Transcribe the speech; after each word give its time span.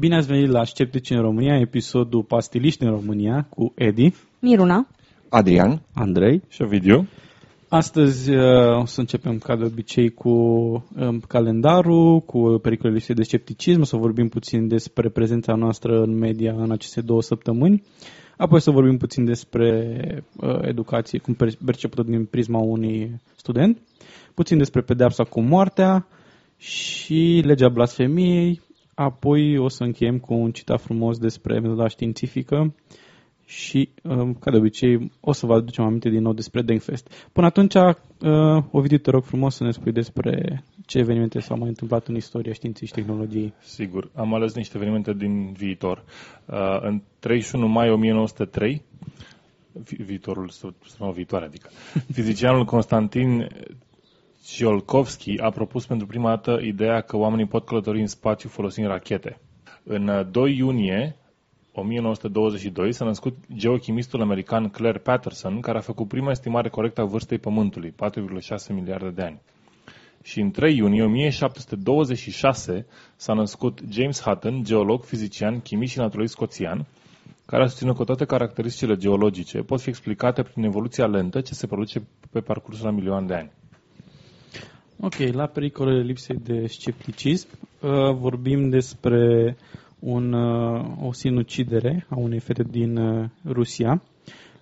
Bine 0.00 0.16
ați 0.16 0.26
venit 0.26 0.48
la 0.48 0.64
Sceptici 0.64 1.10
în 1.10 1.20
România, 1.20 1.58
episodul 1.58 2.22
Pastiliști 2.22 2.82
în 2.82 2.90
România 2.90 3.46
cu 3.48 3.72
Edi, 3.74 4.12
Miruna. 4.38 4.88
Adrian 5.28 5.82
Andrei. 5.94 6.42
Și 6.48 6.64
video. 6.64 7.04
Astăzi 7.68 8.30
uh, 8.30 8.80
o 8.80 8.84
să 8.84 9.00
începem 9.00 9.38
ca 9.38 9.56
de 9.56 9.64
obicei 9.64 10.10
cu 10.10 10.30
um, 10.30 11.20
calendarul, 11.28 12.20
cu 12.20 12.58
pericolele 12.62 12.94
lipsei 12.94 13.14
de 13.14 13.22
scepticism, 13.22 13.80
o 13.80 13.84
să 13.84 13.96
vorbim 13.96 14.28
puțin 14.28 14.68
despre 14.68 15.08
prezența 15.08 15.54
noastră 15.54 16.02
în 16.02 16.18
media 16.18 16.54
în 16.56 16.70
aceste 16.70 17.00
două 17.00 17.22
săptămâni, 17.22 17.82
apoi 18.36 18.60
să 18.60 18.70
vorbim 18.70 18.96
puțin 18.96 19.24
despre 19.24 19.98
uh, 20.36 20.58
educație, 20.62 21.18
cum 21.18 21.34
per- 21.34 21.58
percepută 21.64 22.02
din 22.02 22.24
prisma 22.24 22.58
unui 22.58 23.20
student, 23.36 23.78
puțin 24.34 24.58
despre 24.58 24.80
pedeapsa 24.80 25.24
cu 25.24 25.40
moartea 25.40 26.06
și 26.56 27.42
legea 27.44 27.68
blasfemiei, 27.68 28.60
apoi 29.00 29.58
o 29.58 29.68
să 29.68 29.84
încheiem 29.84 30.18
cu 30.18 30.34
un 30.34 30.50
citat 30.50 30.80
frumos 30.80 31.18
despre 31.18 31.58
metoda 31.60 31.88
științifică 31.88 32.74
și, 33.44 33.88
um, 34.02 34.34
ca 34.34 34.50
de 34.50 34.56
obicei, 34.56 35.10
o 35.20 35.32
să 35.32 35.46
vă 35.46 35.54
aducem 35.54 35.84
aminte 35.84 36.08
din 36.08 36.22
nou 36.22 36.32
despre 36.32 36.62
Denkfest. 36.62 37.28
Până 37.32 37.46
atunci, 37.46 37.74
uh, 37.74 38.64
Ovidiu, 38.70 38.96
te 38.98 39.10
rog 39.10 39.24
frumos 39.24 39.54
să 39.54 39.64
ne 39.64 39.70
spui 39.70 39.92
despre 39.92 40.64
ce 40.86 40.98
evenimente 40.98 41.40
s-au 41.40 41.58
mai 41.58 41.68
întâmplat 41.68 42.06
în 42.06 42.14
istoria 42.16 42.52
științei 42.52 42.86
și 42.86 42.92
tehnologiei. 42.92 43.52
Sigur, 43.62 44.10
am 44.14 44.34
ales 44.34 44.54
niște 44.54 44.76
evenimente 44.76 45.12
din 45.12 45.52
viitor. 45.52 46.04
Uh, 46.46 46.56
în 46.80 47.02
31 47.18 47.66
mai 47.66 47.90
1903, 47.90 48.82
vi- 49.72 50.02
viitorul, 50.02 50.48
săptămâna 50.48 51.14
viitoare, 51.14 51.44
adică, 51.44 51.68
fizicianul 52.18 52.64
Constantin 52.64 53.48
Tsiolkovski 54.52 55.38
a 55.38 55.50
propus 55.50 55.86
pentru 55.86 56.06
prima 56.06 56.28
dată 56.28 56.58
ideea 56.62 57.00
că 57.00 57.16
oamenii 57.16 57.46
pot 57.46 57.64
călători 57.66 58.00
în 58.00 58.06
spațiu 58.06 58.48
folosind 58.48 58.86
rachete. 58.86 59.40
În 59.82 60.08
uh, 60.08 60.26
2 60.30 60.56
iunie 60.56 61.16
1922 61.72 62.92
s-a 62.92 63.04
născut 63.04 63.36
geochimistul 63.54 64.20
american 64.20 64.68
Claire 64.68 64.98
Patterson, 64.98 65.60
care 65.60 65.78
a 65.78 65.80
făcut 65.80 66.08
prima 66.08 66.30
estimare 66.30 66.68
corectă 66.68 67.00
a 67.00 67.04
vârstei 67.04 67.38
Pământului, 67.38 67.90
4,6 67.90 68.74
miliarde 68.74 69.10
de 69.10 69.22
ani. 69.22 69.40
Și 70.22 70.40
în 70.40 70.50
3 70.50 70.76
iunie 70.76 71.02
1726 71.04 72.86
s-a 73.16 73.32
născut 73.32 73.78
James 73.90 74.20
Hutton, 74.22 74.64
geolog, 74.64 75.04
fizician, 75.04 75.60
chimist 75.60 75.92
și 75.92 75.98
naturalist 75.98 76.32
scoțian, 76.32 76.86
care 77.46 77.62
a 77.62 77.66
susținut 77.66 77.96
că 77.96 78.04
toate 78.04 78.24
caracteristicile 78.24 78.96
geologice 78.96 79.58
pot 79.58 79.80
fi 79.80 79.88
explicate 79.88 80.42
prin 80.42 80.64
evoluția 80.64 81.06
lentă 81.06 81.40
ce 81.40 81.54
se 81.54 81.66
produce 81.66 82.02
pe 82.30 82.40
parcursul 82.40 82.86
a 82.86 82.90
milioane 82.90 83.26
de 83.26 83.34
ani. 83.34 83.50
Ok, 85.02 85.14
la 85.32 85.46
pericolele 85.46 86.02
lipsei 86.02 86.36
de 86.36 86.66
scepticism 86.66 87.48
uh, 87.80 88.14
vorbim 88.14 88.68
despre 88.68 89.56
un, 89.98 90.32
uh, 90.32 91.06
o 91.06 91.12
sinucidere 91.12 92.06
a 92.08 92.18
unei 92.18 92.38
fete 92.40 92.62
din 92.62 92.96
uh, 92.96 93.28
Rusia. 93.44 94.02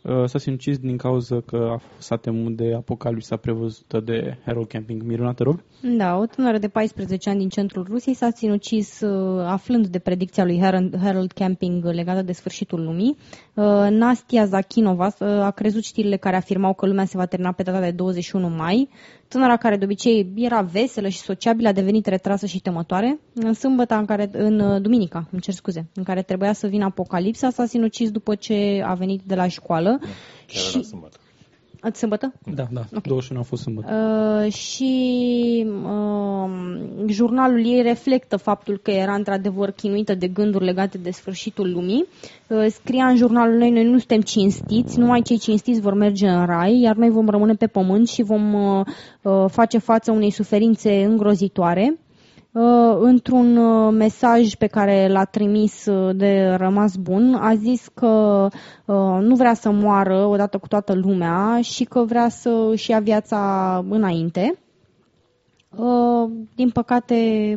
Uh, 0.02 0.24
s-a 0.24 0.38
sinucis 0.38 0.78
din 0.78 0.96
cauza 0.96 1.40
că 1.40 1.56
a, 1.56 1.82
s-a 1.98 2.16
temut 2.16 2.56
de 2.56 2.74
apocalipsa 2.74 3.36
prevăzută 3.36 4.00
de 4.00 4.36
Hero 4.44 4.64
Camping. 4.64 5.02
Miruna, 5.02 5.32
te 5.32 5.42
rog? 5.42 5.62
Da, 5.80 6.16
o 6.16 6.26
tânără 6.26 6.58
de 6.58 6.68
14 6.68 7.28
ani 7.28 7.38
din 7.38 7.48
centrul 7.48 7.86
Rusiei 7.88 8.14
s-a 8.14 8.30
sinucis 8.30 9.00
uh, 9.00 9.44
aflând 9.46 9.86
de 9.86 9.98
predicția 9.98 10.44
lui 10.44 10.60
Harold, 10.60 10.98
Harold 11.02 11.32
Camping 11.32 11.84
legată 11.84 12.22
de 12.22 12.32
sfârșitul 12.32 12.84
lumii. 12.84 13.16
Uh, 13.54 13.64
Nastia 13.90 14.44
Zakhinova 14.44 15.06
uh, 15.06 15.28
a 15.28 15.50
crezut 15.50 15.84
știrile 15.84 16.16
care 16.16 16.36
afirmau 16.36 16.74
că 16.74 16.86
lumea 16.86 17.04
se 17.04 17.16
va 17.16 17.26
termina 17.26 17.52
pe 17.52 17.62
data 17.62 17.80
de 17.80 17.90
21 17.90 18.48
mai. 18.48 18.88
Tânăra 19.28 19.56
care 19.56 19.76
de 19.76 19.84
obicei 19.84 20.32
era 20.36 20.60
veselă 20.60 21.08
și 21.08 21.18
sociabilă 21.18 21.68
a 21.68 21.72
devenit 21.72 22.06
retrasă 22.06 22.46
și 22.46 22.60
temătoare. 22.60 23.18
În 23.34 23.52
sâmbătă, 23.52 23.94
în, 23.94 24.04
care, 24.04 24.28
în 24.32 24.60
uh, 24.60 24.82
duminica, 24.82 25.28
îmi 25.30 25.40
cer 25.40 25.54
scuze, 25.54 25.88
în 25.94 26.02
care 26.02 26.22
trebuia 26.22 26.52
să 26.52 26.66
vină 26.66 26.84
apocalipsa, 26.84 27.50
s-a 27.50 27.66
sinucis 27.66 28.10
după 28.10 28.34
ce 28.34 28.82
a 28.86 28.94
venit 28.94 29.20
de 29.26 29.34
la 29.34 29.48
școală. 29.48 29.98
Chiar 30.46 30.62
Și- 30.62 30.76
era 30.76 30.82
sâmbătă. 30.86 31.16
Ați 31.80 31.98
sâmbătă? 31.98 32.32
Da, 32.54 32.66
da. 32.70 32.80
Okay. 32.80 33.02
21 33.04 33.40
a 33.40 33.42
fost 33.42 33.62
sâmbătă. 33.62 33.92
Uh, 33.92 34.52
și 34.52 35.66
uh, 35.66 36.50
jurnalul 37.06 37.66
ei 37.66 37.82
reflectă 37.82 38.36
faptul 38.36 38.78
că 38.82 38.90
era 38.90 39.14
într-adevăr 39.14 39.70
chinuită 39.70 40.14
de 40.14 40.28
gânduri 40.28 40.64
legate 40.64 40.98
de 40.98 41.10
sfârșitul 41.10 41.72
lumii. 41.72 42.06
Uh, 42.46 42.66
scria 42.70 43.06
în 43.06 43.16
jurnalul 43.16 43.56
noi, 43.56 43.70
noi 43.70 43.84
nu 43.84 43.98
suntem 43.98 44.20
cinstiți, 44.20 44.98
numai 44.98 45.22
cei 45.22 45.38
cinstiți 45.38 45.80
vor 45.80 45.94
merge 45.94 46.28
în 46.28 46.46
rai, 46.46 46.80
iar 46.80 46.96
noi 46.96 47.10
vom 47.10 47.28
rămâne 47.28 47.54
pe 47.54 47.66
pământ 47.66 48.08
și 48.08 48.22
vom 48.22 48.52
uh, 48.54 48.86
uh, 49.22 49.44
face 49.48 49.78
față 49.78 50.12
unei 50.12 50.30
suferințe 50.30 51.04
îngrozitoare. 51.04 51.98
Uh, 52.58 52.96
într-un 53.00 53.56
uh, 53.56 53.92
mesaj 53.92 54.54
pe 54.54 54.66
care 54.66 55.08
l-a 55.08 55.24
trimis 55.24 55.86
uh, 55.86 56.16
de 56.16 56.54
rămas 56.56 56.96
bun, 56.96 57.34
a 57.34 57.54
zis 57.54 57.88
că 57.94 58.06
uh, 58.84 59.18
nu 59.20 59.34
vrea 59.34 59.54
să 59.54 59.70
moară 59.70 60.24
odată 60.24 60.58
cu 60.58 60.68
toată 60.68 60.94
lumea 60.94 61.60
și 61.60 61.84
că 61.84 62.04
vrea 62.04 62.28
să 62.28 62.68
își 62.70 62.90
ia 62.90 63.00
viața 63.00 63.84
înainte. 63.88 64.58
Uh, 65.76 66.30
Din 66.54 66.70
păcate, 66.70 67.16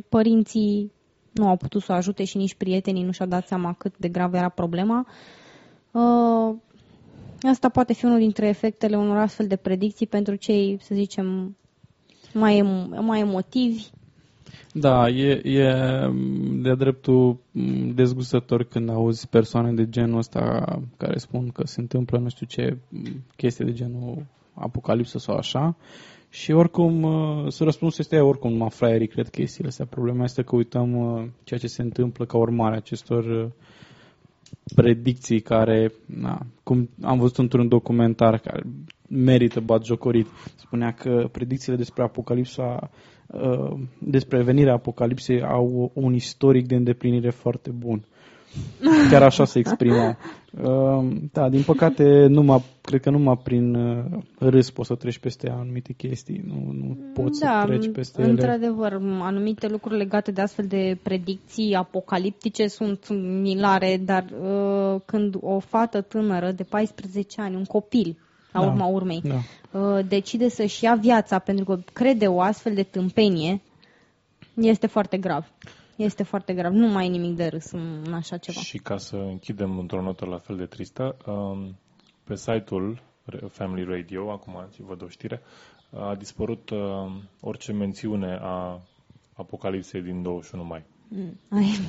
părinții 0.10 0.92
nu 1.32 1.48
au 1.48 1.56
putut 1.56 1.82
să 1.82 1.92
o 1.92 1.96
ajute 1.96 2.24
și 2.24 2.38
nici 2.38 2.56
prietenii 2.56 3.04
nu 3.04 3.12
și-au 3.12 3.28
dat 3.28 3.48
seama 3.48 3.74
cât 3.74 3.98
de 3.98 4.08
gravă 4.08 4.38
era 4.38 4.50
problema. 4.50 5.06
Uh, 5.92 6.56
Asta 7.42 7.70
poate 7.70 7.94
fi 7.94 8.06
unul 8.06 8.18
dintre 8.20 8.48
efectele 8.48 8.98
unor 8.98 9.18
astfel 9.18 9.48
de 9.48 9.56
predicții 9.56 10.08
pentru 10.08 10.36
cei, 10.36 10.78
să 10.82 10.96
zicem, 10.96 11.58
mai, 12.34 12.62
emo- 12.64 13.00
mai 13.00 13.20
emotivi. 13.20 13.90
Da, 14.74 15.10
e, 15.10 15.42
e 15.44 15.74
m, 16.08 16.62
de-a 16.62 16.76
dreptul 16.76 17.38
m, 17.52 17.90
dezgustător 17.94 18.64
când 18.64 18.90
auzi 18.90 19.28
persoane 19.28 19.72
de 19.74 19.90
genul 19.90 20.18
ăsta 20.18 20.66
care 20.98 21.18
spun 21.18 21.50
că 21.50 21.66
se 21.66 21.80
întâmplă 21.80 22.18
nu 22.18 22.30
știu 22.30 22.46
ce 22.46 22.78
m, 22.90 23.24
chestie 23.36 23.66
de 23.66 23.74
genul 23.74 24.26
apocalipsă 24.54 25.18
sau 25.18 25.36
așa 25.36 25.76
și 26.30 26.52
oricum, 26.52 27.04
uh, 27.04 27.46
să 27.52 27.64
răspunsul 27.64 28.00
este 28.04 28.20
oricum 28.20 28.52
numai 28.52 28.70
fraierii 28.70 29.08
cred 29.08 29.30
chestiile 29.30 29.70
astea. 29.70 29.86
Problema 29.86 30.24
este 30.24 30.42
că 30.44 30.56
uităm 30.56 30.96
uh, 31.14 31.24
ceea 31.44 31.60
ce 31.60 31.68
se 31.68 31.82
întâmplă 31.82 32.26
ca 32.26 32.38
urmare 32.38 32.74
a 32.74 32.78
acestor 32.78 33.24
uh, 33.26 33.46
predicții 34.76 35.40
care, 35.40 35.92
na, 36.06 36.46
cum 36.64 36.90
am 37.02 37.20
văzut 37.20 37.38
într-un 37.38 37.68
documentar 37.68 38.38
care 38.38 38.64
merită 39.10 39.60
batjocorit, 39.60 40.28
spunea 40.56 40.94
că 40.94 41.30
predicțiile 41.32 41.78
despre 41.78 42.04
apocalipsa 42.04 42.80
uh, 42.84 42.90
despre 44.00 44.44
venirea 44.44 44.74
apocalipsei 44.74 45.42
au 45.44 45.92
un 45.94 46.14
istoric 46.14 46.68
de 46.68 46.76
îndeplinire 46.76 47.30
foarte 47.30 47.70
bun. 47.70 48.06
Chiar 49.10 49.24
așa 49.24 49.46
se 49.46 49.60
exprima. 49.60 50.18
Uh, 50.62 51.08
da, 51.32 51.50
din 51.50 51.62
păcate, 51.64 52.26
numai, 52.30 52.64
cred 52.82 53.02
că 53.02 53.10
numai 53.10 53.40
prin 53.44 53.76
uh, 53.76 54.04
râs 54.40 54.70
poți 54.72 54.88
să 54.88 54.96
treci 54.96 55.18
peste 55.18 55.50
anumite 55.50 55.94
chestii. 55.94 56.44
Nu, 56.48 56.72
nu 56.72 56.98
poți 57.14 57.40
da, 57.40 57.60
să 57.62 57.68
treci 57.68 57.92
peste 57.92 58.22
ele. 58.22 58.30
într-adevăr, 58.32 58.94
anumite 59.22 59.68
lucruri 59.68 59.98
legate 59.98 60.32
de 60.32 60.42
astfel 60.42 60.66
de 60.68 60.98
predicții 61.04 61.74
apocaliptice 61.74 62.68
sunt 62.68 63.08
milare, 63.42 64.02
dar 64.06 64.26
uh, 64.42 65.02
când 65.06 65.36
o 65.40 65.60
fată 65.60 66.02
tânără 66.02 66.52
de 66.52 66.64
14 66.64 67.42
ani, 67.42 67.56
un 67.56 67.66
copil, 67.66 68.18
la 68.52 68.60
Da, 68.60 68.66
urma 68.66 68.86
urmei, 68.86 69.22
da. 69.22 69.80
uh, 69.80 70.06
decide 70.08 70.50
să-și 70.50 70.84
ia 70.84 70.96
viața 70.96 71.40
pentru 71.40 71.66
că 71.66 71.80
crede 71.94 72.28
o 72.28 72.42
astfel 72.42 72.74
de 72.74 72.84
tâmpenie, 72.84 73.62
este 74.54 74.88
foarte 74.88 75.18
grav. 75.18 75.52
Este 75.96 76.24
foarte 76.24 76.54
grav. 76.54 76.72
Nu 76.74 76.88
mai 76.88 77.06
e 77.06 77.10
nimic 77.10 77.36
de 77.36 77.48
râs 77.48 77.72
în, 77.72 78.02
în 78.06 78.14
așa 78.14 78.38
ceva. 78.38 78.60
Și 78.62 78.78
ca 78.78 78.98
să 78.98 79.16
închidem 79.16 79.78
într-o 79.80 80.02
notă 80.02 80.26
la 80.26 80.38
fel 80.38 80.56
de 80.56 80.66
tristă, 80.66 81.18
um, 81.26 81.76
pe 82.24 82.36
site-ul 82.36 83.02
Family 83.50 83.84
Radio, 83.84 84.32
acum 84.32 84.68
și 84.74 84.82
văd 84.82 85.02
o 85.04 85.08
știre, 85.08 85.42
a 85.98 86.16
dispărut 86.16 86.70
um, 86.70 87.22
orice 87.40 87.72
mențiune 87.72 88.38
a 88.42 88.82
apocalipsei 89.34 90.02
din 90.02 90.22
21 90.22 90.64
mai. 90.64 90.84
Ai, 91.50 91.80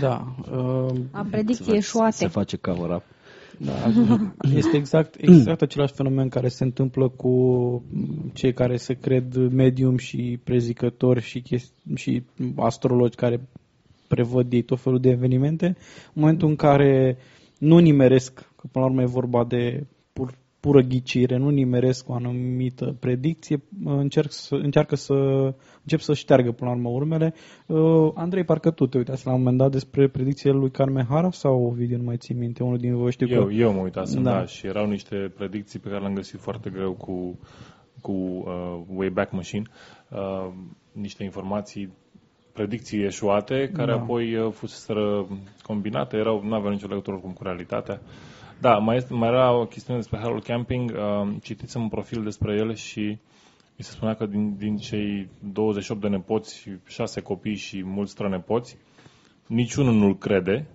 Da. 0.00 0.24
Uh, 0.52 0.94
a 1.10 1.26
predicții 1.30 1.76
eșuate. 1.76 2.14
Se 2.16 2.26
face 2.28 2.56
cover 2.56 2.90
up. 2.90 3.02
Da, 3.58 3.72
este 4.56 4.76
exact, 4.76 5.14
exact 5.18 5.62
același 5.62 5.92
fenomen 5.94 6.28
care 6.28 6.48
se 6.48 6.64
întâmplă 6.64 7.08
cu 7.08 7.32
cei 8.32 8.52
care 8.52 8.76
se 8.76 8.94
cred 8.94 9.36
medium 9.36 9.96
și 9.96 10.40
prezicători 10.44 11.20
și, 11.22 11.42
chesti- 11.42 11.94
și 11.94 12.22
astrologi 12.56 13.16
care 13.16 13.48
prevăd 14.08 14.52
ei 14.52 14.62
tot 14.62 14.80
felul 14.80 15.00
de 15.00 15.10
evenimente. 15.10 15.66
În 15.66 16.22
momentul 16.22 16.48
în 16.48 16.56
care 16.56 17.16
nu 17.58 17.78
nimeresc, 17.78 18.34
că 18.34 18.66
până 18.72 18.84
la 18.84 18.90
urmă 18.90 19.02
e 19.02 19.06
vorba 19.06 19.44
de 19.44 19.86
pur, 19.86 19.93
pură 20.64 20.80
ghicire, 20.80 21.36
nu 21.36 21.48
nimeresc 21.48 22.08
o 22.08 22.14
anumită 22.14 22.96
predicție, 23.00 23.62
încerc 23.84 24.30
să, 24.30 24.54
încearcă 24.54 24.96
să 24.96 25.14
încep 25.82 26.00
să 26.00 26.14
șteargă 26.14 26.52
până 26.52 26.70
la 26.70 26.76
urmă 26.76 26.88
urmele. 26.88 27.34
Uh, 27.66 28.10
Andrei, 28.14 28.44
parcă 28.44 28.70
tu 28.70 28.86
te 28.86 28.98
uitați 28.98 29.26
la 29.26 29.32
un 29.32 29.38
moment 29.38 29.58
dat 29.58 29.70
despre 29.70 30.08
predicțiile 30.08 30.56
lui 30.56 30.70
Carmen 30.70 31.06
Hara 31.08 31.30
sau 31.30 31.64
Ovidiu, 31.64 31.96
nu 31.96 32.02
mai 32.02 32.16
țin 32.16 32.38
minte, 32.38 32.62
unul 32.62 32.78
din 32.78 32.96
voi 32.96 33.12
știu 33.12 33.26
Eu, 33.28 33.44
că... 33.46 33.52
eu 33.52 33.72
mă 33.72 33.80
uitasem, 33.80 34.22
Da. 34.22 34.30
da. 34.30 34.38
da, 34.38 34.46
și 34.46 34.66
erau 34.66 34.86
niște 34.86 35.32
predicții 35.36 35.78
pe 35.78 35.88
care 35.88 36.00
le-am 36.00 36.14
găsit 36.14 36.40
foarte 36.40 36.70
greu 36.70 36.92
cu, 36.92 37.38
cu 38.00 38.12
uh, 38.12 38.80
Wayback 38.94 39.32
Machine, 39.32 39.66
uh, 40.10 40.52
niște 40.92 41.24
informații, 41.24 41.92
predicții 42.52 43.04
eșuate, 43.04 43.70
care 43.72 43.90
Da. 43.90 43.96
da. 43.96 44.02
apoi 44.02 44.36
uh, 44.36 44.52
fuseseră 44.52 45.26
combinate, 45.62 46.16
erau, 46.16 46.42
nu 46.44 46.54
aveau 46.54 46.72
nicio 46.72 46.88
legătură 46.88 47.16
cum 47.16 47.32
cu 47.32 47.42
realitatea. 47.42 48.00
Da, 48.64 48.78
mai, 48.78 48.96
este, 48.96 49.14
mai 49.14 49.28
era 49.28 49.52
o 49.52 49.66
chestiune 49.66 49.98
despre 49.98 50.18
Harold 50.18 50.42
Camping, 50.42 50.90
uh, 50.90 51.34
citisem 51.42 51.82
un 51.82 51.88
profil 51.88 52.22
despre 52.22 52.54
el 52.56 52.74
și 52.74 53.00
mi 53.76 53.84
se 53.84 53.90
spunea 53.90 54.14
că 54.14 54.26
din, 54.26 54.56
din 54.56 54.76
cei 54.76 55.28
28 55.52 56.00
de 56.00 56.08
nepoți, 56.08 56.68
6 56.86 57.20
copii 57.20 57.54
și 57.56 57.82
mulți 57.84 58.10
strănepoți, 58.12 58.76
niciunul 59.46 59.94
nu-l 59.94 60.16
crede, 60.18 60.66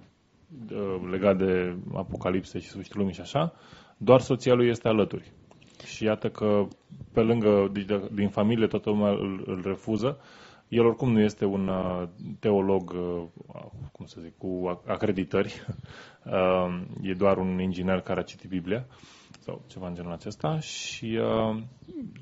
uh, 0.71 1.09
legat 1.11 1.37
de 1.37 1.75
apocalipse 1.95 2.59
și 2.59 2.67
sfârșitul 2.67 2.99
lumii 2.99 3.13
și 3.13 3.21
așa, 3.21 3.53
doar 3.97 4.19
soția 4.21 4.53
lui 4.53 4.69
este 4.69 4.87
alături. 4.87 5.31
Și 5.85 6.03
iată 6.03 6.29
că 6.29 6.67
pe 7.13 7.19
lângă, 7.21 7.69
deci 7.73 7.85
de- 7.85 8.09
din 8.13 8.29
familie 8.29 8.67
toată 8.67 8.89
lumea 8.89 9.09
îl, 9.09 9.43
îl 9.45 9.61
refuză. 9.65 10.17
El 10.69 10.85
oricum 10.85 11.11
nu 11.11 11.19
este 11.19 11.45
un 11.45 11.67
uh, 11.67 12.07
teolog, 12.39 12.91
uh, 12.91 13.63
cum 13.91 14.05
să 14.05 14.17
zic, 14.21 14.37
cu 14.37 14.71
ac- 14.75 14.87
acreditări. 14.87 15.53
Uh, 16.25 16.81
e 17.01 17.13
doar 17.13 17.37
un 17.37 17.59
inginer 17.61 17.99
care 18.01 18.19
a 18.19 18.23
citit 18.23 18.49
Biblia 18.49 18.85
sau 19.39 19.61
ceva 19.67 19.87
în 19.87 19.93
genul 19.95 20.11
acesta 20.11 20.59
și 20.59 21.19
uh, 21.21 21.61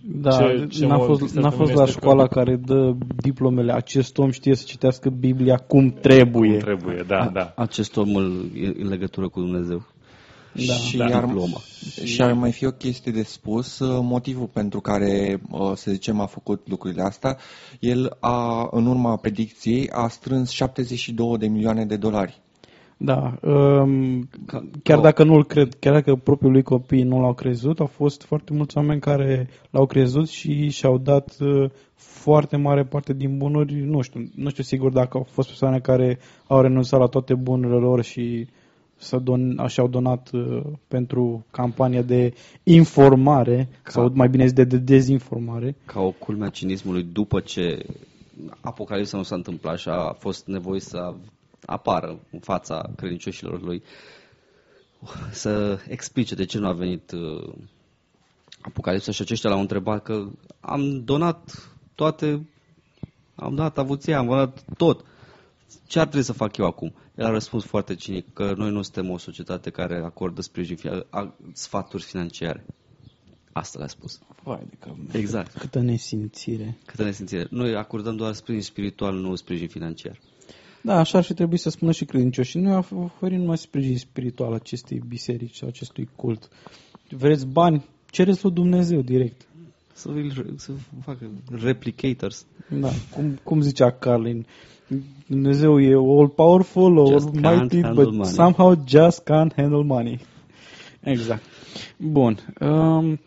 Da, 0.03 0.31
Ce- 0.31 0.65
ce 0.67 0.85
n-a 0.85 0.95
mă 0.95 1.03
fost, 1.03 1.09
întristează 1.21 1.39
n-a 1.47 1.49
pe 1.49 1.55
fost 1.55 1.69
mine 1.69 1.81
la 1.81 1.87
este 1.87 1.99
că- 1.99 2.05
școala 2.05 2.27
care 2.27 2.55
dă 2.55 2.93
diplomele. 3.15 3.73
Acest 3.73 4.17
om 4.17 4.29
știe 4.31 4.55
să 4.55 4.63
citească 4.67 5.09
Biblia 5.09 5.57
cum 5.57 5.89
trebuie. 5.91 6.49
cum 6.51 6.59
trebuie, 6.59 7.03
da, 7.07 7.29
da. 7.33 7.53
Acest 7.55 7.97
om 7.97 8.15
îl, 8.15 8.31
e 8.55 8.67
în 8.81 8.87
legătură 8.87 9.27
cu 9.29 9.39
Dumnezeu. 9.39 9.85
Da. 10.65 10.73
și, 10.73 10.97
Da. 10.97 11.05
ar, 11.05 11.25
Diploma. 11.25 11.57
și 12.03 12.21
ar 12.21 12.33
mai 12.33 12.51
fi 12.51 12.65
o 12.65 12.71
chestie 12.71 13.11
de 13.11 13.23
spus, 13.23 13.79
uh, 13.79 13.99
motivul 14.01 14.47
pentru 14.53 14.79
care, 14.79 15.41
uh, 15.51 15.71
să 15.75 15.91
zicem, 15.91 16.19
a 16.19 16.25
făcut 16.25 16.69
lucrurile 16.69 17.01
astea, 17.01 17.37
el 17.79 18.17
a, 18.19 18.67
în 18.71 18.85
urma 18.85 19.15
predicției 19.15 19.89
a 19.89 20.07
strâns 20.07 20.49
72 20.49 21.37
de 21.37 21.47
milioane 21.47 21.85
de 21.85 21.95
dolari. 21.95 22.41
Da, 22.99 23.33
um, 23.41 24.29
Ca- 24.45 24.69
chiar 24.83 24.97
ca- 24.97 25.03
dacă 25.03 25.23
nu-l 25.23 25.45
cred, 25.45 25.73
chiar 25.79 25.93
dacă 25.93 26.15
propriul 26.15 26.51
lui 26.51 26.61
copii 26.61 27.03
nu 27.03 27.21
l-au 27.21 27.33
crezut, 27.33 27.79
au 27.79 27.85
fost 27.85 28.23
foarte 28.23 28.53
mulți 28.53 28.77
oameni 28.77 28.99
care 28.99 29.49
l-au 29.69 29.85
crezut 29.85 30.29
și 30.29 30.69
și-au 30.69 30.97
dat 30.97 31.35
uh, 31.39 31.69
foarte 31.93 32.55
mare 32.57 32.83
parte 32.83 33.13
din 33.13 33.37
bunuri, 33.37 33.73
nu 33.73 34.01
știu, 34.01 34.29
nu 34.35 34.49
știu 34.49 34.63
sigur 34.63 34.91
dacă 34.91 35.17
au 35.17 35.27
fost 35.31 35.47
persoane 35.47 35.79
care 35.79 36.19
au 36.47 36.61
renunțat 36.61 36.99
la 36.99 37.05
toate 37.05 37.33
bunurile 37.33 37.79
lor 37.79 38.03
și 38.03 38.47
să 38.97 39.17
don, 39.17 39.67
și-au 39.67 39.87
donat 39.87 40.29
uh, 40.33 40.61
pentru 40.87 41.45
campania 41.51 42.01
de 42.01 42.33
informare, 42.63 43.67
Ca- 43.83 43.91
sau 43.91 44.11
mai 44.13 44.29
bine 44.29 44.43
zis 44.43 44.53
de, 44.53 44.63
de 44.63 44.77
dezinformare. 44.77 45.75
Ca 45.85 45.99
o 45.99 46.11
culme 46.11 46.45
a 46.45 46.49
cinismului 46.49 47.03
după 47.03 47.39
ce 47.39 47.85
apocalipsa 48.61 49.17
nu 49.17 49.23
s-a 49.23 49.35
întâmplat 49.35 49.77
și 49.77 49.89
a 49.89 50.11
fost 50.19 50.45
nevoie 50.47 50.79
să 50.79 51.13
apară 51.65 52.19
în 52.31 52.39
fața 52.39 52.89
credincioșilor 52.95 53.61
lui 53.61 53.83
să 55.31 55.79
explice 55.87 56.35
de 56.35 56.45
ce 56.45 56.57
nu 56.57 56.67
a 56.67 56.71
venit 56.73 57.11
uh, 57.11 57.53
apocalipsa 58.61 59.11
și 59.11 59.21
aceștia 59.21 59.49
l-au 59.49 59.59
întrebat 59.59 60.03
că 60.03 60.27
am 60.59 61.03
donat 61.03 61.69
toate, 61.95 62.47
am 63.35 63.55
dat 63.55 63.77
avuția, 63.77 64.17
am 64.17 64.25
donat 64.27 64.63
tot. 64.77 65.05
Ce 65.87 65.99
ar 65.99 66.05
trebui 66.05 66.25
să 66.25 66.33
fac 66.33 66.57
eu 66.57 66.65
acum? 66.65 66.93
El 67.17 67.25
a 67.25 67.29
răspuns 67.29 67.63
foarte 67.65 67.95
cinic 67.95 68.33
că 68.33 68.53
noi 68.57 68.71
nu 68.71 68.81
suntem 68.81 69.09
o 69.09 69.17
societate 69.17 69.69
care 69.69 70.01
acordă 70.03 70.41
sprijin, 70.41 70.75
fi- 70.75 70.87
a- 71.09 71.35
sfaturi 71.53 72.03
financiare. 72.03 72.65
Asta 73.51 73.77
le-a 73.79 73.87
spus. 73.87 74.19
Vai 74.43 74.65
de 74.69 74.75
cap. 74.79 74.95
Exact. 75.11 75.57
Câtă 75.57 75.79
nesimțire. 75.81 76.77
Câtă 76.85 77.03
nesimțire. 77.03 77.47
Noi 77.49 77.75
acordăm 77.75 78.15
doar 78.15 78.33
sprijin 78.33 78.61
spiritual, 78.61 79.15
nu 79.15 79.35
sprijin 79.35 79.67
financiar. 79.67 80.19
Da, 80.81 80.99
așa 80.99 81.17
ar 81.17 81.23
fi 81.23 81.33
trebuit 81.33 81.59
să 81.59 81.69
spună 81.69 81.91
și 81.91 82.05
credincioșii. 82.05 82.59
Noi 82.59 82.85
oferim 82.95 83.39
numai 83.39 83.57
sprijin 83.57 83.97
spiritual 83.97 84.53
acestei 84.53 85.01
biserici 85.07 85.55
sau 85.55 85.67
acestui 85.67 86.09
cult. 86.15 86.49
Vreți 87.09 87.45
bani? 87.47 87.85
Cereți 88.11 88.43
lui 88.43 88.53
Dumnezeu 88.53 89.01
direct. 89.01 89.47
Să, 89.93 90.09
îl- 90.09 90.53
să 90.57 90.71
facă 91.03 91.31
replicators. 91.51 92.45
Da, 92.79 92.89
cum, 93.15 93.39
cum 93.43 93.61
zicea 93.61 93.91
Carlin, 93.91 94.45
Dumnezeu 95.27 95.79
e 95.81 95.93
all 95.93 96.29
powerful, 96.29 97.07
Just 97.07 97.25
all 97.27 97.41
can't 97.41 97.59
mighty, 97.61 97.81
handle 97.81 98.03
but 98.03 98.13
money. 98.13 98.31
somehow 98.31 98.75
just 98.85 99.23
can't 99.23 99.53
handle 99.55 99.83
money. 99.83 100.19
Exact. 101.03 101.43
Bun. 101.97 102.37
Um, 102.59 103.19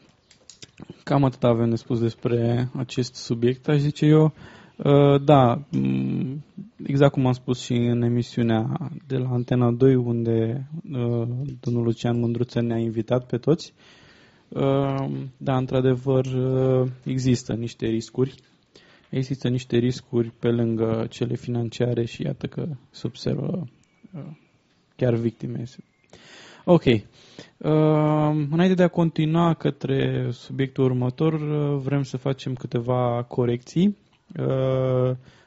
cam 1.04 1.24
atât 1.24 1.44
avem 1.44 1.68
de 1.70 1.76
spus 1.76 2.00
despre 2.00 2.68
acest 2.76 3.14
subiect, 3.14 3.68
aș 3.68 3.78
zice 3.78 4.06
eu. 4.06 4.32
Uh, 4.76 5.22
da, 5.24 5.62
m, 5.70 6.44
exact 6.86 7.12
cum 7.12 7.26
am 7.26 7.32
spus 7.32 7.60
și 7.60 7.72
în 7.72 8.02
emisiunea 8.02 8.90
de 9.06 9.16
la 9.16 9.28
Antena 9.28 9.70
2, 9.70 9.94
unde 9.94 10.66
uh, 10.92 11.28
domnul 11.60 11.82
Lucian 11.84 12.18
Mândruță 12.18 12.60
ne-a 12.60 12.78
invitat 12.78 13.26
pe 13.26 13.36
toți. 13.36 13.72
Uh, 14.48 15.10
da, 15.36 15.56
într-adevăr, 15.56 16.24
uh, 16.26 16.88
există 17.04 17.52
niște 17.52 17.86
riscuri. 17.86 18.34
Există 19.10 19.48
niște 19.48 19.76
riscuri 19.76 20.30
pe 20.38 20.48
lângă 20.48 21.06
cele 21.10 21.34
financiare 21.34 22.04
și 22.04 22.22
iată 22.22 22.46
că 22.46 22.66
se 22.90 23.06
observă 23.06 23.66
uh, 24.14 24.22
chiar 24.96 25.14
victime. 25.14 25.64
Ok. 26.64 26.84
Uh, 26.84 27.00
înainte 28.50 28.74
de 28.74 28.82
a 28.82 28.88
continua 28.88 29.54
către 29.54 30.28
subiectul 30.30 30.84
următor, 30.84 31.32
uh, 31.32 31.80
vrem 31.82 32.02
să 32.02 32.16
facem 32.16 32.54
câteva 32.54 33.24
corecții. 33.28 33.96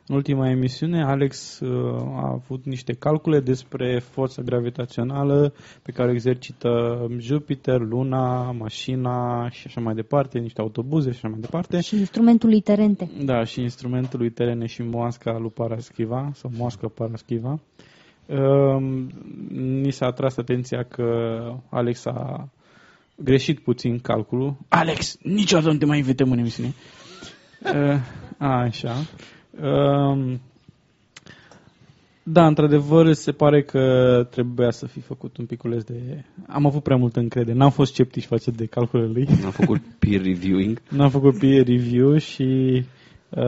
Uh, 0.03 0.09
în 0.09 0.15
ultima 0.15 0.49
emisiune, 0.49 1.03
Alex 1.03 1.59
uh, 1.59 2.01
a 2.01 2.29
avut 2.31 2.65
niște 2.65 2.93
calcule 2.93 3.39
despre 3.39 3.99
forța 3.99 4.41
gravitațională 4.41 5.53
pe 5.81 5.91
care 5.91 6.09
o 6.09 6.11
exercită 6.11 7.01
Jupiter, 7.17 7.79
Luna, 7.79 8.51
mașina 8.51 9.49
și 9.49 9.63
așa 9.67 9.81
mai 9.81 9.93
departe, 9.93 10.39
niște 10.39 10.61
autobuze 10.61 11.09
și 11.11 11.15
așa 11.17 11.27
mai 11.27 11.39
departe. 11.39 11.81
Și 11.81 11.97
instrumentul 11.97 12.49
literente. 12.49 13.09
Da, 13.25 13.43
și 13.43 13.61
instrumentul 13.61 14.19
lui 14.19 14.29
Terene 14.29 14.65
și 14.65 14.81
moasca 14.81 15.37
lui 15.37 15.49
Paraschiva, 15.49 16.31
sau 16.33 16.51
moasca 16.57 16.87
Paraschiva. 16.87 17.59
Um, 18.25 19.11
ni 19.57 19.91
s-a 19.91 20.05
atras 20.05 20.37
atenția 20.37 20.83
că 20.83 21.05
Alex 21.69 22.05
a 22.05 22.49
greșit 23.15 23.59
puțin 23.59 23.99
calculul. 23.99 24.55
Alex, 24.67 25.17
niciodată 25.21 25.71
nu 25.71 25.77
te 25.77 25.85
mai 25.85 25.97
invităm 25.97 26.31
în 26.31 26.37
emisiune. 26.37 26.73
Uh, 27.61 27.99
a, 28.37 28.61
așa. 28.61 28.93
Um, 29.61 30.39
da, 32.23 32.47
într-adevăr, 32.47 33.13
se 33.13 33.31
pare 33.31 33.61
că 33.63 33.81
trebuia 34.31 34.71
să 34.71 34.85
fi 34.87 34.99
făcut 34.99 35.37
un 35.37 35.45
piculeț 35.45 35.83
de... 35.83 36.23
Am 36.47 36.65
avut 36.65 36.83
prea 36.83 36.97
multă 36.97 37.19
încredere. 37.19 37.57
N-am 37.57 37.69
fost 37.69 37.91
sceptici 37.93 38.25
față 38.25 38.51
de 38.51 38.65
calculele 38.65 39.11
lui. 39.11 39.27
Am 39.45 39.51
făcut 39.51 39.81
peer 39.99 40.21
reviewing. 40.21 40.81
N-am 40.97 41.09
făcut 41.09 41.37
peer 41.39 41.65
review 41.67 42.17
și... 42.17 42.43
Uh, 43.29 43.41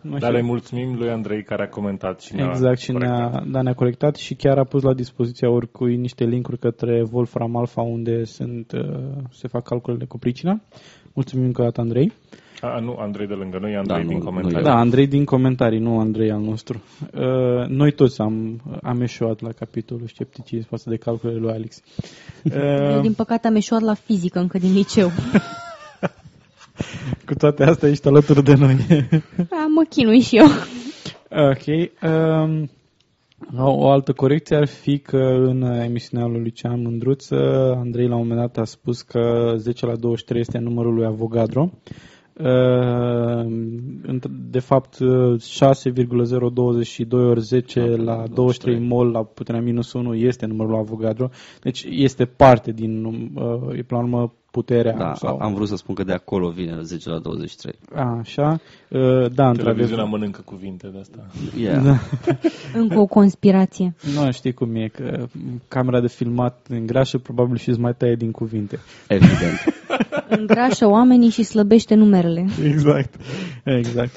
nu 0.00 0.10
Dar 0.10 0.20
știu. 0.20 0.32
le 0.32 0.42
mulțumim 0.42 0.94
lui 0.98 1.08
Andrei 1.10 1.42
care 1.42 1.62
a 1.62 1.68
comentat 1.68 2.20
și 2.20 2.34
ne-a 2.34 2.46
Exact, 2.48 2.78
și 2.78 2.92
corectat. 2.92 3.32
ne-a, 3.32 3.44
da, 3.50 3.62
ne-a 3.62 3.74
corectat 3.74 4.16
și 4.16 4.34
chiar 4.34 4.58
a 4.58 4.64
pus 4.64 4.82
la 4.82 4.94
dispoziția 4.94 5.50
oricui 5.50 5.96
niște 5.96 6.24
linkuri 6.24 6.58
către 6.58 7.04
Wolfram 7.10 7.56
Alpha 7.56 7.82
unde 7.82 8.24
sunt, 8.24 8.72
uh, 8.72 9.22
se 9.32 9.48
fac 9.48 9.62
calculele 9.62 10.04
cu 10.04 10.18
pricina. 10.18 10.60
Mulțumim 11.14 11.44
încă 11.44 11.60
o 11.60 11.64
dată, 11.64 11.80
Andrei. 11.80 12.12
A, 12.60 12.78
nu, 12.80 12.96
Andrei 12.98 13.26
de 13.26 13.34
lângă 13.34 13.58
noi, 13.60 13.76
Andrei 13.76 14.02
Da, 14.02 14.08
din 14.08 14.16
nu- 14.18 14.24
comentarii. 14.24 14.56
nu 14.58 14.62
Da, 14.62 14.74
Andrei 14.78 15.06
din 15.06 15.24
comentarii, 15.24 15.78
nu 15.78 15.98
Andrei 15.98 16.30
al 16.30 16.40
nostru. 16.40 16.82
Uh, 17.14 17.66
noi 17.68 17.92
toți 17.92 18.20
am, 18.20 18.60
am 18.82 19.00
eșuat 19.00 19.40
la 19.40 19.52
capitolul 19.52 20.06
scepticism 20.06 20.66
față 20.68 20.90
de 20.90 20.96
calculele 20.96 21.38
lui 21.38 21.52
Alex. 21.52 21.82
Eu, 22.42 22.94
Uh, 22.96 23.00
din 23.00 23.12
păcate, 23.12 23.46
am 23.46 23.54
eșuat 23.54 23.80
la 23.80 23.94
fizică 23.94 24.38
încă 24.38 24.58
din 24.58 24.72
liceu. 24.72 25.10
cu 27.26 27.34
toate 27.34 27.64
astea 27.64 27.88
ești 27.88 28.08
alături 28.08 28.42
de 28.44 28.54
noi. 28.54 28.76
A, 29.50 29.66
mă 29.74 29.84
chinui 29.88 30.20
și 30.20 30.36
eu. 30.36 30.46
Ok. 31.30 31.90
Um, 32.02 32.70
O 33.56 33.90
altă 33.90 34.12
corecție 34.12 34.56
ar 34.56 34.66
fi 34.66 34.98
că 34.98 35.16
în 35.46 35.62
emisiunea 35.62 36.26
lui 36.26 36.42
Lucian 36.42 36.82
Mândruță, 36.82 37.36
Andrei 37.78 38.08
la 38.08 38.14
un 38.16 38.26
moment 38.26 38.40
dat 38.40 38.56
a 38.62 38.64
spus 38.64 39.02
că 39.02 39.52
10 39.56 39.86
la 39.86 39.96
23 39.96 40.40
este 40.40 40.58
numărul 40.58 40.94
lui 40.94 41.06
Avogadro. 41.06 41.70
Uh, 41.72 41.78
de 44.50 44.58
fapt, 44.58 44.98
6,022 45.38 47.28
ori 47.28 47.40
10 47.40 47.96
la 47.96 48.26
23 48.26 48.78
mol 48.78 49.10
la 49.10 49.22
puterea 49.24 49.60
minus 49.60 49.92
1 49.92 50.14
este 50.14 50.46
numărul 50.46 50.70
lui 50.70 50.80
Avogadro. 50.80 51.28
Deci 51.62 51.86
este 51.88 52.24
parte 52.24 52.72
din, 52.72 53.04
uh, 53.04 53.78
e 53.78 53.82
pe 53.82 53.94
la 53.94 53.98
urmă, 53.98 54.32
puterea. 54.56 54.96
Da, 54.96 55.14
sau... 55.14 55.38
am 55.40 55.54
vrut 55.54 55.68
să 55.68 55.76
spun 55.76 55.94
că 55.94 56.04
de 56.04 56.12
acolo 56.12 56.48
vine 56.48 56.78
10 56.82 57.08
la 57.08 57.18
23. 57.18 57.74
Așa, 58.20 58.60
uh, 58.88 59.00
da, 59.10 59.48
într-adevăr. 59.48 59.62
Televiziunea 59.62 60.04
mănâncă 60.04 60.42
cuvinte 60.44 60.86
de 60.92 60.98
asta. 60.98 61.26
Yeah. 61.56 61.82
Da. 61.84 61.96
Încă 62.80 62.98
o 62.98 63.06
conspirație. 63.06 63.94
Nu 64.14 64.32
știi 64.32 64.52
cum 64.52 64.74
e, 64.74 64.88
că 64.88 65.26
camera 65.68 66.00
de 66.00 66.08
filmat 66.08 66.66
îngrașă 66.68 67.18
probabil 67.18 67.56
și 67.56 67.68
îți 67.68 67.80
mai 67.80 67.94
taie 67.94 68.14
din 68.14 68.30
cuvinte. 68.30 68.78
Evident. 69.08 69.58
Îngrașă 70.38 70.86
oamenii 70.88 71.30
și 71.30 71.42
slăbește 71.42 71.94
numerele. 71.94 72.46
Exact, 72.64 73.14
exact. 73.64 74.14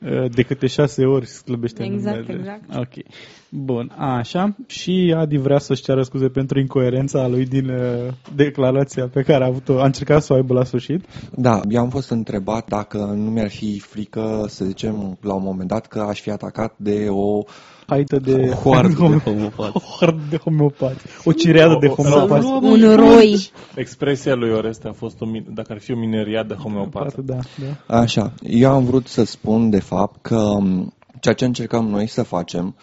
Uh, 0.00 0.30
De 0.30 0.42
câte 0.42 0.66
șase 0.66 1.04
ori 1.04 1.26
slăbește 1.26 1.84
Exact, 1.84 2.16
numele. 2.28 2.38
exact. 2.38 2.76
Ok. 2.76 3.04
Bun, 3.54 3.92
așa. 3.98 4.54
Și 4.66 5.14
Adi 5.16 5.36
vrea 5.36 5.58
să-și 5.58 5.82
ceară 5.82 6.02
scuze 6.02 6.28
pentru 6.28 6.58
incoerența 6.58 7.28
lui 7.28 7.46
din 7.46 7.68
uh, 7.68 8.12
declarația 8.34 9.08
pe 9.08 9.22
care 9.22 9.44
a 9.44 9.46
avut-o. 9.46 9.80
A 9.80 9.84
încercat 9.84 10.22
să 10.22 10.32
o 10.32 10.36
aibă 10.36 10.54
la 10.54 10.64
sfârșit. 10.64 11.04
Da, 11.36 11.60
eu 11.68 11.80
am 11.80 11.88
fost 11.88 12.10
întrebat 12.10 12.68
dacă 12.68 12.98
nu 12.98 13.30
mi-ar 13.30 13.50
fi 13.50 13.78
frică, 13.78 14.44
să 14.48 14.64
zicem, 14.64 15.18
la 15.20 15.34
un 15.34 15.42
moment 15.44 15.68
dat, 15.68 15.86
că 15.86 16.00
aș 16.00 16.20
fi 16.20 16.30
atacat 16.30 16.74
de 16.76 17.06
o 17.08 17.42
Haită 17.86 18.18
de... 18.18 18.48
Hoardă 18.48 18.88
de 18.88 19.30
homopați. 19.30 19.84
Hoardă 19.84 20.22
de 20.30 20.36
homeopați. 20.36 21.04
O 21.24 21.32
cireadă 21.32 21.76
de 21.80 21.86
O- 21.86 21.90
o- 21.90 21.94
homeopați. 21.94 22.46
Un 22.46 22.94
roi. 22.94 23.50
Expresia 23.74 24.34
lui 24.34 24.50
Oreste 24.50 24.88
a 24.88 24.92
fost 24.92 25.20
o, 25.20 25.26
min- 25.26 25.54
dacă 25.54 25.72
ar 25.72 25.78
fi 25.78 25.92
o 25.92 25.96
mineria 25.96 26.42
de 26.42 26.54
homeopat. 26.54 27.16
Da, 27.16 27.38
da. 27.86 27.96
Așa, 27.96 28.32
eu 28.42 28.70
am 28.70 28.84
vrut 28.84 29.06
să 29.06 29.24
spun 29.24 29.70
de 29.70 29.80
fapt 29.80 30.22
că 30.22 30.56
m, 30.60 30.94
ceea 31.20 31.34
ce 31.34 31.44
încercăm 31.44 31.86
noi 31.88 32.06
să 32.06 32.22
facem 32.22 32.74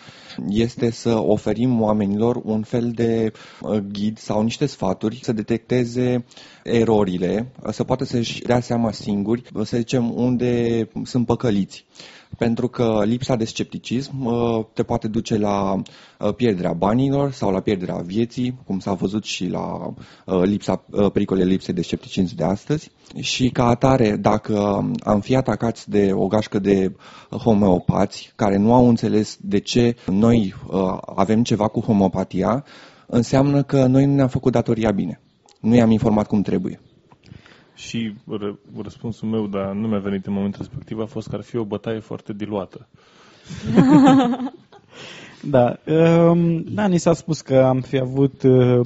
este 0.47 0.89
să 0.91 1.17
oferim 1.19 1.81
oamenilor 1.81 2.41
un 2.43 2.61
fel 2.63 2.91
de 2.91 3.31
uh, 3.61 3.77
ghid 3.91 4.17
sau 4.17 4.41
niște 4.41 4.65
sfaturi 4.65 5.19
să 5.23 5.31
detecteze 5.31 6.25
erorile, 6.63 7.51
uh, 7.63 7.71
să 7.71 7.83
poată 7.83 8.03
să-și 8.03 8.41
dea 8.41 8.59
seama 8.59 8.91
singuri, 8.91 9.41
uh, 9.53 9.65
să 9.65 9.77
zicem, 9.77 10.13
unde 10.15 10.87
sunt 11.03 11.25
păcăliți. 11.25 11.85
Pentru 12.37 12.67
că 12.67 13.01
lipsa 13.05 13.35
de 13.35 13.45
scepticism 13.45 14.25
uh, 14.25 14.65
te 14.73 14.83
poate 14.83 15.07
duce 15.07 15.37
la 15.37 15.73
uh, 15.73 16.33
pierderea 16.33 16.73
banilor 16.73 17.31
sau 17.31 17.51
la 17.51 17.59
pierderea 17.59 17.95
vieții, 17.95 18.59
cum 18.65 18.79
s-a 18.79 18.93
văzut 18.93 19.23
și 19.23 19.47
la 19.47 19.93
uh, 20.25 20.41
lipsa, 20.43 20.83
uh, 20.89 21.11
pericolele 21.11 21.49
lipsei 21.49 21.73
de 21.73 21.81
scepticism 21.81 22.35
de 22.35 22.43
astăzi. 22.43 22.91
Și 23.19 23.49
ca 23.49 23.65
atare, 23.67 24.15
dacă 24.15 24.85
am 25.03 25.19
fi 25.19 25.35
atacați 25.35 25.89
de 25.89 26.11
o 26.13 26.27
gașcă 26.27 26.59
de 26.59 26.95
homeopați 27.29 28.31
care 28.35 28.57
nu 28.57 28.73
au 28.73 28.87
înțeles 28.87 29.37
de 29.41 29.59
ce 29.59 29.95
noi 30.07 30.55
uh, 30.67 30.97
avem 31.15 31.43
ceva 31.43 31.67
cu 31.67 31.79
homeopatia, 31.79 32.65
înseamnă 33.05 33.63
că 33.63 33.85
noi 33.85 34.05
nu 34.05 34.13
ne-am 34.15 34.27
făcut 34.27 34.51
datoria 34.51 34.91
bine. 34.91 35.21
Nu 35.59 35.75
i-am 35.75 35.91
informat 35.91 36.27
cum 36.27 36.41
trebuie. 36.41 36.79
Și 37.79 38.13
ră- 38.13 38.81
răspunsul 38.83 39.27
meu, 39.27 39.47
dar 39.47 39.71
nu 39.71 39.87
mi-a 39.87 39.99
venit 39.99 40.25
în 40.25 40.33
momentul 40.33 40.61
respectiv, 40.61 40.99
a 40.99 41.05
fost 41.05 41.27
că 41.27 41.35
ar 41.35 41.41
fi 41.41 41.57
o 41.57 41.63
bătaie 41.63 41.99
foarte 41.99 42.33
diluată. 42.33 42.87
Da, 45.41 45.79
um, 45.85 46.63
da, 46.63 46.87
ni 46.87 46.97
s-a 46.97 47.13
spus 47.13 47.41
că 47.41 47.59
am 47.61 47.81
fi 47.81 47.99
avut, 47.99 48.43
uh, 48.43 48.85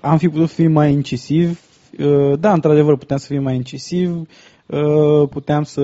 am 0.00 0.18
fi 0.18 0.28
putut 0.28 0.50
fi 0.50 0.66
mai 0.66 0.92
incisiv. 0.92 1.60
Uh, 1.98 2.38
da, 2.38 2.52
într-adevăr, 2.52 2.96
puteam 2.96 3.18
să 3.18 3.26
fim 3.26 3.42
mai 3.42 3.54
incisiv, 3.54 4.28
uh, 4.66 5.28
puteam 5.30 5.62
să 5.62 5.82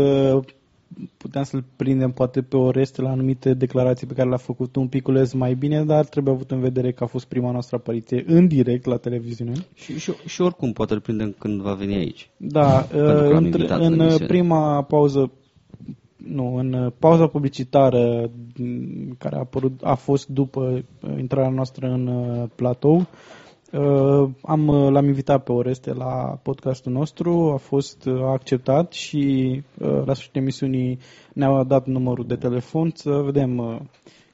puteam 1.17 1.45
să-l 1.45 1.65
prindem 1.77 2.11
poate 2.11 2.43
pe 2.43 2.57
Oreste 2.57 3.03
la 3.03 3.11
anumite 3.11 3.55
declarații 3.55 4.07
pe 4.07 4.15
care 4.15 4.29
le-a 4.29 4.37
făcut 4.39 4.77
un 4.77 4.89
piculeț 4.89 5.33
mai 5.33 5.55
bine, 5.55 5.85
dar 5.85 6.05
trebuie 6.05 6.35
avut 6.35 6.51
în 6.51 6.61
vedere 6.61 6.93
că 6.93 7.05
a 7.05 7.07
fost 7.07 7.27
prima 7.27 7.51
noastră 7.51 7.77
apariție 7.77 8.25
în 8.27 8.47
direct 8.47 8.85
la 8.85 8.97
televiziune. 8.97 9.53
Și, 9.75 9.99
și, 9.99 10.13
și 10.27 10.41
oricum 10.41 10.73
poate 10.73 10.95
îl 10.95 11.01
prindem 11.01 11.35
când 11.39 11.61
va 11.61 11.73
veni 11.75 11.95
aici. 11.95 12.31
Da, 12.37 12.69
Pentru 12.69 12.99
că 12.99 13.29
l-am 13.29 13.45
între, 13.45 13.61
invitat 13.61 13.79
în 13.81 13.93
în 13.93 14.01
emisiune. 14.01 14.27
prima 14.27 14.83
pauză 14.83 15.31
nu, 16.17 16.55
în 16.57 16.93
pauza 16.99 17.27
publicitară 17.27 18.31
m, 18.57 19.15
care 19.19 19.37
a, 19.37 19.39
apărut, 19.39 19.81
a 19.83 19.95
fost 19.95 20.29
după 20.29 20.61
uh, 21.01 21.11
intrarea 21.19 21.51
noastră 21.51 21.87
în 21.87 22.07
uh, 22.07 22.49
platou, 22.55 22.97
uh, 22.97 23.07
am, 24.43 24.69
uh, 24.69 24.91
l-am 24.91 25.05
invitat 25.07 25.43
pe 25.45 25.53
Oreste 25.53 25.93
la 25.93 26.39
podcastul 26.43 26.93
nostru, 26.93 27.51
a 27.53 27.57
fost 27.57 28.05
uh, 28.05 28.23
a 28.23 28.31
acceptat 28.31 28.93
și 28.93 29.53
uh, 29.79 29.89
la 29.89 30.13
sfârșitul 30.15 30.41
emisiunii 30.41 30.99
ne-a 31.33 31.63
dat 31.63 31.87
numărul 31.87 32.27
de 32.27 32.37
telefon 32.37 32.91
să 32.95 33.11
vedem 33.11 33.59
uh, 33.59 33.81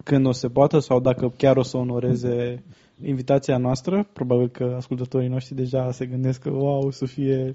când 0.05 0.27
o 0.27 0.33
se 0.33 0.49
poată 0.49 0.79
sau 0.79 1.01
dacă 1.01 1.33
chiar 1.37 1.57
o 1.57 1.63
să 1.63 1.77
onoreze 1.77 2.63
invitația 3.05 3.57
noastră. 3.57 4.07
Probabil 4.13 4.49
că 4.49 4.75
ascultătorii 4.77 5.29
noștri 5.29 5.55
deja 5.55 5.91
se 5.91 6.07
gândesc 6.07 6.41
că 6.41 6.51
wow, 6.51 6.91
să 6.91 7.07
fie 7.07 7.53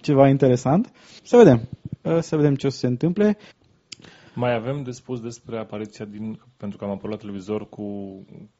ceva 0.00 0.28
interesant. 0.28 0.92
Să 1.22 1.36
vedem. 1.36 1.68
Uh, 2.02 2.18
Să 2.20 2.36
vedem 2.36 2.54
ce 2.54 2.66
o 2.66 2.70
să 2.70 2.78
se 2.78 2.86
întâmple. 2.86 3.36
Mai 4.38 4.54
avem 4.54 4.82
de 4.82 4.90
spus 4.90 5.20
despre 5.20 5.58
apariția 5.58 6.04
din, 6.04 6.40
pentru 6.56 6.78
că 6.78 6.84
am 6.84 6.90
apărut 6.90 7.10
la 7.10 7.16
televizor 7.20 7.68
cu, 7.68 7.82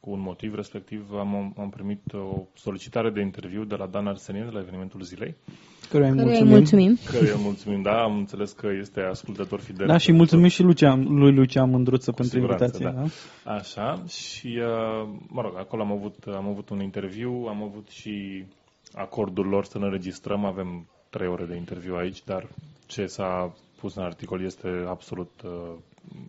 cu 0.00 0.11
un 0.11 0.21
motiv, 0.21 0.54
respectiv 0.54 1.12
am, 1.18 1.54
am 1.59 1.71
primit 1.71 2.12
o 2.12 2.42
solicitare 2.54 3.11
de 3.11 3.21
interviu 3.21 3.64
de 3.64 3.75
la 3.75 3.87
Dan 3.87 4.06
Arsenin 4.06 4.45
de 4.45 4.50
la 4.50 4.59
evenimentul 4.61 5.02
zilei, 5.02 5.35
Căruia 5.90 6.11
îi 6.11 6.16
Căruia 6.16 6.38
îi 6.38 6.45
mulțumim. 6.45 6.56
mulțumim. 6.56 6.99
căruia 7.11 7.33
îi 7.35 7.42
mulțumim, 7.42 7.83
da, 7.83 8.02
am 8.02 8.16
înțeles 8.16 8.52
că 8.52 8.68
este 8.80 9.00
ascultător 9.00 9.61
fidel. 9.61 9.87
Da, 9.87 9.97
și 9.97 10.12
mulțumim 10.12 10.49
și 10.49 10.62
Lucian, 10.62 11.02
lui 11.18 11.33
Lucian 11.35 11.71
Mândruță 11.71 12.12
pentru 12.12 12.35
siguranță, 12.38 12.64
invitație. 12.64 13.00
da. 13.00 13.09
Da. 13.45 13.54
Așa, 13.54 14.02
și, 14.09 14.59
uh, 14.61 15.09
mă 15.28 15.40
rog, 15.42 15.52
acolo 15.59 15.83
am 15.83 15.92
avut, 15.92 16.14
am 16.26 16.49
avut 16.49 16.68
un 16.68 16.80
interviu, 16.83 17.47
am 17.49 17.62
avut 17.62 17.88
și 17.88 18.45
acordul 18.95 19.47
lor 19.47 19.64
să 19.64 19.78
ne 19.78 19.85
înregistrăm, 19.85 20.45
avem 20.45 20.87
trei 21.11 21.28
ore 21.28 21.45
de 21.45 21.56
interviu 21.56 21.95
aici, 21.97 22.25
dar 22.25 22.47
ce 22.87 23.06
s-a 23.06 23.54
pus 23.76 23.95
în 23.95 24.02
articol 24.02 24.42
este 24.45 24.85
absolut 24.88 25.30
uh, 25.45 25.50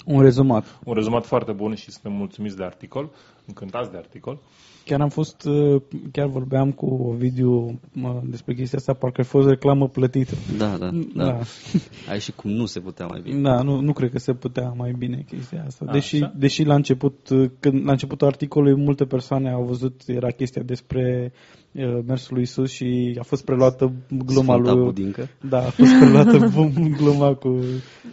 Un 0.05 0.21
rezumat. 0.21 0.79
un 0.83 0.93
rezumat 0.93 1.25
foarte 1.25 1.51
bun 1.51 1.75
și 1.75 1.91
suntem 1.91 2.11
mulțumiți 2.11 2.57
de 2.57 2.63
articol, 2.63 3.09
încântați 3.47 3.91
de 3.91 3.97
articol. 3.97 4.39
Chiar 4.87 5.01
am 5.01 5.09
fost, 5.09 5.45
uh, 5.45 5.81
chiar 6.11 6.27
vorbeam 6.27 6.71
cu 6.71 6.85
Ovidiu 6.85 7.79
mă, 7.93 8.21
despre 8.25 8.53
chestia 8.53 8.77
asta, 8.77 8.93
parcă 8.93 9.21
a 9.21 9.23
fost 9.23 9.47
reclamă 9.47 9.87
plătită. 9.87 10.33
Da, 10.57 10.77
da, 10.77 10.89
da. 11.15 11.23
Da. 11.25 11.39
Ai 12.11 12.19
și 12.19 12.31
cum 12.31 12.51
nu 12.51 12.65
se 12.65 12.79
putea 12.79 13.05
mai 13.05 13.21
bine. 13.23 13.41
Da, 13.41 13.61
nu, 13.61 13.79
nu 13.79 13.93
cred 13.93 14.11
că 14.11 14.19
se 14.19 14.33
putea 14.33 14.73
mai 14.77 14.95
bine 14.97 15.25
chestia 15.27 15.63
asta. 15.65 15.85
A, 15.87 15.91
Deși, 15.91 16.15
așa? 16.15 16.33
deși 16.37 16.63
la 16.63 16.75
început, 16.75 17.29
uh, 17.29 17.49
când 17.59 17.85
la 17.85 17.91
începutul 17.91 18.27
articolului 18.27 18.83
multe 18.83 19.05
persoane 19.05 19.51
au 19.51 19.63
văzut, 19.63 20.01
era 20.05 20.27
chestia 20.29 20.61
despre 20.65 21.31
uh, 21.71 21.99
mersul 22.07 22.33
lui 22.33 22.43
Isus 22.43 22.71
și 22.71 23.17
a 23.19 23.23
fost 23.23 23.45
preluată 23.45 23.91
gluma 24.25 24.53
Sfânta 24.53 24.73
lui... 24.73 24.83
Budincă. 24.83 25.27
Da, 25.49 25.57
a 25.57 25.69
fost 25.69 25.97
preluată 25.99 26.37
gluma 26.99 27.33
cu 27.33 27.59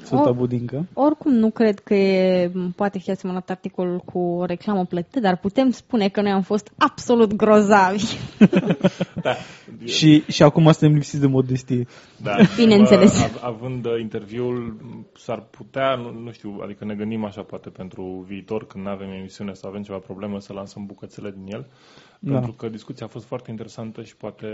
Sfânta 0.02 0.28
O- 0.30 0.34
Budincă. 0.34 0.88
Oricum 0.92 1.32
nu 1.32 1.50
cred 1.50 1.78
că 1.78 1.94
e, 1.94 2.52
poate 2.76 2.98
fi 2.98 3.10
asemănat 3.10 3.50
articolul 3.50 3.98
cu 3.98 4.18
o 4.18 4.44
reclamă 4.44 4.84
plătită, 4.84 5.20
dar 5.24 5.36
putem 5.36 5.70
spune 5.70 6.08
că 6.08 6.20
noi 6.20 6.30
am 6.30 6.42
fost 6.42 6.72
absolut 6.78 7.32
grozavi. 7.34 8.04
Da, 9.22 9.34
Și, 9.84 10.24
și 10.28 10.42
acum 10.42 10.62
suntem 10.72 10.92
lipsiți 10.92 11.20
de 11.20 11.26
modestie. 11.26 11.86
Da, 12.22 12.36
Bineînțeles. 12.56 13.22
av- 13.22 13.40
Având 13.42 13.84
uh, 13.86 14.00
interviul, 14.00 14.76
s-ar 15.16 15.40
putea, 15.50 15.94
nu, 15.94 16.10
nu 16.22 16.32
știu, 16.32 16.58
adică 16.62 16.84
ne 16.84 16.94
gândim 16.94 17.24
așa 17.24 17.42
poate 17.42 17.68
pentru 17.70 18.24
viitor, 18.28 18.66
când 18.66 18.84
nu 18.84 18.90
avem 18.90 19.10
emisiune 19.10 19.52
sau 19.52 19.70
avem 19.70 19.82
ceva 19.82 19.98
problemă, 19.98 20.40
să 20.40 20.52
lansăm 20.52 20.86
bucățele 20.86 21.30
din 21.30 21.54
el. 21.54 21.66
Da. 22.18 22.32
Pentru 22.32 22.52
că 22.52 22.68
discuția 22.68 23.06
a 23.06 23.08
fost 23.08 23.24
foarte 23.24 23.50
interesantă 23.50 24.02
și 24.02 24.16
poate 24.16 24.46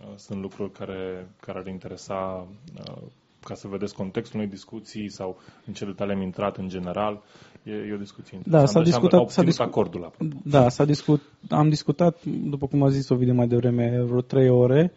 uh, 0.00 0.06
sunt 0.16 0.40
lucruri 0.40 0.72
care, 0.72 1.28
care 1.40 1.58
ar 1.58 1.66
interesa 1.66 2.46
uh, 2.88 3.02
ca 3.44 3.54
să 3.54 3.68
vedeți 3.68 3.94
contextul 3.94 4.38
unei 4.38 4.50
discuții 4.50 5.08
sau 5.10 5.40
în 5.66 5.72
ce 5.72 5.84
detalii 5.84 6.14
am 6.14 6.20
intrat 6.22 6.56
în 6.56 6.68
general. 6.68 7.22
E, 7.64 7.70
e 7.70 7.92
o 7.94 7.96
discuție 7.96 8.38
Da, 8.44 8.58
interesantă 8.58 8.66
s-a 8.66 8.72
și 8.72 8.76
am- 8.78 8.84
discutat- 8.84 9.12
au 9.12 9.28
s-a 9.28 9.40
obținut 9.40 9.46
discu- 9.46 9.62
acordul 9.62 10.04
apropo. 10.04 10.34
Da, 10.44 10.68
s-a 10.68 10.84
discut, 10.84 11.20
am 11.48 11.68
discutat, 11.68 12.24
după 12.24 12.66
cum 12.66 12.82
a 12.82 12.88
zis 12.88 13.08
o 13.08 13.14
video 13.14 13.34
mai 13.34 13.46
devreme, 13.48 14.02
vreo 14.06 14.20
trei 14.20 14.48
ore. 14.48 14.92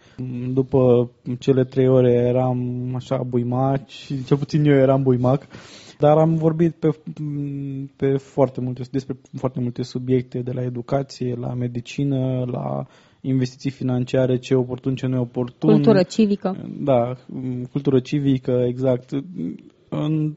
După 0.53 1.11
cele 1.39 1.63
trei 1.63 1.87
ore 1.87 2.11
eram 2.13 2.91
așa 2.95 3.23
buimac 3.27 3.87
și 3.87 4.23
cel 4.23 4.37
puțin 4.37 4.65
eu 4.65 4.77
eram 4.77 5.03
buimac. 5.03 5.47
Dar 5.99 6.17
am 6.17 6.35
vorbit 6.35 6.73
pe, 6.75 6.89
pe 7.95 8.17
foarte 8.17 8.61
multe, 8.61 8.81
despre 8.91 9.15
foarte 9.37 9.59
multe 9.59 9.83
subiecte, 9.83 10.39
de 10.39 10.51
la 10.51 10.61
educație, 10.63 11.35
la 11.39 11.53
medicină, 11.53 12.43
la 12.51 12.85
investiții 13.21 13.69
financiare, 13.69 14.37
ce 14.37 14.53
e 14.53 14.57
oportun, 14.57 14.95
ce 14.95 15.07
nu 15.07 15.15
e 15.15 15.19
oportun. 15.19 15.69
Cultură 15.69 16.03
civică. 16.03 16.55
Da, 16.79 17.13
m, 17.27 17.63
cultură 17.71 17.99
civică, 17.99 18.63
exact. 18.67 19.09
În, 19.89 20.33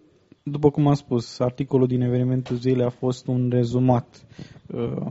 după 0.50 0.71
cum 0.71 0.87
am 0.87 0.95
spus, 0.95 1.38
articolul 1.38 1.87
din 1.87 2.00
evenimentul 2.00 2.57
zilei 2.57 2.85
a 2.87 2.88
fost 2.91 3.26
un 3.26 3.49
rezumat 3.50 4.26
uh, 4.67 5.07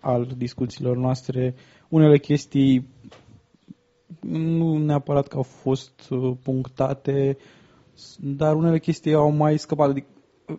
al 0.00 0.34
discuțiilor 0.36 0.96
noastre. 0.96 1.54
Unele 1.88 2.18
chestii 2.18 2.88
nu 4.20 4.78
neapărat 4.78 5.26
că 5.28 5.36
au 5.36 5.42
fost 5.42 6.08
uh, 6.10 6.32
punctate, 6.42 7.36
dar 8.20 8.54
unele 8.54 8.78
chestii 8.78 9.14
au 9.14 9.30
mai 9.30 9.58
scăpat. 9.58 9.88
Adică, 9.90 10.06
uh, 10.48 10.56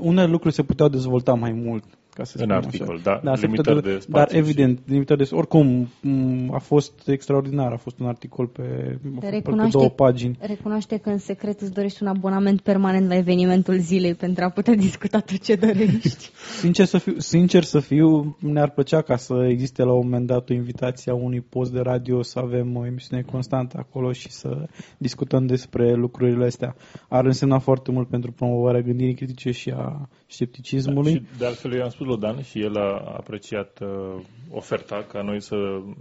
unele 0.00 0.30
lucruri 0.30 0.54
se 0.54 0.62
puteau 0.62 0.88
dezvolta 0.88 1.34
mai 1.34 1.52
mult 1.52 1.84
ca 2.14 2.24
să 2.24 2.36
În 2.38 2.44
spun 2.44 2.54
articol, 2.56 3.00
așa. 3.04 3.20
da, 3.24 3.34
se 3.36 3.44
limitări 3.46 3.76
putea- 3.76 3.92
de 3.92 3.98
spațiu 3.98 4.12
Dar 4.18 4.30
și- 4.30 4.36
evident, 4.36 4.80
limitări 4.86 5.18
de... 5.28 5.34
Oricum, 5.34 5.88
m, 6.02 6.52
a 6.54 6.58
fost 6.58 7.08
extraordinar, 7.08 7.72
a 7.72 7.76
fost 7.76 7.98
un 7.98 8.06
articol 8.06 8.46
pe, 8.46 8.98
pe 9.20 9.28
Recunoaște- 9.28 9.76
două 9.78 9.88
pagini. 9.88 10.36
Recunoaște 10.40 10.96
că 10.96 11.08
în 11.10 11.18
secret 11.18 11.60
îți 11.60 11.72
dorești 11.72 12.02
un 12.02 12.08
abonament 12.08 12.60
permanent 12.60 13.08
la 13.08 13.16
evenimentul 13.16 13.78
zilei 13.78 14.14
pentru 14.14 14.44
a 14.44 14.48
putea 14.48 14.74
discuta 14.74 15.18
tot 15.18 15.38
ce 15.38 15.54
dorești. 15.54 16.30
Sincer 16.60 16.84
să 16.86 16.98
fiu, 16.98 17.18
sincer 17.18 17.62
să 17.62 17.80
fiu 17.80 18.36
ne-ar 18.40 18.70
plăcea 18.70 19.02
ca 19.02 19.16
să 19.16 19.46
existe 19.48 19.82
la 19.82 19.92
un 19.92 20.00
moment 20.04 20.26
dat 20.26 20.50
o 20.50 20.54
invitație 20.54 21.12
a 21.12 21.14
unui 21.14 21.40
post 21.40 21.72
de 21.72 21.80
radio 21.80 22.22
să 22.22 22.38
avem 22.38 22.76
o 22.76 22.86
emisiune 22.86 23.22
constantă 23.22 23.76
acolo 23.78 24.12
și 24.12 24.30
să 24.30 24.66
discutăm 24.98 25.46
despre 25.46 25.94
lucrurile 25.94 26.44
astea. 26.44 26.74
Ar 27.08 27.24
însemna 27.24 27.58
foarte 27.58 27.90
mult 27.90 28.08
pentru 28.08 28.32
promovarea 28.32 28.80
gândirii 28.80 29.14
critice 29.14 29.50
și 29.50 29.70
a 29.70 30.08
scepticismului. 30.26 31.12
Da, 31.12 31.18
și 31.18 31.38
de 31.38 31.46
altfel 31.46 31.74
eu 31.74 31.82
am 31.82 31.88
spus 31.88 32.01
lui 32.04 32.18
Dan 32.18 32.42
și 32.42 32.60
el 32.60 32.76
a 32.76 33.14
apreciat 33.16 33.78
uh, 33.80 34.22
oferta 34.50 35.04
ca 35.08 35.22
noi 35.22 35.40
să, 35.40 35.56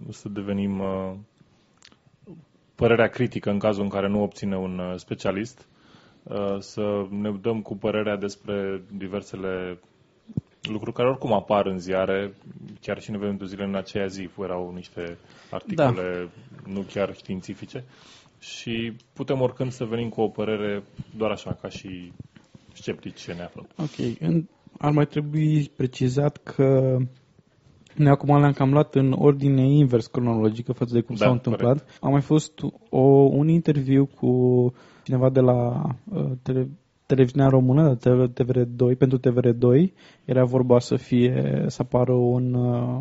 să 0.10 0.30
devenim 0.30 0.80
uh, 0.80 1.14
părerea 2.76 3.08
critică 3.08 3.50
în 3.50 3.60
cazul 3.60 3.84
în 3.84 3.90
care 3.90 4.08
nu 4.08 4.22
obține 4.22 4.58
un 4.58 4.80
uh, 4.80 4.94
specialist, 4.98 5.68
uh, 6.24 6.56
să 6.60 7.06
ne 7.10 7.32
dăm 7.32 7.62
cu 7.62 7.76
părerea 7.78 8.18
despre 8.18 8.84
diversele 8.92 9.80
lucruri 10.62 10.96
care 10.96 11.10
oricum 11.10 11.34
apar 11.34 11.66
în 11.66 11.80
ziare, 11.80 12.34
chiar 12.82 13.02
și 13.02 13.10
în 13.10 13.16
evenimentul 13.16 13.48
zilei 13.48 13.68
în 13.68 13.76
aceea 13.76 14.06
zi 14.06 14.30
erau 14.40 14.72
niște 14.74 15.18
articole 15.52 16.30
nu 16.66 16.82
chiar 16.82 17.16
științifice 17.16 17.84
și 18.40 18.94
putem 19.14 19.42
oricând 19.42 19.72
să 19.72 19.86
venim 19.86 20.10
cu 20.10 20.22
o 20.22 20.28
părere 20.28 20.84
doar 21.18 21.32
așa, 21.32 21.54
ca 21.62 21.70
și 21.70 22.12
sceptici 22.74 23.20
ce 23.22 23.34
ne 23.34 23.42
aflăm. 23.44 23.68
Ok, 23.78 24.16
în, 24.20 24.48
ar 24.78 24.92
mai 24.92 25.06
trebui 25.06 25.72
precizat 25.76 26.38
că 26.38 26.98
noi 27.96 28.10
acum 28.12 28.40
le-am 28.40 28.52
cam 28.52 28.72
luat 28.72 28.96
în 28.96 29.12
ordine 29.12 29.62
invers 29.62 30.08
cronologică 30.08 30.72
față 30.72 30.94
de 30.94 31.02
cum 31.02 31.16
Da, 31.16 31.24
s-au 31.26 31.34
întâmplat. 31.34 31.86
A 32.02 32.10
mai 32.10 32.22
fost 32.22 32.52
o, 32.90 33.02
un 33.10 33.48
interviu 33.48 34.06
cu 34.06 34.74
cineva 35.04 35.30
de 35.30 35.40
la 35.40 35.84
uh, 36.14 36.32
tele, 36.42 36.70
televiziunea 37.06 37.50
română, 37.50 37.98
de 38.00 38.44
TVR2, 38.44 38.98
pentru 38.98 39.20
TVR2. 39.20 39.92
Era 40.26 40.44
vorba 40.44 40.80
să 40.80 40.96
fie, 40.96 41.66
să 41.68 41.82
apară 41.82 42.14
un, 42.14 42.54
uh, 42.54 43.00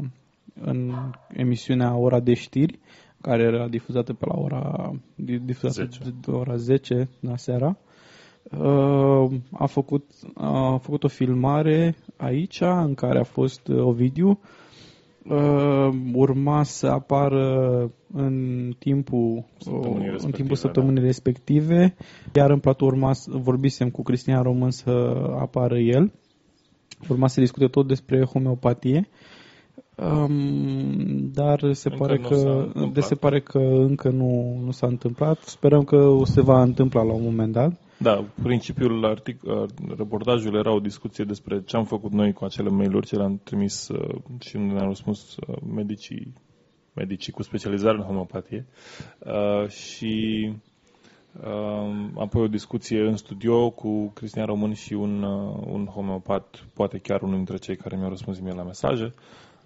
în 0.60 0.92
emisiunea 1.32 1.96
Ora 1.96 2.20
de 2.20 2.34
știri, 2.34 2.78
care 3.20 3.42
era 3.42 3.68
difuzată 3.68 4.12
pe 4.12 4.24
la 4.26 4.40
ora, 4.40 4.92
difuzată 5.44 5.88
10. 5.90 6.14
de 6.24 6.30
ora 6.30 6.56
10 6.56 7.08
la 7.20 7.36
seara. 7.36 7.76
Uh, 8.58 9.30
a 9.52 9.66
făcut, 9.66 10.04
a 10.34 10.76
făcut 10.82 11.04
o 11.04 11.08
filmare 11.08 11.96
aici 12.16 12.60
în 12.60 12.94
care 12.94 13.18
a 13.18 13.22
fost 13.24 13.68
uh, 13.68 13.82
Ovidiu. 13.82 14.38
Uh, 15.24 15.88
urma 16.14 16.62
să 16.62 16.86
apară 16.86 17.90
în 18.12 18.72
timpul 18.78 19.44
Săptămânii 19.58 19.98
uh, 19.98 20.04
în 20.04 20.10
respective, 20.10 20.36
timpul 20.36 20.54
da. 20.54 20.60
săptămânii 20.60 21.02
respective, 21.02 21.94
iar 22.34 22.50
în 22.50 22.58
platou 22.58 22.88
urma 22.88 23.12
să, 23.12 23.30
vorbisem 23.32 23.90
cu 23.90 24.02
Cristian 24.02 24.42
Român 24.42 24.70
să 24.70 24.90
apară 25.40 25.78
el. 25.78 26.12
Urma 27.08 27.26
să 27.26 27.40
discute 27.40 27.66
tot 27.66 27.86
despre 27.86 28.24
homeopatie. 28.24 29.08
Um, 29.96 31.30
dar 31.32 31.72
se 31.72 31.88
Încă 31.88 32.04
pare 32.04 32.18
nu 32.18 32.28
că 32.28 32.34
s-a 32.34 32.42
de 32.42 32.70
întâmplat. 32.74 33.04
se 33.04 33.14
pare 33.14 33.40
că 33.40 33.58
încă 33.58 34.08
nu, 34.08 34.60
nu 34.64 34.70
s-a 34.70 34.86
întâmplat. 34.86 35.38
Sperăm 35.42 35.84
că 35.84 35.96
o 35.96 36.24
se 36.24 36.40
va 36.40 36.62
întâmpla 36.62 37.02
la 37.02 37.12
un 37.12 37.22
moment 37.22 37.52
dat. 37.52 37.80
Da, 38.02 38.24
principiul 38.42 39.04
artic, 39.04 39.42
uh, 39.42 39.64
reportajului 39.96 40.58
era 40.58 40.72
o 40.72 40.80
discuție 40.80 41.24
despre 41.24 41.62
ce 41.62 41.76
am 41.76 41.84
făcut 41.84 42.12
noi 42.12 42.32
cu 42.32 42.44
acele 42.44 42.68
mail-uri 42.68 43.06
ce 43.06 43.16
le-am 43.16 43.40
trimis 43.44 43.88
uh, 43.88 44.14
și 44.40 44.56
unde 44.56 44.74
ne-au 44.74 44.86
răspuns 44.88 45.36
uh, 45.36 45.56
medicii, 45.74 46.32
medicii 46.92 47.32
cu 47.32 47.42
specializare 47.42 47.96
în 47.96 48.02
homeopatie. 48.04 48.66
Uh, 49.18 49.68
și 49.68 50.52
uh, 51.40 52.06
apoi 52.16 52.42
o 52.42 52.46
discuție 52.48 53.00
în 53.00 53.16
studio 53.16 53.70
cu 53.70 54.06
Cristian 54.14 54.46
Român 54.46 54.72
și 54.74 54.92
un, 54.92 55.22
uh, 55.22 55.62
un 55.66 55.86
homeopat, 55.86 56.64
poate 56.74 56.98
chiar 56.98 57.22
unul 57.22 57.36
dintre 57.36 57.56
cei 57.56 57.76
care 57.76 57.96
mi-au 57.96 58.08
răspuns 58.10 58.38
mie 58.38 58.52
la 58.52 58.62
mesaje. 58.62 59.14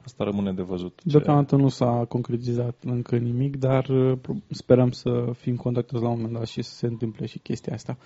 Asta 0.05 0.25
rămâne 0.25 0.53
de 0.53 0.63
văzut. 0.63 1.01
Ce- 1.03 1.09
Deocamdată 1.09 1.57
nu 1.57 1.69
s-a 1.69 2.05
concretizat 2.09 2.75
încă 2.85 3.17
nimic, 3.17 3.57
dar 3.57 3.89
uh, 3.89 4.19
pro- 4.21 4.35
sperăm 4.51 4.91
să 4.91 5.31
fim 5.37 5.57
contactați 5.57 6.03
la 6.03 6.09
un 6.09 6.17
moment 6.17 6.33
dat 6.35 6.47
și 6.47 6.63
să 6.63 6.75
se 6.75 6.87
întâmple 6.87 7.27
și 7.27 7.39
chestia 7.39 7.75
asta. 7.75 7.97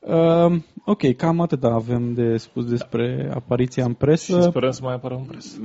Uh, 0.00 0.56
ok, 0.84 1.16
cam 1.16 1.40
atât 1.40 1.64
avem 1.64 2.12
de 2.14 2.36
spus 2.36 2.64
despre 2.64 3.30
apariția 3.34 3.84
în 3.84 3.90
Și 3.90 3.96
presă. 3.96 4.40
sperăm 4.40 4.70
să 4.70 4.80
mai 4.82 4.94
apară 4.94 5.14
în 5.14 5.22
presă. 5.24 5.58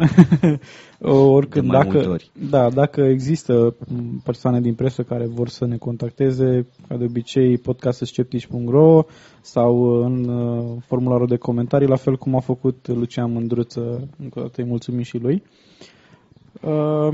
Oricând, 1.33 1.65
De 1.65 1.71
mai 1.71 1.83
dacă, 1.83 1.93
multe 1.93 2.09
ori. 2.09 2.31
da, 2.49 2.69
dacă 2.69 3.01
există 3.01 3.75
m, 3.87 4.21
persoane 4.23 4.61
din 4.61 4.73
presă 4.73 5.03
care 5.03 5.25
vor 5.27 5.49
să 5.49 5.65
ne 5.65 5.77
contacteze, 5.77 6.67
ca 6.87 6.97
de 6.97 7.03
obicei 7.03 7.57
podcastsceptici.ro 7.57 9.03
sau 9.41 9.83
în 10.03 10.27
uh, 10.29 10.81
formularul 10.85 11.27
de 11.27 11.37
comentarii, 11.37 11.87
la 11.87 11.95
fel 11.95 12.17
cum 12.17 12.35
a 12.35 12.39
făcut 12.39 12.87
Lucian 12.87 13.31
Mândruță, 13.31 14.07
încă 14.19 14.39
o 14.39 14.41
dată 14.41 14.61
îi 14.61 14.67
mulțumim 14.67 15.01
și 15.01 15.17
lui. 15.17 15.43
Uh, 15.45 15.94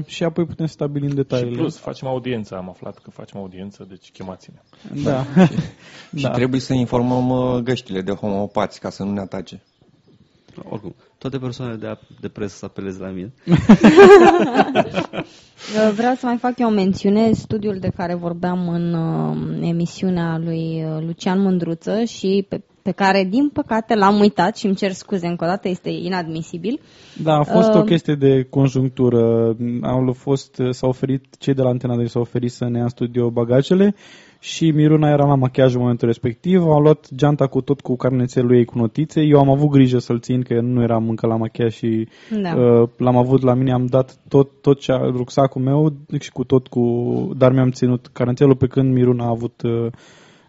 și 0.05 0.23
apoi 0.23 0.45
putem 0.45 0.65
stabili 0.65 1.03
în 1.03 1.09
Și 1.09 1.15
detaliile. 1.15 1.57
plus, 1.57 1.77
facem 1.77 2.07
audiență, 2.07 2.55
am 2.55 2.69
aflat 2.69 2.97
că 2.97 3.09
facem 3.09 3.39
audiență, 3.39 3.85
deci 3.89 4.11
chemați-ne. 4.11 4.61
Da. 5.03 5.25
Și 6.15 6.23
da. 6.23 6.29
trebuie 6.29 6.59
să 6.59 6.73
informăm 6.73 7.29
uh, 7.29 7.61
găștile 7.63 8.01
de 8.01 8.11
homopați 8.11 8.79
ca 8.79 8.89
să 8.89 9.03
nu 9.03 9.11
ne 9.11 9.19
atace. 9.19 9.61
Oricum, 10.69 10.95
toate 11.17 11.37
persoanele 11.37 11.77
de, 11.77 11.97
de 12.19 12.27
presă 12.27 12.55
să 12.55 12.65
apeleze 12.65 12.99
la 12.99 13.09
mine. 13.09 13.33
Uh, 15.75 15.91
Vreau 15.95 16.15
să 16.15 16.25
mai 16.25 16.37
fac 16.37 16.59
eu 16.59 16.67
o 16.67 16.71
mențiune, 16.71 17.31
studiul 17.33 17.79
de 17.79 17.89
care 17.95 18.13
vorbeam 18.15 18.69
în 18.69 18.93
uh, 18.93 19.67
emisiunea 19.69 20.37
lui 20.37 20.83
uh, 20.83 21.03
Lucian 21.05 21.39
Mândruță 21.39 22.03
și 22.03 22.45
pe, 22.49 22.61
pe 22.81 22.91
care, 22.91 23.27
din 23.29 23.49
păcate, 23.49 23.95
l-am 23.95 24.19
uitat 24.19 24.57
și 24.57 24.65
îmi 24.65 24.75
cer 24.75 24.91
scuze 24.91 25.27
încă 25.27 25.43
o 25.43 25.47
dată, 25.47 25.67
este 25.67 25.89
inadmisibil. 25.89 26.79
Da, 27.23 27.33
a 27.33 27.43
fost 27.43 27.73
o 27.73 27.77
Um, 27.77 27.85
chestie 27.85 28.15
de 28.15 28.47
conjunctură. 28.49 29.55
Au 29.81 30.13
fost, 30.13 30.61
s-au 30.69 30.89
oferit, 30.89 31.25
cei 31.37 31.53
de 31.53 31.61
la 31.61 31.69
Antena 31.69 31.95
2 31.95 32.09
s-au 32.09 32.21
oferit 32.21 32.51
să 32.51 32.67
ne 32.69 32.77
ia 32.77 32.83
în 32.83 32.89
studio 32.89 33.29
bagajele 33.29 33.95
și 34.39 34.71
Miruna 34.71 35.09
era 35.09 35.25
la 35.25 35.35
machiaj 35.35 35.73
în 35.73 35.79
momentul 35.79 36.07
respectiv. 36.07 36.61
Au 36.61 36.79
luat 36.79 37.07
geanta 37.15 37.47
cu 37.47 37.61
tot 37.61 37.81
cu 37.81 37.95
carnețelul 37.95 38.55
ei 38.55 38.65
cu 38.65 38.77
notițe. 38.77 39.21
Eu 39.21 39.39
am 39.39 39.49
avut 39.49 39.69
grijă 39.69 39.97
să-l 39.97 40.19
țin, 40.19 40.41
că 40.41 40.61
nu 40.61 40.81
eram 40.81 41.09
încă 41.09 41.27
la 41.27 41.35
machiaj 41.35 41.73
și 41.73 42.07
Da. 42.41 42.55
uh, 42.55 42.89
l-am 42.97 43.17
avut 43.17 43.41
la 43.41 43.53
mine. 43.53 43.71
Am 43.71 43.85
dat 43.85 44.17
tot, 44.27 44.49
tot 44.61 44.79
ce 44.79 44.91
a, 44.91 44.97
rucsacul 44.97 45.61
meu 45.61 45.93
și 46.19 46.31
cu 46.31 46.43
tot 46.43 46.67
cu... 46.67 46.81
Dar 47.37 47.51
mi-am 47.51 47.71
ținut 47.71 48.07
carnețelul 48.13 48.55
pe 48.55 48.67
când 48.67 48.93
Miruna 48.93 49.25
a 49.25 49.29
avut... 49.29 49.61
Uh, 49.61 49.87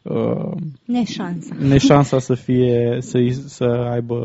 uh, 0.03 0.51
Neșansa. 0.85 1.55
neșansa 1.59 2.19
să 2.19 2.35
fie 2.35 2.99
să, 3.01 3.19
să 3.47 3.65
aibă 3.65 4.17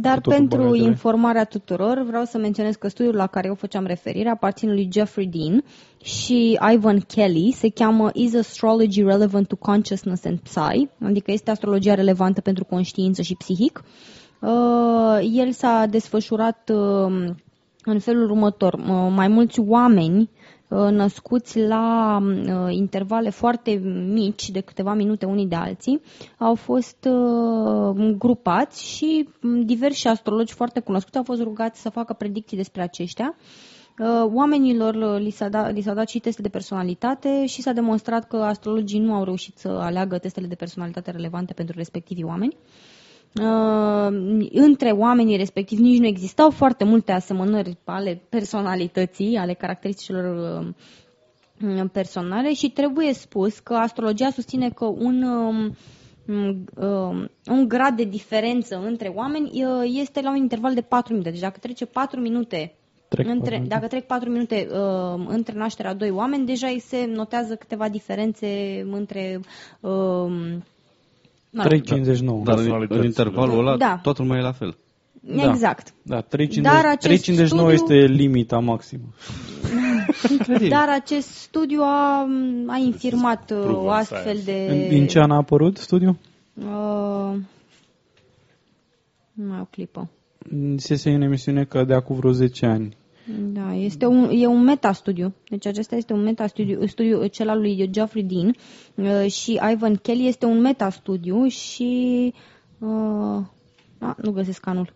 Dar 0.00 0.14
cu 0.14 0.20
totul 0.20 0.38
pentru 0.38 0.58
bagajele. 0.58 0.88
informarea 0.88 1.44
tuturor, 1.44 2.02
vreau 2.06 2.24
să 2.24 2.38
menționez 2.38 2.74
că 2.74 2.88
studiul 2.88 3.14
la 3.14 3.26
care 3.26 3.46
eu 3.46 3.54
făceam 3.54 3.84
referire 3.84 4.28
aparține 4.28 4.72
lui 4.72 4.88
Jeffrey 4.92 5.26
Dean 5.26 5.64
și 6.02 6.58
Ivan 6.72 7.00
Kelly. 7.00 7.52
Se 7.52 7.68
cheamă 7.68 8.10
Is 8.14 8.34
Astrology 8.34 9.02
Relevant 9.02 9.46
to 9.46 9.56
Consciousness 9.56 10.24
and 10.24 10.38
Psy? 10.38 10.88
Adică 11.04 11.32
este 11.32 11.50
astrologia 11.50 11.94
relevantă 11.94 12.40
pentru 12.40 12.64
conștiință 12.64 13.22
și 13.22 13.34
psihic. 13.34 13.82
Uh, 14.40 15.18
el 15.32 15.50
s-a 15.50 15.86
desfășurat 15.90 16.70
uh, 16.74 17.30
în 17.84 17.98
felul 17.98 18.30
următor. 18.30 18.72
Uh, 18.74 19.12
mai 19.14 19.28
mulți 19.28 19.60
oameni 19.60 20.20
uh, 20.20 20.39
născuți 20.76 21.58
la 21.60 22.18
uh, 22.22 22.74
intervale 22.74 23.30
foarte 23.30 23.70
mici, 24.12 24.50
de 24.50 24.60
câteva 24.60 24.94
minute 24.94 25.26
unii 25.26 25.46
de 25.46 25.54
alții, 25.54 26.00
au 26.38 26.54
fost 26.54 27.08
uh, 27.10 28.12
grupați 28.18 28.86
și 28.86 29.28
m, 29.40 29.60
diversi 29.60 30.08
astrologi 30.08 30.52
foarte 30.52 30.80
cunoscuți 30.80 31.16
au 31.16 31.22
fost 31.22 31.42
rugați 31.42 31.80
să 31.80 31.88
facă 31.90 32.12
predicții 32.12 32.56
despre 32.56 32.82
aceștia. 32.82 33.34
Uh, 33.98 34.06
Oamenilor 34.34 34.94
uh, 34.94 35.20
li 35.22 35.30
s-a, 35.30 35.48
dat, 35.48 35.72
li 35.72 35.80
s-a 35.80 35.94
dat 35.94 36.08
și 36.08 36.18
teste 36.18 36.42
de 36.42 36.48
personalitate 36.48 37.46
și 37.46 37.62
s-a 37.62 37.72
demonstrat 37.72 38.28
că 38.28 38.36
astrologii 38.36 38.98
nu 39.00 39.14
au 39.14 39.24
reușit 39.24 39.58
să 39.58 39.68
aleagă 39.68 40.18
testele 40.18 40.46
de 40.46 40.54
personalitate 40.54 41.10
relevante 41.10 41.52
pentru 41.52 41.76
respectivii 41.76 42.24
oameni. 42.24 42.56
Uh, 42.56 42.99
între 44.52 44.90
oamenii 44.90 45.36
respectivi 45.36 45.82
nici 45.82 45.98
nu 45.98 46.06
existau 46.06 46.50
foarte 46.50 46.84
multe 46.84 47.12
asemănări 47.12 47.76
ale 47.84 48.22
personalității, 48.28 49.36
ale 49.36 49.54
caracteristicilor 49.54 50.56
uh, 50.62 51.84
personale 51.92 52.52
și 52.54 52.70
trebuie 52.70 53.12
spus 53.12 53.58
că 53.58 53.74
astrologia 53.74 54.30
susține 54.30 54.70
că 54.70 54.84
un, 54.84 55.22
um, 55.22 55.76
mm, 56.26 56.64
uh, 56.76 57.28
un 57.50 57.68
grad 57.68 57.96
de 57.96 58.04
diferență 58.04 58.82
între 58.86 59.08
oameni 59.08 59.64
uh, 59.64 59.90
este 60.00 60.20
la 60.20 60.30
un 60.30 60.36
interval 60.36 60.74
de 60.74 60.80
4 60.80 61.12
minute. 61.12 61.30
Deci 61.30 61.40
dacă 61.40 61.58
trece 61.60 61.84
4 61.84 62.20
minute 62.20 62.74
Trec 63.08 63.26
patru 63.26 63.38
între, 63.38 63.54
minute. 63.54 63.74
dacă 63.74 63.86
trec 63.86 64.06
4 64.06 64.30
minute 64.30 64.68
uh, 64.70 65.24
între 65.28 65.54
nașterea 65.58 65.90
a 65.90 65.94
doi 65.94 66.10
oameni, 66.10 66.46
deja 66.46 66.66
îi 66.66 66.78
se 66.80 67.04
notează 67.06 67.54
câteva 67.56 67.88
diferențe 67.88 68.80
între 68.90 69.40
uh, 69.80 70.56
na, 71.50 71.64
3,59. 71.64 71.68
Dar 71.68 72.34
în, 72.36 72.44
Personalități. 72.44 72.98
în 73.00 73.04
intervalul 73.04 73.58
ăla, 73.58 73.76
Da. 73.76 73.98
toată 74.02 74.22
lumea 74.22 74.38
e 74.38 74.42
la 74.42 74.52
fel. 74.52 74.76
Exact. 75.36 75.94
Da, 76.02 76.22
3,50 76.22 76.60
Dar 76.62 76.84
acest 76.84 77.24
3,59 77.30 77.46
studiu- 77.46 77.70
este 77.70 77.94
limita 77.94 78.58
maximă. 78.58 79.04
Dar 80.68 80.88
acest 80.88 81.28
studiu 81.28 81.80
a, 81.82 82.26
a 82.66 82.76
infirmat 82.76 83.50
uh, 83.50 83.58
Proven 83.62 83.74
o 83.86 83.90
astfel 83.90 84.36
science. 84.36 84.66
de... 84.68 84.72
În- 84.82 84.88
Din 84.88 85.06
ce 85.06 85.18
an 85.18 85.30
a 85.30 85.36
apărut 85.36 85.76
studiul? 85.76 86.16
Uh, 86.54 87.34
mai 89.32 89.58
o 89.60 89.64
clipă. 89.70 90.10
Se 90.76 91.10
în 91.10 91.22
emisiune 91.22 91.64
că 91.64 91.84
de 91.84 91.94
acum 91.94 92.16
vreo 92.16 92.32
10 92.32 92.66
ani. 92.66 92.96
Da, 93.38 93.74
este 93.74 94.06
un, 94.06 94.30
e 94.32 94.46
un 94.46 94.62
metastudiu. 94.62 95.34
Deci 95.48 95.66
acesta 95.66 95.96
este 95.96 96.12
un 96.12 96.22
metastudiu, 96.22 96.86
studiu 96.86 97.26
cel 97.26 97.48
al 97.48 97.60
lui 97.60 97.90
Geoffrey 97.90 98.22
Dean 98.22 98.54
uh, 98.94 99.30
și 99.30 99.60
Ivan 99.72 99.96
Kelly 99.96 100.26
este 100.26 100.46
un 100.46 100.60
metastudiu 100.60 101.46
și 101.46 102.32
uh, 102.78 103.42
a, 103.98 104.16
nu 104.22 104.30
găsesc 104.30 104.66
anul. 104.66 104.92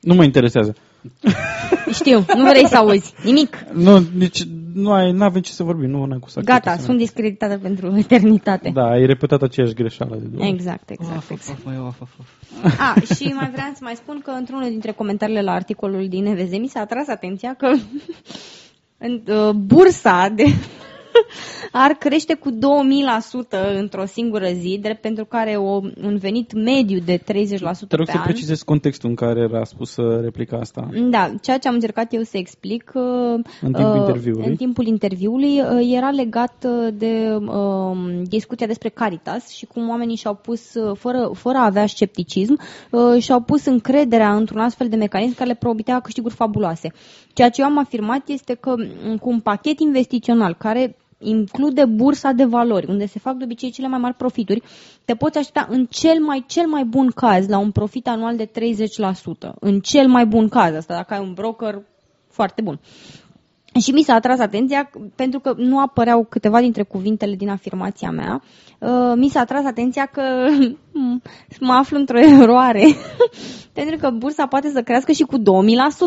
Nu 0.00 0.14
mă 0.14 0.24
interesează. 0.24 0.74
Știu, 1.92 2.24
nu 2.36 2.48
vrei 2.48 2.66
să 2.68 2.76
auzi 2.76 3.14
nimic. 3.24 3.56
Nu, 3.72 4.06
nici, 4.16 4.42
nu 4.78 4.92
ai, 4.92 5.16
avem 5.20 5.40
ce 5.40 5.52
să 5.52 5.62
vorbim, 5.62 5.90
nu 5.90 6.02
ai 6.02 6.18
cu 6.18 6.28
să 6.28 6.40
Gata, 6.40 6.76
să 6.76 6.82
sunt 6.82 6.98
discreditată 6.98 7.58
pentru 7.58 7.96
eternitate. 8.04 8.70
Da, 8.74 8.88
ai 8.88 9.06
repetat 9.06 9.42
aceeași 9.42 9.74
greșeală 9.74 10.16
de 10.16 10.26
două 10.26 10.44
ori. 10.44 10.52
Exact, 10.52 10.90
exact. 10.90 11.16
Of, 11.16 11.30
exact. 11.30 11.58
of, 11.66 11.86
of, 11.86 12.00
of, 12.00 12.10
of. 12.18 12.80
A, 12.80 13.14
și 13.14 13.32
mai 13.32 13.50
vreau 13.50 13.70
să 13.74 13.80
mai 13.80 13.94
spun 13.94 14.20
că 14.24 14.30
într-unul 14.30 14.68
dintre 14.68 14.92
comentariile 14.92 15.42
la 15.42 15.52
articolul 15.52 16.08
din 16.08 16.24
NVZ 16.24 16.50
mi 16.50 16.68
s-a 16.68 16.80
atras 16.80 17.08
atenția 17.08 17.54
că 17.54 17.66
în, 19.06 19.22
uh, 19.28 19.50
bursa 19.50 20.28
de 20.34 20.44
ar 21.72 21.90
crește 21.92 22.34
cu 22.34 22.50
2000% 22.50 22.54
într-o 23.78 24.04
singură 24.04 24.48
zi, 24.52 24.78
drept 24.82 25.00
pentru 25.00 25.24
care 25.24 25.56
o, 25.56 25.80
un 26.02 26.16
venit 26.18 26.52
mediu 26.52 26.98
de 27.04 27.16
30% 27.18 27.22
Te 27.22 27.96
rog 27.96 28.06
pe 28.06 28.12
să 28.12 28.16
an. 28.18 28.22
precizezi 28.24 28.64
contextul 28.64 29.08
în 29.08 29.14
care 29.14 29.40
era 29.40 29.64
spusă 29.64 30.02
replica 30.22 30.56
asta. 30.58 30.88
Da, 31.10 31.34
ceea 31.42 31.58
ce 31.58 31.68
am 31.68 31.74
încercat 31.74 32.12
eu 32.12 32.22
să 32.22 32.36
explic 32.36 32.92
uh, 32.94 33.02
În 33.60 33.72
timpul 33.72 33.90
uh, 33.92 33.96
interviului. 33.98 34.46
în 34.46 34.56
timpul 34.56 34.86
interviului 34.86 35.60
uh, 35.60 35.92
era 35.94 36.10
legat 36.10 36.66
uh, 36.68 36.88
de 36.94 37.36
uh, 37.40 38.22
discuția 38.22 38.66
despre 38.66 38.88
Caritas 38.88 39.48
și 39.48 39.66
cum 39.66 39.88
oamenii 39.88 40.16
și-au 40.16 40.34
pus, 40.34 40.74
uh, 40.74 40.96
fără, 40.96 41.30
fără 41.34 41.58
a 41.58 41.64
avea 41.64 41.86
scepticism, 41.86 42.60
uh, 42.90 43.22
și-au 43.22 43.40
pus 43.40 43.64
încrederea 43.64 44.34
într-un 44.34 44.60
astfel 44.60 44.88
de 44.88 44.96
mecanism 44.96 45.34
care 45.36 45.48
le 45.48 45.54
promitea 45.54 46.00
câștiguri 46.00 46.34
fabuloase. 46.34 46.92
Ceea 47.32 47.48
ce 47.50 47.60
eu 47.60 47.66
am 47.66 47.78
afirmat 47.78 48.28
este 48.28 48.54
că 48.54 48.74
m, 49.04 49.16
cu 49.16 49.28
un 49.30 49.40
pachet 49.40 49.80
investițional 49.80 50.54
care 50.58 50.96
include 51.18 51.84
bursa 51.84 52.32
de 52.32 52.44
valori, 52.44 52.86
unde 52.90 53.06
se 53.06 53.18
fac 53.18 53.34
de 53.36 53.44
obicei 53.44 53.70
cele 53.70 53.88
mai 53.88 53.98
mari 53.98 54.14
profituri, 54.14 54.62
te 55.04 55.14
poți 55.14 55.38
aștepta 55.38 55.66
în 55.70 55.86
cel 55.86 56.20
mai, 56.20 56.44
cel 56.46 56.66
mai 56.66 56.84
bun 56.84 57.10
caz 57.10 57.48
la 57.48 57.58
un 57.58 57.70
profit 57.70 58.08
anual 58.08 58.36
de 58.36 58.46
30%. 58.46 59.54
În 59.60 59.80
cel 59.80 60.08
mai 60.08 60.26
bun 60.26 60.48
caz, 60.48 60.74
asta 60.74 60.94
dacă 60.94 61.14
ai 61.14 61.20
un 61.20 61.32
broker 61.34 61.82
foarte 62.28 62.62
bun. 62.62 62.80
Și 63.80 63.90
mi 63.90 64.02
s-a 64.02 64.14
atras 64.14 64.38
atenția 64.38 64.90
pentru 65.14 65.40
că 65.40 65.54
nu 65.56 65.80
apăreau 65.80 66.24
câteva 66.24 66.60
dintre 66.60 66.82
cuvintele 66.82 67.34
din 67.34 67.48
afirmația 67.48 68.10
mea. 68.10 68.42
Uh, 68.78 69.12
mi 69.16 69.28
s-a 69.28 69.40
atras 69.40 69.64
atenția 69.64 70.06
că 70.06 70.22
mă 71.60 71.72
aflu 71.72 71.98
într-o 71.98 72.18
eroare 72.18 72.84
pentru 73.78 73.96
că 73.96 74.10
bursa 74.10 74.46
poate 74.46 74.70
să 74.70 74.82
crească 74.82 75.12
și 75.12 75.22
cu 75.22 75.38
2000% 75.38 75.42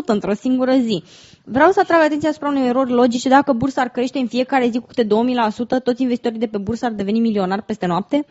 într-o 0.06 0.32
singură 0.32 0.72
zi. 0.72 1.02
Vreau 1.44 1.70
să 1.70 1.80
atrag 1.82 2.00
atenția 2.00 2.28
asupra 2.28 2.48
unei 2.48 2.68
erori 2.68 2.90
logice. 2.90 3.28
Dacă 3.28 3.52
bursa 3.52 3.80
ar 3.80 3.88
crește 3.88 4.18
în 4.18 4.26
fiecare 4.26 4.68
zi 4.68 4.78
cu 4.78 4.86
câte 4.86 5.04
2000%, 5.04 5.08
toți 5.84 6.02
investitorii 6.02 6.38
de 6.38 6.46
pe 6.46 6.58
bursă 6.58 6.84
ar 6.84 6.92
deveni 6.92 7.20
milionari 7.20 7.62
peste 7.62 7.86
noapte? 7.86 8.26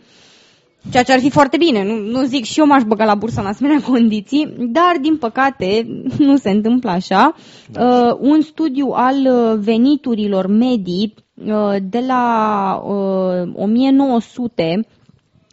Ceea 0.89 1.03
ce 1.03 1.13
ar 1.13 1.19
fi 1.19 1.29
foarte 1.29 1.57
bine, 1.57 1.83
nu, 1.83 1.95
nu 1.95 2.23
zic 2.23 2.43
și 2.43 2.59
eu 2.59 2.65
m-aș 2.65 2.83
băga 2.83 3.05
la 3.05 3.15
bursă 3.15 3.39
în 3.39 3.45
asemenea 3.45 3.81
condiții, 3.91 4.55
dar 4.59 4.97
din 5.01 5.17
păcate 5.17 5.87
nu 6.17 6.37
se 6.37 6.49
întâmplă 6.49 6.89
așa. 6.89 7.35
Da. 7.71 7.85
Uh, 7.85 8.17
un 8.19 8.41
studiu 8.41 8.87
al 8.93 9.15
uh, 9.15 9.59
veniturilor 9.59 10.47
medii 10.47 11.13
uh, 11.45 11.75
de 11.89 12.03
la 12.07 12.73
uh, 12.85 13.53
1900 13.55 14.85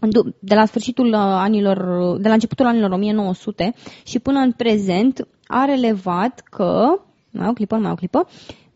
du- 0.01 0.35
de 0.39 0.55
la 0.55 0.65
sfârșitul 0.65 1.07
uh, 1.07 1.15
anilor, 1.19 1.77
de 2.21 2.29
la 2.29 2.35
începutul 2.35 2.67
anilor 2.67 2.91
1900 2.91 3.75
și 4.05 4.19
până 4.19 4.39
în 4.39 4.53
prezent 4.53 5.29
a 5.47 5.65
relevat 5.65 6.43
că, 6.51 6.87
mai 7.31 7.49
o 7.49 7.53
clipă, 7.53 7.77
mai 7.77 7.91
o 7.91 7.95
clipă, 7.95 8.29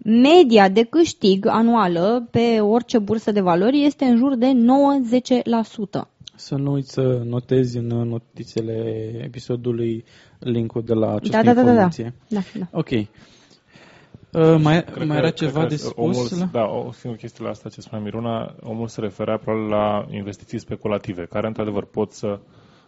media 0.04 0.68
de 0.68 0.82
câștig 0.82 1.46
anuală 1.46 2.28
pe 2.30 2.60
orice 2.60 2.98
bursă 2.98 3.32
de 3.32 3.40
valori 3.40 3.84
este 3.84 4.04
în 4.04 4.16
jur 4.16 4.34
de 4.34 4.52
90%. 6.06 6.11
Să 6.44 6.54
nu 6.54 6.72
uiți 6.72 6.92
să 6.92 7.20
notezi 7.24 7.76
în 7.76 7.86
notițele 7.86 8.74
episodului 9.24 10.04
linkul 10.38 10.82
de 10.84 10.94
la 10.94 11.14
această 11.14 11.36
Da, 11.36 11.42
da, 11.42 11.52
da, 11.52 11.60
da, 11.60 11.64
da. 11.64 11.70
informație. 11.70 12.14
da, 12.28 12.40
da. 12.58 12.66
Ok. 12.78 12.88
Uh, 12.90 14.56
mai 14.62 14.84
Cred 14.84 14.96
mai 14.96 15.06
că- 15.06 15.12
era 15.12 15.30
cred 15.30 15.32
ceva 15.34 15.60
că 15.60 15.66
de 15.66 15.82
Omul, 15.94 16.14
spus? 16.14 16.38
la- 16.38 16.48
Da, 16.52 16.64
o 16.64 16.92
singură 16.92 17.20
chestie 17.20 17.44
la 17.44 17.50
asta 17.50 17.68
ce 17.68 17.80
spunea 17.80 18.04
Miruna, 18.04 18.54
omul 18.62 18.88
se 18.88 19.00
referea 19.00 19.36
probabil 19.38 19.68
la 19.68 20.06
investiții 20.10 20.58
speculative, 20.58 21.26
care 21.30 21.46
într-adevăr 21.46 21.84
pot 21.84 22.12
să 22.12 22.38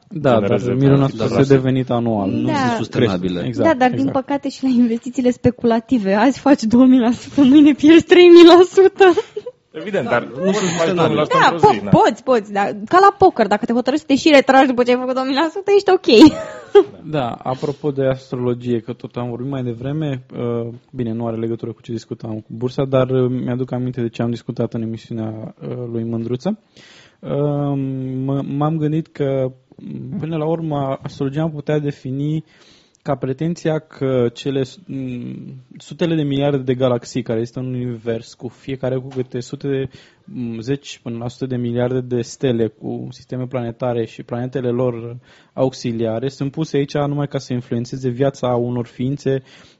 Da, 0.09 0.31
dar 0.31 0.40
genereze 0.40 0.73
Miruna 0.73 0.97
profit. 1.07 1.19
spuse 1.19 1.35
Dar 1.35 1.45
de 1.45 1.57
venit 1.57 1.90
anual. 1.90 2.31
Da. 2.31 2.37
Nu 2.37 2.43
sunt 2.47 2.57
crește. 2.57 2.77
sustenabile. 2.77 3.45
Exact, 3.47 3.69
da, 3.69 3.75
dar 3.75 3.88
exact. 3.88 4.03
din 4.03 4.12
păcate 4.12 4.49
și 4.49 4.62
la 4.62 4.69
investițiile 4.69 5.31
speculative, 5.31 6.14
azi 6.14 6.38
faci 6.38 6.62
2000%, 6.62 7.43
mâine 7.43 7.73
pierzi 7.73 8.05
3000%. 8.07 9.05
Evident, 9.81 10.09
dar 10.09 10.23
nu 10.25 10.35
sunt 10.35 10.45
mai 10.45 10.55
sustenabil. 10.55 11.17
mult 11.17 11.29
Da, 11.29 11.49
într-o 11.53 11.69
zi, 11.73 11.79
po- 11.79 11.83
na. 11.85 11.91
poți, 11.91 12.23
poți, 12.23 12.53
da. 12.53 12.65
Ca 12.65 12.99
la 13.01 13.15
poker, 13.19 13.47
dacă 13.47 13.65
te 13.65 13.73
hotărăști 13.73 14.07
să 14.07 14.13
te 14.13 14.19
și 14.21 14.35
retragi 14.35 14.67
după 14.67 14.83
ce 14.83 14.91
ai 14.91 14.99
făcut 15.01 15.15
2000%, 15.17 15.19
ești 15.77 15.91
ok. 15.91 16.09
Da, 17.17 17.29
apropo 17.43 17.91
de 17.91 18.07
astrologie, 18.07 18.81
că 18.81 18.93
tot 18.93 19.15
am 19.17 19.29
vorbit 19.29 19.51
mai 19.51 19.63
devreme, 19.63 20.23
uh, 20.37 20.69
bine, 20.93 21.13
nu 21.13 21.27
are 21.27 21.37
legătură 21.37 21.73
cu 21.73 21.81
ce 21.83 21.93
discutam 21.93 22.31
cu 22.35 22.47
bursa, 22.49 22.85
dar 22.85 23.11
uh, 23.11 23.31
mi-aduc 23.45 23.73
aminte 23.73 24.01
de 24.01 24.09
ce 24.09 24.23
am 24.23 24.31
discutat 24.31 24.75
în 24.75 24.83
emisiunea 24.83 25.55
uh, 25.69 25.69
lui 25.93 26.05
Mândruță. 26.05 26.59
Uh, 27.21 27.31
m- 27.31 28.47
M-am 28.57 28.77
gândit 28.77 29.07
că, 29.07 29.53
m, 29.77 30.19
până 30.19 30.37
la 30.37 30.45
urmă, 30.47 30.99
astrologia 31.03 31.43
am 31.43 31.51
putea 31.51 31.79
defini 31.79 32.45
ca 33.05 33.14
pretenția 33.14 33.79
că 33.79 34.29
cele 34.33 34.62
m, 34.87 35.62
sutele 35.77 36.14
de 36.14 36.23
miliarde 36.23 36.59
de 36.62 36.75
galaxii 36.75 37.23
care 37.23 37.40
este 37.40 37.59
în 37.59 37.67
univers, 37.75 38.35
cu 38.35 38.49
fiecare 38.49 38.97
cu 38.97 39.09
câte 39.09 39.40
sute 39.40 39.69
de 39.69 39.88
m, 40.25 40.61
zeci 40.61 40.99
până 41.03 41.17
la 41.19 41.29
sute 41.29 41.47
de 41.47 41.57
miliarde 41.57 42.01
de 42.01 42.23
stele 42.23 42.69
cu 42.69 43.07
sisteme 43.11 43.47
planetare 43.47 44.05
și 44.05 44.23
planetele 44.23 44.69
lor 44.69 45.17
auxiliare, 45.53 46.29
sunt 46.29 46.51
puse 46.51 46.77
aici 46.77 46.95
numai 46.95 47.29
ca 47.29 47.38
să 47.38 47.53
influențeze 47.53 48.09
viața 48.09 48.49
unor 48.49 48.87
ființe 48.87 49.43
uh, 49.43 49.74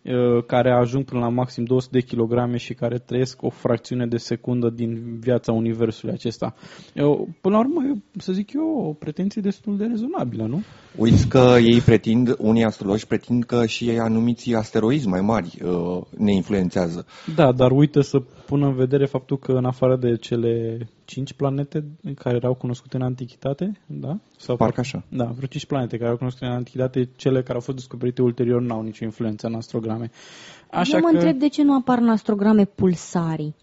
care 0.46 0.72
ajung 0.72 1.04
până 1.04 1.20
la 1.20 1.28
maxim 1.28 1.64
200 1.64 1.98
de 1.98 2.04
kilograme 2.04 2.56
și 2.56 2.74
care 2.74 2.98
trăiesc 2.98 3.42
o 3.42 3.48
fracțiune 3.50 4.06
de 4.06 4.16
secundă 4.16 4.70
din 4.70 5.18
viața 5.20 5.52
universului 5.52 6.14
acesta. 6.14 6.54
Eu, 6.94 7.28
până 7.40 7.54
la 7.54 7.60
urmă, 7.60 7.82
eu, 7.86 7.96
să 8.18 8.32
zic 8.32 8.52
eu, 8.52 8.86
o 8.88 8.92
pretenție 8.92 9.42
destul 9.42 9.76
de 9.76 9.84
rezonabilă, 9.84 10.46
nu? 10.46 10.62
Uiți 10.96 11.28
că 11.28 11.56
ei 11.60 11.80
pretind, 11.80 12.34
unii 12.38 12.64
astrologi 12.64 13.06
pretind 13.06 13.44
că 13.44 13.66
și 13.66 13.88
ei 13.88 13.98
anumiți 13.98 14.54
asteroizi 14.54 15.08
mai 15.08 15.20
mari 15.20 15.58
uh, 15.64 16.02
ne 16.18 16.32
influențează. 16.32 17.06
Da, 17.34 17.52
dar 17.52 17.70
uită 17.70 18.00
să 18.00 18.18
pună 18.46 18.66
în 18.66 18.74
vedere 18.74 19.06
faptul 19.06 19.38
că 19.38 19.52
în 19.52 19.64
afară 19.64 19.96
de 19.96 20.16
cele 20.16 20.78
cinci 21.04 21.32
planete 21.32 21.84
care 22.14 22.36
erau 22.36 22.54
cunoscute 22.54 22.96
în 22.96 23.02
antichitate, 23.02 23.80
da? 23.86 24.18
Sau 24.36 24.56
Parcă 24.56 24.80
așa. 24.80 25.04
Da, 25.08 25.24
vreo 25.24 25.46
cinci 25.46 25.66
planete 25.66 25.90
care 25.90 26.04
erau 26.04 26.16
cunoscute 26.16 26.46
în 26.46 26.52
antichitate, 26.52 27.08
cele 27.16 27.42
care 27.42 27.54
au 27.54 27.60
fost 27.60 27.76
descoperite 27.76 28.22
ulterior 28.22 28.60
n-au 28.60 28.82
nicio 28.82 29.04
influență 29.04 29.46
în 29.46 29.54
astrograme. 29.54 30.10
Așa 30.70 30.96
Eu 30.96 31.02
mă 31.02 31.08
că... 31.08 31.16
întreb 31.16 31.38
de 31.38 31.48
ce 31.48 31.62
nu 31.62 31.74
apar 31.74 31.98
în 31.98 32.08
astrograme 32.08 32.64
pulsarii. 32.64 33.54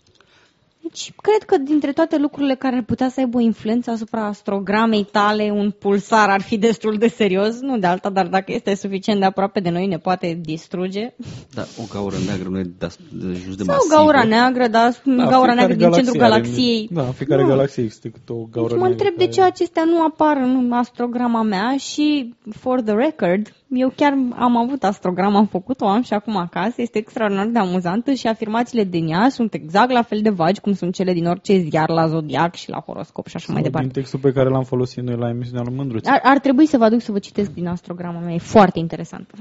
Deci, 0.82 1.12
cred 1.22 1.44
că 1.44 1.58
dintre 1.58 1.92
toate 1.92 2.18
lucrurile 2.18 2.56
care 2.56 2.76
ar 2.76 2.84
putea 2.84 3.10
să 3.10 3.20
aibă 3.20 3.38
o 3.38 3.42
influență 3.42 3.92
asupra 3.92 4.26
astrogramei 4.26 5.04
tale, 5.12 5.52
un 5.56 5.72
pulsar 5.72 6.30
ar 6.30 6.42
fi 6.42 6.58
destul 6.58 6.96
de 6.98 7.08
serios, 7.08 7.60
nu 7.60 7.78
de 7.78 7.88
alta, 7.88 8.10
dar 8.10 8.28
dacă 8.28 8.52
este 8.52 8.76
suficient 8.76 9.20
de 9.20 9.26
aproape 9.26 9.60
de 9.60 9.70
noi, 9.70 9.88
ne 9.88 9.98
poate 9.98 10.40
distruge. 10.42 11.14
Da, 11.54 11.62
o 11.62 11.84
gaură 11.94 12.16
neagră 12.26 12.50
nu 12.50 12.60
e 12.60 12.64
de, 12.78 12.88
de 13.12 13.34
just 13.46 13.58
de 13.58 13.64
Sau 13.64 13.76
masivă. 13.76 13.96
gaura 13.96 14.24
neagră, 14.24 14.68
dar 14.68 15.02
Da, 15.04 15.14
gaura 15.14 15.28
fiecare 15.30 15.54
neagră 15.56 15.74
din 15.76 15.78
galaxie 15.90 16.04
centrul 16.04 16.22
are- 16.24 16.32
galaxiei. 16.32 16.90
Da, 16.92 17.02
în 17.02 17.12
fiecare 17.12 17.42
Nu. 17.42 17.48
galaxie 17.48 17.84
există 17.84 18.08
câte 18.08 18.32
o 18.34 18.44
gaură 18.52 18.70
Deci 18.70 18.78
mă 18.80 18.86
neagră 18.88 18.92
întreb 18.92 19.18
de 19.18 19.24
care- 19.24 19.32
ce 19.36 19.42
acestea 19.42 19.84
nu 19.84 20.04
apar 20.04 20.38
în 20.38 20.72
astrograma 20.72 21.42
mea 21.42 21.76
și, 21.78 22.34
for 22.60 22.82
the 22.82 22.94
record, 22.94 23.54
Eu 23.74 23.94
chiar 23.96 24.14
am 24.36 24.58
avut 24.58 24.84
astrogram, 24.84 25.36
am 25.36 25.46
făcut-o, 25.46 25.88
am 25.88 26.02
și 26.02 26.14
acum 26.14 26.38
acasă, 26.38 26.82
este 26.82 26.98
extraordinar 26.98 27.46
de 27.48 27.60
amuzantă 27.60 28.14
și 28.14 28.28
afirmațiile 28.28 28.84
din 28.84 29.08
ea 29.08 29.30
sunt 29.30 29.54
exact 29.54 29.92
la 29.92 30.02
fel 30.02 30.22
de 30.22 30.30
vagi 30.30 30.60
cum 30.60 30.74
sunt 30.74 30.94
cele 30.94 31.14
din 31.14 31.26
orice 31.26 31.58
ziar 31.58 31.90
la 31.90 32.08
zodiac 32.08 32.56
și 32.56 32.70
la 32.70 32.84
horoscop 32.86 33.28
și 33.28 33.36
așa 33.36 33.46
mai 33.52 33.62
Sau 33.62 33.72
departe. 33.72 33.88
Din 33.88 34.02
textul 34.02 34.20
pe 34.20 34.32
care 34.32 34.50
l-am 34.50 34.64
folosit 34.64 35.04
noi 35.04 35.16
la 35.16 35.30
emisiunea 35.30 35.64
lui 35.66 35.76
Mândruț. 35.76 36.08
Ar, 36.08 36.20
ar 36.24 36.40
trebui 36.40 36.66
să 36.66 36.78
vă 36.78 36.84
aduc 36.84 37.02
să 37.02 37.12
vă 37.12 37.20
citesc 37.20 37.54
din 37.54 37.68
astrograma 37.68 38.20
mea, 38.20 38.34
e 38.34 38.38
foarte 38.38 38.80
interesant. 38.80 39.32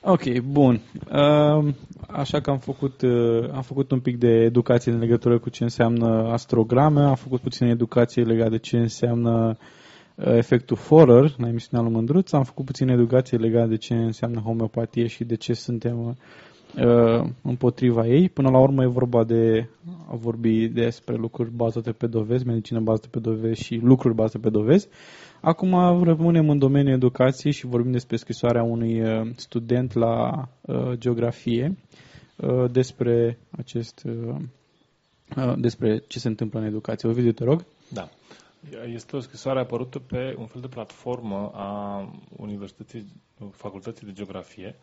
Ok, 0.00 0.38
bun. 0.38 0.80
Uh, 1.12 1.74
Așa 2.06 2.40
că 2.40 2.50
am 2.50 2.58
făcut, 2.58 3.02
uh, 3.02 3.48
am 3.54 3.62
făcut 3.62 3.90
un 3.90 4.00
pic 4.00 4.18
de 4.18 4.28
educație 4.28 4.92
în 4.92 4.98
legătură 4.98 5.38
cu 5.38 5.48
ce 5.50 5.62
înseamnă 5.62 6.28
astrograme, 6.32 7.00
am 7.00 7.14
făcut 7.14 7.40
puțin 7.40 7.66
educație 7.66 8.22
legată 8.22 8.50
de 8.50 8.58
ce 8.58 8.76
înseamnă 8.76 9.48
uh, 9.48 9.66
efectul 10.24 10.76
Forer 10.76 11.34
la 11.36 11.48
emisiunea 11.48 11.86
lui 11.86 11.94
Mândruț, 11.96 12.32
am 12.32 12.42
făcut 12.42 12.64
puțin 12.64 12.88
educație 12.88 13.38
legată 13.38 13.68
de 13.68 13.76
ce 13.76 13.94
înseamnă 13.94 14.40
homeopatie 14.40 15.06
și 15.06 15.24
de 15.24 15.34
ce 15.34 15.52
suntem 15.52 16.16
uh, 16.76 17.28
împotriva 17.42 18.06
ei. 18.06 18.28
Până 18.28 18.50
la 18.50 18.58
urmă 18.58 18.82
e 18.82 18.86
vorba 18.86 19.24
de 19.24 19.68
a 20.10 20.16
vorbi 20.16 20.68
despre 20.68 21.14
lucruri 21.14 21.50
bazate 21.50 21.92
pe 21.92 22.06
dovezi, 22.06 22.46
medicină 22.46 22.80
bazată 22.80 23.08
pe 23.08 23.18
dovezi 23.18 23.62
și 23.62 23.80
lucruri 23.82 24.14
bazate 24.14 24.38
pe 24.38 24.50
dovezi. 24.50 24.88
Acum 25.40 26.02
rămânem 26.02 26.48
în 26.50 26.58
domeniul 26.58 26.94
educației 26.94 27.52
și 27.52 27.66
vorbim 27.66 27.92
despre 27.92 28.16
scrisoarea 28.16 28.62
unui 28.62 29.00
uh, 29.00 29.30
student 29.36 29.92
la 29.92 30.48
uh, 30.60 30.92
geografie 30.92 31.76
uh, 32.36 32.70
despre 32.70 33.38
acest 33.50 34.02
uh, 34.06 34.34
uh, 35.36 35.54
despre 35.58 36.02
ce 36.06 36.18
se 36.18 36.28
întâmplă 36.28 36.60
în 36.60 36.66
educație. 36.66 37.08
Ovidiu, 37.08 37.32
te 37.32 37.44
rog. 37.44 37.64
Da. 37.92 38.08
Este 38.92 39.16
o 39.16 39.20
scrisoare 39.20 39.60
apărută 39.60 39.98
pe 39.98 40.34
un 40.38 40.46
fel 40.46 40.60
de 40.60 40.66
platformă 40.68 41.50
a 41.54 42.02
Universității, 42.36 43.06
Facultății 43.50 44.06
de 44.06 44.12
Geografie. 44.12 44.74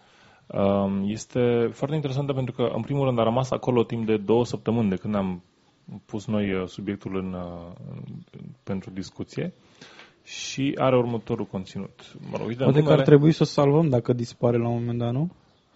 Um, 0.47 1.03
Este 1.09 1.69
foarte 1.73 1.95
interesantă 1.95 2.33
pentru 2.33 2.53
că, 2.53 2.61
în 2.75 2.81
primul 2.81 3.05
rând, 3.05 3.19
a 3.19 3.23
rămas 3.23 3.51
acolo 3.51 3.83
timp 3.83 4.05
de 4.05 4.17
două 4.17 4.45
săptămâni 4.45 4.89
de 4.89 4.95
când 4.95 5.15
am 5.15 5.43
pus 6.05 6.25
noi 6.27 6.53
uh, 6.53 6.67
subiectul 6.67 7.15
în, 7.17 7.33
uh, 7.33 7.71
pentru 8.63 8.89
discuție 8.89 9.53
și 10.23 10.75
are 10.77 10.97
următorul 10.97 11.45
conținut. 11.45 12.15
Mă 12.31 12.37
rog, 12.37 12.47
uite, 12.47 12.63
Poate 12.63 12.77
că 12.77 12.83
numele- 12.83 12.99
ar 13.01 13.07
trebui 13.07 13.31
să 13.31 13.43
o 13.43 13.45
salvăm 13.45 13.89
dacă 13.89 14.13
dispare 14.13 14.57
la 14.57 14.67
un 14.67 14.73
moment 14.79 14.99
dat, 14.99 15.11
nu? 15.11 15.29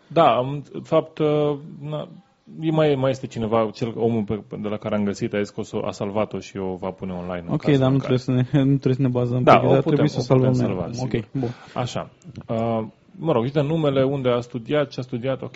Da, 0.08 0.38
în 0.40 0.64
fapt, 0.84 1.18
uh, 1.18 1.58
na, 1.82 2.02
e 2.02 2.29
mai, 2.58 2.96
mai 2.96 3.10
este 3.10 3.28
cineva, 3.28 3.70
cel, 3.74 3.94
omul 3.96 4.24
pe, 4.24 4.40
de 4.62 4.68
la 4.68 4.78
care 4.78 4.96
am 4.96 5.04
găsit, 5.04 5.34
a 5.34 5.38
zis 5.40 5.50
că 5.50 5.60
o 5.60 5.64
să, 5.64 5.78
a 5.86 5.92
salvat-o 5.92 6.40
și 6.40 6.58
o 6.58 6.76
va 6.76 6.90
pune 6.90 7.12
online. 7.12 7.44
în 7.48 7.54
Ok, 7.54 7.62
cazul 7.62 7.80
dar 7.80 7.88
în 7.88 7.94
nu 7.94 8.00
care- 8.00 8.16
trebuie, 8.18 8.46
să 8.46 8.58
ne, 8.58 8.64
nu 8.72 8.76
trebuie 8.78 8.94
să 8.96 9.02
ne 9.02 9.08
bazăm 9.08 9.44
Da, 9.44 9.60
pe 9.60 9.66
o 9.66 9.70
dar 9.70 9.82
putem- 9.82 9.82
trebuie 9.98 10.10
să 10.10 10.16
o 10.18 10.20
o 10.20 10.24
salvăm 10.24 10.52
putem 10.52 10.66
noi. 10.68 10.76
salva, 10.78 10.94
sigur. 10.94 11.20
Ok, 11.34 11.40
bun. 11.42 11.50
Așa. 11.74 12.10
Uh, 12.48 12.88
mă 13.16 13.32
rog, 13.32 13.42
uite 13.44 13.62
numele, 13.62 14.04
unde 14.04 14.30
a 14.30 14.40
studiat, 14.40 14.90
ce 14.90 15.00
a 15.00 15.04
studiat, 15.04 15.42
ok. 15.42 15.56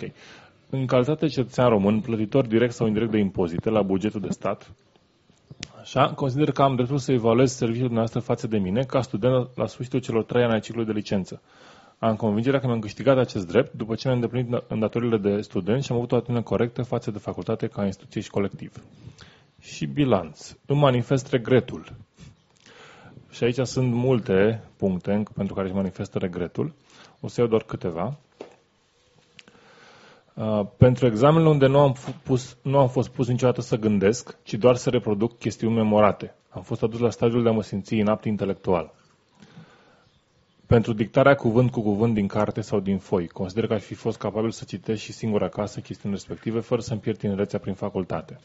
În 0.70 0.86
calitate 0.86 1.24
de 1.26 1.32
cetățean 1.32 1.68
român, 1.68 2.00
plătitor 2.00 2.46
direct 2.46 2.72
sau 2.72 2.86
indirect 2.86 3.10
de 3.10 3.18
impozite 3.18 3.70
la 3.70 3.82
bugetul 3.82 4.20
de 4.20 4.28
stat, 4.30 4.70
așa, 5.80 6.12
consider 6.14 6.50
că 6.50 6.62
am 6.62 6.74
dreptul 6.74 6.98
să 6.98 7.12
evaluez 7.12 7.52
serviciul 7.52 7.80
dumneavoastră 7.86 8.20
față 8.20 8.46
de 8.46 8.58
mine 8.58 8.82
ca 8.82 9.00
student 9.00 9.48
la 9.54 9.66
sfârșitul 9.66 10.00
celor 10.00 10.24
trei 10.24 10.42
ani 10.42 10.52
ai 10.52 10.60
ciclului 10.60 10.86
de 10.92 10.98
licență. 10.98 11.40
Am 12.04 12.16
convingerea 12.16 12.60
că 12.60 12.66
mi-am 12.66 12.78
câștigat 12.78 13.18
acest 13.18 13.46
drept 13.46 13.72
după 13.74 13.94
ce 13.94 14.08
mi-am 14.08 14.20
îndeplinit 14.20 14.62
îndatoririle 14.68 15.16
de 15.18 15.40
student 15.40 15.84
și 15.84 15.90
am 15.92 15.96
avut 15.96 16.12
o 16.12 16.16
atitudine 16.16 16.42
corectă 16.42 16.82
față 16.82 17.10
de 17.10 17.18
facultate 17.18 17.66
ca 17.66 17.84
instituție 17.84 18.20
și 18.20 18.30
colectiv. 18.30 18.72
Și 19.60 19.86
bilanț. 19.86 20.54
Îmi 20.66 20.78
manifest 20.80 21.30
regretul. 21.30 21.92
Și 23.30 23.44
aici 23.44 23.58
sunt 23.66 23.92
multe 23.92 24.62
puncte 24.76 25.22
pentru 25.34 25.54
care 25.54 25.66
își 25.66 25.76
manifestă 25.76 26.18
regretul. 26.18 26.72
O 27.20 27.28
să 27.28 27.40
iau 27.40 27.48
doar 27.48 27.62
câteva. 27.62 28.16
Uh, 30.34 30.66
pentru 30.76 31.06
examenele 31.06 31.48
unde 31.48 31.66
nu 31.66 31.78
am, 31.78 31.92
fu- 31.92 32.14
pus, 32.22 32.56
nu 32.62 32.78
am 32.78 32.88
fost 32.88 33.08
pus 33.08 33.28
niciodată 33.28 33.60
să 33.60 33.76
gândesc, 33.76 34.36
ci 34.42 34.54
doar 34.54 34.76
să 34.76 34.90
reproduc 34.90 35.38
chestiuni 35.38 35.74
memorate. 35.74 36.34
Am 36.48 36.62
fost 36.62 36.82
adus 36.82 37.00
la 37.00 37.10
stadiul 37.10 37.42
de 37.42 37.48
a 37.48 37.52
mă 37.52 37.62
simți 37.62 37.96
inapt 37.96 38.24
intelectual. 38.24 38.92
Pentru 40.66 40.92
dictarea 40.92 41.34
cuvânt 41.34 41.70
cu 41.70 41.80
cuvânt 41.82 42.14
din 42.14 42.26
carte 42.26 42.60
sau 42.60 42.80
din 42.80 42.98
foi, 42.98 43.26
consider 43.26 43.66
că 43.66 43.72
aș 43.74 43.82
fi 43.82 43.94
fost 43.94 44.18
capabil 44.18 44.50
să 44.50 44.64
citesc 44.64 45.00
și 45.00 45.12
singur 45.12 45.42
acasă 45.42 45.80
chestiuni 45.80 46.14
respective, 46.14 46.60
fără 46.60 46.80
să-mi 46.80 47.00
pierd 47.00 47.18
tinerețea 47.18 47.58
prin 47.58 47.74
facultate. 47.74 48.38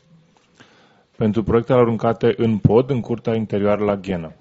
Pentru 1.17 1.43
proiectele 1.43 1.79
aruncate 1.79 2.34
în 2.38 2.58
pod, 2.58 2.89
în 2.89 2.99
curtea 3.01 3.36
interioară 3.36 3.84
la 3.84 3.95
ghenă. 3.95 4.34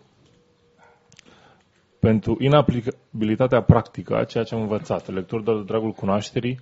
Pentru 1.99 2.37
inaplicabilitatea 2.41 3.63
practică 3.63 4.17
a 4.17 4.25
ceea 4.25 4.45
ce 4.45 4.55
am 4.55 4.61
învățat, 4.61 5.13
lectură 5.13 5.43
doar 5.43 5.57
de 5.57 5.63
dragul 5.63 5.93
cunoașterii, 5.93 6.59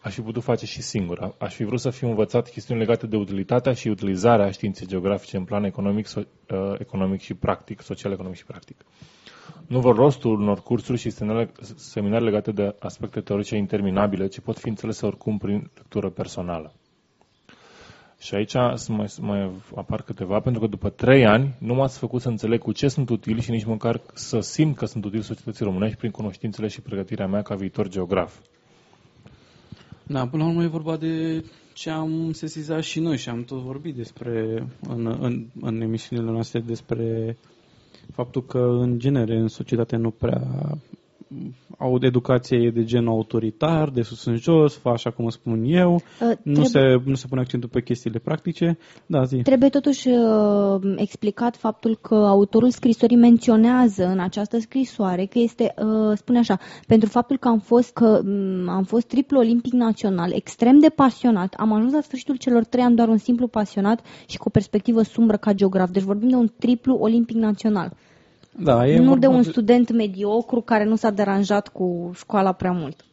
aș 0.00 0.14
fi 0.14 0.20
putut 0.20 0.42
face 0.42 0.66
și 0.66 0.82
singur. 0.82 1.34
Aș 1.38 1.54
fi 1.54 1.64
vrut 1.64 1.80
să 1.80 1.90
fiu 1.90 2.08
învățat 2.08 2.48
chestiuni 2.50 2.80
legate 2.80 3.06
de 3.06 3.16
utilitatea 3.16 3.72
și 3.72 3.88
utilizarea 3.88 4.50
științei 4.50 4.86
geografice 4.86 5.36
în 5.36 5.44
plan 5.44 5.64
economic, 5.64 6.06
so, 6.06 6.20
uh, 6.20 6.74
economic 6.78 7.20
și 7.20 7.34
practic, 7.34 7.80
social, 7.80 8.12
economic 8.12 8.36
și 8.36 8.44
practic. 8.46 8.76
Nu 9.70 9.80
vor 9.80 9.96
rostul 9.96 10.40
unor 10.40 10.62
cursuri 10.62 10.98
și 10.98 11.10
seminare- 11.10 11.52
seminarii 11.76 12.24
legate 12.24 12.52
de 12.52 12.74
aspecte 12.78 13.20
teorice 13.20 13.56
interminabile, 13.56 14.26
ce 14.26 14.40
pot 14.40 14.58
fi 14.58 14.68
înțelese 14.68 15.06
oricum 15.06 15.38
prin 15.38 15.70
lectură 15.74 16.08
personală. 16.10 16.72
Și 18.18 18.34
aici 18.34 18.50
să 18.74 18.86
mai, 18.92 19.08
să 19.08 19.22
mai 19.22 19.50
apar 19.74 20.02
câteva, 20.02 20.40
pentru 20.40 20.60
că 20.60 20.66
după 20.66 20.88
trei 20.88 21.26
ani 21.26 21.54
nu 21.58 21.74
m-ați 21.74 21.98
făcut 21.98 22.20
să 22.20 22.28
înțeleg 22.28 22.58
cu 22.60 22.72
ce 22.72 22.88
sunt 22.88 23.08
utili 23.08 23.40
și 23.40 23.50
nici 23.50 23.64
măcar 23.64 24.00
să 24.14 24.40
simt 24.40 24.76
că 24.76 24.86
sunt 24.86 25.04
utili 25.04 25.22
societății 25.22 25.64
românești 25.64 25.96
prin 25.96 26.10
cunoștințele 26.10 26.68
și 26.68 26.80
pregătirea 26.80 27.26
mea 27.26 27.42
ca 27.42 27.54
viitor 27.54 27.88
geograf. 27.88 28.38
Da, 30.06 30.26
până 30.26 30.42
la 30.42 30.48
urmă 30.48 30.62
e 30.62 30.66
vorba 30.66 30.96
de 30.96 31.44
ce 31.74 31.90
am 31.90 32.32
sesizat 32.32 32.82
și 32.82 33.00
noi 33.00 33.16
și 33.16 33.28
am 33.28 33.44
tot 33.44 33.58
vorbit 33.58 33.94
despre, 33.94 34.66
în, 34.88 35.16
în, 35.20 35.46
în 35.60 35.80
emisiunile 35.80 36.30
noastre 36.30 36.60
despre 36.60 37.36
faptul 38.12 38.44
că, 38.46 38.58
în 38.58 38.98
genere, 38.98 39.36
în 39.36 39.48
societate 39.48 39.96
nu 39.96 40.10
prea 40.10 40.42
au 41.78 41.98
educație 42.00 42.70
de 42.74 42.84
gen 42.84 43.06
autoritar, 43.06 43.88
de 43.90 44.02
sus 44.02 44.24
în 44.24 44.36
jos, 44.36 44.76
fa 44.76 44.90
așa 44.90 45.10
cum 45.10 45.28
spun 45.28 45.64
eu, 45.64 45.94
Uh, 45.94 46.36
nu 46.42 46.52
trebuie- 46.52 46.64
se, 46.66 47.02
nu 47.04 47.14
se 47.14 47.26
pune 47.28 47.40
accentul 47.40 47.68
pe 47.68 47.82
chestiile 47.82 48.18
practice. 48.18 48.78
Da, 49.06 49.24
zi. 49.24 49.36
Trebuie 49.36 49.68
totuși 49.68 50.08
uh, 50.08 50.94
explicat 50.96 51.56
faptul 51.56 51.98
că 52.02 52.14
autorul 52.14 52.70
scrisorii 52.70 53.16
menționează 53.16 54.06
în 54.06 54.18
această 54.20 54.58
scrisoare 54.58 55.24
că 55.24 55.38
este, 55.38 55.74
uh, 55.78 56.16
spune 56.16 56.38
așa, 56.38 56.58
pentru 56.86 57.08
faptul 57.08 57.36
că 57.38 57.48
am 57.48 57.58
fost, 57.58 57.92
că, 57.92 58.20
um, 58.24 58.68
am 58.68 58.84
fost 58.84 59.06
triplu 59.06 59.38
olimpic 59.38 59.72
național, 59.72 60.32
extrem 60.32 60.78
de 60.78 60.88
pasionat, 60.88 61.54
am 61.56 61.72
ajuns 61.72 61.92
la 61.92 62.00
sfârșitul 62.00 62.36
celor 62.36 62.64
trei 62.64 62.84
ani 62.84 62.96
doar 62.96 63.08
un 63.08 63.16
simplu 63.16 63.46
pasionat 63.46 64.00
și 64.26 64.36
cu 64.36 64.44
o 64.46 64.50
perspectivă 64.50 65.02
sumbră 65.02 65.36
ca 65.36 65.52
geograf. 65.52 65.90
Deci 65.90 66.02
vorbim 66.02 66.28
de 66.28 66.34
un 66.36 66.48
triplu 66.58 66.94
olimpic 66.94 67.36
național. 67.36 67.92
Da, 68.58 68.86
e 68.88 68.98
nu 68.98 69.04
vorba 69.04 69.18
de 69.20 69.26
un 69.26 69.42
student 69.42 69.90
mediocru 69.90 70.60
care 70.60 70.84
nu 70.84 70.96
s-a 70.96 71.10
deranjat 71.10 71.68
cu 71.68 72.10
școala 72.14 72.52
prea 72.52 72.72
mult. 72.72 73.04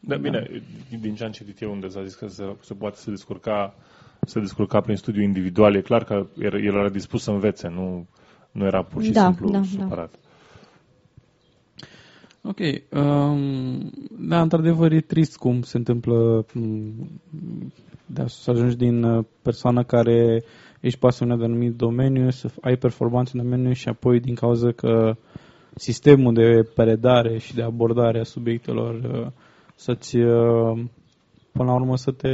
Da, 0.00 0.16
bine, 0.16 0.62
din 1.00 1.14
ce 1.14 1.24
am 1.24 1.30
citit 1.30 1.60
eu 1.60 1.70
unde 1.70 1.88
s-a 1.88 2.02
zis 2.04 2.14
că 2.14 2.26
se, 2.26 2.56
se 2.60 2.74
poate 2.74 2.96
să 2.96 3.10
descurca, 3.10 3.74
se 4.26 4.40
descurca 4.40 4.80
prin 4.80 4.96
studiu 4.96 5.22
individual, 5.22 5.74
e 5.74 5.80
clar 5.80 6.04
că 6.04 6.26
el 6.38 6.52
el 6.64 6.74
era 6.74 6.88
dispus 6.88 7.22
să 7.22 7.30
învețe, 7.30 7.68
nu, 7.68 8.06
nu 8.52 8.64
era 8.64 8.82
pur 8.82 9.02
și 9.02 9.10
Da, 9.10 9.24
simplu 9.24 9.50
da, 9.50 9.58
da. 9.58 9.64
supărat. 9.64 10.14
Ok. 12.42 12.58
Um, 12.90 13.90
da, 14.18 14.40
într-adevăr 14.40 14.92
e 14.92 15.00
trist 15.00 15.36
cum 15.36 15.62
se 15.62 15.76
întâmplă 15.76 16.46
m, 16.54 16.92
de 18.06 18.24
să 18.26 18.50
ajungi 18.50 18.76
din 18.76 19.02
uh, 19.02 19.24
persoană 19.42 19.82
care 19.84 20.42
ești 20.80 20.98
pasionat 20.98 21.38
de 21.38 21.44
anumit 21.44 21.74
domeniu, 21.74 22.30
să 22.30 22.48
ai 22.60 22.76
performanțe 22.76 23.30
în 23.36 23.42
domeniu 23.42 23.72
și 23.72 23.88
apoi 23.88 24.20
din 24.20 24.34
cauza 24.34 24.72
că 24.72 25.16
sistemul 25.74 26.34
de 26.34 26.68
predare 26.74 27.38
și 27.38 27.54
de 27.54 27.62
abordare 27.62 28.20
a 28.20 28.24
subiectelor 28.24 28.94
uh, 28.94 29.26
să-ți 29.74 30.16
uh, 30.16 30.80
până 31.52 31.70
la 31.70 31.74
urmă 31.74 31.96
să 31.96 32.10
te 32.10 32.28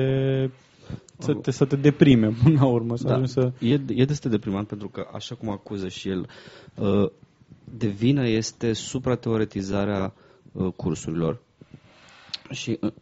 să 1.18 1.35
te, 1.35 1.50
să 1.50 1.64
te 1.64 1.76
deprime 1.76 2.28
până 2.42 2.59
la 2.61 2.66
urmă, 2.66 2.96
să 2.96 3.04
Da, 3.07 3.12
ajungi 3.12 3.33
să... 3.33 3.52
e, 3.61 3.72
e 3.88 4.04
destul 4.04 4.30
de 4.30 4.37
deprimant 4.37 4.66
pentru 4.66 4.88
că, 4.88 5.07
așa 5.12 5.35
cum 5.35 5.50
acuză 5.50 5.88
și 5.88 6.09
el, 6.09 6.28
uh, 6.74 7.11
de 7.64 7.87
vină 7.87 8.26
este 8.28 8.72
suprateoretizarea 8.72 10.14
uh, 10.52 10.72
cursurilor 10.76 11.40
și 12.50 12.78
uh, 12.80 12.92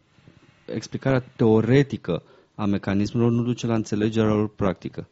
explicarea 0.65 1.23
teoretică 1.35 2.23
a 2.55 2.65
mecanismelor 2.65 3.31
nu 3.31 3.43
duce 3.43 3.67
la 3.67 3.75
înțelegerea 3.75 4.33
lor 4.33 4.49
practică. 4.49 5.07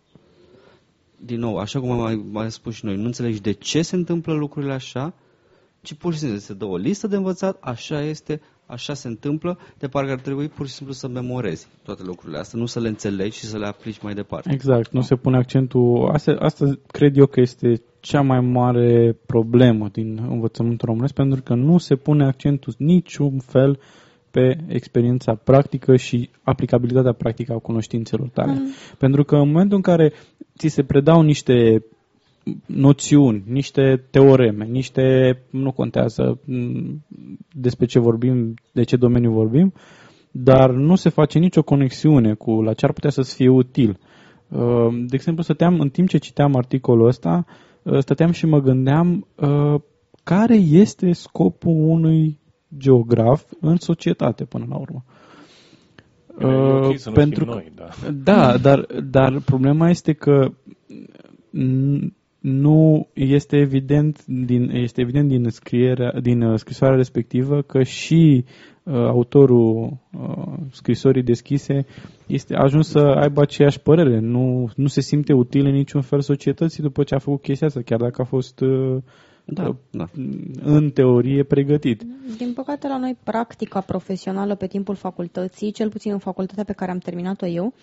Din 1.25 1.39
nou, 1.39 1.57
așa 1.57 1.79
cum 1.79 1.91
am 1.91 1.99
mai, 1.99 2.25
mai 2.31 2.51
spus 2.51 2.73
și 2.73 2.85
noi, 2.85 2.95
nu 2.95 3.05
înțelegi 3.05 3.41
de 3.41 3.51
ce 3.51 3.81
se 3.81 3.95
întâmplă 3.95 4.33
lucrurile 4.33 4.73
așa 4.73 5.13
ci 5.81 5.93
pur 5.93 6.13
și 6.13 6.19
simplu 6.19 6.37
se 6.37 6.53
dă 6.53 6.65
o 6.65 6.77
listă 6.77 7.07
de 7.07 7.15
învățat, 7.15 7.57
așa 7.59 8.01
este, 8.01 8.41
așa 8.65 8.93
se 8.93 9.07
întâmplă, 9.07 9.57
de 9.77 9.87
parcă 9.87 10.11
ar 10.11 10.19
trebui 10.19 10.47
pur 10.47 10.67
și 10.67 10.73
simplu 10.73 10.93
să 10.93 11.07
memorezi 11.07 11.67
toate 11.83 12.03
lucrurile 12.03 12.37
astea, 12.39 12.59
nu 12.59 12.65
să 12.65 12.79
le 12.79 12.87
înțelegi 12.87 13.37
și 13.37 13.45
să 13.45 13.57
le 13.57 13.65
aplici 13.65 14.01
mai 14.01 14.13
departe. 14.13 14.51
Exact, 14.53 14.91
nu 14.91 15.01
se 15.01 15.15
pune 15.15 15.37
accentul. 15.37 16.09
Asta, 16.13 16.35
asta 16.39 16.79
cred 16.87 17.17
eu 17.17 17.25
că 17.25 17.39
este 17.39 17.81
cea 17.99 18.21
mai 18.21 18.39
mare 18.39 19.17
problemă 19.25 19.89
din 19.91 20.19
învățământul 20.29 20.87
românesc, 20.87 21.13
pentru 21.13 21.41
că 21.41 21.53
nu 21.53 21.77
se 21.77 21.95
pune 21.95 22.25
accentul 22.25 22.73
niciun 22.77 23.39
fel 23.39 23.79
pe 24.31 24.57
experiența 24.67 25.35
practică 25.35 25.95
și 25.95 26.29
aplicabilitatea 26.43 27.13
practică 27.13 27.53
a 27.53 27.57
cunoștințelor 27.57 28.29
tale. 28.29 28.51
Mm. 28.51 28.67
Pentru 28.97 29.23
că 29.23 29.35
în 29.35 29.47
momentul 29.47 29.75
în 29.75 29.81
care 29.81 30.13
ți 30.57 30.67
se 30.67 30.83
predau 30.83 31.21
niște 31.21 31.83
noțiuni, 32.65 33.43
niște 33.47 34.03
teoreme, 34.11 34.65
niște, 34.65 35.37
nu 35.49 35.71
contează 35.71 36.39
mm, 36.45 37.05
despre 37.51 37.85
ce 37.85 37.99
vorbim, 37.99 38.53
de 38.71 38.83
ce 38.83 38.95
domeniu 38.95 39.31
vorbim, 39.31 39.73
dar 40.31 40.71
nu 40.71 40.95
se 40.95 41.09
face 41.09 41.39
nicio 41.39 41.61
conexiune 41.61 42.33
cu 42.33 42.61
la 42.61 42.73
ce 42.73 42.85
ar 42.85 42.91
putea 42.91 43.09
să 43.09 43.21
fie 43.21 43.49
util. 43.49 43.99
Uh, 44.47 44.87
de 44.91 45.15
exemplu, 45.15 45.43
stăteam, 45.43 45.79
în 45.79 45.89
timp 45.89 46.07
ce 46.07 46.17
citeam 46.17 46.55
articolul 46.55 47.07
ăsta, 47.07 47.45
uh, 47.83 47.99
stăteam 47.99 48.31
și 48.31 48.45
mă 48.45 48.59
gândeam 48.59 49.27
uh, 49.35 49.81
care 50.23 50.55
este 50.55 51.11
scopul 51.11 51.75
unui 51.75 52.39
geograf 52.77 53.43
în 53.59 53.75
societate 53.77 54.45
până 54.45 54.65
la 54.69 54.75
urmă. 54.75 55.03
E 56.39 56.45
okay 56.45 56.97
să 56.97 57.11
pentru 57.11 57.45
noi, 57.45 57.71
da. 57.75 57.89
da, 58.31 58.57
dar, 58.57 58.85
dar 59.09 59.39
problema 59.45 59.89
este 59.89 60.13
că 60.13 60.51
nu 62.41 63.07
este 63.13 63.57
evident 63.57 64.25
din, 64.25 64.69
este 64.69 65.01
evident 65.01 65.27
din, 65.27 65.49
scrierea, 65.49 66.19
din 66.21 66.41
uh, 66.41 66.57
scrisoarea 66.59 66.97
respectivă 66.97 67.61
că 67.61 67.83
și 67.83 68.45
uh, 68.83 68.93
autorul 68.93 69.97
uh, 70.11 70.53
scrisorii 70.71 71.23
deschise 71.23 71.85
este 72.27 72.55
ajuns 72.55 72.87
să 72.87 72.99
aibă 72.99 73.41
aceeași 73.41 73.79
părere. 73.79 74.19
Nu, 74.19 74.69
nu 74.75 74.87
se 74.87 75.01
simte 75.01 75.33
util 75.33 75.65
în 75.65 75.73
niciun 75.73 76.01
fel 76.01 76.21
societății 76.21 76.83
după 76.83 77.03
ce 77.03 77.15
a 77.15 77.19
făcut 77.19 77.41
chestia 77.41 77.67
asta, 77.67 77.81
chiar 77.81 77.99
dacă 77.99 78.21
a 78.21 78.25
fost 78.25 78.59
uh, 78.59 78.97
da, 79.45 79.75
da. 79.91 80.05
în 80.63 80.89
teorie 80.91 81.43
pregătit. 81.43 82.03
Din 82.37 82.53
păcate 82.53 82.87
la 82.87 82.97
noi 82.97 83.17
practica 83.23 83.81
profesională 83.81 84.55
pe 84.55 84.67
timpul 84.67 84.95
facultății, 84.95 85.71
cel 85.71 85.89
puțin 85.89 86.11
în 86.11 86.17
facultatea 86.19 86.63
pe 86.63 86.73
care 86.73 86.91
am 86.91 86.97
terminat-o 86.97 87.45
eu, 87.45 87.73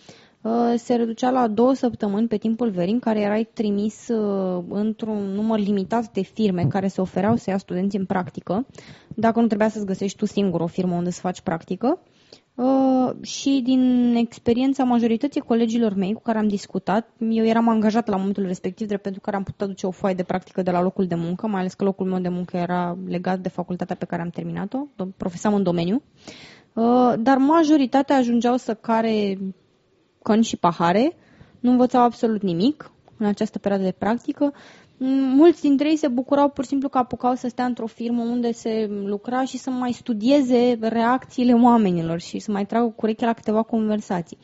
Uh, 0.43 0.75
se 0.77 0.95
reducea 0.95 1.31
la 1.31 1.49
două 1.49 1.75
săptămâni 1.75 2.27
pe 2.29 2.37
timpul 2.37 2.71
verii 2.71 2.93
în 2.93 2.99
care 2.99 3.21
erai 3.21 3.49
trimis 3.53 4.09
uh, 4.09 4.65
într-un 4.69 5.33
număr 5.33 5.59
limitat 5.59 6.13
de 6.13 6.23
firme 6.23 6.67
care 6.67 6.89
se 6.89 7.01
ofereau 7.01 7.37
să 7.37 7.51
ia 7.51 7.59
studenți 7.59 7.97
în 7.97 8.05
practică, 8.05 8.67
dacă 9.15 9.41
nu 9.41 9.47
trebuia 9.47 9.69
să-ți 9.69 9.87
găsești 9.87 10.19
tu 10.19 10.25
singur 10.27 10.61
o 10.61 10.67
firmă 10.67 10.95
unde 10.95 11.11
să 11.11 11.21
faci 11.21 11.41
practică. 11.41 11.99
Uh, 12.59 13.11
și 13.23 13.61
din 13.65 14.15
experiența 14.17 14.85
majorității 14.85 15.41
colegilor 15.41 15.95
mei 15.95 16.13
cu 16.13 16.23
care 16.23 16.39
am 16.39 16.49
discutat, 16.49 17.09
eu 17.19 17.45
eram 17.45 17.69
angajat 17.69 18.09
la 18.09 18.17
momentul 18.17 18.47
respectiv, 18.47 18.87
drept 18.87 19.03
pentru 19.03 19.21
care 19.21 19.37
am 19.37 19.43
putut 19.43 19.61
aduce 19.61 19.87
o 19.87 19.91
foaie 19.91 20.15
de 20.15 20.23
practică 20.23 20.63
de 20.63 20.71
la 20.71 20.83
locul 20.83 21.07
de 21.07 21.15
muncă, 21.15 21.47
mai 21.47 21.61
ales 21.61 21.75
că 21.75 21.85
locul 21.85 22.07
meu 22.07 22.19
de 22.19 22.29
muncă 22.29 22.57
era 22.57 22.97
legat 23.07 23.39
de 23.39 23.49
facultatea 23.49 23.97
pe 23.97 24.05
care 24.05 24.23
am 24.23 24.29
terminat-o, 24.29 24.79
profesam 25.17 25.55
în 25.55 25.63
domeniu, 25.63 26.03
dar 27.19 27.37
majoritatea 27.37 28.17
ajungeau 28.17 28.57
să 28.57 28.75
care 28.75 29.39
căni 30.23 30.45
și 30.45 30.57
pahare, 30.57 31.13
nu 31.61 31.71
învățau 31.71 32.03
absolut 32.03 32.43
nimic 32.43 32.91
în 33.19 33.27
această 33.27 33.59
perioadă 33.59 33.87
de 33.87 33.95
practică. 33.99 34.53
Mulți 35.01 35.61
dintre 35.61 35.89
ei 35.89 35.97
se 35.97 36.09
bucurau 36.09 36.49
pur 36.49 36.65
și 36.65 36.71
simplu 36.71 36.89
că 36.89 36.99
apucau 36.99 37.35
să 37.35 37.49
stea 37.49 37.65
într-o 37.65 37.87
firmă 37.87 38.23
unde 38.23 38.53
se 38.53 38.87
lucra 39.05 39.45
și 39.45 39.59
să 39.59 39.71
mai 39.71 39.93
studieze 39.93 40.79
reacțiile 40.81 41.53
oamenilor 41.53 42.21
și 42.21 42.39
să 42.39 42.51
mai 42.51 42.67
tragă 42.67 42.89
cu 42.97 43.07
la 43.19 43.33
câteva 43.33 43.63
conversații. 43.63 44.39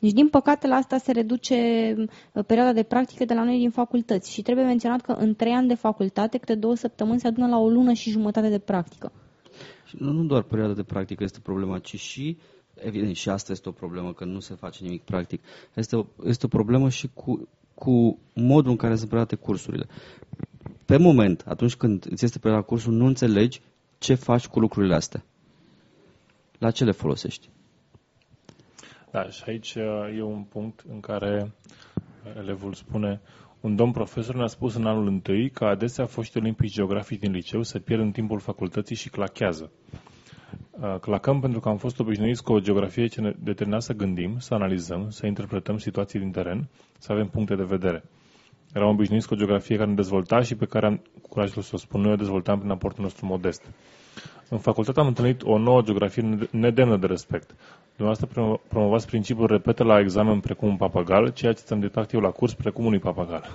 Deci, 0.00 0.12
din 0.12 0.28
păcate, 0.28 0.66
la 0.66 0.74
asta 0.74 0.98
se 0.98 1.12
reduce 1.12 1.54
uh, 1.96 2.44
perioada 2.46 2.72
de 2.72 2.82
practică 2.82 3.24
de 3.24 3.34
la 3.34 3.44
noi 3.44 3.58
din 3.58 3.70
facultăți 3.70 4.32
și 4.32 4.42
trebuie 4.42 4.64
menționat 4.64 5.00
că 5.00 5.12
în 5.12 5.34
trei 5.34 5.52
ani 5.52 5.68
de 5.68 5.74
facultate, 5.74 6.38
câte 6.38 6.54
două 6.54 6.74
săptămâni 6.74 7.20
se 7.20 7.26
adună 7.26 7.48
la 7.48 7.58
o 7.58 7.68
lună 7.68 7.92
și 7.92 8.10
jumătate 8.10 8.48
de 8.48 8.58
practică. 8.58 9.12
Și 9.84 9.96
nu, 9.98 10.12
nu 10.12 10.24
doar 10.24 10.42
perioada 10.42 10.74
de 10.74 10.82
practică 10.82 11.24
este 11.24 11.38
problema, 11.42 11.78
ci 11.78 11.98
și 11.98 12.36
evident, 12.74 13.16
și 13.16 13.28
asta 13.28 13.52
este 13.52 13.68
o 13.68 13.72
problemă, 13.72 14.12
că 14.12 14.24
nu 14.24 14.40
se 14.40 14.54
face 14.54 14.84
nimic 14.84 15.02
practic. 15.02 15.42
Este 15.74 15.96
o, 15.96 16.04
este 16.24 16.46
o 16.46 16.48
problemă 16.48 16.88
și 16.88 17.10
cu, 17.14 17.48
cu 17.80 18.18
modul 18.34 18.70
în 18.70 18.76
care 18.76 18.96
sunt 18.96 19.08
predate 19.08 19.34
cursurile. 19.36 19.86
Pe 20.84 20.96
moment, 20.96 21.44
atunci 21.48 21.74
când 21.74 22.06
îți 22.10 22.24
este 22.24 22.38
predat 22.38 22.64
cursul, 22.66 22.92
nu 22.92 23.06
înțelegi 23.06 23.60
ce 23.98 24.14
faci 24.14 24.46
cu 24.46 24.60
lucrurile 24.60 24.94
astea. 24.94 25.24
La 26.58 26.70
ce 26.70 26.84
le 26.84 26.90
folosești? 26.90 27.48
Da, 29.10 29.28
și 29.30 29.42
aici 29.46 29.74
uh, 29.74 30.16
e 30.16 30.22
un 30.22 30.42
punct 30.42 30.84
în 30.92 31.00
care 31.00 31.52
elevul 32.38 32.72
spune 32.74 33.20
un 33.60 33.76
domn 33.76 33.92
profesor 33.92 34.34
ne-a 34.34 34.46
spus 34.46 34.74
în 34.74 34.86
anul 34.86 35.06
întâi 35.06 35.50
că 35.50 35.64
adesea 35.64 36.06
foști 36.06 36.36
olimpici 36.38 36.72
geografici 36.72 37.18
din 37.20 37.32
liceu 37.32 37.62
se 37.62 37.78
pierd 37.78 38.00
în 38.02 38.10
timpul 38.10 38.38
facultății 38.38 38.96
și 38.96 39.08
clachează. 39.08 39.70
Uh, 40.70 40.94
clacăm 41.00 41.40
pentru 41.40 41.60
că 41.60 41.68
am 41.68 41.76
fost 41.76 41.98
obișnuiți 42.00 42.42
cu 42.42 42.52
o 42.52 42.60
geografie 42.60 43.06
ce 43.06 43.20
ne 43.20 43.32
determina 43.38 43.80
să 43.80 43.92
gândim, 43.92 44.38
să 44.38 44.54
analizăm, 44.54 45.10
să 45.10 45.26
interpretăm 45.26 45.78
situații 45.78 46.18
din 46.18 46.30
teren, 46.30 46.68
să 46.98 47.12
avem 47.12 47.26
puncte 47.28 47.54
de 47.54 47.62
vedere. 47.62 48.02
Eram 48.74 48.88
obișnuiți 48.88 49.26
cu 49.28 49.34
o 49.34 49.36
geografie 49.36 49.76
care 49.76 49.88
ne 49.88 49.94
dezvolta 49.94 50.42
și 50.42 50.54
pe 50.54 50.66
care 50.66 50.86
am 50.86 51.02
curajul 51.28 51.62
să 51.62 51.70
o 51.74 51.78
spun 51.78 52.00
noi 52.00 52.12
o 52.12 52.16
dezvoltam 52.16 52.58
prin 52.58 52.70
aportul 52.70 53.02
nostru 53.02 53.26
modest. 53.26 53.62
În 54.48 54.58
facultate 54.58 55.00
am 55.00 55.06
întâlnit 55.06 55.42
o 55.42 55.58
nouă 55.58 55.82
geografie 55.82 56.38
nedemnă 56.50 56.96
de 56.96 57.06
respect. 57.06 57.54
Dumneavoastră 57.96 58.60
promovați 58.68 59.06
principiul 59.06 59.46
repete 59.46 59.82
la 59.82 59.98
examen 59.98 60.40
precum 60.40 60.68
un 60.68 60.76
papagal, 60.76 61.28
ceea 61.32 61.52
ce 61.52 61.62
ți-am 61.62 61.80
dictat 61.80 62.12
eu 62.12 62.20
la 62.20 62.30
curs 62.30 62.54
precum 62.54 62.84
unui 62.84 62.98
papagal. 62.98 63.50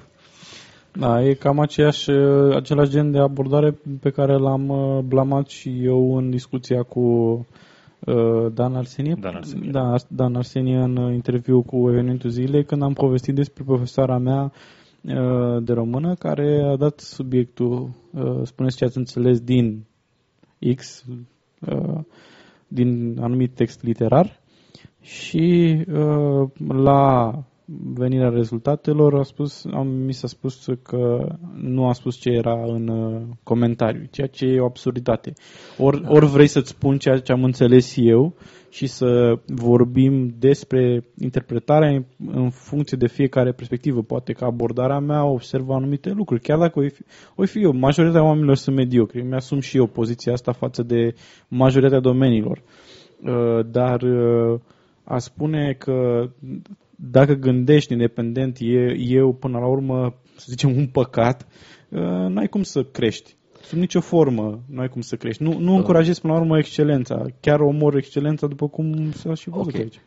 Da, 0.99 1.23
e 1.23 1.34
cam 1.34 1.60
aceeași, 1.60 2.10
același 2.55 2.89
gen 2.89 3.12
de 3.12 3.19
abordare 3.19 3.79
pe 3.99 4.10
care 4.10 4.38
l-am 4.38 4.69
uh, 4.69 5.03
blamat 5.03 5.47
și 5.47 5.84
eu 5.84 6.17
în 6.17 6.29
discuția 6.29 6.84
cu 6.84 6.99
uh, 8.05 8.53
Dan 8.53 8.75
Arsenie. 8.75 9.15
Dan 9.19 9.36
Arsenie. 9.36 9.71
Da, 9.71 9.95
Dan 10.08 10.36
Arsenie 10.36 10.77
în 10.77 11.13
interviu 11.13 11.62
cu 11.62 11.89
evenimentul 11.89 12.29
zilei, 12.29 12.63
când 12.63 12.81
am 12.81 12.93
povestit 12.93 13.36
despre 13.36 13.63
profesoara 13.63 14.17
mea 14.17 14.43
uh, 14.43 15.63
de 15.63 15.73
română, 15.73 16.13
care 16.13 16.63
a 16.63 16.75
dat 16.75 16.99
subiectul, 16.99 17.89
spuneți 18.43 18.77
ce 18.77 18.86
ați 18.86 18.97
înțeles 18.97 19.39
din 19.39 19.86
X, 20.75 21.05
din 22.67 23.17
anumit 23.21 23.55
text 23.55 23.84
literar, 23.84 24.39
și 25.01 25.77
la 26.67 27.34
venirea 27.93 28.30
rezultatelor, 28.30 29.15
a 29.15 29.23
spus, 29.23 29.65
am, 29.73 29.88
mi 29.88 30.13
s-a 30.13 30.28
spus 30.28 30.65
că 30.82 31.28
nu 31.56 31.88
a 31.88 31.93
spus 31.93 32.15
ce 32.15 32.30
era 32.30 32.63
în 32.65 32.88
uh, 32.88 33.21
comentariu, 33.43 34.04
ceea 34.12 34.28
ce 34.28 34.45
e 34.45 34.60
o 34.60 34.65
absurditate. 34.65 35.34
Ori, 35.78 36.01
da. 36.01 36.10
ori 36.10 36.25
vrei 36.25 36.47
să-ți 36.47 36.69
spun 36.69 36.97
ceea 36.97 37.17
ce 37.17 37.32
am 37.32 37.43
înțeles 37.43 37.95
eu 37.97 38.34
și 38.69 38.88
să 38.88 39.39
vorbim 39.45 40.36
despre 40.39 41.06
interpretarea 41.19 42.06
în 42.28 42.49
funcție 42.49 42.97
de 42.97 43.08
fiecare 43.08 43.51
perspectivă. 43.51 44.01
Poate 44.01 44.34
că 44.34 44.45
abordarea 44.45 44.99
mea 44.99 45.25
observă 45.25 45.73
anumite 45.73 46.10
lucruri, 46.10 46.41
chiar 46.41 46.58
dacă 46.58 46.80
o 46.80 46.82
fi, 46.82 47.04
o 47.36 47.45
fi 47.45 47.62
eu. 47.62 47.71
Majoritatea 47.71 48.23
oamenilor 48.23 48.56
sunt 48.56 48.75
mediocri. 48.75 49.21
Mi-asum 49.21 49.60
și 49.60 49.78
eu 49.78 49.86
poziția 49.88 50.34
asta 50.34 50.51
față 50.51 50.84
de 50.84 51.13
majoritatea 51.47 51.99
domeniilor. 51.99 52.62
Uh, 53.21 53.65
dar 53.71 54.01
uh, 54.01 54.60
a 55.04 55.17
spune 55.17 55.75
că 55.80 56.30
dacă 56.95 57.34
gândești 57.34 57.91
independent, 57.91 58.58
e, 58.60 58.95
eu 58.97 59.34
până 59.34 59.60
la 59.60 59.67
urmă, 59.67 60.15
să 60.36 60.45
zicem, 60.49 60.75
un 60.77 60.88
păcat, 60.88 61.47
uh, 61.89 61.99
n-ai 62.27 62.47
cum 62.47 62.63
să 62.63 62.84
crești. 62.84 63.36
Sub 63.62 63.77
nicio 63.77 63.99
formă 63.99 64.63
nu 64.67 64.81
ai 64.81 64.89
cum 64.89 65.01
să 65.01 65.15
crești. 65.15 65.43
Nu, 65.43 65.60
nu 65.60 65.75
încurajezi 65.75 66.21
până 66.21 66.34
la 66.34 66.39
urmă 66.39 66.58
excelența. 66.58 67.25
Chiar 67.39 67.60
omor 67.60 67.95
excelența 67.95 68.47
după 68.47 68.67
cum 68.67 69.12
s-a 69.12 69.34
și 69.34 69.49
văzut 69.49 69.67
okay. 69.67 69.81
aici. 69.81 70.01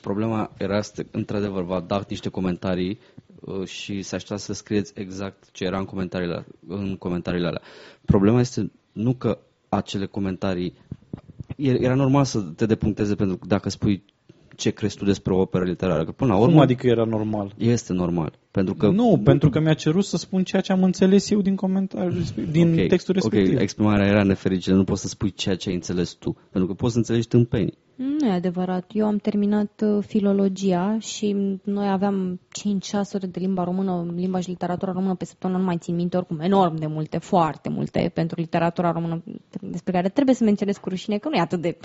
Problema 0.00 0.52
era, 0.58 0.80
într-adevăr, 1.10 1.64
v-a 1.64 1.80
dat 1.80 2.10
niște 2.10 2.28
comentarii 2.28 2.98
uh, 3.40 3.66
și 3.66 4.02
s-a 4.02 4.16
aștepta 4.16 4.42
să 4.42 4.52
scrieți 4.52 4.92
exact 4.94 5.50
ce 5.52 5.64
era 5.64 5.78
în 5.78 5.84
comentariile, 5.84 6.46
în 6.66 6.96
comentariile 6.96 7.46
alea. 7.46 7.60
Problema 8.04 8.40
este 8.40 8.72
nu 8.92 9.14
că 9.14 9.38
acele 9.68 10.06
comentarii 10.06 10.74
era 11.56 11.94
normal 11.94 12.24
să 12.24 12.40
te 12.40 12.66
depuncteze 12.66 13.14
pentru 13.14 13.36
că 13.36 13.46
dacă 13.46 13.68
spui 13.68 14.04
ce 14.56 14.70
crezi 14.70 14.96
tu 14.96 15.04
despre 15.04 15.32
o 15.32 15.40
operă 15.40 15.64
literară. 15.64 16.04
Că 16.04 16.12
până 16.12 16.32
la 16.32 16.38
urmă, 16.38 16.52
Cum 16.52 16.60
adică 16.60 16.86
era 16.86 17.04
normal? 17.04 17.54
Este 17.58 17.92
normal. 17.92 18.38
Pentru 18.50 18.74
că, 18.74 18.88
nu, 18.88 19.20
pentru 19.24 19.50
că 19.50 19.60
mi-a 19.60 19.74
cerut 19.74 20.04
să 20.04 20.16
spun 20.16 20.44
ceea 20.44 20.62
ce 20.62 20.72
am 20.72 20.82
înțeles 20.82 21.30
eu 21.30 21.40
din 21.40 21.56
comentariu, 21.56 22.22
din 22.50 22.72
okay, 22.72 22.86
textul 22.86 23.14
respectiv. 23.14 23.54
Ok, 23.54 23.60
exprimarea 23.60 24.06
era 24.06 24.22
nefericită, 24.22 24.74
nu 24.74 24.84
poți 24.84 25.00
să 25.00 25.08
spui 25.08 25.32
ceea 25.32 25.56
ce 25.56 25.68
ai 25.68 25.74
înțeles 25.74 26.10
tu, 26.12 26.36
pentru 26.50 26.70
că 26.70 26.74
poți 26.76 26.92
să 26.92 26.98
înțelegi 26.98 27.28
tâmpenii. 27.28 27.78
Nu 27.96 28.26
e 28.26 28.32
adevărat. 28.32 28.90
Eu 28.92 29.06
am 29.06 29.16
terminat 29.16 29.82
uh, 29.84 30.04
filologia 30.06 30.96
și 30.98 31.36
noi 31.62 31.88
aveam 31.88 32.40
5-6 32.40 33.12
ore 33.12 33.26
de 33.26 33.38
limba 33.38 33.64
română, 33.64 34.12
limba 34.14 34.40
și 34.40 34.48
literatura 34.48 34.92
română 34.92 35.14
pe 35.14 35.24
săptămână, 35.24 35.58
nu 35.58 35.64
mai 35.64 35.76
țin 35.78 35.94
minte, 35.94 36.16
oricum 36.16 36.40
enorm 36.40 36.76
de 36.76 36.86
multe, 36.86 37.18
foarte 37.18 37.68
multe 37.68 38.10
pentru 38.14 38.40
literatura 38.40 38.92
română, 38.92 39.22
despre 39.60 39.92
care 39.92 40.08
trebuie 40.08 40.34
să 40.34 40.44
menționez 40.44 40.76
cu 40.76 40.88
rușine 40.88 41.18
că 41.18 41.28
nu 41.28 41.36
e 41.36 41.40
atât 41.40 41.60
de 41.60 41.76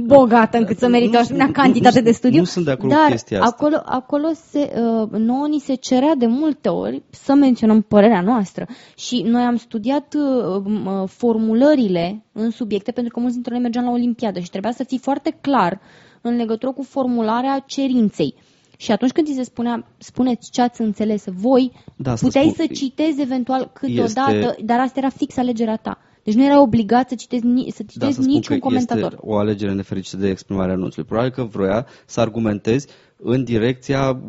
bogată 0.00 0.56
încât 0.56 0.78
să 0.78 0.88
merită 0.88 1.16
o 1.16 1.20
asemenea 1.20 1.50
cantitate 1.52 2.00
de 2.00 2.10
studiu. 2.12 2.38
Nu 2.38 2.44
sunt 2.44 2.64
de 2.64 2.70
acord 2.70 2.92
cu 2.92 2.98
dar 2.98 3.10
chestia 3.10 3.42
asta. 3.42 3.54
acolo, 3.58 3.82
acolo 3.84 4.28
se, 4.50 4.72
uh, 4.80 5.10
nouă 5.10 5.46
ni 5.46 5.58
se 5.58 5.74
cerea 5.74 6.14
de 6.14 6.26
multe 6.26 6.68
ori 6.68 7.02
să 7.10 7.34
menționăm 7.34 7.80
părerea 7.82 8.20
noastră 8.20 8.66
și 8.96 9.22
noi 9.26 9.42
am 9.42 9.56
studiat 9.56 10.14
uh, 10.14 10.62
m- 10.64 10.84
uh, 11.02 11.08
formulările 11.08 12.24
în 12.32 12.50
subiecte 12.50 12.90
pentru 12.92 13.12
că 13.12 13.20
mulți 13.20 13.34
dintre 13.34 13.52
noi 13.52 13.62
mergeam 13.62 13.84
la 13.84 13.90
Olimpiadă 13.90 14.38
și 14.40 14.50
trebuia 14.50 14.72
să 14.72 14.84
fii 14.84 14.98
foarte 14.98 15.38
clar 15.40 15.80
în 16.20 16.36
legătură 16.36 16.72
cu 16.72 16.82
formularea 16.82 17.62
cerinței. 17.66 18.34
Și 18.78 18.92
atunci 18.92 19.10
când 19.12 19.26
ți 19.26 19.34
se 19.34 19.42
spunea, 19.42 19.86
spuneți 19.98 20.50
ce 20.50 20.62
ați 20.62 20.80
înțeles 20.80 21.24
voi, 21.26 21.72
Da, 21.96 22.12
asta 22.12 22.26
puteai 22.26 22.48
spun. 22.54 22.66
să 22.66 22.72
citezi 22.72 23.20
eventual 23.20 23.70
câteodată, 23.74 24.36
Este- 24.36 24.62
dar 24.64 24.80
asta 24.80 24.98
era 24.98 25.08
fix 25.08 25.36
alegerea 25.36 25.76
ta. 25.76 25.98
Deci 26.26 26.34
nu 26.34 26.44
era 26.44 26.60
obligat 26.62 27.08
să 27.08 27.14
citezi, 27.14 27.44
ni- 27.44 27.70
să 27.70 27.82
Da, 27.82 27.88
citezi 27.92 28.14
să 28.14 28.20
spun 28.22 28.34
niciun 28.34 28.54
că 28.58 28.60
comentator. 28.60 29.02
este 29.12 29.16
o 29.20 29.36
alegere 29.36 29.72
nefericită 29.72 30.16
de 30.16 30.28
exprimarea 30.28 30.74
anunțului. 30.74 31.08
Probabil 31.08 31.30
că 31.30 31.42
vroia 31.42 31.86
să 32.06 32.20
argumentezi 32.20 32.86
în 33.16 33.44
direcția 33.44 34.20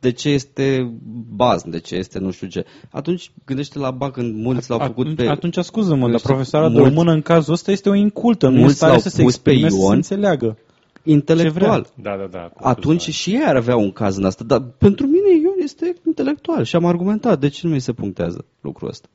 de 0.00 0.12
ce 0.12 0.28
este 0.28 0.94
bază, 1.36 1.66
de 1.70 1.78
ce 1.78 1.94
este 1.94 2.18
nu 2.18 2.30
știu 2.30 2.46
ce. 2.46 2.64
Atunci 2.90 3.30
gândește 3.44 3.78
la 3.78 3.90
BAC 3.90 4.12
când 4.12 4.36
mulți 4.42 4.70
l-au 4.70 4.78
făcut 4.78 5.04
atunci, 5.06 5.16
pe... 5.16 5.26
atunci 5.28 5.56
scuză-mă, 5.58 6.00
dar 6.00 6.08
Mulți- 6.10 6.24
profesoara 6.26 6.68
de 6.68 6.74
mulți- 6.78 6.88
română 6.88 7.12
în 7.12 7.22
cazul 7.22 7.52
ăsta 7.52 7.70
este 7.70 7.88
o 7.88 7.94
incultă, 7.94 8.46
nu 8.46 8.52
e 8.52 8.56
în 8.56 8.60
mulți 8.62 8.76
stare 8.76 8.92
l-au 8.92 9.00
să 9.00 9.08
se 9.08 9.22
pus 9.22 9.36
pe 9.36 9.50
exprime, 9.50 9.70
să 9.70 9.76
se 9.76 9.82
Ion. 9.82 9.94
înțeleagă. 9.94 10.56
intelectual. 11.02 11.86
Da, 12.02 12.16
da, 12.16 12.26
da. 12.30 12.38
cu 12.38 12.66
Atunci 12.68 12.98
câțiva 13.04 13.12
și 13.16 13.30
ei 13.30 13.42
ar 13.46 13.56
avea 13.56 13.76
un 13.76 13.92
caz 13.92 14.16
în 14.16 14.24
asta, 14.24 14.44
dar 14.44 14.62
pentru 14.78 15.06
mine 15.06 15.34
Ion 15.42 15.54
este 15.62 15.94
intelectual 16.06 16.64
și 16.64 16.76
am 16.76 16.84
argumentat. 16.84 17.40
De 17.40 17.48
ce 17.48 17.66
nu 17.66 17.72
mi 17.72 17.80
se 17.80 17.92
punctează 17.92 18.44
lucrul 18.60 18.88
ăsta? 18.88 19.08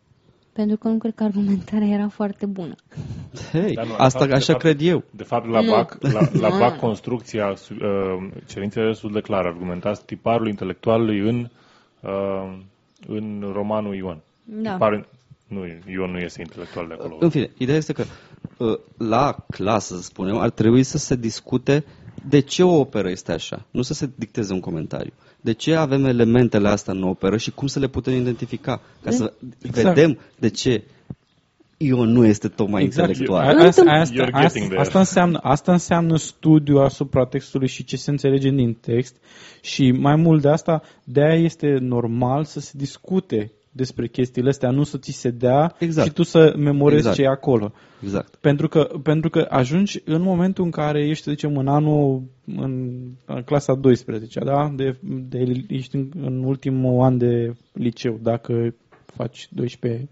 Pentru 0.54 0.78
că 0.78 0.88
nu 0.88 0.98
cred 0.98 1.16
că 1.16 1.24
argumentarea 1.24 1.88
era 1.88 2.08
foarte 2.08 2.46
bună. 2.46 2.76
Hei, 3.52 3.74
Dar 3.74 3.86
nu, 3.86 3.92
de 3.92 3.98
asta 3.98 4.18
fapt- 4.20 4.30
de 4.30 4.36
așa 4.36 4.52
fapt- 4.52 4.64
cred 4.64 4.82
eu. 4.82 5.04
De 5.12 5.24
fapt, 5.24 5.48
la 5.50 5.62
Nu. 5.62 5.72
BAC, 5.72 5.98
la, 6.02 6.20
la 6.40 6.50
Nu. 6.50 6.58
BAC 6.58 6.80
construcția, 6.80 7.54
su- 7.56 7.74
uh, 7.74 8.28
cerințele 8.48 8.88
destul 8.88 9.12
de 9.12 9.22
clar, 9.22 9.46
argumentați 9.46 10.06
tiparul 10.06 10.48
intelectualului 10.48 11.20
în, 11.20 11.50
uh, 12.02 12.58
în 13.08 13.50
romanul 13.54 13.96
Ion. 13.96 14.22
Da. 14.44 14.72
Tipar, 14.72 15.08
nu, 15.48 15.66
Ion 15.88 16.12
nu 16.12 16.18
este 16.18 16.42
intelectual 16.42 16.88
de 16.88 16.94
acolo. 16.94 17.18
În 17.20 17.30
fine, 17.30 17.50
ideea 17.58 17.78
este 17.78 17.94
că 17.94 18.04
uh, 18.58 18.78
la 18.98 19.36
clasă, 19.50 19.96
să 19.96 20.02
spunem, 20.02 20.38
ar 20.38 20.50
trebui 20.50 20.84
să 20.84 20.98
se 20.98 21.16
discute 21.16 21.84
de 22.28 22.40
ce 22.40 22.64
o 22.64 22.80
operă 22.80 23.10
este 23.10 23.32
așa, 23.32 23.66
nu 23.72 23.82
să 23.82 23.94
se 23.94 24.10
dicteze 24.16 24.54
un 24.54 24.60
comentariu. 24.60 25.12
De 25.42 25.52
ce 25.52 25.76
avem 25.76 26.06
elementele 26.06 26.68
astea 26.68 26.94
în 26.94 27.04
operă 27.04 27.38
și 27.38 27.52
cum 27.52 27.68
să 27.68 27.80
le 27.80 27.88
putem 27.88 28.14
identifica, 28.14 28.82
ca 29.04 29.12
să 29.12 29.34
Exact. 29.62 29.96
vedem 29.96 30.20
de 30.40 30.50
ce 30.50 30.84
Ion 31.78 32.10
nu 32.10 32.26
este 32.26 32.48
tocmai 32.48 32.84
Exact. 32.84 33.08
intelectual. 33.08 33.42
A- 33.44 33.48
Asta, 33.48 33.66
Întâmpl- 33.66 33.90
asta, 33.90 34.16
You're 34.16 34.32
asta, 34.32 34.42
getting 34.42 34.66
there. 34.66 34.80
asta, 34.82 35.00
înseamnă, 35.00 35.40
asta 35.42 35.72
înseamnă 35.72 36.18
studiu 36.18 36.78
asupra 36.78 37.26
textului 37.26 37.68
și 37.68 37.84
ce 37.84 37.98
se 37.98 38.10
înțelege 38.12 38.50
din 38.50 38.74
text 38.74 39.16
și 39.62 39.92
mai 39.92 40.16
mult 40.16 40.42
de 40.42 40.50
asta, 40.50 40.82
de 41.04 41.22
aia 41.22 41.44
este 41.44 41.78
normal 41.80 42.44
să 42.44 42.60
se 42.60 42.72
discute 42.76 43.52
despre 43.72 44.08
chestiile 44.08 44.50
astea, 44.50 44.70
nu 44.72 44.84
să 44.84 44.98
ți 44.98 45.12
se 45.12 45.30
dea 45.30 45.76
Exact. 45.80 46.08
și 46.08 46.14
tu 46.14 46.24
să 46.24 46.54
memorezi 46.58 46.98
Exact. 46.98 47.16
ce 47.16 47.24
e 47.24 47.28
acolo. 47.28 47.72
Exact. 48.04 48.36
Pentru 48.36 48.68
că, 48.68 48.90
pentru 49.04 49.30
că 49.30 49.48
ajungi 49.50 50.02
în 50.06 50.22
momentul 50.22 50.64
în 50.64 50.72
care 50.72 51.08
ești, 51.08 51.24
să 51.24 51.32
zicem, 51.32 51.58
în 51.58 51.68
anul, 51.68 52.24
în, 52.46 53.00
în 53.26 53.42
clasa 53.46 53.76
12, 53.76 54.40
da? 54.40 54.74
De, 54.76 54.98
de, 55.30 55.64
ești 55.68 55.96
în, 55.96 56.12
în 56.22 56.44
ultimul 56.44 57.04
an 57.04 57.18
de 57.18 57.56
liceu, 57.74 58.20
dacă 58.22 58.76
faci 59.06 59.48
12, 59.52 60.08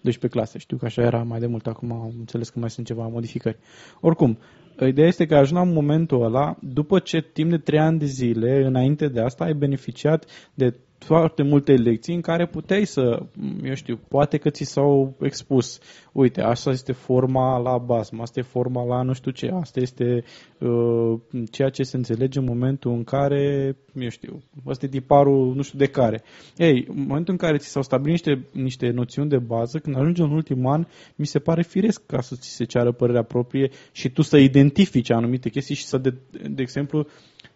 12 0.00 0.38
clase. 0.38 0.58
Știu 0.58 0.76
că 0.76 0.84
așa 0.84 1.02
era 1.02 1.22
mai 1.22 1.38
de 1.38 1.46
mult, 1.46 1.66
acum 1.66 1.92
am 1.92 2.12
înțeles 2.18 2.48
că 2.48 2.58
mai 2.58 2.70
sunt 2.70 2.86
ceva 2.86 3.06
modificări. 3.06 3.56
Oricum, 4.00 4.38
ideea 4.86 5.06
este 5.06 5.26
că 5.26 5.34
ajungi 5.34 5.52
la 5.52 5.72
momentul 5.72 6.22
ăla, 6.22 6.56
după 6.60 6.98
ce 6.98 7.20
timp 7.32 7.50
de 7.50 7.58
3 7.58 7.78
ani 7.78 7.98
de 7.98 8.06
zile, 8.06 8.64
înainte 8.64 9.08
de 9.08 9.20
asta, 9.20 9.44
ai 9.44 9.54
beneficiat 9.54 10.24
de 10.54 10.74
foarte 11.04 11.42
multe 11.42 11.72
lecții 11.72 12.14
în 12.14 12.20
care 12.20 12.46
puteai 12.46 12.84
să, 12.84 13.22
eu 13.62 13.74
știu, 13.74 14.00
poate 14.08 14.36
că 14.36 14.50
ți 14.50 14.64
s-au 14.64 15.16
expus, 15.20 15.80
uite, 16.12 16.40
asta 16.40 16.70
este 16.70 16.92
forma 16.92 17.58
la 17.58 17.78
basm, 17.78 18.20
asta 18.20 18.40
e 18.40 18.42
forma 18.42 18.84
la 18.84 19.02
nu 19.02 19.12
știu 19.12 19.30
ce, 19.30 19.50
asta 19.60 19.80
este 19.80 20.24
uh, 20.58 21.20
ceea 21.50 21.68
ce 21.68 21.82
se 21.82 21.96
înțelege 21.96 22.38
în 22.38 22.44
momentul 22.44 22.92
în 22.92 23.04
care, 23.04 23.76
eu 23.94 24.08
știu, 24.08 24.42
ăsta 24.66 24.86
e 24.86 24.88
tiparul 24.88 25.54
nu 25.54 25.62
știu 25.62 25.78
de 25.78 25.86
care. 25.86 26.22
Ei, 26.56 26.84
în 26.88 27.04
momentul 27.06 27.32
în 27.32 27.38
care 27.38 27.56
ți 27.56 27.68
s-au 27.68 27.82
stabilit 27.82 28.26
niște, 28.26 28.46
niște 28.52 28.90
noțiuni 28.90 29.28
de 29.28 29.38
bază, 29.38 29.78
când 29.78 29.96
ajungi 29.96 30.20
în 30.20 30.30
ultimul 30.30 30.72
an, 30.72 30.86
mi 31.16 31.26
se 31.26 31.38
pare 31.38 31.62
firesc 31.62 32.06
ca 32.06 32.20
să 32.20 32.34
ți 32.38 32.48
se 32.48 32.64
ceară 32.64 32.92
părerea 32.92 33.22
proprie 33.22 33.70
și 33.92 34.08
tu 34.10 34.22
să 34.22 34.36
identifici 34.36 35.10
anumite 35.10 35.48
chestii 35.48 35.74
și 35.74 35.84
să, 35.84 35.98
de, 35.98 36.14
de 36.50 36.62
exemplu, 36.62 37.06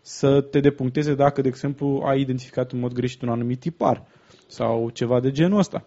să 0.09 0.41
te 0.41 0.61
depuncteze 0.61 1.15
dacă, 1.15 1.41
de 1.41 1.49
exemplu, 1.49 2.03
ai 2.05 2.21
identificat 2.21 2.73
în 2.73 2.79
mod 2.79 2.93
greșit 2.93 3.23
un 3.23 3.29
anumit 3.29 3.61
tipar 3.61 4.07
sau 4.47 4.91
ceva 4.91 5.21
de 5.21 5.31
genul 5.31 5.59
ăsta. 5.59 5.85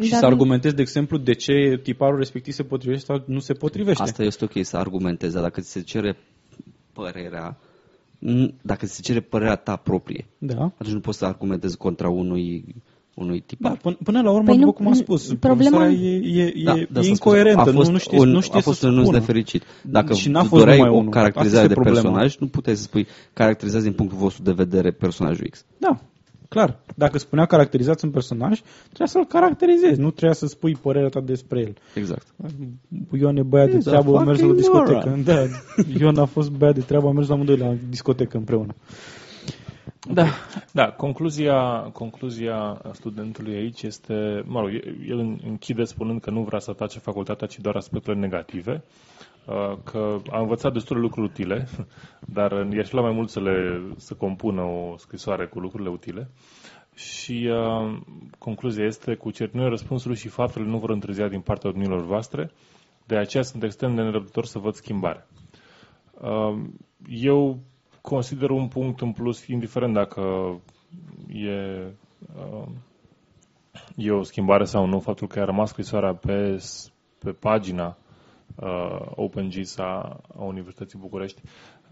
Și 0.00 0.10
Dar 0.10 0.18
să 0.18 0.26
nu- 0.26 0.32
argumentezi, 0.32 0.74
de 0.74 0.80
exemplu, 0.82 1.16
de 1.18 1.32
ce 1.32 1.80
tiparul 1.82 2.18
respectiv 2.18 2.52
se 2.54 2.62
potrivește 2.62 3.04
sau 3.04 3.22
nu 3.26 3.38
se 3.38 3.52
potrivește. 3.52 4.02
Asta 4.02 4.22
este 4.22 4.44
ok 4.44 4.52
să 4.64 4.76
argumentezi, 4.76 5.32
dar 5.34 5.42
dacă 5.42 5.60
ți 5.60 5.70
se 5.70 5.80
cere 5.82 6.16
părerea, 6.92 7.58
n- 8.26 8.54
dacă 8.62 8.86
ți 8.86 8.94
se 8.94 9.02
cere 9.02 9.20
părerea 9.20 9.56
ta 9.56 9.76
proprie, 9.76 10.26
Da. 10.38 10.62
atunci 10.64 10.92
nu 10.94 11.00
poți 11.00 11.18
să 11.18 11.24
argumentezi 11.24 11.76
contra 11.76 12.08
unui, 12.08 12.74
unui 13.14 13.40
tipar. 13.46 13.72
Da, 13.72 13.78
până, 13.82 13.96
până 14.04 14.20
la 14.22 14.30
urmă, 14.30 14.44
Păi 14.44 14.54
după 14.54 14.66
nu- 14.66 14.72
cum 14.72 14.86
am 14.86 14.92
spus, 14.92 15.26
problema- 15.26 15.38
profesoara 15.40 15.88
e, 15.90 16.16
e, 16.16 16.42
e, 16.42 16.62
Da, 16.64 16.72
e 16.72 16.86
de 16.90 16.98
asta 16.98 17.08
incoerentă, 17.10 17.60
spun. 17.60 17.72
a 17.72 17.74
fost 17.74 17.86
nu, 17.86 17.92
nu 17.92 17.98
știe, 17.98 18.18
un, 18.20 18.28
nu 18.28 18.40
știe 18.40 18.58
a 18.58 18.62
fost 18.62 18.78
să 18.78 18.86
un 18.86 18.92
anunț 18.92 19.06
spună. 19.06 19.20
nefericit. 19.20 19.62
Dacă 19.82 20.14
Și 20.14 20.28
n-a 20.28 20.40
tu 20.40 20.46
fost 20.46 20.60
doreai 20.62 20.78
numai 20.78 20.92
o 20.94 20.98
unul. 20.98 21.10
caracterizare 21.10 21.62
Asta 21.64 21.74
de 21.74 21.80
este 21.80 21.90
problema. 21.90 22.16
personaj, 22.18 22.36
nu 22.40 22.46
puteai 22.46 22.76
să 22.76 22.82
spui 22.82 23.06
caracterizați 23.32 23.84
din 23.84 23.92
punctul 23.92 24.18
vostru 24.18 24.42
de 24.42 24.52
vedere 24.52 24.90
personajul 24.90 25.46
X. 25.50 25.64
Da, 25.78 25.98
clar. 26.48 26.78
Dacă 26.94 27.18
spunea 27.18 27.44
caracterizați 27.46 28.04
un 28.04 28.10
personaj, 28.10 28.60
trebuia 28.86 29.06
să-l 29.08 29.24
caracterizezi, 29.26 30.00
nu 30.00 30.10
trebuia 30.10 30.32
să 30.32 30.46
spui 30.46 30.76
părerea 30.82 31.08
ta 31.08 31.20
despre 31.20 31.60
el. 31.60 31.74
Exact. 31.94 32.26
Ion 33.12 33.36
e 33.36 33.42
băiat 33.42 33.70
de 33.70 33.76
He's 33.76 33.86
a 33.86 33.90
treabă, 33.90 34.18
a 34.18 34.24
mers 34.24 34.40
la 34.40 34.46
fucking 34.46 34.56
discotecă. 34.56 35.02
moron. 35.06 35.24
Da, 35.24 35.34
Ion 36.00 36.18
a 36.18 36.24
fost 36.24 36.50
băiat 36.50 36.74
de 36.74 36.80
treabă, 36.80 37.08
a 37.08 37.12
mers 37.12 37.28
la 37.28 37.34
amândoi 37.34 37.56
la 37.56 37.74
discotecă 37.88 38.36
împreună. 38.36 38.74
Da, 40.12 40.26
Da, 40.72 40.90
concluzia, 40.90 41.90
concluzia 41.92 42.80
studentului 42.92 43.54
aici 43.54 43.82
este, 43.82 44.42
mă 44.46 44.60
rog, 44.60 44.70
el 45.08 45.18
închide 45.46 45.84
spunând 45.84 46.20
că 46.20 46.30
nu 46.30 46.42
vrea 46.42 46.58
să 46.58 46.70
atace 46.70 46.98
facultatea, 46.98 47.46
ci 47.46 47.58
doar 47.58 47.76
aspectele 47.76 48.16
negative, 48.18 48.84
uh, 49.46 49.78
că 49.84 50.18
a 50.30 50.40
învățat 50.40 50.72
destule 50.72 51.00
lucruri 51.00 51.26
utile, 51.30 51.68
dar 52.36 52.66
i-aș 52.72 52.88
vrea 52.88 53.02
mai 53.02 53.12
mult 53.12 53.28
să, 53.30 53.40
le, 53.40 53.82
să 53.96 54.14
compună 54.14 54.62
o 54.62 54.96
scrisoare 54.96 55.46
cu 55.46 55.58
lucrurile 55.58 55.90
utile. 55.90 56.30
Și 56.94 57.50
uh, 57.50 57.98
concluzia 58.38 58.84
este, 58.84 59.14
cu 59.14 59.30
certitudine 59.30 59.68
răspunsul 59.68 60.14
și 60.14 60.28
faptele 60.28 60.64
nu 60.64 60.78
vor 60.78 60.90
întârzia 60.90 61.28
din 61.28 61.40
partea 61.40 61.70
domnilor 61.70 62.04
voastre, 62.04 62.50
de 63.06 63.16
aceea 63.16 63.42
sunt 63.42 63.62
extrem 63.62 63.94
de 63.94 64.02
nerăbdător 64.02 64.44
să 64.44 64.58
văd 64.58 64.74
schimbare. 64.74 65.26
Uh, 66.20 66.62
eu 67.08 67.58
consider 68.06 68.50
un 68.50 68.68
punct 68.68 69.00
în 69.00 69.12
plus, 69.12 69.46
indiferent 69.46 69.94
dacă 69.94 70.20
e, 71.32 71.82
uh, 72.36 72.66
e 73.96 74.10
o 74.10 74.22
schimbare 74.22 74.64
sau 74.64 74.86
nu, 74.86 75.00
faptul 75.00 75.26
că 75.26 75.40
a 75.40 75.44
rămas 75.44 75.68
scrisoarea 75.68 76.14
pe, 76.14 76.56
s- 76.56 76.92
pe 77.18 77.30
pagina 77.30 77.96
uh, 78.54 79.00
OpenGIS 79.14 79.78
a, 79.78 80.20
a 80.38 80.42
Universității 80.42 80.98
București, 80.98 81.40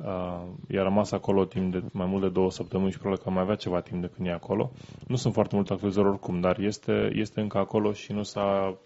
uh, 0.05 0.43
i-a 0.69 0.83
rămas 0.83 1.11
acolo 1.11 1.45
timp 1.45 1.73
de 1.73 1.83
mai 1.93 2.07
mult 2.07 2.23
de 2.23 2.29
două 2.29 2.51
săptămâni 2.51 2.91
și 2.91 2.99
probabil 2.99 3.23
că 3.25 3.31
mai 3.31 3.43
avea 3.43 3.55
ceva 3.55 3.81
timp 3.81 4.01
de 4.01 4.11
când 4.15 4.29
e 4.29 4.33
acolo. 4.33 4.71
Nu 5.07 5.17
sunt 5.17 5.33
foarte 5.35 5.55
multe 5.55 5.73
actualizări 5.73 6.09
oricum, 6.09 6.41
dar 6.41 6.59
este, 6.59 7.11
este 7.15 7.41
încă 7.41 7.59
acolo 7.59 7.93
și 7.93 8.13
nu 8.13 8.23
s-a 8.23 8.77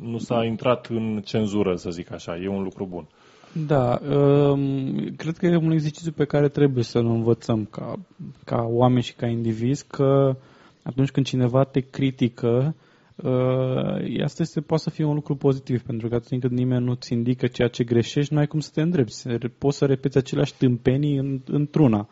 nu 0.00 0.18
s-a 0.18 0.44
intrat 0.44 0.86
în 0.86 1.22
cenzură, 1.24 1.76
să 1.76 1.90
zic 1.90 2.12
așa. 2.12 2.36
E 2.36 2.48
un 2.48 2.62
lucru 2.62 2.86
bun. 2.86 3.06
Da, 3.54 4.00
um, 4.16 4.94
cred 5.16 5.36
că 5.36 5.46
e 5.46 5.56
un 5.56 5.70
exercițiu 5.70 6.12
pe 6.12 6.24
care 6.24 6.48
trebuie 6.48 6.84
să-l 6.84 7.06
învățăm 7.06 7.64
ca, 7.64 7.98
ca 8.44 8.66
oameni 8.68 9.02
și 9.02 9.14
ca 9.14 9.26
indivizi, 9.26 9.86
că 9.86 10.36
atunci 10.82 11.10
când 11.10 11.26
cineva 11.26 11.64
te 11.64 11.80
critică, 11.80 12.74
uh, 13.16 14.22
asta 14.24 14.42
este, 14.42 14.60
poate 14.60 14.82
să 14.82 14.90
fie 14.90 15.04
un 15.04 15.14
lucru 15.14 15.36
pozitiv, 15.36 15.82
pentru 15.82 16.08
că 16.08 16.14
atunci 16.14 16.40
când 16.40 16.58
nimeni 16.58 16.84
nu-ți 16.84 17.12
indică 17.12 17.46
ceea 17.46 17.68
ce 17.68 17.84
greșești, 17.84 18.32
nu 18.32 18.38
ai 18.38 18.46
cum 18.46 18.60
să 18.60 18.70
te 18.74 18.80
îndrepți. 18.80 19.28
Poți 19.58 19.76
să 19.76 19.84
repeți 19.86 20.16
aceleași 20.16 20.54
tâmpenii 20.54 21.16
în, 21.16 21.40
într-una. 21.46 22.08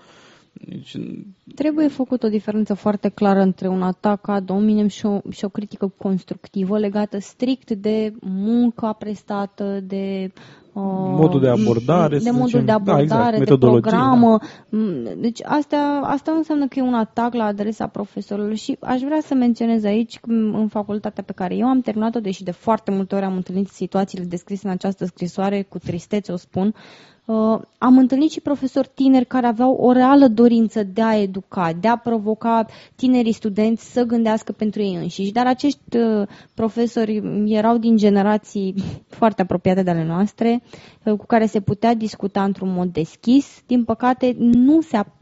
Deci, 0.52 0.96
Trebuie 1.54 1.88
făcut 1.88 2.22
o 2.22 2.28
diferență 2.28 2.74
foarte 2.74 3.08
clară 3.08 3.40
între 3.40 3.68
un 3.68 3.82
atac 3.82 4.28
ad 4.28 4.50
hominem 4.50 4.86
și 4.86 5.06
o, 5.06 5.20
și 5.30 5.44
o 5.44 5.48
critică 5.48 5.92
constructivă 5.98 6.78
legată 6.78 7.18
strict 7.18 7.70
de 7.70 8.12
munca 8.20 8.92
prestată, 8.92 9.80
de 9.80 10.30
uh, 10.34 10.61
Modul 10.74 11.40
de 11.40 11.48
abordare, 11.48 12.16
de 12.16 12.22
să 12.22 12.32
modul 12.32 12.46
zicem. 12.46 12.60
de 12.60 12.66
Da, 12.66 12.74
abordare, 12.74 13.02
exact, 13.02 13.30
de 13.32 13.38
metodologie, 13.38 13.80
programă. 13.80 14.38
Mm, 14.68 15.08
Deci 15.16 15.40
asta, 15.44 16.00
asta 16.04 16.32
înseamnă 16.32 16.66
că 16.66 16.78
e 16.78 16.82
un 16.82 16.94
atac 16.94 17.34
la 17.34 17.44
adresa 17.44 17.86
profesorilor 17.86 18.54
și 18.54 18.76
aș 18.80 19.00
vrea 19.00 19.20
să 19.22 19.34
menționez 19.34 19.84
aici 19.84 20.18
că 20.20 20.30
în 20.30 20.68
facultatea 20.70 21.22
pe 21.22 21.32
care 21.32 21.56
eu 21.56 21.66
am 21.66 21.80
terminat-o, 21.80 22.20
deși 22.20 22.42
de 22.42 22.50
foarte 22.50 22.90
multe 22.90 23.14
ori 23.14 23.24
am 23.24 23.34
întâlnit 23.34 23.68
situațiile 23.68 24.24
descrise 24.24 24.66
în 24.66 24.72
această 24.72 25.04
scrisoare, 25.04 25.62
cu 25.62 25.78
tristețe 25.78 26.32
o 26.32 26.36
spun, 26.36 26.66
Uh, 26.66 27.11
am 27.78 27.98
întâlnit 27.98 28.30
și 28.30 28.40
profesori 28.40 28.90
tineri 28.94 29.26
care 29.26 29.46
aveau 29.46 29.72
o 29.74 29.92
reală 29.92 30.26
dorință 30.28 30.82
de 30.82 31.02
a 31.02 31.16
educa, 31.20 31.72
de 31.80 31.88
a 31.88 31.96
provoca 31.96 32.66
tinerii 32.96 33.32
studenți 33.32 33.92
să 33.92 34.02
gândească 34.02 34.52
pentru 34.52 34.80
ei 34.82 34.94
înșiși, 34.94 35.32
dar 35.32 35.46
acești 35.46 35.96
uh, 35.96 36.26
profesori 36.54 37.22
erau 37.46 37.76
din 37.78 37.96
generații 37.96 38.74
foarte 39.18 39.42
apropiate 39.42 39.82
de 39.82 39.90
ale 39.90 40.04
noastre, 40.04 40.62
uh, 41.04 41.14
cu 41.16 41.26
care 41.26 41.46
se 41.46 41.60
putea 41.60 41.94
discuta 41.94 42.44
într-un 42.44 42.72
mod 42.72 42.92
deschis. 42.92 43.62
Din 43.66 43.84
păcate, 43.84 44.36
nu 44.38 44.80
se 44.80 44.98
ap- 45.04 45.20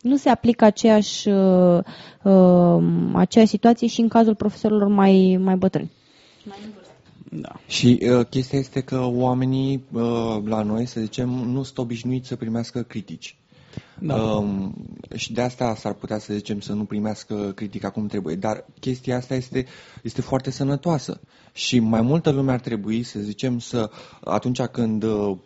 nu 0.00 0.16
se 0.16 0.28
aplică 0.28 0.64
aceeași, 0.64 1.28
uh, 1.28 1.78
uh, 2.22 2.82
aceeași 3.14 3.50
situație 3.50 3.86
și 3.86 4.00
în 4.00 4.08
cazul 4.08 4.34
profesorilor 4.34 4.88
mai, 4.88 5.38
mai 5.42 5.56
bătrâni. 5.56 5.90
Da. 7.40 7.60
Și 7.66 7.98
uh, 8.02 8.26
chestia 8.26 8.58
este 8.58 8.80
că 8.80 9.04
oamenii 9.04 9.84
uh, 9.92 10.42
la 10.44 10.62
noi, 10.62 10.86
să 10.86 11.00
zicem, 11.00 11.28
nu 11.28 11.62
sunt 11.62 11.78
obișnuiți 11.78 12.28
să 12.28 12.36
primească 12.36 12.82
critici. 12.82 13.36
Da. 13.98 14.14
Um, 14.14 14.74
și 15.14 15.32
de 15.32 15.40
asta 15.40 15.74
s-ar 15.74 15.92
putea 15.92 16.18
să 16.18 16.34
zicem 16.34 16.60
să 16.60 16.72
nu 16.72 16.84
primească 16.84 17.52
critica 17.54 17.90
cum 17.90 18.06
trebuie. 18.06 18.34
Dar 18.34 18.64
chestia 18.80 19.16
asta 19.16 19.34
este, 19.34 19.66
este 20.02 20.20
foarte 20.20 20.50
sănătoasă. 20.50 21.20
Și 21.52 21.78
mai 21.78 22.00
multă 22.00 22.30
lume 22.30 22.52
ar 22.52 22.60
trebui, 22.60 23.02
să 23.02 23.20
zicem, 23.20 23.58
să 23.58 23.90
atunci 24.24 24.62
când, 24.62 25.02
uh, 25.02 25.36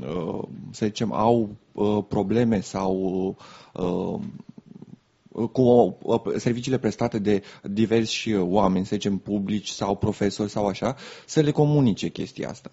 uh, 0.00 0.42
să 0.70 0.86
zicem, 0.86 1.12
au 1.12 1.50
uh, 1.72 2.04
probleme 2.08 2.60
sau 2.60 2.96
uh, 3.72 4.20
cu 5.52 5.96
uh, 6.02 6.20
serviciile 6.36 6.78
prestate 6.78 7.18
de 7.18 7.42
diversi 7.62 8.34
oameni, 8.34 8.84
să 8.86 8.94
zicem, 8.94 9.16
publici 9.18 9.68
sau 9.68 9.96
profesori 9.96 10.50
sau 10.50 10.66
așa, 10.66 10.96
să 11.26 11.40
le 11.40 11.50
comunice 11.50 12.08
chestia 12.08 12.48
asta. 12.48 12.70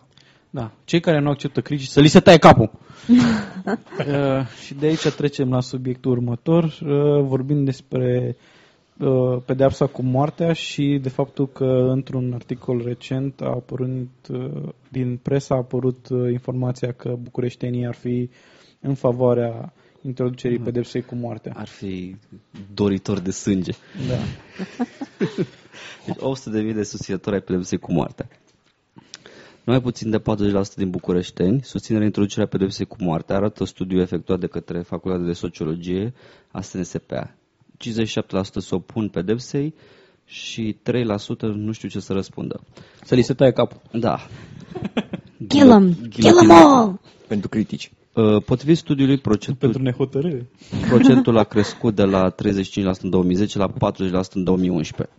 Da. 0.49 0.72
Cei 0.86 0.99
care 0.99 1.20
nu 1.20 1.30
acceptă 1.30 1.61
critici, 1.61 1.88
să 1.88 1.99
li 1.99 2.07
se 2.07 2.20
taie 2.20 2.38
capul. 2.38 2.72
uh, 3.07 4.47
și 4.66 4.74
de 4.74 4.86
aici 4.86 5.07
trecem 5.07 5.49
la 5.49 5.61
subiectul 5.61 6.11
următor, 6.11 6.64
uh, 6.64 7.24
vorbind 7.24 7.66
despre 7.66 8.38
uh, 8.97 9.38
pedeapsa 9.45 9.86
cu 9.86 10.01
moartea 10.01 10.53
și 10.53 10.99
de 11.01 11.09
faptul 11.09 11.47
că 11.47 11.88
într-un 11.91 12.34
articol 12.34 12.82
recent 12.86 13.41
a 13.41 13.45
apărut, 13.45 14.28
uh, 14.30 14.70
din 14.89 15.20
presă 15.22 15.53
a 15.53 15.57
apărut 15.57 16.09
uh, 16.09 16.32
informația 16.32 16.91
că 16.91 17.16
bucureștenii 17.20 17.86
ar 17.88 17.95
fi 17.95 18.30
în 18.80 18.93
favoarea 18.93 19.74
introducerii 20.05 20.55
Mhm. 20.57 20.65
pedepsei 20.65 21.01
cu 21.01 21.15
moartea. 21.15 21.53
Ar 21.55 21.67
fi 21.67 22.15
doritor 22.73 23.19
de 23.19 23.31
sânge. 23.31 23.71
Da. 24.07 24.15
Deci 26.05 26.15
800.000 26.19 26.73
de 26.73 26.83
susținători 26.83 27.35
ai 27.35 27.41
pedepsei 27.41 27.77
cu 27.77 27.91
moartea. 27.91 28.27
Numai 29.63 29.81
puțin 29.81 30.09
de 30.09 30.19
40% 30.19 30.75
din 30.75 30.89
bucureșteni 30.89 31.63
susțin 31.63 32.01
introducerea 32.01 32.47
pedepsei 32.47 32.85
cu 32.85 32.95
moartea, 32.99 33.35
arată 33.35 33.63
studiul 33.65 34.01
efectuat 34.01 34.39
de 34.39 34.47
către 34.47 34.81
Facultatea 34.81 35.25
de 35.25 35.33
Sociologie 35.33 36.13
a 36.51 36.61
SNSPA. 36.61 37.35
57% 37.77 38.59
se 38.59 38.75
opun 38.75 39.09
pedepsei 39.09 39.73
și 40.25 40.77
3% 40.83 41.45
nu 41.55 41.71
știu 41.71 41.87
ce 41.89 41.99
să 41.99 42.13
răspundă. 42.13 42.63
Să 43.03 43.15
li 43.15 43.21
se 43.21 43.33
taie 43.33 43.51
capul. 43.51 43.81
Da. 43.99 44.27
Kill 45.47 45.69
'em! 45.71 45.93
Kill 46.09 46.37
'em 46.43 46.51
all! 46.51 46.99
Pentru 47.27 47.49
critici. 47.49 47.91
Uh, 48.16 48.43
Potrivit 48.43 48.78
studiului, 48.78 49.18
procentul, 49.18 49.59
Pentru 49.70 49.82
nehotărâre. 49.82 50.49
procentul 50.89 51.38
a 51.38 51.43
crescut 51.43 51.95
de 51.95 52.03
la 52.03 52.30
35% 52.32 53.01
în 53.01 53.09
2010 53.09 53.57
la 53.57 53.68
40% 53.68 54.34
în 54.34 54.43
2011. 54.43 55.16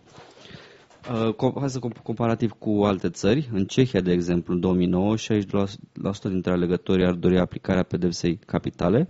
Uh, 1.11 1.33
com- 1.33 1.59
Hai 1.59 1.69
să 1.69 1.79
comp- 1.79 2.01
comparativ 2.03 2.51
cu 2.51 2.69
alte 2.83 3.09
țări. 3.09 3.49
În 3.53 3.65
Cehia, 3.65 4.01
de 4.01 4.11
exemplu, 4.11 4.53
în 4.53 4.59
2009, 4.59 5.15
62% 5.17 6.29
dintre 6.29 6.51
alegătorii 6.51 7.05
ar 7.05 7.13
dori 7.13 7.39
aplicarea 7.39 7.83
pedepsei 7.83 8.39
capitale. 8.45 9.09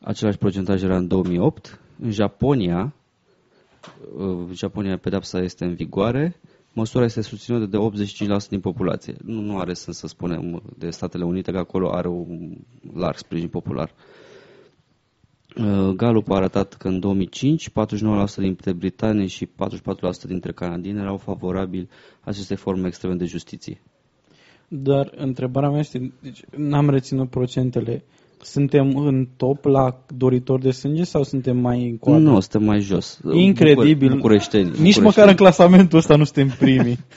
Același 0.00 0.38
procentaj 0.38 0.82
era 0.82 0.96
în 0.96 1.06
2008. 1.06 1.80
În 2.02 2.10
Japonia, 2.10 2.94
uh, 4.16 4.24
în 4.48 4.54
Japonia 4.54 4.96
pedepsa 4.98 5.38
este 5.38 5.64
în 5.64 5.74
vigoare. 5.74 6.40
Măsura 6.72 7.04
este 7.04 7.20
susținută 7.20 7.66
de 7.66 7.78
85% 8.44 8.48
din 8.48 8.60
populație. 8.60 9.14
Nu, 9.24 9.40
nu 9.40 9.58
are 9.58 9.72
sens 9.74 9.96
să 9.96 10.06
spunem 10.06 10.62
de 10.78 10.90
Statele 10.90 11.24
Unite 11.24 11.52
că 11.52 11.58
acolo 11.58 11.90
are 11.92 12.08
un 12.08 12.56
larg 12.94 13.16
sprijin 13.16 13.48
popular. 13.48 13.94
Uh, 15.56 15.88
Gallup 15.96 16.30
a 16.30 16.34
arătat 16.36 16.74
că 16.74 16.88
în 16.88 17.00
2005 17.00 17.70
49% 17.70 17.72
dintre 18.36 18.72
britanii 18.72 19.26
și 19.26 19.46
44% 19.46 19.50
dintre 20.26 20.52
canadieni 20.52 20.98
erau 20.98 21.16
favorabili 21.16 21.88
acestei 22.20 22.56
forme 22.56 22.86
extreme 22.86 23.14
de 23.14 23.24
justiție. 23.24 23.82
Dar 24.68 25.12
întrebarea 25.16 25.68
mea 25.70 25.78
este, 25.78 26.12
deci 26.22 26.40
n-am 26.56 26.90
reținut 26.90 27.30
procentele. 27.30 28.04
Suntem 28.44 28.96
în 28.96 29.28
top 29.36 29.64
la 29.64 30.04
doritori 30.16 30.62
de 30.62 30.70
sânge 30.70 31.04
sau 31.04 31.22
suntem 31.22 31.56
mai 31.56 31.88
în 31.88 31.98
coadă? 31.98 32.18
Nu, 32.18 32.40
suntem 32.40 32.64
mai 32.64 32.80
jos. 32.80 33.20
Incredibil. 33.32 34.08
Bucur- 34.08 34.14
bucureșteni. 34.16 34.64
Nici 34.64 34.74
bucureșteni. 34.74 35.06
măcar 35.06 35.28
în 35.28 35.34
clasamentul 35.34 35.98
ăsta 35.98 36.16
nu 36.16 36.24
suntem 36.24 36.48
primii. 36.58 36.98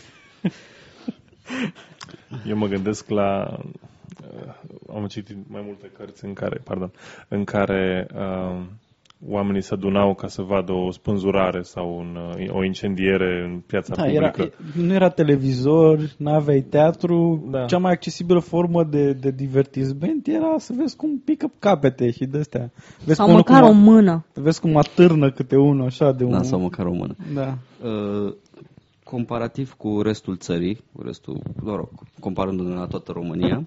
Eu 2.50 2.58
mă 2.58 2.68
gândesc 2.68 3.10
la... 3.10 3.60
Uh, 4.34 4.96
am 4.96 5.06
citit 5.06 5.38
mai 5.48 5.62
multe 5.66 5.92
cărți 5.98 6.26
în 6.26 6.34
care, 6.34 6.62
pardon, 6.64 6.92
în 7.28 7.44
care 7.44 8.08
uh, 8.16 8.62
oamenii 9.28 9.62
se 9.62 9.74
adunau 9.74 10.14
ca 10.14 10.28
să 10.28 10.42
vadă 10.42 10.72
o 10.72 10.92
spânzurare 10.92 11.62
sau 11.62 11.98
un, 11.98 12.18
uh, 12.40 12.56
o 12.56 12.64
incendiere 12.64 13.44
în 13.44 13.60
piața 13.60 13.96
Da, 13.96 14.08
era, 14.08 14.30
publică. 14.30 14.58
nu 14.76 14.94
era 14.94 15.10
televizor, 15.10 16.00
nu 16.18 16.32
aveai 16.34 16.62
teatru, 16.62 17.48
Da. 17.52 17.66
cea 17.66 17.78
mai 17.78 17.92
accesibilă 17.92 18.40
formă 18.40 18.84
de, 18.84 19.14
de 19.14 19.32
divertisment 19.32 20.28
era 20.28 20.56
să 20.58 20.74
vezi 20.78 20.96
cum 20.96 21.22
pică 21.26 21.52
capete 21.60 22.12
și 22.12 22.26
de 22.26 22.38
astea. 22.38 22.72
Vezi 23.06 23.18
Sau 23.18 23.26
cum, 23.26 23.36
măcar 23.36 23.62
cum, 23.62 23.70
o 23.70 23.74
mână. 23.74 24.26
Vezi 24.34 24.60
cum 24.60 24.78
atârnă 24.78 25.32
câte 25.32 25.56
unul 25.56 25.86
așa 25.86 26.12
de 26.12 26.24
un... 26.24 26.32
Da, 26.32 26.44
sau 26.44 26.60
măcar 26.60 26.86
o 26.86 26.94
mână. 26.94 27.16
Da. 27.34 27.58
Uh, 27.88 28.34
comparativ 29.04 29.74
cu 29.74 30.02
restul 30.02 30.38
țării, 30.38 30.84
cu 30.94 31.02
restul, 31.02 31.42
mă 31.62 31.76
rog, 31.76 31.90
comparându-ne 32.20 32.74
la 32.74 32.86
toată 32.86 33.12
România, 33.12 33.64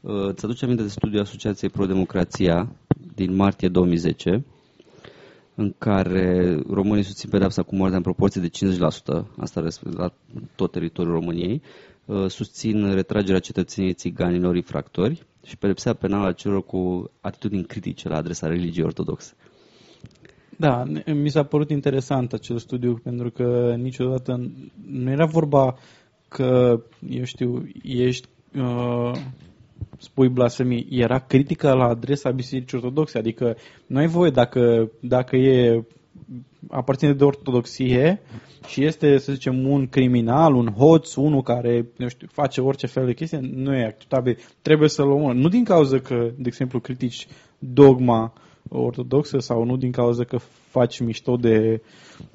uh, 0.00 0.28
îți 0.28 0.44
aduce 0.44 0.64
aminte 0.64 0.82
de 0.82 0.88
studiul 0.88 1.20
Asociației 1.22 1.70
Pro-Democrația 1.70 2.68
din 3.14 3.34
martie 3.34 3.68
2010, 3.68 4.44
în 5.56 5.74
care 5.78 6.58
românii 6.70 7.02
susțin 7.04 7.30
pedepsa 7.30 7.62
cu 7.62 7.74
moartea 7.76 7.96
în 7.96 8.02
proporție 8.02 8.40
de 8.40 8.48
50%, 8.48 9.26
asta 9.38 9.60
res- 9.60 9.80
la 9.96 10.12
tot 10.54 10.70
teritoriul 10.72 11.14
României, 11.14 11.62
uh, 12.04 12.26
susțin 12.28 12.94
retragerea 12.94 13.40
cetățeniei 13.40 13.92
țiganilor 13.94 14.56
infractori 14.56 15.26
și 15.46 15.56
pedepsea 15.56 15.94
penală 15.94 16.26
a 16.26 16.32
celor 16.32 16.64
cu 16.64 17.10
atitudini 17.20 17.64
critice 17.64 18.08
la 18.08 18.16
adresa 18.16 18.46
religiei 18.46 18.84
ortodoxe. 18.86 19.32
Da, 20.56 20.82
ne- 20.84 21.12
mi 21.12 21.28
s-a 21.30 21.42
părut 21.44 21.70
interesant 21.70 22.32
acel 22.32 22.58
studiu 22.58 23.00
pentru 23.02 23.30
că 23.30 23.74
niciodată 23.78 24.50
nu 24.86 25.10
era 25.10 25.24
vorba 25.24 25.76
că, 26.28 26.80
eu 27.10 27.24
știu, 27.24 27.68
ești, 27.82 28.28
uh, 28.58 29.12
spui 29.98 30.28
blasfemii, 30.28 30.86
era 30.90 31.18
critică 31.18 31.72
la 31.72 31.84
adresa 31.84 32.30
Bisericii 32.30 32.76
Ortodoxe, 32.76 33.18
adică 33.18 33.56
nu 33.86 33.98
ai 33.98 34.06
voie 34.06 34.30
dacă, 34.30 34.90
dacă 35.00 35.36
e 35.36 35.84
aparține 36.68 37.12
de 37.12 37.24
ortodoxie 37.24 38.20
și 38.66 38.84
este, 38.84 39.18
să 39.18 39.32
zicem, 39.32 39.68
un 39.68 39.86
criminal, 39.88 40.54
un 40.54 40.68
hoț, 40.68 41.14
unul 41.14 41.42
care, 41.42 41.86
nu 41.96 42.08
știu, 42.08 42.26
face 42.32 42.60
orice 42.60 42.86
fel 42.86 43.06
de 43.06 43.12
chestie, 43.12 43.38
nu 43.42 43.74
e 43.74 43.84
acceptabil. 43.84 44.38
Trebuie 44.62 44.88
să-l 44.88 45.10
omoră. 45.10 45.34
Nu 45.34 45.48
din 45.48 45.64
cauza 45.64 45.98
că, 45.98 46.30
de 46.36 46.46
exemplu, 46.46 46.80
critici 46.80 47.26
dogma 47.58 48.32
ortodoxă 48.68 49.38
sau 49.38 49.64
nu 49.64 49.76
din 49.76 49.90
cauza 49.90 50.24
că 50.24 50.38
faci 50.78 51.00
mișto 51.00 51.36
de 51.36 51.80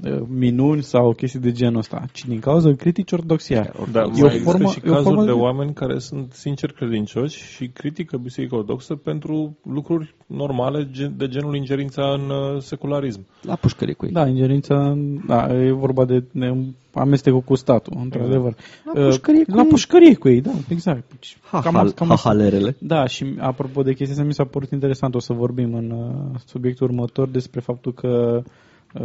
uh, 0.03 0.19
minuni 0.27 0.83
sau 0.83 1.13
chestii 1.13 1.39
de 1.39 1.51
genul 1.51 1.77
ăsta, 1.77 2.05
ci 2.13 2.25
din 2.25 2.39
cauza 2.39 2.69
că 2.69 2.75
critici 2.75 3.11
ortodoxia. 3.11 3.73
Da, 3.91 3.99
E 3.99 4.03
o 4.03 4.07
mai 4.07 4.35
există 4.35 4.43
formă- 4.43 4.71
și 4.71 4.79
e 4.85 4.89
o 4.89 4.93
cazuri 4.93 5.03
formă 5.03 5.23
de 5.25 5.31
de- 5.31 5.37
oameni 5.39 5.73
care 5.73 5.99
sunt 5.99 6.31
sincer 6.33 6.71
credincioși 6.71 7.43
și 7.55 7.67
critică 7.67 8.17
Biserica 8.17 8.55
Ortodoxă 8.55 8.95
pentru 8.95 9.57
lucruri 9.63 10.15
normale 10.27 10.87
gen- 10.91 11.13
de 11.17 11.27
genul 11.27 11.55
ingerința 11.55 12.01
în 12.13 12.29
uh, 12.29 12.61
secularism. 12.61 13.25
La 13.41 13.55
pușcărie 13.55 13.93
cu 13.93 14.05
ei. 14.05 14.11
Da, 14.11 14.27
ingerința, 14.27 14.97
da, 15.27 15.47
e 15.65 15.71
vorba 15.71 16.05
de, 16.05 16.23
de 16.31 16.53
amestecul 16.93 17.41
cu 17.41 17.55
statul, 17.55 17.93
într-adevăr. 18.03 18.55
La 18.85 18.91
Uh, 19.01 19.05
pușcărie 19.05 19.43
cu 19.43 19.55
La 19.55 19.61
ei. 19.61 19.67
pușcărie 19.67 20.15
cu 20.15 20.29
ei, 20.29 20.41
da, 20.41 20.51
exact. 20.69 21.03
Deci, 21.09 21.37
Hahal, 21.51 21.63
cam 21.71 21.75
asta. 21.75 22.05
hahalerele. 22.05 22.75
Da, 22.79 23.05
și 23.07 23.25
apropo 23.39 23.81
de 23.81 23.93
chestia 23.93 24.11
asta, 24.15 24.25
mi 24.25 24.33
s-a 24.33 24.43
părut 24.43 24.69
interesant, 24.71 25.15
o 25.15 25.19
să 25.19 25.33
vorbim 25.33 25.73
în 25.73 25.91
uh, 25.91 26.39
subiectul 26.45 26.87
următor 26.87 27.27
despre 27.29 27.59
faptul 27.59 27.93
că 27.93 28.07
uh, 28.07 28.30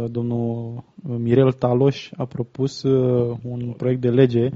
domnul 0.09 0.83
Mirel 1.03 1.51
Taloș 1.51 2.09
a 2.17 2.25
propus 2.25 2.83
uh, 2.83 3.37
un 3.43 3.73
proiect 3.77 4.01
de 4.01 4.09
lege 4.09 4.49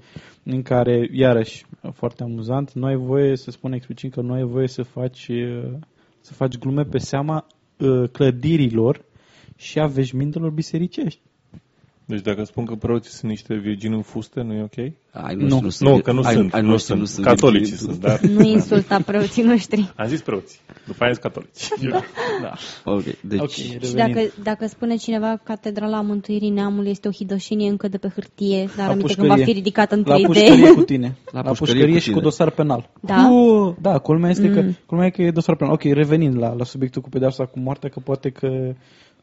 în 0.43 0.61
care, 0.61 1.09
iarăși, 1.11 1.65
foarte 1.93 2.24
amuzant, 2.24 2.74
nu 2.74 2.86
ai 2.86 2.95
voie 2.95 3.36
să 3.36 3.51
spun 3.51 3.74
explicit 3.74 4.13
că 4.13 4.22
nu 4.22 4.34
ai 4.34 4.43
voie 4.43 4.67
să 4.67 4.84
faci, 4.84 5.28
uh, 5.28 5.72
să 6.22 6.34
faci 6.34 6.57
glume 6.57 6.84
pe 6.84 6.97
seama 6.97 7.45
uh, 7.78 8.09
clădirilor 8.11 9.05
și 9.55 9.80
a 9.80 9.86
veșmintelor 9.86 10.49
bisericești. 10.51 11.22
Deci 12.12 12.22
dacă 12.22 12.43
spun 12.43 12.66
că 12.66 12.76
preoții 12.76 13.12
sunt 13.12 13.32
niște 13.32 13.53
virgini 13.55 13.95
în 13.95 14.01
fuste, 14.01 14.41
nu 14.41 14.53
e 14.53 14.62
ok? 14.62 14.78
Ai 15.12 15.36
Nu. 15.36 15.47
noștri 15.47 15.72
sunt, 15.72 15.89
Nu, 15.89 15.99
că 15.99 16.12
nu 16.12 16.22
ai, 16.22 16.34
sunt. 16.34 16.53
ai 16.53 16.62
nu 16.62 16.68
noștri 16.68 16.86
sunt. 16.88 16.99
nu 16.99 17.05
sunt 17.05 17.26
Catolicii 17.26 17.76
virgini. 17.76 17.89
sunt, 17.91 18.01
dar 18.01 18.20
Nu 18.20 18.41
insulta 18.41 18.99
preoții 19.05 19.43
noștri. 19.43 19.93
am 19.95 20.07
zis 20.07 20.22
preoții. 20.22 20.59
După 20.88 21.03
aia 21.03 21.14
sunt 21.14 21.24
catolici. 21.24 21.68
Da. 22.41 22.53
Ok, 22.91 23.03
deci 23.22 23.39
Ok, 23.39 23.49
Și 23.49 23.78
revenim. 23.82 24.14
dacă, 24.14 24.28
dacă 24.43 24.68
spune 24.68 24.95
cineva 24.95 25.28
că 25.36 25.41
Catedrala 25.43 26.01
Mântuirii 26.01 26.49
Neamului 26.49 26.89
este 26.89 27.07
o 27.07 27.12
hidășenie 27.12 27.70
încă 27.70 27.88
de 27.88 27.97
pe 27.97 28.07
hârtie, 28.16 28.57
dar 28.76 28.86
La 28.86 28.91
aminte 28.91 29.14
când 29.14 29.18
pușcărie. 29.28 29.30
va 29.43 29.43
fi 29.43 29.51
ridicată 29.51 29.95
în 29.95 30.03
La 30.05 30.16
3D. 30.18 30.26
pușcărie 30.26 30.74
cu 30.74 30.82
tine. 30.82 31.18
La 31.32 31.41
La, 31.41 31.49
pușcărie 31.49 31.74
pușcărie, 31.74 31.93
cu 31.93 31.99
și 31.99 32.07
cu 32.07 32.12
tine. 32.14 32.24
dosar 32.24 32.49
penal. 32.49 32.89
Da? 33.01 33.30
Uh, 33.32 33.74
da, 33.82 33.97
culmea 33.97 34.30
este, 34.30 34.47
Mm. 34.47 34.53
că, 34.53 34.64
culmea 34.86 35.05
e 35.05 35.09
că 35.09 35.22
e 35.22 35.32
dosar 35.32 35.55
penal. 35.55 35.74
Ok, 35.74 35.84
revenind 35.84 36.38
la, 36.38 36.53
la 36.53 36.64
subiectul 36.64 37.01
cu 37.01 37.09
pedeapsa 37.09 37.45
cu 37.45 37.59
moartea, 37.59 37.89
că 37.89 37.99
poate 37.99 38.30
că 38.30 38.47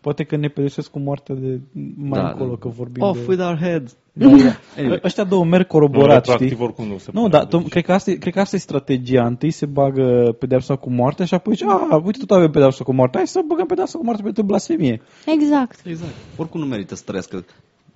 Poate 0.09 0.24
că 0.24 0.36
ne 0.36 0.48
pedepsesc 0.48 0.90
cu 0.90 0.98
moartea 0.98 1.34
de 1.34 1.61
mai 1.96 2.20
Da. 2.20 2.28
încolo, 2.28 2.56
că 2.56 2.68
vorbim 2.68 3.02
Off 3.02 3.18
de... 3.18 3.24
with 3.28 3.42
our 3.42 3.56
heads. 3.59 3.96
Da, 4.12 4.26
da. 4.28 4.34
Anyway. 4.78 5.00
Ăștia 5.04 5.24
două 5.24 5.44
merg 5.44 5.62
Nu, 5.62 5.68
coroborat, 5.68 6.24
știi? 6.24 6.32
retroactiv 6.32 6.61
oricum 6.61 6.86
nu 6.86 6.98
se 6.98 7.11
Nu, 7.12 7.20
poate. 7.20 7.36
da, 7.36 7.42
Deci- 7.42 7.50
tom, 7.50 7.62
cred, 7.62 7.84
că 7.84 7.92
asta, 7.92 8.11
e- 8.11 8.14
cred 8.14 8.32
că 8.32 8.40
asta 8.40 8.56
e 8.56 8.59
strategia. 8.59 9.26
Întâi 9.26 9.50
se 9.50 9.66
bagă 9.66 10.36
pedeapsa 10.38 10.76
cu 10.76 10.90
moartea 10.90 11.24
și 11.24 11.34
apoi 11.34 11.54
zice, 11.54 11.66
a, 11.90 12.00
uite, 12.04 12.18
tot 12.18 12.30
avem 12.30 12.50
pedeapsa 12.50 12.84
cu 12.84 12.92
moartea, 12.94 13.18
hai 13.18 13.28
să 13.28 13.40
băgăm 13.46 13.66
pedeapsa 13.66 13.98
cu 13.98 14.04
moartea 14.04 14.24
pentru 14.24 14.42
blasfemie. 14.42 15.00
Exact. 15.26 15.80
Exact. 15.84 16.14
Oricum 16.36 16.61
nu 16.61 16.66
merită 16.66 16.94
să 16.94 17.02
trăiască 17.06 17.44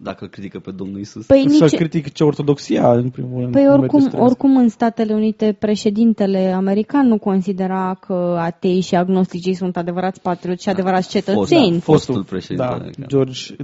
dacă 0.02 0.24
îl 0.24 0.30
critică 0.30 0.58
pe 0.58 0.70
Domnul 0.70 1.00
Isus. 1.00 1.26
Păi, 1.26 1.44
Să 1.50 1.64
nici, 1.64 1.74
critic 1.74 2.12
ce 2.12 2.24
ortodoxia, 2.24 2.92
în 2.92 3.10
primul 3.10 3.40
rând. 3.40 3.52
păi 3.52 3.62
cum 3.64 3.72
oricum, 3.72 3.98
merge 4.00 4.08
strâns. 4.08 4.26
oricum 4.30 4.56
în 4.56 4.68
Statele 4.68 5.14
Unite 5.14 5.56
președintele 5.58 6.52
american 6.52 7.06
nu 7.08 7.18
considera 7.18 7.96
că 8.00 8.36
atei 8.38 8.80
și 8.80 8.94
agnosticii 8.94 9.54
sunt 9.54 9.76
adevărați 9.76 10.20
patrioți 10.20 10.62
și 10.62 10.68
adevărați 10.68 11.08
cetățeni. 11.08 11.70
Fost, 11.80 12.04
fostul 12.04 12.24
președinte 12.24 12.62
Da, 12.64 12.72
american. 12.72 13.04
George 13.08 13.54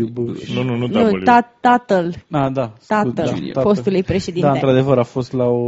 W. 0.00 0.06
Bush. 0.12 0.54
Nu, 0.54 0.62
nu, 0.62 0.76
nu, 0.76 0.86
Nu, 0.86 1.08
W. 1.08 1.22
ta, 1.24 1.56
tatăl, 1.60 2.14
Ah, 2.30 2.52
da. 2.52 2.72
tatăl 2.86 3.26
scuze, 3.26 3.50
da, 3.52 3.60
fostului 3.60 4.02
președinte. 4.02 4.46
Da, 4.46 4.52
într-adevăr, 4.52 4.98
a 4.98 5.02
fost 5.02 5.32
la 5.32 5.44
o... 5.44 5.64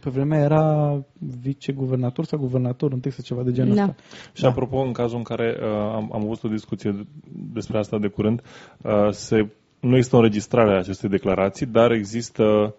Pe 0.00 0.10
vremea 0.10 0.38
era 0.40 0.98
viceguvernator 1.42 2.24
sau 2.24 2.38
guvernator 2.38 2.92
în 2.92 3.00
Texas, 3.00 3.24
ceva 3.24 3.42
de 3.42 3.52
genul 3.52 3.74
Da. 3.74 3.82
ăsta. 3.82 3.94
Și 4.32 4.44
apropo, 4.44 4.78
în 4.78 4.92
cazul 4.92 5.16
în 5.16 5.22
care 5.22 5.56
uh, 5.60 5.68
am, 5.94 6.10
am 6.12 6.22
avut 6.24 6.44
o 6.44 6.48
discuție 6.48 7.06
despre 7.52 7.78
asta 7.78 7.98
de 7.98 8.06
curând, 8.08 8.42
uh, 8.82 9.10
se, 9.10 9.43
nu 9.84 9.94
există 9.96 10.16
o 10.16 10.18
înregistrare 10.18 10.74
a 10.74 10.78
acestei 10.78 11.08
declarații, 11.08 11.66
dar 11.66 11.90
există, 11.90 12.74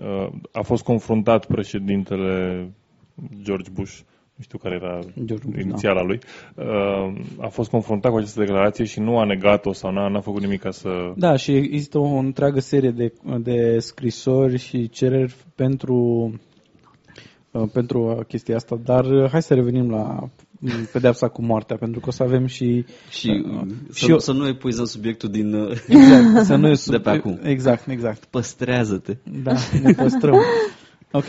uh, 0.00 0.32
a 0.52 0.62
fost 0.62 0.82
confruntat 0.82 1.46
președintele 1.46 2.68
George 3.42 3.70
Bush, 3.74 3.98
nu 4.34 4.44
știu 4.44 4.58
care 4.58 4.74
era 4.74 4.98
George 5.24 5.46
Bush, 5.48 5.62
inițiala 5.62 6.02
lui, 6.02 6.18
uh, 6.54 7.12
a 7.40 7.48
fost 7.48 7.70
confruntat 7.70 8.10
cu 8.10 8.16
această 8.16 8.40
declarație 8.40 8.84
și 8.84 9.00
nu 9.00 9.18
a 9.18 9.24
negat-o 9.24 9.72
sau 9.72 9.92
n-a, 9.92 10.08
n-a 10.08 10.20
făcut 10.20 10.40
nimic 10.40 10.60
ca 10.60 10.70
să... 10.70 11.12
Da, 11.16 11.36
și 11.36 11.52
există 11.56 11.98
o 11.98 12.16
întreagă 12.16 12.60
serie 12.60 12.90
de, 12.90 13.12
de 13.38 13.78
scrisori 13.78 14.58
și 14.58 14.88
cereri 14.88 15.34
pentru, 15.54 16.30
uh, 17.50 17.68
pentru 17.72 18.24
chestia 18.28 18.56
asta, 18.56 18.80
dar 18.84 19.04
uh, 19.04 19.30
hai 19.30 19.42
să 19.42 19.54
revenim 19.54 19.90
la 19.90 20.28
mm, 20.62 20.88
pedeapsa 20.92 21.28
cu 21.28 21.42
moartea, 21.42 21.76
pentru 21.76 22.00
că 22.00 22.08
o 22.08 22.12
să 22.12 22.22
avem 22.22 22.46
și... 22.46 22.84
Și, 23.10 23.44
Uh, 23.46 23.66
să, 23.90 24.04
și 24.04 24.10
eu- 24.10 24.18
să 24.18 24.32
nu 24.32 24.46
epuizăm 24.48 24.84
subiectul 24.84 25.28
din... 25.28 25.54
uh, 25.54 25.76
Exact, 25.88 26.44
să 26.46 26.56
nu 26.62 26.68
e 26.68 26.74
sub... 26.74 26.92
De 26.92 26.98
pe 26.98 27.10
acum. 27.10 27.38
Exact, 27.42 27.88
exact. 27.88 28.24
Păstrează-te. 28.24 29.16
Da, 29.42 29.52
ne 29.82 29.92
păstrăm. 29.92 30.34
Ok. 31.14 31.24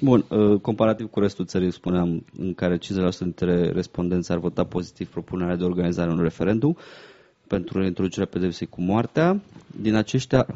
Bun, 0.00 0.24
uh, 0.28 0.60
comparativ 0.60 1.06
cu 1.10 1.20
restul 1.20 1.44
țării, 1.46 1.72
spuneam, 1.72 2.24
în 2.38 2.54
care 2.54 2.78
50% 2.78 2.80
dintre 3.18 3.70
respondenți 3.70 4.32
ar 4.32 4.38
vota 4.38 4.64
pozitiv 4.64 5.08
propunerea 5.08 5.56
de 5.56 5.64
organizare 5.64 6.08
a 6.08 6.12
unui 6.12 6.22
referendum 6.24 6.76
pentru 7.46 7.84
introducerea 7.84 8.26
pedepsei 8.26 8.66
cu 8.66 8.80
moartea, 8.80 9.40
din 9.80 9.94
aceștia, 9.94 10.46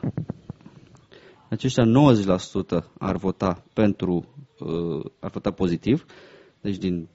aceștia 1.48 1.84
90% 1.84 2.84
ar 2.98 3.16
vota 3.16 3.62
pentru, 3.72 4.26
uh, 4.58 5.04
ar 5.20 5.30
vota 5.30 5.50
pozitiv, 5.50 6.04
deci 6.60 6.76
din 6.76 7.08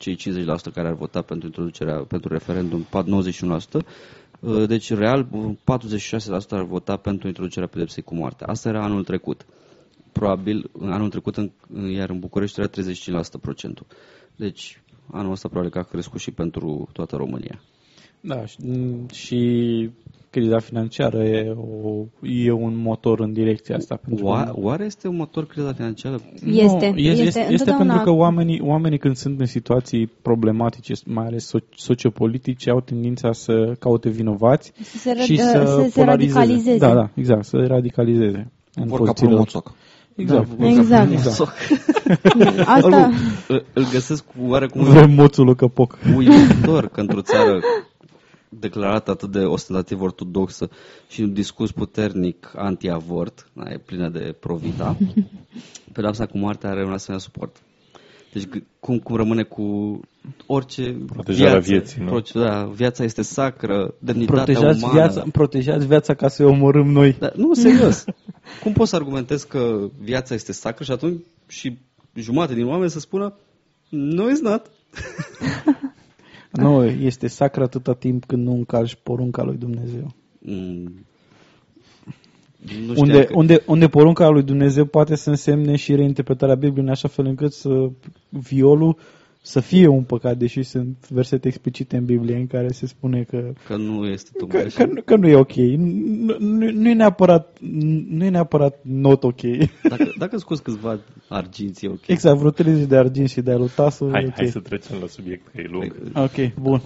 cei 0.00 0.16
50% 0.16 0.72
care 0.74 0.88
ar 0.88 0.94
vota 0.94 1.22
pentru 1.22 1.46
introducerea, 1.46 1.94
pentru 1.96 2.32
referendum, 2.32 2.86
91%, 2.90 3.84
uh, 4.40 4.66
deci 4.68 4.92
real 4.92 5.26
46% 5.64 6.50
ar 6.50 6.62
vota 6.62 6.96
pentru 6.96 7.26
introducerea 7.26 7.68
pedepsei 7.68 8.02
cu 8.02 8.14
moartea. 8.14 8.46
Asta 8.46 8.68
era 8.68 8.82
anul 8.84 9.04
trecut 9.04 9.46
probabil 10.12 10.70
în 10.72 10.92
anul 10.92 11.08
trecut, 11.08 11.36
în, 11.36 11.50
iar 11.90 12.10
în 12.10 12.18
București 12.18 12.60
era 12.60 12.68
35% 12.68 13.40
procentul. 13.40 13.86
Deci 14.36 14.82
anul 15.12 15.32
ăsta 15.32 15.48
probabil 15.48 15.72
că 15.72 15.78
a 15.78 15.82
crescut 15.82 16.20
și 16.20 16.30
pentru 16.30 16.88
toată 16.92 17.16
România. 17.16 17.60
Da, 18.20 18.46
și, 18.46 18.56
și 19.12 19.90
criza 20.30 20.58
financiară 20.58 21.22
e, 21.24 21.56
o, 21.82 22.04
e 22.22 22.50
un 22.52 22.76
motor 22.76 23.20
în 23.20 23.32
direcția 23.32 23.76
asta. 23.76 23.98
Pentru 24.04 24.24
că- 24.24 24.30
Oa, 24.30 24.52
oare 24.54 24.84
este 24.84 25.08
un 25.08 25.16
motor 25.16 25.46
criza 25.46 25.72
financiară? 25.72 26.20
Este, 26.34 26.44
Nu, 26.44 26.52
este, 26.52 26.86
este, 26.96 27.22
este, 27.22 27.40
este 27.40 27.52
întotdeauna- 27.52 27.76
pentru 27.94 28.02
că 28.04 28.10
oamenii, 28.10 28.60
oamenii 28.64 28.98
când 28.98 29.16
sunt 29.16 29.40
în 29.40 29.46
situații 29.46 30.06
problematice, 30.22 30.92
mai 31.06 31.26
ales 31.26 31.46
so- 31.56 31.74
sociopolitice, 31.76 32.70
au 32.70 32.80
tendința 32.80 33.32
să 33.32 33.74
caute 33.78 34.08
vinovați 34.08 34.72
să 34.82 34.98
se, 34.98 35.14
și 35.22 35.34
rad- 35.34 35.40
să, 35.52 35.64
să 35.66 35.88
se 35.90 36.00
polarizeze. 36.00 36.38
radicalizeze. 36.38 36.78
Da, 36.78 36.94
da, 36.94 37.10
exact, 37.14 37.44
să 37.44 37.56
radicalizeze. 37.56 38.50
În 38.74 38.86
Vor 38.86 38.98
ca 38.98 39.04
pozițiile 39.04 39.32
lor. 39.32 39.44
promoțoc. 39.46 39.74
Exact. 40.16 40.48
Exact. 40.60 41.12
exact. 41.12 41.52
Asta, 42.66 43.10
Îl, 43.48 43.64
îl 43.72 43.84
găsesc 43.92 44.24
oarecum 44.48 44.82
Vrem 44.82 45.10
moțul 45.10 45.44
lui 45.44 45.54
Căpoc. 45.54 45.98
uimitor 46.16 46.88
că 46.88 47.00
într-o 47.00 47.20
țară 47.20 47.60
declarată 48.50 49.10
atât 49.10 49.30
de 49.30 49.38
ostentativ 49.38 50.00
ortodoxă 50.00 50.70
și 51.08 51.20
un 51.20 51.32
discurs 51.32 51.70
puternic 51.70 52.52
anti-avort, 52.56 53.50
da, 53.52 53.70
e 53.70 53.78
plină 53.78 54.08
de 54.08 54.36
provita, 54.40 54.96
pedapsa 55.92 56.26
cu 56.26 56.38
moartea 56.38 56.70
are 56.70 56.84
un 56.84 56.92
asemenea 56.92 57.24
suport. 57.24 57.56
Deci 58.32 58.46
g- 58.46 58.62
cum, 58.80 58.98
cum 58.98 59.16
rămâne 59.16 59.42
cu 59.42 60.00
orice 60.46 60.96
Protejarea 61.06 61.52
viață, 61.58 61.70
vieții, 61.70 62.00
nu? 62.02 62.06
Proce- 62.06 62.38
da, 62.38 62.64
viața 62.64 63.04
este 63.04 63.22
sacră, 63.22 63.94
demnitatea 63.98 64.42
Protejați 64.44 64.82
umană. 64.84 64.98
viața, 64.98 65.24
protejați 65.32 65.86
viața 65.86 66.14
ca 66.14 66.28
să 66.28 66.44
o 66.44 66.48
omorâm 66.48 66.90
noi. 66.90 67.16
Da, 67.18 67.30
nu, 67.36 67.54
serios. 67.54 68.04
Cum 68.62 68.72
poți 68.72 68.90
să 68.90 68.96
argumentezi 68.96 69.46
că 69.46 69.88
viața 69.98 70.34
este 70.34 70.52
sacră 70.52 70.84
și 70.84 70.90
atunci 70.90 71.20
și 71.46 71.78
jumate 72.14 72.54
din 72.54 72.66
oameni 72.66 72.90
să 72.90 72.98
spună 73.00 73.34
no, 73.88 74.24
it's 74.24 74.40
not. 74.42 74.70
Nu, 76.50 76.84
este 76.84 77.26
sacră 77.26 77.62
atâta 77.62 77.94
timp 77.94 78.24
când 78.24 78.46
nu 78.46 78.52
încalci 78.52 78.98
porunca 79.02 79.42
lui 79.42 79.56
Dumnezeu. 79.56 80.14
Mm. 80.38 81.04
Nu 82.86 82.94
știam 82.94 82.96
Unde, 82.96 83.24
că... 83.24 83.32
unde, 83.36 83.62
unde 83.66 83.88
porunca 83.88 84.28
lui 84.28 84.42
Dumnezeu 84.42 84.84
poate 84.84 85.14
să 85.14 85.30
însemne 85.30 85.76
și 85.76 85.94
reinterpretarea 85.94 86.54
Bibliei 86.54 86.84
în 86.84 86.90
așa 86.90 87.08
fel 87.08 87.26
încât 87.26 87.52
să 87.52 87.90
violul 88.28 88.96
să 89.42 89.60
fie 89.60 89.86
un 89.86 90.02
păcat, 90.02 90.36
deși 90.36 90.62
sunt 90.62 91.08
versete 91.08 91.48
explicite 91.48 91.96
în 91.96 92.04
Biblie 92.04 92.36
în 92.36 92.46
care 92.46 92.68
se 92.68 92.86
spune 92.86 93.22
că, 93.22 93.52
Că 93.66 93.76
nu 93.76 94.06
este 94.06 94.30
tocmai 94.38 94.60
că, 94.60 94.66
așa. 94.66 94.84
că, 94.84 94.92
nu- 94.92 95.02
că 95.02 95.16
nu 95.16 95.28
e 95.28 95.34
ok. 95.36 95.54
Nu, 95.54 96.36
nu, 96.38 96.70
nu, 96.70 96.88
e 96.88 96.94
neapărat, 96.94 97.58
nu 98.08 98.24
e 98.24 98.28
neapărat 98.28 98.78
not 98.82 99.24
ok. 99.24 99.40
Dacă, 99.88 100.12
dacă 100.18 100.36
scoți 100.36 100.62
câțiva 100.62 100.98
arginți, 101.28 101.84
e 101.84 101.88
ok. 101.88 102.06
Exact, 102.06 102.38
vreo 102.38 102.50
30 102.50 102.86
de 102.86 102.96
argint 102.96 103.28
și 103.28 103.40
de 103.40 103.50
alutasul. 103.52 104.10
Hai, 104.10 104.22
e 104.22 104.26
ok. 104.26 104.34
hai 104.34 104.46
să 104.46 104.60
trecem 104.60 104.96
la 105.00 105.06
subiect, 105.06 105.48
că 105.48 105.60
e 105.60 105.66
lung. 105.70 105.94
Ok, 106.14 106.54
bun. 106.60 106.82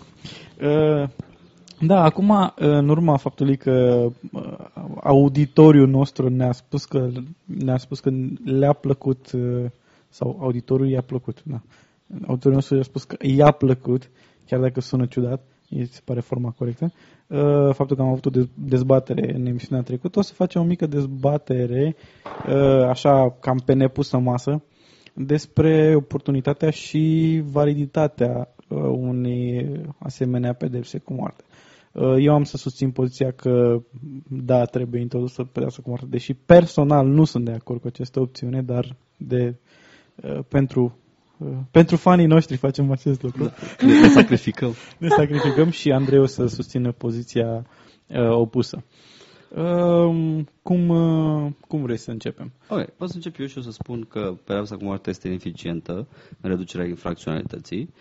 Uh, 0.63 1.09
da, 1.81 2.03
acum, 2.03 2.29
uh, 2.29 2.49
în 2.57 2.89
urma 2.89 3.17
faptului 3.17 3.57
că 3.57 4.07
uh, 4.33 4.43
auditoriul 5.03 5.89
nostru 5.89 6.29
ne-a 6.29 6.53
spus 6.53 6.85
că 6.85 7.09
ne-a 7.45 7.77
spus 7.77 8.01
că 8.01 8.11
le-a 8.45 8.73
plăcut 8.73 9.33
uh, 9.33 9.65
sau 10.09 10.39
auditorul 10.41 10.89
i-a 10.89 11.01
plăcut, 11.03 11.43
da. 11.45 11.61
Auditorul 12.27 12.53
nostru 12.55 12.77
i-a 12.77 12.83
spus 12.83 13.05
că 13.05 13.17
i-a 13.21 13.51
plăcut, 13.51 14.11
chiar 14.47 14.61
dacă 14.61 14.81
sună 14.81 15.07
ciudat, 15.07 15.43
îi 15.71 15.87
se 15.87 16.01
pare 16.05 16.21
forma 16.21 16.51
corectă, 16.51 16.93
uh, 17.27 17.75
faptul 17.75 17.97
că 17.97 18.03
am 18.03 18.09
avut 18.09 18.27
o 18.27 18.31
dez- 18.31 18.51
dezbatere 18.55 19.35
în 19.35 19.47
emisiunea 19.47 19.85
trecută, 19.85 20.19
o 20.19 20.23
să 20.23 20.33
facem 20.33 20.61
o 20.61 20.65
mică 20.65 20.87
dezbatere, 20.87 21.97
uh, 22.49 22.83
așa, 22.89 23.31
cam 23.41 23.63
pe 23.65 23.73
nepusă 23.73 24.19
masă, 24.19 24.63
despre 25.15 25.95
oportunitatea 25.95 26.71
și 26.71 27.43
validitatea 27.45 28.55
uh, 28.69 28.79
unei 28.83 29.81
asemenea 29.99 30.53
pedepse 30.53 30.99
cu 30.99 31.13
moarte. 31.13 31.45
Uh, 31.93 32.15
Eu 32.19 32.35
am 32.35 32.45
să 32.45 32.57
susțin 32.57 32.91
poziția 32.91 33.31
că 33.31 33.83
da, 34.29 34.65
trebuie 34.65 35.01
introdusă 35.01 35.45
pedeapsa 35.45 35.83
cu 35.83 35.89
moarte, 35.89 36.07
deși 36.11 36.35
personal 36.35 37.07
nu 37.07 37.25
sunt 37.25 37.45
de 37.45 37.53
acord 37.53 37.81
cu 37.81 37.87
această 37.87 38.21
opțiune, 38.21 38.63
dar 38.63 38.97
de, 39.17 39.55
uh, 40.23 40.39
pentru 40.49 40.83
Uh, 40.83 41.04
Pentru 41.71 41.97
fanii 41.97 42.27
noștri 42.27 42.57
facem 42.57 42.91
acest 42.91 43.23
lucru. 43.23 43.53
Ne, 43.81 44.01
ne 44.01 44.09
sacrificăm. 44.09 44.75
Ne 44.99 45.09
sacrificăm 45.09 45.71
și 45.71 45.93
Andrei 45.93 46.19
o 46.19 46.27
să 46.27 46.47
susțină 46.47 46.93
poziția 46.93 47.67
uh, 48.07 48.29
opusă. 48.31 48.85
Uh, 49.57 50.45
cum, 50.63 50.89
uh, 50.89 51.53
cum 51.69 51.83
vrei 51.83 51.97
să 51.97 52.11
începem? 52.11 52.53
Ok, 52.69 52.91
pot 52.91 53.09
să 53.09 53.15
încep 53.17 53.39
eu 53.39 53.47
și 53.47 53.59
o 53.59 53.61
să 53.61 53.71
spun 53.71 54.05
că 54.09 54.37
pedeapsa 54.45 54.77
cu 54.77 54.85
moartea 54.85 55.13
este 55.13 55.29
eficientă 55.29 56.07
în 56.41 56.51
reducerea 56.51 56.87
infracționalității. 56.87 57.95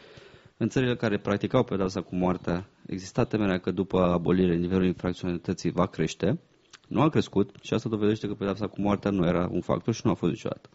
În 0.58 0.70
țările 0.70 0.96
care 0.96 1.18
practicau 1.18 1.64
pedeapsa 1.64 2.02
cu 2.02 2.16
moartea, 2.16 2.66
exista 2.88 3.24
temerea 3.24 3.58
că 3.58 3.72
după 3.72 4.00
abolire 4.00 4.56
nivelul 4.56 4.86
infracționalității 4.86 5.72
va 5.72 5.86
crește. 5.86 6.40
Nu 6.88 7.02
a 7.02 7.10
crescut 7.10 7.56
și 7.62 7.74
asta 7.74 7.90
dovedește 7.90 8.28
că 8.28 8.34
pedeapsa 8.34 8.68
cu 8.68 8.82
moartea 8.82 9.12
nu 9.12 9.26
era 9.26 9.50
un 9.52 9.62
factor 9.62 9.94
și 9.94 10.02
nu 10.04 10.12
a 10.12 10.14
fost 10.14 10.32
niciodată. 10.32 10.70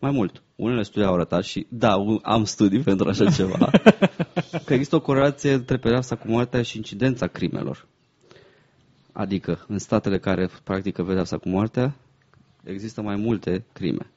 Mai 0.00 0.10
mult, 0.10 0.42
unele 0.56 0.82
studii 0.82 1.08
au 1.08 1.14
arătat 1.14 1.44
și, 1.44 1.66
da, 1.68 1.96
un- 1.96 2.18
am 2.22 2.44
studii 2.44 2.80
pentru 2.80 3.08
așa 3.08 3.30
ceva, 3.36 3.70
că 4.64 4.72
există 4.74 4.96
o 4.96 5.00
corelație 5.00 5.52
între 5.52 5.76
pedeapsa 5.76 6.16
cu 6.16 6.28
moartea 6.28 6.62
și 6.62 6.76
incidența 6.76 7.26
crimelor. 7.26 7.86
Adică, 9.12 9.64
în 9.68 9.78
statele 9.78 10.18
care 10.18 10.48
practică 10.64 11.04
pedeapsa 11.04 11.38
cu 11.38 11.48
moartea, 11.48 11.94
există 12.64 13.02
mai 13.02 13.16
multe 13.16 13.64
crime. 13.72 14.10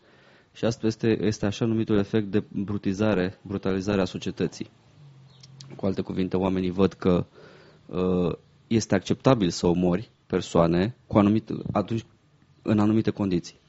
Și 0.54 0.66
asta 0.66 0.88
este, 0.88 1.18
este 1.26 1.46
așa 1.46 1.66
numitul 1.66 1.98
efect 1.98 2.28
de 2.32 2.44
brutizare, 2.50 3.40
brutalizare 3.42 4.02
a 4.02 4.06
societății. 4.06 4.70
Cu 5.76 5.86
alte 5.86 6.02
cuvinte, 6.02 6.38
oamenii 6.38 6.70
văd 6.72 6.94
că 6.94 7.26
uh, 7.86 8.36
este 8.68 8.96
acceptabil 8.96 9.50
să 9.50 9.68
omori 9.68 10.10
persoane 10.28 10.96
cu 11.08 11.18
anumit, 11.18 11.50
atunci, 11.72 12.06
în 12.62 12.80
anumite 12.80 13.10
condiții. 13.12 13.60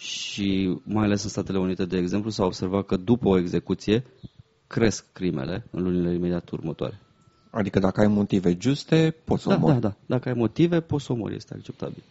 Și 0.00 0.78
mai 0.84 1.04
ales 1.04 1.22
în 1.22 1.28
Statele 1.28 1.58
Unite, 1.58 1.84
de 1.84 1.96
exemplu, 1.96 2.30
s-a 2.30 2.44
observat 2.44 2.86
că 2.86 2.96
după 2.96 3.28
o 3.28 3.38
execuție 3.38 4.04
cresc 4.66 5.04
crimele 5.12 5.64
în 5.70 5.82
lunile 5.82 6.14
imediat 6.14 6.50
următoare. 6.50 6.98
Adică 7.50 7.78
dacă 7.78 8.00
ai 8.00 8.06
motive 8.06 8.56
juste, 8.60 9.16
poți 9.24 9.42
să 9.42 9.48
Da, 9.48 9.54
omori. 9.54 9.72
da, 9.72 9.78
da. 9.88 9.94
Dacă 10.06 10.28
ai 10.28 10.34
motive, 10.34 10.80
poți 10.80 11.04
să 11.04 11.12
omori, 11.12 11.34
este 11.34 11.54
acceptabil. 11.54 12.02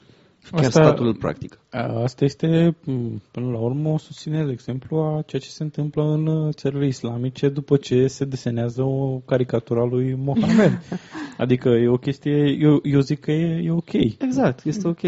Și 0.45 0.51
chiar 0.51 0.63
Asta- 0.63 0.83
statul 0.83 1.05
îl 1.05 1.15
practică. 1.15 1.57
A- 1.69 2.01
Asta 2.01 2.25
este, 2.25 2.75
m, 2.85 3.21
până 3.31 3.51
la 3.51 3.57
urmă, 3.59 3.89
o 3.89 3.97
susținere, 3.97 4.45
de 4.45 4.51
exemplu, 4.51 4.97
a 4.97 5.21
ceea 5.25 5.41
ce 5.41 5.49
se 5.49 5.63
întâmplă 5.63 6.03
în 6.03 6.27
uh, 6.27 6.53
țările 6.53 6.87
islamice 6.87 7.49
după 7.49 7.77
ce 7.77 8.07
se 8.07 8.25
desenează 8.25 8.81
o 8.83 9.17
caricatură 9.25 9.79
a 9.79 9.85
lui 9.85 10.13
Mohamed. 10.15 10.81
adică 11.37 11.69
e 11.69 11.87
o 11.87 11.97
chestie, 11.97 12.55
eu, 12.59 12.79
eu 12.83 12.99
zic 12.99 13.19
că 13.19 13.31
e, 13.31 13.61
e 13.63 13.71
ok. 13.71 13.93
Exact, 14.19 14.65
este 14.65 14.87
ok. 14.87 15.01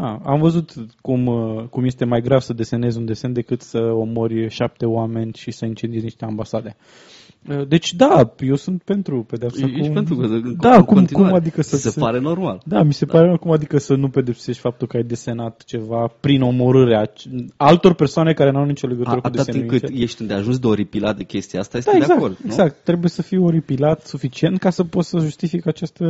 Da, 0.00 0.20
am 0.24 0.40
văzut 0.40 0.74
cum, 1.00 1.26
uh, 1.26 1.64
cum 1.70 1.84
este 1.84 2.04
mai 2.04 2.20
grav 2.20 2.40
să 2.40 2.52
desenezi 2.52 2.98
un 2.98 3.04
desen 3.04 3.32
decât 3.32 3.60
să 3.60 3.78
omori 3.78 4.48
șapte 4.48 4.86
oameni 4.86 5.32
și 5.36 5.50
să 5.50 5.64
incendiezi 5.64 6.04
niște 6.04 6.24
ambasade. 6.24 6.76
Uh, 7.48 7.66
Deci 7.68 7.94
da, 7.94 8.34
eu 8.38 8.54
sunt 8.54 8.82
pentru 8.82 9.22
pedeapsa 9.22 9.66
Ești 9.66 9.86
cu... 9.86 9.92
pentru 9.92 10.16
că 10.16 10.26
Da, 10.58 10.74
în 10.74 10.82
cum, 10.82 10.94
continuare. 10.96 11.28
cum 11.28 11.36
adică 11.40 11.62
să 11.62 11.76
Se 11.76 12.00
pare 12.00 12.18
normal. 12.20 12.60
Da, 12.64 12.82
mi 12.82 12.92
se 12.92 13.06
pare 13.06 13.36
cum 13.40 13.50
adică 13.50 13.78
să 13.78 13.94
nu 13.94 14.08
pedepsești 14.08 14.60
faptul 14.60 14.86
că 14.86 14.96
ai 14.96 15.02
desenat 15.02 15.62
ceva 15.66 16.12
prin 16.20 16.42
omorârea 16.42 17.12
altor 17.56 17.94
persoane 17.94 18.32
care 18.32 18.50
nu 18.50 18.58
au 18.58 18.64
nicio 18.64 18.86
legătură 18.86 19.16
A, 19.16 19.20
cu 19.20 19.26
atât 19.26 19.36
desenul 19.44 19.60
încât 19.62 19.80
inițial. 19.82 20.02
ești 20.02 20.20
îndeajuns 20.20 20.58
de 20.58 20.66
oripilat 20.66 21.16
de 21.16 21.24
chestia 21.24 21.60
asta, 21.60 21.76
este 21.76 21.90
Da, 21.90 21.96
de 21.96 22.02
exact, 22.02 22.18
acord. 22.20 22.36
nu? 22.38 22.46
exact. 22.50 22.76
Trebuie 22.84 23.10
să 23.10 23.22
fii 23.22 23.38
oripilat 23.38 24.06
suficient 24.06 24.58
ca 24.58 24.70
să 24.70 24.84
poți 24.84 25.08
să 25.08 25.18
justifici 25.18 25.66
această, 25.66 26.04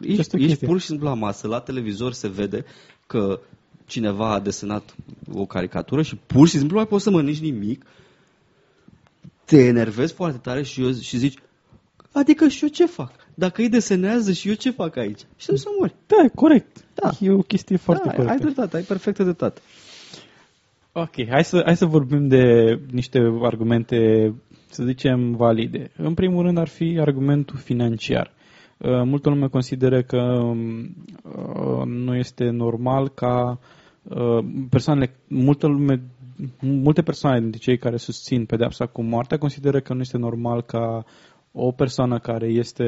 Ești, 0.00 0.12
această 0.12 0.36
ești 0.36 0.48
chestie. 0.48 0.66
pur 0.68 0.80
și 0.80 0.86
simplu 0.86 1.06
la 1.06 1.14
masă, 1.14 1.46
la 1.48 1.60
televizor 1.60 2.12
se 2.12 2.28
vede 2.28 2.64
că 3.08 3.40
cineva 3.86 4.32
a 4.32 4.40
desenat 4.40 4.94
o 5.32 5.46
caricatură 5.46 6.02
și 6.02 6.16
pur 6.16 6.46
și 6.46 6.56
simplu 6.56 6.68
nu 6.68 6.76
mai 6.76 6.86
poți 6.86 7.02
să 7.02 7.10
mănânci 7.10 7.40
nimic, 7.40 7.84
te 9.44 9.64
enervezi 9.64 10.12
foarte 10.12 10.38
tare 10.38 10.62
și, 10.62 10.82
eu, 10.82 10.92
și 10.92 11.16
zici, 11.16 11.38
adică 12.12 12.48
și 12.48 12.62
eu 12.62 12.68
ce 12.68 12.86
fac? 12.86 13.12
Dacă 13.34 13.60
îi 13.60 13.68
desenează 13.68 14.32
și 14.32 14.48
eu 14.48 14.54
ce 14.54 14.70
fac 14.70 14.96
aici? 14.96 15.20
Și 15.36 15.56
să 15.56 15.68
mori. 15.78 15.94
Da, 16.06 16.28
corect. 16.34 16.84
Da. 16.94 17.10
E 17.20 17.30
o 17.30 17.42
chestie 17.42 17.76
foarte 17.76 18.02
da, 18.04 18.10
ai 18.10 18.16
corectă. 18.16 18.42
dreptate, 18.42 18.76
ai 18.76 18.82
perfectă 18.82 19.22
dreptate. 19.22 19.60
Ok, 20.92 21.28
hai 21.28 21.44
să, 21.44 21.62
hai 21.64 21.76
să 21.76 21.86
vorbim 21.86 22.28
de 22.28 22.74
niște 22.90 23.18
argumente, 23.42 24.34
să 24.70 24.84
zicem, 24.84 25.36
valide. 25.36 25.90
În 25.96 26.14
primul 26.14 26.42
rând 26.42 26.58
ar 26.58 26.68
fi 26.68 26.98
argumentul 27.00 27.56
financiar. 27.56 28.32
Uh, 28.78 29.02
Multă 29.04 29.28
lume 29.28 29.46
consideră 29.48 30.02
că 30.02 30.16
um, 30.42 30.80
uh, 31.22 31.84
nu 31.84 32.16
este 32.16 32.50
normal 32.50 33.08
ca 33.08 33.58
uh, 34.02 34.44
persoanele, 34.70 35.14
multă 35.28 35.66
lume, 35.66 36.02
multe 36.60 37.02
persoane 37.02 37.40
dintre 37.40 37.60
cei 37.60 37.78
care 37.78 37.96
susțin 37.96 38.44
pedeapsa 38.44 38.86
cu 38.86 39.02
moartea 39.02 39.38
consideră 39.38 39.80
că 39.80 39.94
nu 39.94 40.00
este 40.00 40.16
normal 40.18 40.62
ca 40.62 41.04
o 41.52 41.70
persoană 41.72 42.18
care 42.18 42.46
este 42.46 42.84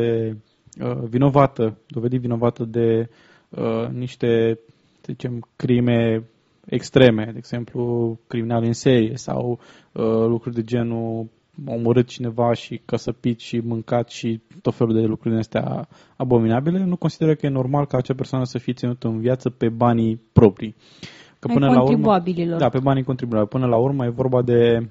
uh, 0.80 1.02
vinovată, 1.08 1.78
dovedit 1.86 2.20
vinovată 2.20 2.64
de 2.64 3.08
uh, 3.48 3.88
niște, 3.88 4.58
să 5.00 5.06
zicem, 5.12 5.48
crime 5.56 6.24
extreme, 6.66 7.24
de 7.32 7.38
exemplu, 7.38 8.18
criminali 8.26 8.66
în 8.66 8.72
serie 8.72 9.16
sau 9.16 9.58
uh, 9.92 10.04
lucruri 10.04 10.54
de 10.54 10.62
genul 10.62 11.28
omorât 11.66 12.06
cineva 12.06 12.52
și 12.52 12.80
căsăpit 12.84 13.40
și 13.40 13.58
mâncat 13.58 14.08
și 14.08 14.40
tot 14.62 14.74
felul 14.74 14.94
de 14.94 15.00
lucruri 15.00 15.28
din 15.30 15.38
astea 15.38 15.88
abominabile, 16.16 16.84
nu 16.84 16.96
consideră 16.96 17.34
că 17.34 17.46
e 17.46 17.48
normal 17.48 17.86
ca 17.86 17.96
acea 17.96 18.14
persoană 18.14 18.44
să 18.44 18.58
fie 18.58 18.72
ținută 18.72 19.08
în 19.08 19.20
viață 19.20 19.50
pe 19.50 19.68
banii 19.68 20.20
proprii. 20.32 20.74
Că 21.38 21.46
Ai 21.48 21.54
până 21.54 21.66
la 21.66 21.72
urmă, 21.72 21.84
contribuabililor. 21.84 22.58
da, 22.58 22.68
pe 22.68 22.78
banii 22.78 23.02
contribuabili. 23.02 23.48
Până 23.50 23.66
la 23.66 23.76
urmă 23.76 24.04
e 24.04 24.08
vorba 24.08 24.42
de 24.42 24.88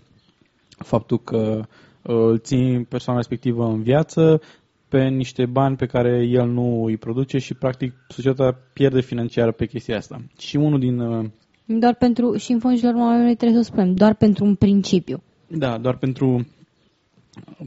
faptul 0.78 1.20
că 1.20 1.60
uh, 2.02 2.16
îl 2.16 2.40
ții 2.40 2.86
persoana 2.86 3.20
respectivă 3.20 3.66
în 3.66 3.82
viață 3.82 4.42
pe 4.88 5.08
niște 5.08 5.46
bani 5.46 5.76
pe 5.76 5.86
care 5.86 6.28
el 6.30 6.48
nu 6.48 6.84
îi 6.84 6.98
produce 6.98 7.38
și 7.38 7.54
practic 7.54 7.94
societatea 8.08 8.60
pierde 8.74 9.02
financiar 9.02 9.52
pe 9.52 9.66
chestia 9.66 9.98
asta. 9.98 10.22
Și 10.38 10.56
unul 10.56 10.80
din 10.80 11.00
uh, 11.00 11.26
Doar 11.66 11.96
pentru, 11.96 12.36
și 12.36 12.52
în 12.52 12.60
fond 12.60 12.78
și 12.78 12.84
la 12.84 12.90
urmă 12.90 13.04
noi 13.04 13.36
trebuie 13.36 13.64
să 13.64 13.70
spunem, 13.70 13.94
doar 13.94 14.16
pentru 14.16 14.46
un 14.46 14.56
principiu. 14.56 15.22
Da, 15.50 15.78
doar 15.78 15.98
pentru 15.98 16.48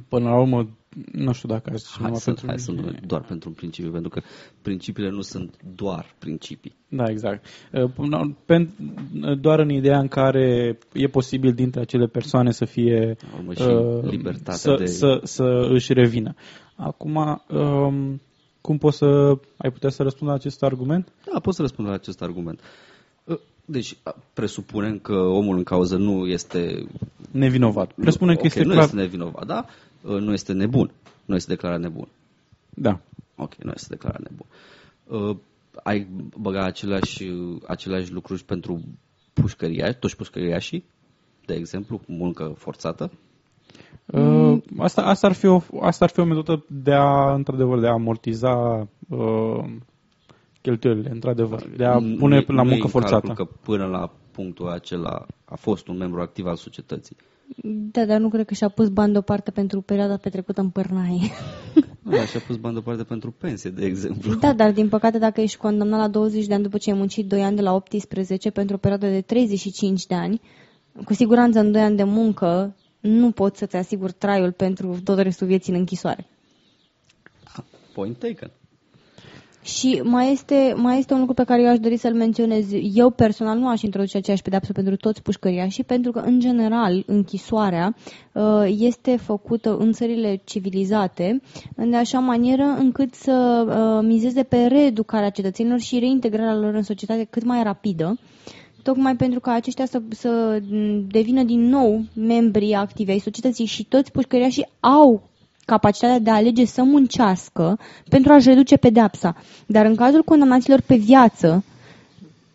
până 0.09 0.29
la 0.29 0.41
urmă 0.41 0.69
nu 1.13 1.33
știu 1.33 1.49
dacă 1.49 1.71
aș 1.73 1.79
zice 1.81 1.93
Hai 1.93 2.05
numai 2.05 2.21
să, 2.21 2.25
pentru 2.31 2.47
hai 2.47 2.59
să 2.59 2.73
nu 2.73 2.93
doar 3.07 3.21
pentru 3.21 3.49
un 3.49 3.55
principiu, 3.55 3.91
pentru 3.91 4.09
că 4.11 4.21
principiile 4.63 5.11
nu 5.11 5.21
sunt 5.21 5.57
doar 5.75 6.15
principii. 6.19 6.77
Da, 6.89 7.05
exact. 7.09 7.47
Uh, 7.73 7.91
până 7.95 8.09
la 8.09 8.19
urmă, 8.19 8.37
pen- 8.45 8.71
doar 9.41 9.59
în 9.59 9.71
ideea 9.71 9.99
în 9.99 10.09
care 10.09 10.79
e 10.93 11.07
posibil 11.07 11.53
dintre 11.53 11.81
acele 11.81 12.07
persoane 12.07 12.51
să 12.51 12.65
fie 12.65 13.17
La 13.33 13.39
urmă 13.39 13.55
și 13.55 13.63
uh, 13.63 14.11
libertatea 14.11 14.53
să, 14.53 14.75
de... 14.79 14.87
să, 14.87 15.21
să 15.23 15.69
își 15.71 15.93
revină. 15.93 16.35
Acum, 16.77 17.43
um, 17.49 18.21
cum 18.61 18.79
poți 18.79 18.97
să 18.97 19.39
ai 19.57 19.71
putea 19.71 19.91
să 19.91 20.03
răspunzi 20.03 20.33
la 20.33 20.39
acest 20.39 20.63
argument? 20.63 21.13
Da, 21.33 21.41
pot 21.41 21.55
să 21.55 21.61
răspund 21.63 21.89
la 21.89 21.95
acest 21.95 22.23
argument. 22.23 22.59
Uh, 22.61 22.92
Deci, 23.65 23.97
a, 24.03 24.17
presupunem 24.33 24.99
că 24.99 25.15
omul 25.15 25.57
în 25.57 25.63
cauză 25.63 25.97
nu 25.97 26.27
este... 26.27 26.87
Nevinovat. 27.31 27.93
Presupune 27.93 28.33
că 28.33 28.39
ok, 28.39 28.45
este 28.45 28.63
nu 28.63 28.71
clar. 28.71 28.83
este 28.83 28.97
nevinovat, 28.97 29.47
da? 29.47 29.67
Uh, 30.01 30.21
Nu 30.21 30.33
este 30.33 30.53
nebun. 30.53 30.91
Nu 31.25 31.35
este 31.35 31.53
declarat 31.53 31.81
nebun. 31.81 32.09
Da. 32.71 33.01
Ok, 33.37 33.55
nu 33.55 33.71
este 33.75 33.87
declarat 33.91 34.21
nebun. 34.21 34.47
Uh, 35.07 35.37
ai 35.83 36.07
băga 36.41 36.65
aceleași, 36.65 37.31
aceleași 37.67 38.13
lucruri 38.13 38.45
pentru 38.45 38.83
pușcăriași, 39.33 39.99
toți 39.99 40.17
pușcăriașii, 40.17 40.85
de 41.47 41.55
exemplu, 41.55 42.01
muncă 42.07 42.55
forțată. 42.57 43.11
Uh, 44.07 44.63
asta, 44.79 45.03
asta, 45.03 45.27
ar 45.27 45.33
fi 45.33 45.47
o, 45.47 45.61
asta 45.81 46.05
ar 46.05 46.11
fi 46.11 46.21
o 46.21 46.25
metodă 46.25 46.65
de 46.69 46.93
a, 46.93 47.35
într-adevăr, 47.35 47.81
de 47.81 47.87
a 47.87 47.93
amortiza 47.93 48.89
uh, 49.09 49.65
cheltuielile, 50.63 51.11
într-adevăr, 51.11 51.69
de 51.77 51.85
a 51.85 51.99
Nu- 51.99 52.17
pune 52.17 52.45
nu 52.49 52.55
la 52.55 52.63
e 52.63 52.65
muncă 52.65 52.85
în 52.85 52.91
forțată. 52.91 53.27
calcul 53.27 53.45
că 53.45 53.53
până 53.63 53.87
la 53.87 54.11
punctul 54.31 54.69
acela 54.69 55.27
a 55.45 55.55
fost 55.57 55.89
un 55.89 55.97
membru 55.97 56.21
activ 56.21 56.47
al 56.47 56.57
societății. 56.57 57.17
Da, 57.91 58.05
dar 58.05 58.21
nu 58.21 58.29
cred 58.29 58.47
că 58.47 58.55
și-a 58.55 58.69
pus 58.69 58.89
bani 58.89 59.13
deoparte 59.13 59.51
pentru 59.51 59.81
perioada 59.81 60.17
petrecută 60.17 60.61
în 60.61 60.69
pârnaie. 60.71 61.21
Da, 62.05 62.25
și-a 62.25 62.41
pus 62.47 62.57
bani 62.57 62.73
deoparte 62.75 63.03
pentru 63.05 63.31
pensie, 63.31 63.71
de 63.71 63.85
exemplu. 63.85 64.35
Da, 64.35 64.53
dar 64.53 64.73
din 64.73 64.89
păcate 64.89 65.19
dacă 65.19 65.41
ești 65.41 65.57
condamnat 65.57 65.99
la 66.01 66.09
20 66.09 66.47
de 66.47 66.55
ani 66.55 66.63
după 66.63 66.79
ce 66.79 66.91
ai 66.91 66.97
muncit 66.97 67.27
2 67.27 67.43
ani 67.43 67.57
de 67.57 67.63
la 67.63 67.73
18 67.75 68.51
pentru 68.51 68.75
o 68.75 68.79
perioadă 68.79 69.07
de 69.09 69.21
35 69.21 70.07
de 70.07 70.15
ani, 70.15 70.41
cu 71.05 71.15
siguranță 71.15 71.59
în 71.59 71.73
2 71.73 71.81
ani 71.81 71.97
de 71.97 72.03
muncă 72.05 72.77
nu 73.01 73.31
poți 73.31 73.59
să-ți 73.59 73.77
asiguri 73.77 74.13
traiul 74.13 74.53
pentru 74.53 75.01
tot 75.05 75.19
restul 75.19 75.47
vieții 75.47 75.73
în 75.73 75.79
închisoare. 75.79 76.27
Point 77.95 78.19
taken. 78.19 78.51
Și 79.63 80.01
mai 80.05 80.33
este, 80.33 80.75
mai 80.77 80.99
este 80.99 81.13
un 81.13 81.19
lucru 81.19 81.35
pe 81.35 81.45
care 81.45 81.63
eu 81.63 81.69
aș 81.69 81.79
dori 81.79 81.97
să-l 81.97 82.15
menționez. 82.15 82.65
Eu 82.95 83.11
personal 83.11 83.59
nu 83.59 83.69
aș 83.69 83.83
introduce 83.83 84.17
aceeași 84.17 84.43
pedeapsă 84.43 84.73
pentru 84.73 84.97
toți 84.97 85.23
pușcăriașii, 85.23 85.85
pentru 85.85 86.13
că, 86.13 86.19
în 86.19 86.41
general, 86.41 87.03
închisoarea 87.07 87.97
uh, 88.33 88.65
este 88.79 89.17
făcută 89.17 89.77
în 89.77 89.93
țările 89.93 90.41
civilizate 90.45 91.41
în 91.77 91.95
așa 91.95 92.19
manieră 92.19 92.63
încât 92.79 93.15
să 93.15 93.65
uh, 93.67 94.07
mizeze 94.09 94.43
pe 94.43 94.67
reeducarea 94.67 95.31
cetățenilor 95.31 95.79
și 95.79 95.99
reintegrarea 95.99 96.57
lor 96.57 96.75
în 96.75 96.83
societate 96.83 97.25
cât 97.31 97.45
mai 97.45 97.63
rapidă 97.63 98.19
tocmai 98.83 99.17
pentru 99.17 99.41
ca 99.41 99.53
aceștia 99.53 99.87
să, 99.87 100.03
să 100.09 100.63
devină 101.09 101.43
din 101.43 101.61
nou 101.69 102.03
membri 102.15 102.75
activi 102.75 103.11
ai 103.11 103.19
societății 103.19 103.65
și 103.65 103.85
toți 103.85 104.11
pușcăriașii 104.13 104.69
au 104.81 105.31
capacitatea 105.65 106.19
de 106.19 106.31
a 106.31 106.35
alege 106.35 106.65
să 106.65 106.83
muncească 106.83 107.79
pentru 108.09 108.33
a-și 108.33 108.49
reduce 108.49 108.77
pedepsa. 108.77 109.37
Dar 109.67 109.87
în 109.87 109.95
cazul 109.95 110.23
condamnaților 110.23 110.81
pe 110.87 110.97
viață, 110.97 111.65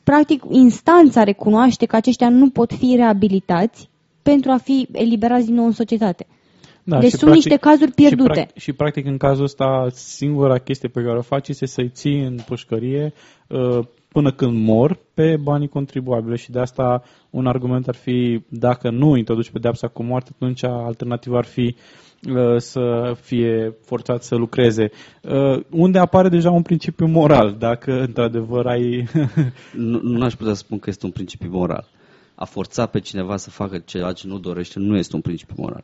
practic 0.04 0.44
instanța 0.50 1.24
recunoaște 1.24 1.86
că 1.86 1.96
aceștia 1.96 2.30
nu 2.30 2.50
pot 2.50 2.74
fi 2.74 2.94
reabilitați 2.96 3.90
pentru 4.22 4.52
a 4.52 4.58
fi 4.58 4.88
eliberați 4.92 5.46
din 5.46 5.56
nou 5.56 5.66
în 5.66 5.72
societate. 5.72 6.26
Da, 6.84 7.00
deci 7.00 7.10
și 7.10 7.18
sunt 7.18 7.34
niște 7.34 7.56
cazuri 7.56 7.92
pierdute. 7.92 8.34
Și, 8.34 8.36
practic, 8.36 8.62
și 8.62 8.74
practic 8.74 9.06
în 9.06 9.18
cazul 9.18 9.44
ăsta 9.44 9.88
singura 9.92 10.58
chestie 10.58 10.90
pe 10.90 11.02
care 11.02 11.18
o 11.18 11.22
faci 11.22 11.48
este 11.48 11.66
să-i 11.66 11.90
ții 11.90 12.24
în 12.24 12.38
pușcărie 12.46 13.14
uh, 13.48 13.80
până 14.08 14.32
când 14.32 14.66
mor 14.66 15.00
pe 15.14 15.38
banii 15.44 15.68
contribuabile 15.68 16.36
și 16.36 16.52
de 16.52 16.60
asta 16.60 17.04
un 17.30 17.48
argument 17.48 17.88
ar 17.88 17.96
fi 17.96 18.42
dacă 18.50 18.90
nu 18.90 19.16
introduci 19.16 19.50
pedeapsa 19.50 19.88
cu 19.88 20.04
moarte, 20.04 20.30
atunci 20.34 20.64
alternativa 20.64 21.38
ar 21.38 21.46
fi 21.46 21.62
uh, 21.62 22.07
să 22.58 23.16
fie 23.22 23.76
forțat 23.86 24.24
să 24.24 24.36
lucreze. 24.36 24.92
Uh, 25.22 25.64
unde 25.70 26.00
apare 26.00 26.30
deja 26.30 26.52
un 26.52 26.62
principiu 26.62 27.08
moral, 27.08 27.56
dacă 27.60 28.02
într-adevăr 28.02 28.66
ai... 28.66 29.08
nu, 29.90 30.00
nu 30.02 30.24
aș 30.26 30.34
putea 30.34 30.54
să 30.54 30.60
spun 30.60 30.80
că 30.80 30.90
este 30.90 31.06
un 31.06 31.12
principiu 31.12 31.50
moral. 31.52 31.88
A 32.36 32.46
forța 32.46 32.86
pe 32.86 33.00
cineva 33.00 33.38
să 33.38 33.50
facă 33.50 33.78
ceea 33.78 34.12
ce 34.12 34.28
nu 34.28 34.38
dorește 34.40 34.80
nu 34.80 34.98
este 34.98 35.16
un 35.16 35.22
principiu 35.22 35.56
moral. 35.58 35.84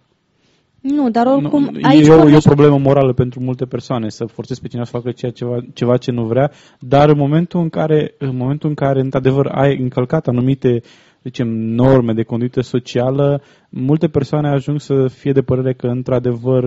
Nu, 0.84 1.10
dar 1.10 1.26
oricum... 1.26 1.70
Nu, 1.72 1.80
aici 1.82 2.08
e, 2.08 2.12
o, 2.12 2.30
e 2.30 2.36
o 2.36 2.40
problemă 2.40 2.78
morală 2.78 3.14
pentru 3.14 3.40
multe 3.40 3.66
persoane 3.66 4.10
să 4.10 4.26
forțezi 4.26 4.62
pe 4.62 4.68
cineva 4.68 4.86
să 4.86 4.98
facă 4.98 5.12
ceea, 5.12 5.32
ceva, 5.32 5.58
ceva 5.74 5.98
ce 5.98 6.12
nu 6.12 6.26
vrea, 6.26 6.52
dar 6.80 7.10
în 7.10 7.18
momentul 7.18 7.60
în 7.60 7.70
care, 7.70 8.16
în 8.18 8.36
momentul 8.36 8.70
în 8.70 8.76
care 8.76 9.00
într-adevăr 9.00 9.48
ai 9.48 9.78
încălcat 9.78 10.28
anumite 10.28 10.82
zicem, 11.24 11.48
norme 11.50 12.14
de 12.14 12.24
conduită 12.24 12.62
socială, 12.62 13.42
multe 13.70 14.08
persoane 14.08 14.50
ajung 14.50 14.80
să 14.80 15.08
fie 15.08 15.32
de 15.32 15.42
părere 15.42 15.74
că 15.74 15.88
într-adevăr 15.88 16.64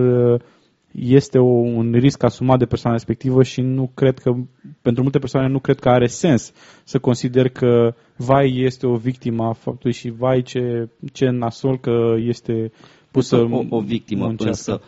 este 0.91 1.37
o, 1.37 1.45
un 1.45 1.91
risc 1.91 2.23
asumat 2.23 2.59
de 2.59 2.65
persoana 2.65 2.95
respectivă 2.95 3.43
și 3.43 3.61
nu 3.61 3.91
cred 3.93 4.19
că, 4.19 4.35
pentru 4.81 5.01
multe 5.01 5.19
persoane 5.19 5.47
nu 5.47 5.59
cred 5.59 5.79
că 5.79 5.89
are 5.89 6.07
sens 6.07 6.51
să 6.83 6.99
consider 6.99 7.49
că 7.49 7.93
vai 8.15 8.57
este 8.57 8.87
o 8.87 8.95
victimă 8.95 9.45
a 9.45 9.53
faptului 9.53 9.95
și 9.95 10.09
vai 10.09 10.41
ce, 10.41 10.89
ce 11.13 11.29
nasol 11.29 11.79
că 11.79 12.15
este 12.17 12.71
pusă 13.11 13.35
o, 13.35 13.63
o 13.69 13.81
victimă, 13.81 14.25
muncească. 14.25 14.71
însă 14.71 14.83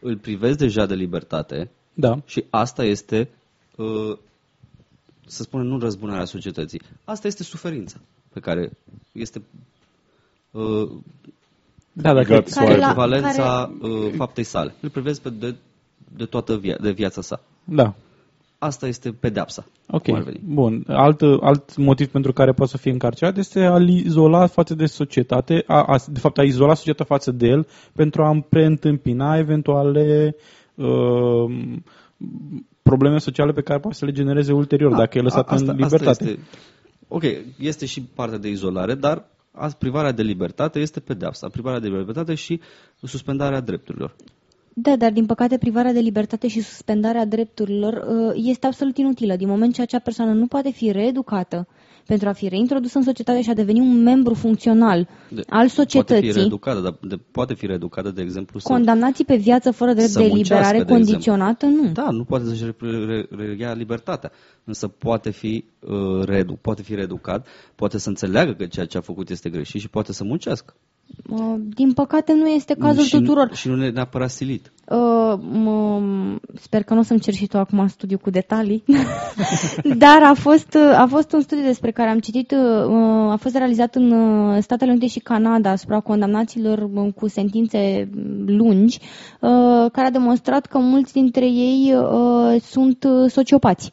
îl 0.00 0.16
privezi 0.16 0.56
deja 0.56 0.86
de 0.86 0.94
libertate 0.94 1.70
da. 1.94 2.18
și 2.26 2.44
asta 2.50 2.84
este, 2.84 3.28
uh, 3.76 4.18
să 5.26 5.42
spunem, 5.42 5.66
nu 5.66 5.78
răzbunarea 5.78 6.24
societății. 6.24 6.80
Asta 7.04 7.26
este 7.26 7.42
suferința 7.42 8.00
pe 8.34 8.40
care 8.40 8.70
este 9.12 9.42
uh, 10.50 10.90
da, 11.92 12.14
dacă 12.14 12.44
care 12.50 12.76
la, 12.76 12.86
echivalența 12.86 13.70
care... 13.80 13.92
uh, 13.92 14.12
faptei 14.16 14.44
sale. 14.44 14.74
Îl 14.80 14.88
privezi 14.88 15.20
pe 15.20 15.30
de, 15.30 15.54
de 16.16 16.24
toată 16.24 16.56
via, 16.56 16.76
de 16.80 16.90
viața 16.90 17.20
sa. 17.20 17.40
Da 17.64 17.94
asta 18.64 18.86
este 18.86 19.10
pedepsa. 19.10 19.64
Ok, 19.90 20.04
bun. 20.44 20.84
Alt, 20.88 21.20
alt 21.40 21.76
motiv 21.76 22.08
pentru 22.08 22.32
care 22.32 22.52
poate 22.52 22.70
să 22.70 22.78
fie 22.78 22.90
încarcerat 22.90 23.36
este 23.36 23.60
a-l 23.60 23.88
izola 23.88 24.46
față 24.46 24.74
de 24.74 24.86
societate, 24.86 25.64
a, 25.66 25.82
a, 25.82 25.96
de 26.08 26.18
fapt 26.18 26.38
a 26.38 26.42
izola 26.42 26.74
societatea 26.74 27.04
față 27.16 27.30
de 27.30 27.46
el 27.46 27.66
pentru 27.94 28.22
a 28.22 28.44
preîntâmpina 28.48 29.36
eventuale 29.36 30.36
uh, 30.74 31.44
probleme 32.82 33.18
sociale 33.18 33.52
pe 33.52 33.62
care 33.62 33.78
poate 33.78 33.96
să 33.96 34.04
le 34.04 34.12
genereze 34.12 34.52
ulterior, 34.52 34.92
a, 34.92 34.96
dacă 34.96 35.18
e 35.18 35.20
lăsat 35.20 35.48
a, 35.48 35.54
asta, 35.54 35.70
în 35.70 35.76
libertate. 35.76 36.08
Asta 36.08 36.24
este, 36.24 36.40
ok, 37.08 37.22
este 37.58 37.86
și 37.86 38.02
partea 38.02 38.38
de 38.38 38.48
izolare, 38.48 38.94
dar 38.94 39.28
privarea 39.78 40.12
de 40.12 40.22
libertate 40.22 40.78
este 40.78 41.00
pedepsa. 41.00 41.48
Privarea 41.48 41.78
de 41.78 41.88
libertate 41.88 42.34
și 42.34 42.60
suspendarea 43.02 43.60
drepturilor. 43.60 44.14
Da, 44.76 44.96
dar 44.96 45.12
din 45.12 45.26
păcate 45.26 45.58
privarea 45.58 45.92
de 45.92 45.98
libertate 46.00 46.48
și 46.48 46.60
suspendarea 46.60 47.24
drepturilor 47.24 47.92
uh, 47.92 48.32
este 48.34 48.66
absolut 48.66 48.98
inutilă. 48.98 49.36
Din 49.36 49.48
moment 49.48 49.74
ce 49.74 49.82
acea 49.82 49.98
persoană 49.98 50.32
nu 50.32 50.46
poate 50.46 50.70
fi 50.70 50.90
reeducată 50.92 51.66
pentru 52.06 52.28
a 52.28 52.32
fi 52.32 52.48
reintrodusă 52.48 52.98
în 52.98 53.04
societate 53.04 53.42
și 53.42 53.50
a 53.50 53.54
deveni 53.54 53.80
un 53.80 54.02
membru 54.02 54.34
funcțional 54.34 55.08
de, 55.28 55.42
al 55.48 55.68
societății. 55.68 56.14
Poate 56.14 56.32
fi 56.32 56.38
reeducată, 56.38 56.80
dar 56.80 56.96
de, 57.02 57.16
poate 57.30 57.54
fi 57.54 57.66
reeducată, 57.66 58.10
de 58.10 58.22
exemplu, 58.22 58.58
să, 58.58 58.68
Condamnații 58.68 59.24
pe 59.24 59.36
viață 59.36 59.70
fără 59.70 59.92
drept 59.92 60.12
de 60.12 60.24
eliberare 60.24 60.78
de 60.78 60.84
condiționată, 60.84 61.66
exemplu. 61.66 61.86
nu. 61.88 61.92
Da, 61.92 62.10
nu 62.10 62.24
poate 62.24 62.44
să-și 62.44 62.64
reia 63.30 63.72
libertatea, 63.72 64.30
însă 64.64 64.88
poate 64.88 65.30
fi, 65.30 65.64
uh, 65.80 66.24
reedu, 66.24 66.52
poate 66.52 66.82
fi 66.82 66.94
reeducat, 66.94 67.46
poate 67.74 67.98
să 67.98 68.08
înțeleagă 68.08 68.52
că 68.52 68.66
ceea 68.66 68.86
ce 68.86 68.98
a 68.98 69.00
făcut 69.00 69.30
este 69.30 69.50
greșit 69.50 69.80
și 69.80 69.88
poate 69.88 70.12
să 70.12 70.24
muncească. 70.24 70.74
Din 71.74 71.92
păcate 71.92 72.32
nu 72.32 72.46
este 72.46 72.74
cazul 72.74 73.02
și, 73.02 73.16
tuturor. 73.16 73.54
Și 73.54 73.68
nu 73.68 73.76
ne 73.76 73.90
neapărat 73.90 74.30
silit. 74.30 74.72
Uh, 74.88 75.38
mă, 75.52 76.00
sper 76.60 76.82
că 76.82 76.94
nu 76.94 77.00
o 77.00 77.02
să-mi 77.02 77.20
cer 77.20 77.34
și 77.34 77.46
tu 77.46 77.58
acum 77.58 77.86
studiu 77.86 78.18
cu 78.18 78.30
detalii, 78.30 78.84
dar 80.04 80.22
a 80.22 80.34
fost, 80.34 80.76
a 80.94 81.06
fost 81.08 81.32
un 81.32 81.40
studiu 81.40 81.64
despre 81.64 81.90
care 81.90 82.10
am 82.10 82.18
citit, 82.18 82.50
uh, 82.50 83.30
a 83.30 83.36
fost 83.40 83.56
realizat 83.56 83.94
în 83.94 84.10
uh, 84.10 84.62
Statele 84.62 84.90
Unite 84.90 85.06
și 85.06 85.18
Canada 85.18 85.70
asupra 85.70 86.00
condamnaților 86.00 86.88
uh, 86.94 87.12
cu 87.14 87.28
sentințe 87.28 88.08
lungi, 88.46 88.98
uh, 89.40 89.90
care 89.92 90.06
a 90.06 90.10
demonstrat 90.10 90.66
că 90.66 90.78
mulți 90.78 91.12
dintre 91.12 91.46
ei 91.46 91.94
uh, 91.94 92.60
sunt 92.60 93.06
sociopați. 93.28 93.92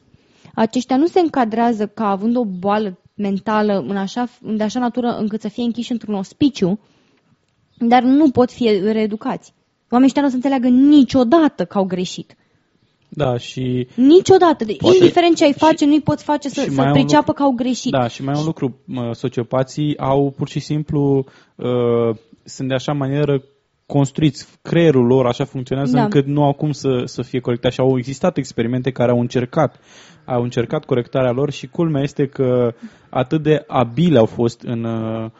Aceștia 0.55 0.97
nu 0.97 1.05
se 1.05 1.19
încadrează 1.19 1.87
ca 1.87 2.09
având 2.09 2.35
o 2.35 2.45
boală 2.45 2.99
mentală 3.15 3.85
în 3.87 3.97
așa, 3.97 4.27
de 4.41 4.63
așa 4.63 4.79
natură 4.79 5.17
încât 5.19 5.41
să 5.41 5.47
fie 5.47 5.63
închiși 5.63 5.91
într-un 5.91 6.15
ospiciu, 6.15 6.79
dar 7.87 8.03
nu 8.03 8.29
pot 8.29 8.51
fi 8.51 8.79
reeducați. 8.91 9.53
Oamenii 9.89 10.05
ăștia 10.05 10.21
nu 10.21 10.27
o 10.27 10.29
să 10.29 10.35
înțeleagă 10.35 10.67
niciodată 10.67 11.65
că 11.65 11.77
au 11.77 11.83
greșit. 11.83 12.35
Da, 13.09 13.37
și... 13.37 13.87
Niciodată. 13.95 14.65
Poate... 14.77 14.95
Indiferent 14.95 15.35
ce 15.35 15.43
ai 15.43 15.53
face, 15.53 15.85
nu-i 15.85 16.01
poți 16.01 16.23
face 16.23 16.49
să, 16.49 16.67
să 16.69 16.89
priceapă 16.91 17.23
lucru... 17.27 17.33
că 17.33 17.43
au 17.43 17.51
greșit. 17.51 17.91
Da, 17.91 18.07
și 18.07 18.23
mai 18.23 18.35
un 18.37 18.45
lucru. 18.45 18.75
Sociopații 19.11 19.97
au 19.97 20.33
pur 20.37 20.49
și 20.49 20.59
simplu... 20.59 21.25
Uh, 21.55 22.15
sunt 22.43 22.67
de 22.67 22.73
așa 22.73 22.93
manieră 22.93 23.43
construiți, 23.85 24.47
creierul 24.61 25.05
lor 25.05 25.25
așa 25.25 25.43
funcționează 25.43 25.95
da. 25.95 26.03
încât 26.03 26.25
nu 26.25 26.43
au 26.43 26.53
cum 26.53 26.71
să, 26.71 27.01
să 27.05 27.21
fie 27.21 27.39
corectați. 27.39 27.73
Și 27.73 27.79
au 27.81 27.97
existat 27.97 28.37
experimente 28.37 28.91
care 28.91 29.11
au 29.11 29.19
încercat 29.19 29.79
au 30.25 30.41
încercat 30.41 30.85
corectarea 30.85 31.31
lor 31.31 31.51
și 31.51 31.67
culmea 31.67 32.01
este 32.01 32.27
că 32.27 32.73
atât 33.09 33.43
de 33.43 33.63
abile 33.67 34.17
au 34.17 34.25
fost 34.25 34.61
în 34.61 34.83
uh, 34.83 35.31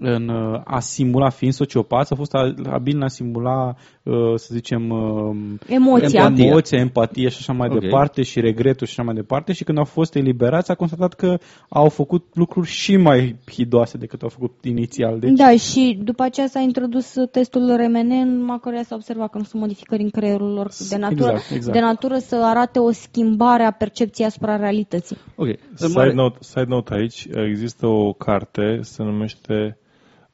în 0.00 0.28
uh, 0.28 0.60
a 0.64 0.80
simula, 0.80 1.28
fiind 1.28 1.54
sociopați, 1.54 2.12
a 2.12 2.16
fost 2.16 2.34
abil 2.70 2.96
în 2.96 3.02
a 3.02 3.08
simula, 3.08 3.74
uh, 4.02 4.34
să 4.34 4.48
zicem, 4.52 4.90
uh, 4.90 5.36
emoția, 5.66 6.22
empatia, 6.22 6.44
emoția, 6.44 6.78
empatie 6.78 7.28
și 7.28 7.36
așa 7.40 7.52
mai 7.52 7.68
okay. 7.68 7.80
departe 7.80 8.22
și 8.22 8.40
regretul 8.40 8.86
și 8.86 8.92
așa 8.92 9.02
mai 9.02 9.14
departe 9.14 9.52
și 9.52 9.64
când 9.64 9.78
au 9.78 9.84
fost 9.84 10.14
eliberați 10.14 10.70
a 10.70 10.74
constatat 10.74 11.14
că 11.14 11.38
au 11.68 11.88
făcut 11.88 12.24
lucruri 12.32 12.68
și 12.68 12.96
mai 12.96 13.36
hidoase 13.50 13.98
decât 13.98 14.22
au 14.22 14.28
făcut 14.28 14.64
inițial. 14.64 15.18
Deci... 15.18 15.30
Da, 15.30 15.56
și 15.56 15.98
după 16.02 16.22
aceea 16.22 16.46
s-a 16.46 16.60
introdus 16.60 17.14
testul 17.30 17.76
RMN 17.76 18.10
în 18.10 18.58
care 18.60 18.82
s-a 18.82 18.94
observat 18.94 19.30
că 19.30 19.38
nu 19.38 19.44
sunt 19.44 19.62
modificări 19.62 20.02
în 20.02 20.10
creierul 20.10 20.52
lor 20.52 20.70
de 20.88 20.96
natură, 20.96 21.30
exact, 21.30 21.50
exact. 21.54 21.76
de 21.76 21.80
natură 21.80 22.18
să 22.18 22.40
arate 22.44 22.78
o 22.78 22.90
schimbare 22.90 23.62
a 23.62 23.70
percepției 23.70 24.26
asupra 24.26 24.56
realității. 24.56 25.16
Ok, 25.34 25.48
side 25.74 26.12
note, 26.12 26.38
side 26.40 26.64
note 26.68 26.94
aici, 26.94 27.26
există 27.48 27.86
o 27.86 28.12
carte, 28.12 28.78
se 28.82 29.02
numește 29.02 29.78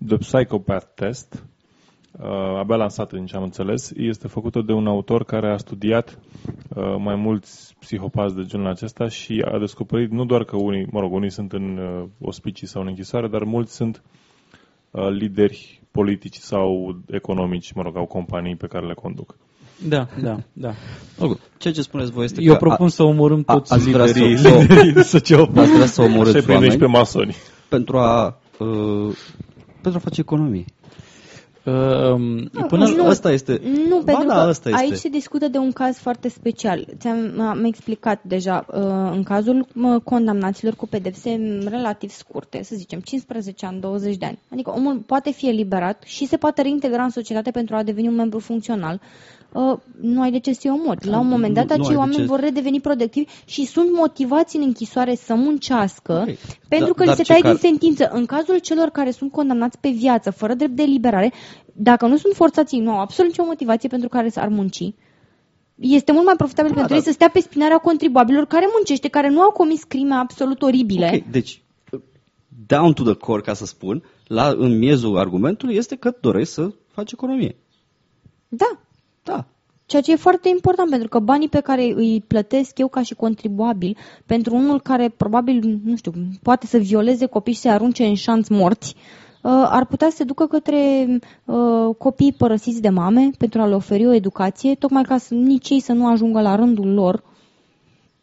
The 0.06 0.16
Psychopath 0.16 0.86
Test, 0.94 1.44
uh, 2.20 2.58
abia 2.58 2.76
lansată 2.76 3.16
din 3.16 3.26
ce 3.26 3.36
am 3.36 3.42
înțeles, 3.42 3.90
este 3.96 4.28
făcută 4.28 4.60
de 4.60 4.72
un 4.72 4.86
autor 4.86 5.24
care 5.24 5.52
a 5.52 5.56
studiat 5.56 6.18
uh, 6.68 6.96
mai 6.98 7.14
mulți 7.14 7.74
psihopați 7.78 8.34
de 8.34 8.44
genul 8.44 8.66
acesta 8.66 9.08
și 9.08 9.44
a 9.52 9.58
descoperit 9.58 10.10
nu 10.10 10.24
doar 10.24 10.44
că 10.44 10.56
unii, 10.56 10.86
mă 10.90 11.00
rog, 11.00 11.12
unii 11.12 11.30
sunt 11.30 11.52
în 11.52 11.78
uh, 11.78 12.04
ospicii 12.20 12.66
sau 12.66 12.82
în 12.82 12.88
închisoare, 12.88 13.28
dar 13.28 13.42
mulți 13.42 13.74
sunt 13.74 14.02
uh, 14.90 15.08
lideri 15.08 15.82
politici 15.90 16.36
sau 16.36 16.96
economici, 17.06 17.72
mă 17.72 17.82
rog, 17.82 17.96
au 17.96 18.06
companii 18.06 18.56
pe 18.56 18.66
care 18.66 18.86
le 18.86 18.94
conduc. 18.94 19.36
Da, 19.88 20.06
da, 20.22 20.36
da. 20.52 20.72
Okay. 21.18 21.38
Ceea 21.58 21.74
ce 21.74 21.82
spuneți 21.82 22.10
voi 22.10 22.24
este 22.24 22.42
Eu 22.42 22.52
că 22.52 22.58
propun 22.58 22.86
a, 22.86 22.88
să 22.88 23.02
omorâm 23.02 23.42
toți 23.42 23.72
a, 23.72 23.76
liderii, 23.76 24.36
să, 24.36 24.48
liderii 24.48 24.92
de 24.92 25.02
sociopați. 25.16 25.58
Ați 25.58 25.72
vrea 25.72 25.86
să 25.86 26.02
omorâți 26.02 26.50
oameni 26.50 26.70
și 26.70 26.78
pe 26.78 26.86
masoni. 26.86 27.34
Pentru 27.68 27.98
a 27.98 28.38
uh, 28.58 29.16
pentru 29.86 30.04
a 30.04 30.08
face 30.08 30.20
economie. 30.20 30.64
Uh, 31.64 32.64
până 32.68 32.88
nu, 32.88 33.06
asta 33.06 33.32
este. 33.32 33.60
Nu, 33.88 34.02
pentru 34.04 34.26
da, 34.26 34.34
că 34.34 34.40
asta 34.40 34.68
este. 34.68 34.82
aici 34.82 34.94
se 34.96 35.08
discută 35.08 35.48
de 35.48 35.58
un 35.58 35.72
caz 35.72 35.96
foarte 35.98 36.28
special. 36.28 36.86
Ți-am 36.98 37.40
am 37.40 37.64
explicat 37.64 38.22
deja. 38.22 38.66
Uh, 38.68 38.80
în 39.12 39.22
cazul 39.22 39.66
uh, 39.74 40.00
condamnaților 40.04 40.74
cu 40.74 40.86
pedepse 40.86 41.60
relativ 41.68 42.10
scurte, 42.10 42.62
să 42.62 42.74
zicem 42.76 43.00
15 43.00 43.66
ani, 43.66 43.80
20 43.80 44.16
de 44.16 44.26
ani. 44.26 44.38
Adică 44.52 44.70
omul 44.70 44.96
poate 44.96 45.30
fi 45.30 45.48
eliberat 45.48 46.02
și 46.06 46.26
se 46.26 46.36
poate 46.36 46.62
reintegra 46.62 47.02
în 47.02 47.10
societate 47.10 47.50
pentru 47.50 47.76
a 47.76 47.82
deveni 47.82 48.08
un 48.08 48.14
membru 48.14 48.38
funcțional. 48.38 49.00
Uh, 49.56 49.78
nu 50.00 50.20
ai 50.20 50.30
de 50.30 50.38
ce 50.38 50.52
să-i 50.52 50.70
omori. 50.70 51.06
La 51.06 51.18
un 51.18 51.26
moment 51.28 51.54
dat, 51.54 51.64
Nu- 51.68 51.68
nu 51.68 51.74
ai 51.74 51.80
acei 51.82 51.94
de 51.94 51.98
oameni 52.00 52.16
ce- 52.18 52.24
vor 52.24 52.40
redeveni 52.40 52.80
productivi 52.80 53.30
și 53.44 53.64
sunt 53.64 53.92
motivați 53.92 54.56
în 54.56 54.62
închisoare 54.62 55.14
să 55.14 55.34
muncească 55.34 56.12
Ok. 56.28 56.36
pentru 56.68 56.86
Da- 56.86 56.92
că 56.94 57.00
li 57.02 57.06
dar 57.06 57.16
se 57.16 57.22
ce 57.22 57.28
taie 57.32 57.42
car- 57.42 57.50
din 57.50 57.56
sentință. 57.70 58.08
În 58.12 58.26
cazul 58.26 58.58
celor 58.58 58.88
care 58.88 59.10
sunt 59.10 59.32
condamnați 59.32 59.78
pe 59.80 59.88
viață, 59.88 60.30
fără 60.30 60.54
drept 60.54 60.72
de 60.72 60.82
eliberare, 60.82 61.32
dacă 61.72 62.06
nu 62.06 62.16
sunt 62.16 62.34
forțați, 62.34 62.74
ei 62.74 62.80
nu 62.80 62.90
au 62.90 63.00
absolut 63.00 63.30
nicio 63.30 63.44
motivație 63.44 63.88
pentru 63.88 64.08
care 64.08 64.28
să 64.28 64.40
ar 64.40 64.48
munci. 64.48 64.94
Este 65.74 66.12
mult 66.12 66.24
mai 66.24 66.34
profitabil 66.36 66.70
Da, 66.70 66.76
pentru 66.76 66.94
da. 66.94 66.98
ei 67.00 67.06
să 67.06 67.12
stea 67.12 67.28
pe 67.30 67.40
spinarea 67.40 67.78
contribuabililor 67.78 68.46
care 68.46 68.66
muncește, 68.74 69.08
care 69.08 69.28
nu 69.28 69.40
au 69.40 69.50
comis 69.50 69.82
crime 69.84 70.14
absolut 70.14 70.62
oribile. 70.62 71.10
Ok, 71.14 71.30
deci, 71.30 71.62
down 72.66 72.92
to 72.92 73.02
the 73.02 73.14
core, 73.14 73.40
ca 73.40 73.54
să 73.54 73.64
spun, 73.66 74.02
la, 74.26 74.54
în 74.56 74.78
miezul 74.78 75.18
argumentului 75.18 75.74
este 75.74 75.96
că 75.96 76.16
doresc 76.20 76.52
să 76.52 76.70
faci 76.86 77.12
economie. 77.12 77.56
Da, 78.48 78.80
Da. 79.26 79.44
Ceea 79.86 80.02
ce 80.02 80.12
e 80.12 80.16
foarte 80.16 80.48
important, 80.48 80.90
pentru 80.90 81.08
că 81.08 81.18
banii 81.18 81.48
pe 81.48 81.60
care 81.60 81.92
îi 81.94 82.24
plătesc 82.26 82.78
eu 82.78 82.88
ca 82.88 83.02
și 83.02 83.14
contribuabil, 83.14 83.96
pentru 84.26 84.54
unul 84.54 84.80
care 84.80 85.08
probabil, 85.08 85.80
nu 85.84 85.96
știu, 85.96 86.12
poate 86.42 86.66
să 86.66 86.78
violeze 86.78 87.26
copii 87.26 87.52
și 87.52 87.60
să 87.60 87.68
arunce 87.68 88.04
în 88.04 88.14
șanț 88.14 88.48
morți, 88.48 88.94
uh, 89.42 89.66
ar 89.70 89.86
putea 89.86 90.10
să 90.10 90.16
se 90.16 90.24
ducă 90.24 90.46
către 90.46 91.06
uh, 91.44 91.94
copii 91.98 92.32
părăsiți 92.32 92.80
de 92.80 92.88
mame 92.88 93.30
pentru 93.38 93.60
a 93.60 93.66
le 93.66 93.74
oferi 93.74 94.06
o 94.06 94.12
educație, 94.12 94.74
tocmai 94.74 95.02
ca 95.02 95.18
să 95.18 95.34
nici 95.34 95.70
ei 95.70 95.80
să 95.80 95.92
nu 95.92 96.06
ajungă 96.08 96.40
la 96.40 96.54
rândul 96.54 96.92
lor 96.92 97.22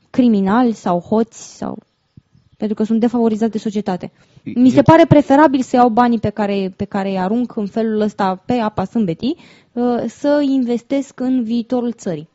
criminali 0.09 0.71
sau 0.71 0.99
hoți 0.99 1.57
sau 1.57 1.77
pentru 2.63 2.81
că 2.81 2.89
sunt 2.89 2.99
defavorizați 2.99 3.51
de 3.51 3.57
societate. 3.57 4.11
Mi 4.43 4.69
se 4.69 4.81
pare 4.81 5.05
preferabil 5.05 5.61
să 5.61 5.75
iau 5.75 5.89
banii 5.89 6.19
pe 6.19 6.29
care, 6.29 6.73
pe 6.75 6.85
care 6.85 7.09
îi 7.09 7.19
arunc 7.19 7.55
în 7.55 7.65
felul 7.65 8.01
ăsta 8.01 8.35
pe 8.45 8.53
apa 8.53 8.83
sâmbetii, 8.83 9.35
uh, 9.73 10.03
să 10.07 10.37
îi 10.39 10.53
investesc 10.53 11.19
în 11.19 11.43
viitorul 11.43 11.91
țării. 11.91 12.29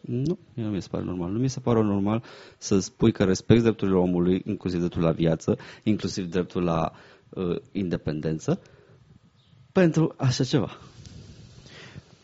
Nu, 0.00 0.38
mie 0.54 0.64
nu 0.64 0.70
mi 0.70 0.82
se 0.82 0.88
pare 0.90 1.04
normal. 1.04 1.30
Nu 1.30 1.38
mi 1.38 1.48
se 1.48 1.60
pare 1.60 1.82
normal 1.82 2.22
să 2.58 2.78
spui 2.78 3.12
că 3.12 3.24
respecti 3.24 3.62
drepturile 3.62 3.96
omului, 3.96 4.42
inclusiv 4.46 4.78
dreptul 4.78 5.02
la 5.02 5.10
viață, 5.10 5.56
inclusiv 5.82 6.30
dreptul 6.30 6.62
la 6.62 6.92
uh, 7.28 7.56
independență, 7.72 8.60
pentru 9.72 10.14
așa 10.16 10.44
ceva. 10.44 10.70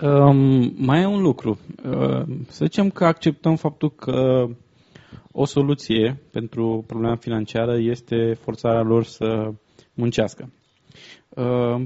Um, 0.02 0.72
mai 0.76 1.02
e 1.02 1.06
un 1.06 1.22
lucru. 1.22 1.58
Uh, 1.84 2.22
să 2.48 2.64
zicem 2.64 2.90
că 2.90 3.04
acceptăm 3.04 3.56
faptul 3.56 3.90
că 3.90 4.46
o 5.38 5.44
soluție 5.44 6.22
pentru 6.30 6.84
problema 6.86 7.16
financiară 7.16 7.78
este 7.78 8.32
forțarea 8.40 8.82
lor 8.82 9.04
să 9.04 9.52
muncească. 9.94 10.52
Uh, 11.28 11.82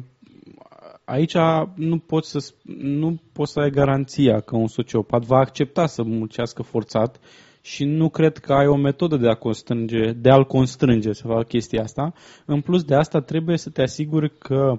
aici 1.05 1.37
nu 1.75 1.99
poți, 1.99 2.31
să, 2.31 2.39
sp- 2.53 2.63
nu 2.83 3.21
poți 3.33 3.53
să 3.53 3.61
ai 3.61 3.71
garanția 3.71 4.41
că 4.41 4.57
un 4.57 4.67
sociopat 4.67 5.23
va 5.25 5.37
accepta 5.37 5.87
să 5.87 6.03
muncească 6.03 6.63
forțat 6.63 7.21
și 7.63 7.85
nu 7.85 8.09
cred 8.09 8.39
că 8.39 8.53
ai 8.53 8.67
o 8.67 8.77
metodă 8.77 9.17
de, 9.17 9.29
a 9.29 9.35
constrânge, 9.35 10.13
de 10.13 10.31
a-l 10.31 10.45
constrânge 10.45 11.13
să 11.13 11.27
facă 11.27 11.43
chestia 11.43 11.83
asta. 11.83 12.13
În 12.45 12.61
plus 12.61 12.83
de 12.85 12.95
asta 12.95 13.21
trebuie 13.21 13.57
să 13.57 13.71
te 13.71 13.83
asiguri 13.83 14.39
că 14.39 14.73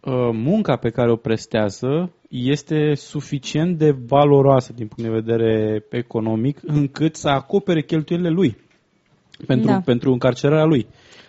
uh, 0.00 0.30
munca 0.32 0.76
pe 0.76 0.90
care 0.90 1.10
o 1.10 1.16
prestează 1.16 2.12
este 2.34 2.94
suficient 2.94 3.78
de 3.78 3.90
valoroasă 4.06 4.72
din 4.72 4.86
punct 4.86 5.10
de 5.10 5.20
vedere 5.20 5.84
economic 5.90 6.58
încât 6.62 7.16
să 7.16 7.28
acopere 7.28 7.82
cheltuielile 7.82 8.30
lui 8.30 8.56
pentru, 9.46 9.66
Da. 9.66 9.80
pentru 9.80 10.12
încarcerarea 10.12 10.64
lui. 10.64 10.86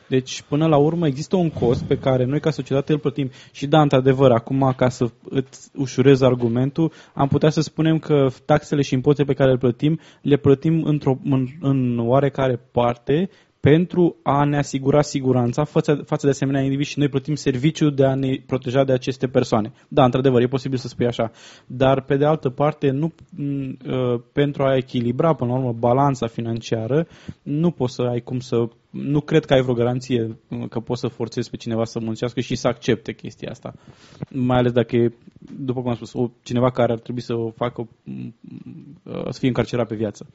Deci, 0.08 0.42
până 0.42 0.68
la 0.68 0.78
urmă, 0.78 1.08
există 1.08 1.36
un 1.36 1.50
cost 1.50 1.84
pe 1.84 1.98
care 1.98 2.26
noi, 2.26 2.40
ca 2.40 2.50
societate, 2.50 2.92
îl 2.92 3.00
plătim. 3.00 3.30
Și 3.52 3.68
da, 3.68 3.82
într-adevăr, 3.82 4.32
acum, 4.32 4.74
ca 4.76 4.90
să 4.90 5.06
îți 5.30 5.70
ușurez 5.76 6.22
argumentul, 6.22 6.92
am 7.14 7.28
putea 7.28 7.50
să 7.50 7.62
spunem 7.62 8.00
că 8.00 8.28
taxele 8.46 8.82
și 8.82 8.94
impozitele 8.94 9.34
pe 9.34 9.38
care 9.38 9.52
le 9.52 9.58
plătim, 9.58 10.00
le 10.22 10.38
plătim 10.38 10.84
într-o, 10.84 11.18
în, 11.24 11.48
în 11.60 12.00
oarecare 12.00 12.60
parte 12.72 13.30
pentru 13.72 14.16
a 14.24 14.44
ne 14.44 14.58
asigura 14.58 15.02
siguranța 15.02 15.64
față, 15.64 15.96
față 15.96 16.26
de 16.26 16.32
asemenea 16.32 16.62
indivizi 16.62 16.90
și 16.90 17.00
noi 17.00 17.10
plătim 17.10 17.36
serviciul 17.36 17.96
de 17.96 18.06
a 18.06 18.16
ne 18.16 18.40
proteja 18.46 18.84
de 18.84 18.94
aceste 18.94 19.28
persoane. 19.28 19.74
Da, 19.88 20.04
într-adevăr, 20.04 20.42
e 20.42 20.48
posibil 20.48 20.78
să 20.78 20.88
spui 20.88 21.06
așa. 21.06 21.32
Dar, 21.68 22.02
pe 22.02 22.18
de 22.18 22.26
altă 22.26 22.50
parte, 22.50 22.90
nu, 22.90 23.14
m, 23.36 23.78
uh, 23.88 24.22
pentru 24.32 24.64
a 24.64 24.76
echilibra, 24.76 25.34
până 25.34 25.52
la 25.52 25.58
urmă, 25.58 25.74
balanța 25.80 26.28
financiară, 26.28 27.08
nu 27.44 27.72
poți 27.72 27.94
să 27.94 28.02
ai 28.02 28.20
cum 28.20 28.40
să... 28.40 28.68
Nu 28.90 29.22
cred 29.22 29.46
că 29.46 29.54
ai 29.54 29.62
vreo 29.62 29.74
garanție 29.74 30.38
uh, 30.50 30.68
că 30.70 30.80
poți 30.80 31.00
să 31.00 31.08
forțezi 31.08 31.50
pe 31.50 31.58
cineva 31.58 31.84
să 31.84 32.00
muncească 32.00 32.40
și 32.40 32.56
să 32.56 32.68
accepte 32.68 33.14
chestia 33.14 33.50
asta. 33.50 33.74
Mai 34.30 34.58
ales 34.58 34.72
dacă 34.72 34.96
e, 34.96 35.14
după 35.60 35.82
cum 35.82 35.90
am 35.90 35.96
spus, 35.96 36.14
o, 36.14 36.30
cineva 36.44 36.72
care 36.72 36.92
ar 36.92 37.00
trebui 37.00 37.22
să 37.22 37.34
o 37.34 37.50
facă, 37.50 37.88
m, 38.04 38.34
uh, 39.04 39.30
să 39.30 39.40
fie 39.40 39.48
încarcerat 39.48 39.88
pe 39.88 39.96
viață. 39.96 40.28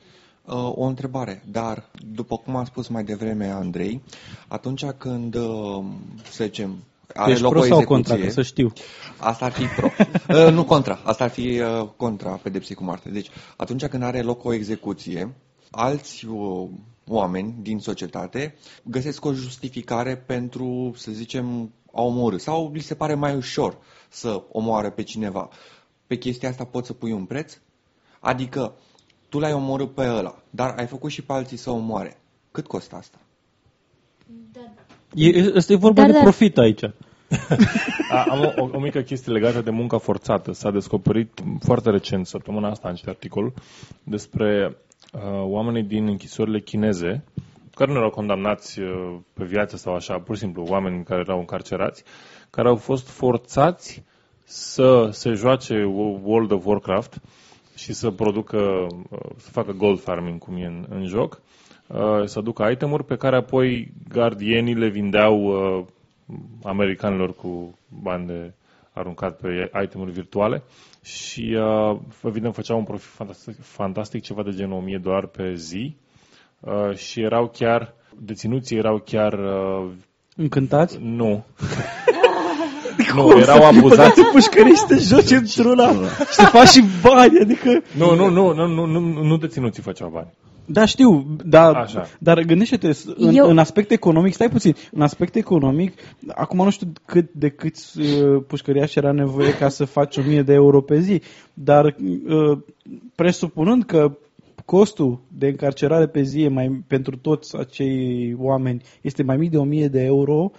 Uh, 0.53 0.73
O 0.75 0.85
întrebare, 0.85 1.43
dar 1.51 1.91
după 2.13 2.37
cum 2.37 2.57
a 2.57 2.65
spus 2.65 2.89
mai 2.89 3.05
devreme 3.05 3.47
Andrei, 3.47 4.03
atunci 4.49 4.85
când, 4.85 5.35
uh, 5.35 5.85
să 6.31 6.45
zicem, 6.45 6.77
are 7.15 7.31
Ești 7.31 7.43
loc 7.43 7.53
pro 7.53 7.61
o 7.61 7.65
sau 7.65 7.79
execuție, 7.79 8.15
contra, 8.15 8.27
că 8.27 8.33
să 8.33 8.43
știu. 8.43 8.73
asta 9.17 9.45
ar 9.45 9.53
fi 9.53 9.65
pro. 9.65 9.89
Uh, 10.29 10.53
nu 10.53 10.65
contra, 10.65 11.01
asta 11.05 11.25
ar 11.25 11.31
fi 11.31 11.61
uh, 11.61 11.89
contra 11.97 12.31
pedepsei 12.31 12.77
cu 12.77 12.85
moarte. 12.85 13.09
Deci, 13.09 13.29
atunci 13.57 13.87
când 13.87 14.03
are 14.03 14.23
loc 14.23 14.45
o 14.45 14.53
execuție, 14.53 15.35
alți 15.71 16.27
uh, 16.27 16.69
oameni 17.07 17.55
din 17.61 17.79
societate 17.79 18.55
găsesc 18.83 19.25
o 19.25 19.33
justificare 19.33 20.17
pentru, 20.17 20.93
să 20.97 21.11
zicem, 21.11 21.73
a 21.93 22.03
omorâ 22.03 22.37
sau 22.37 22.71
li 22.73 22.81
se 22.81 22.95
pare 22.95 23.15
mai 23.15 23.37
ușor 23.37 23.79
să 24.09 24.43
omoară 24.53 24.91
pe 24.91 25.03
cineva. 25.03 25.49
Pe 26.07 26.17
chestia 26.17 26.49
asta 26.49 26.65
poți 26.65 26.87
să 26.87 26.93
pui 26.93 27.13
un 27.13 27.25
preț? 27.25 27.59
Adică, 28.21 28.75
tu 29.31 29.39
l-ai 29.39 29.53
omorât 29.53 29.95
pe 29.95 30.03
ăla, 30.09 30.35
dar 30.51 30.75
ai 30.77 30.87
făcut 30.87 31.11
și 31.11 31.23
pe 31.23 31.33
alții 31.33 31.57
să 31.57 31.71
omoare. 31.71 32.17
Cât 32.51 32.67
costă 32.67 32.97
asta? 32.97 33.19
E, 35.15 35.53
asta 35.57 35.73
e 35.73 35.77
vorba 35.77 36.01
Dar, 36.01 36.07
de 36.07 36.13
dar- 36.13 36.23
profit 36.23 36.59
aici. 36.59 36.83
A, 38.11 38.25
am 38.31 38.55
o, 38.57 38.69
o 38.73 38.81
mică 38.81 39.01
chestie 39.01 39.33
legată 39.33 39.61
de 39.61 39.71
munca 39.71 39.99
forțată. 39.99 40.53
S-a 40.53 40.71
descoperit 40.71 41.43
foarte 41.61 41.91
recent, 41.91 42.27
săptămâna 42.27 42.71
asta, 42.71 42.89
în 42.89 42.95
acest 42.95 43.09
articol, 43.09 43.53
despre 44.03 44.77
uh, 45.13 45.21
oamenii 45.43 45.83
din 45.83 46.07
închisorile 46.07 46.61
chineze, 46.61 47.25
care 47.75 47.93
nu 47.93 47.99
erau 47.99 48.11
condamnați 48.11 48.81
uh, 48.81 49.17
pe 49.33 49.45
viață 49.45 49.77
sau 49.77 49.95
așa, 49.95 50.19
pur 50.19 50.35
și 50.35 50.41
simplu 50.41 50.67
oameni 50.69 51.05
care 51.05 51.21
erau 51.21 51.39
încarcerați, 51.39 52.05
care 52.51 52.69
au 52.69 52.77
fost 52.77 53.09
forțați 53.09 54.03
să 54.45 55.09
se 55.13 55.33
joace 55.33 55.85
World 56.23 56.51
of 56.51 56.67
Warcraft 56.67 57.21
și 57.83 57.93
să 57.93 58.11
producă, 58.11 58.87
uh, 59.11 59.19
să 59.37 59.51
facă 59.51 59.73
gold 59.73 60.01
farming, 60.01 60.39
cum 60.39 60.57
e 60.57 60.65
în, 60.67 60.87
în 60.89 61.07
joc, 61.07 61.41
uh, 61.87 62.25
să 62.25 62.39
aducă 62.39 62.69
itemuri 62.71 63.05
pe 63.05 63.17
care 63.17 63.37
apoi 63.37 63.93
gardienii 64.09 64.75
le 64.75 64.89
vindeau 64.89 65.43
uh, 65.45 65.85
americanilor 66.63 67.35
cu 67.35 67.79
bani 68.03 68.27
de 68.27 68.53
aruncat 68.93 69.37
pe 69.37 69.71
itemuri 69.85 70.11
virtuale 70.11 70.63
și 71.03 71.57
uh, 71.59 71.99
evident 72.25 72.55
făceau 72.55 72.79
un 72.79 72.85
profit 72.85 73.11
fantastic, 73.11 73.63
fantastic 73.63 74.23
ceva 74.23 74.43
de 74.43 74.51
genul 74.51 74.77
1000 74.77 74.99
dolari 74.99 75.29
pe 75.31 75.55
zi 75.55 75.97
uh, 76.61 76.95
și 76.97 77.21
erau 77.21 77.49
chiar 77.49 77.95
deținuții 78.19 78.77
erau 78.77 78.99
chiar 78.99 79.33
uh, 79.33 79.91
Încântați? 80.37 80.99
nu 81.01 81.45
nu, 83.15 83.39
erau 83.39 83.65
abuzați. 83.65 84.21
Pușcării 84.33 84.75
și 84.75 84.85
te 84.89 84.97
joci 84.97 85.31
într-una 85.31 85.93
și 85.93 86.33
să 86.33 86.43
faci 86.43 86.69
și 86.69 86.85
bani, 87.03 87.39
adică... 87.41 87.83
nu, 87.97 88.15
nu, 88.15 88.29
nu, 88.29 88.53
nu, 88.55 88.67
nu, 88.67 88.87
nu, 88.87 89.23
nu 89.23 89.37
deținuții 89.37 89.83
făceau 89.83 90.11
bani. 90.13 90.29
Da, 90.73 90.85
știu, 90.85 91.27
dar, 91.45 91.75
Așa. 91.75 92.09
dar 92.19 92.41
gândește-te, 92.41 92.91
în, 93.17 93.35
Eu- 93.35 93.49
în 93.49 93.59
aspect 93.59 93.91
economic, 93.91 94.33
stai 94.33 94.49
puțin, 94.49 94.75
în 94.93 95.03
aspect 95.03 95.35
economic, 95.35 95.93
acum 96.29 96.65
nu 96.65 96.71
știu 96.71 96.93
cât 97.05 97.33
de 97.33 97.49
câți 97.49 98.01
uh, 98.01 98.43
pușcăriași 98.47 98.99
era 98.99 99.13
nevoie 99.13 99.55
ca 99.55 99.69
să 99.69 99.85
faci 99.85 100.17
1000 100.17 100.43
de 100.43 100.53
euro 100.53 100.81
pe 100.81 101.01
zi, 101.01 101.23
dar 101.55 101.85
uh, 101.85 102.59
presupunând 103.15 103.85
că 103.85 104.19
costul 104.65 105.21
de 105.39 105.47
încarcerare 105.47 106.07
pe 106.07 106.23
zi 106.23 106.43
e 106.43 106.49
mai, 106.49 106.85
pentru 106.87 107.17
toți 107.17 107.57
acei 107.57 108.35
oameni 108.39 108.83
este 109.01 109.23
mai 109.23 109.37
mic 109.37 109.51
de 109.51 109.57
1000 109.57 109.89
de 109.89 110.03
euro, 110.03 110.51
uh, 110.53 110.59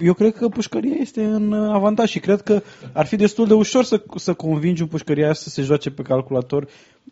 eu 0.00 0.12
cred 0.14 0.34
că 0.34 0.48
pușcăria 0.48 0.96
este 1.00 1.24
în 1.24 1.52
uh, 1.52 1.70
avantaj 1.72 2.10
și 2.10 2.18
cred 2.18 2.40
că 2.40 2.62
ar 2.92 3.06
fi 3.06 3.16
destul 3.16 3.46
de 3.46 3.54
ușor 3.54 3.84
să, 3.84 4.02
să 4.14 4.34
convingi 4.34 4.82
un 4.82 4.88
pușcăriaș 4.88 5.36
să 5.36 5.48
se 5.48 5.62
joace 5.62 5.90
pe 5.90 6.02
calculator 6.02 6.68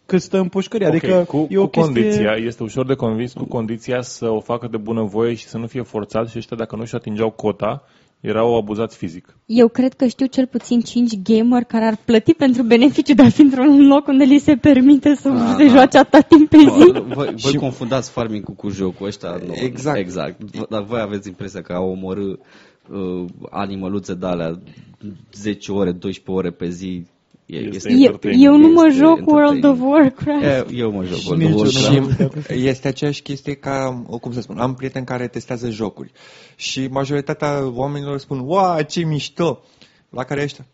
cât 0.07 0.23
stă 0.23 0.39
în 0.39 0.49
pușcărie. 0.49 0.87
Ok, 0.87 0.93
Adică 0.95 1.25
cu, 1.29 1.47
e 1.51 1.59
o 1.59 1.65
cu 1.65 1.71
chestie... 1.71 2.03
condiția, 2.03 2.33
este 2.33 2.63
ușor 2.63 2.87
de 2.87 2.95
convins 2.95 3.33
cu 3.33 3.45
condiția 3.45 4.03
să 4.03 4.29
o 4.29 4.41
facă 4.41 4.69
de 4.71 4.77
bunăvoie 4.77 5.35
și 5.35 5.47
să 5.47 5.59
nu 5.59 5.67
fie 5.67 5.83
forțat 5.83 6.29
și 6.29 6.39
ăștia 6.39 6.57
dacă 6.57 6.77
nu 6.77 6.85
și 6.85 6.95
atingeau 6.95 7.31
cota, 7.31 7.85
erau 8.29 8.57
abuzați 8.57 8.97
fizic. 8.97 9.37
Eu 9.47 9.69
cred 9.69 9.95
că 9.95 10.07
știu 10.07 10.27
cel 10.27 10.47
puțin 10.47 10.81
5 10.81 11.19
gamer 11.23 11.63
care 11.65 11.85
ar 11.85 11.97
plăti 12.05 12.35
pentru 12.35 12.63
beneficiu 12.63 13.15
de 13.15 13.23
a 13.23 13.29
fi 13.29 13.41
într-un 13.41 13.87
loc 13.87 14.07
unde 14.07 14.25
li 14.25 14.39
se 14.39 14.57
permite 14.57 15.15
să 15.15 15.29
Ah, 15.29 15.55
se 15.57 15.65
da. 15.67 15.71
joace 15.73 15.99
atâta 15.99 16.21
timp 16.21 16.49
pe 16.49 16.57
zi. 16.57 16.93
Voi, 17.15 17.35
voi 17.37 17.55
confundați 17.55 18.11
farming 18.11 18.55
cu 18.57 18.69
jocul 18.71 19.07
ăsta. 19.07 19.41
Nu, 19.47 19.53
Exact. 19.55 19.99
exact. 19.99 20.69
Dar 20.71 20.83
voi 20.83 21.01
aveți 21.01 21.29
impresia 21.29 21.61
că 21.63 21.73
au 21.73 21.91
omorât 21.91 22.41
uh, 22.91 23.25
animăluțe 23.51 24.15
de 24.15 24.27
alea 24.27 24.59
10 25.33 25.73
ore, 25.73 25.93
12 25.93 26.31
ore 26.31 26.51
pe 26.51 26.69
zi 26.69 26.87
E, 26.87 27.07
Este 27.47 27.91
Eu, 27.91 27.99
entertainment, 27.99 28.45
eu 28.45 28.57
nu 28.57 28.69
mă 28.73 28.87
este 28.87 28.99
joc 28.99 29.27
World 29.27 29.65
of 29.65 29.79
entertainment. 29.79 30.17
Warcraft. 30.21 30.71
E, 30.71 30.75
eu 30.77 30.91
mă 30.91 31.05
joc 31.05 31.17
Și 31.19 31.29
World 31.29 31.45
of 31.55 31.61
nici 31.61 31.85
eu 31.85 32.01
nu 32.01 32.07
Warcraft. 32.07 32.51
am. 32.51 32.57
Este 32.73 32.89
aceeași 32.89 33.23
chestie 33.23 33.55
ca, 33.55 34.05
cum 34.21 34.33
să 34.33 34.41
spun, 34.41 34.59
am 34.59 34.75
prieteni 34.75 35.05
care 35.07 35.29
testează 35.29 35.71
jocuri 35.71 36.13
și 36.57 36.87
majoritatea 36.87 37.73
oamenilor 37.75 38.19
spun, 38.19 38.39
wow, 38.39 38.81
ce 38.89 39.05
mișto, 39.05 39.63
la 40.11 40.25
care 40.25 40.43
ăștia, 40.43 40.67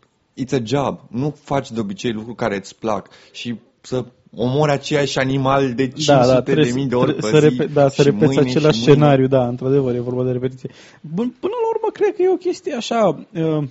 it's 0.43 0.53
a 0.53 0.61
job, 0.63 0.99
nu 1.09 1.35
faci 1.43 1.71
de 1.71 1.79
obicei 1.79 2.11
lucruri 2.11 2.35
care 2.37 2.55
îți 2.55 2.75
plac 2.79 3.07
și 3.31 3.55
să 3.81 4.05
omori 4.35 4.71
aceiași 4.71 5.17
animal 5.19 5.73
de 5.73 5.87
500 5.87 6.11
Da, 6.17 6.25
da, 6.27 6.41
de 6.41 6.51
trebuie 6.51 6.73
mii 6.73 6.85
de 6.85 6.95
ori 6.95 7.15
să, 7.19 7.19
pe 7.19 7.27
să, 7.27 7.47
zi 7.47 7.57
repe, 7.57 7.65
da, 7.73 7.89
să 7.89 8.01
și 8.01 8.09
repeți 8.09 8.25
mâine 8.25 8.49
același 8.49 8.79
și 8.79 8.85
mâine. 8.85 8.99
scenariu, 9.01 9.27
da, 9.27 9.47
într-adevăr, 9.47 9.95
e 9.95 9.99
vorba 9.99 10.23
de 10.23 10.31
repetiție. 10.31 10.69
Bun, 11.01 11.35
până 11.39 11.53
la 11.61 11.67
urmă, 11.75 11.89
cred 11.93 12.15
că 12.15 12.21
e 12.21 12.29
o 12.29 12.35
chestie 12.35 12.73
așa, 12.73 13.25
uh, 13.33 13.63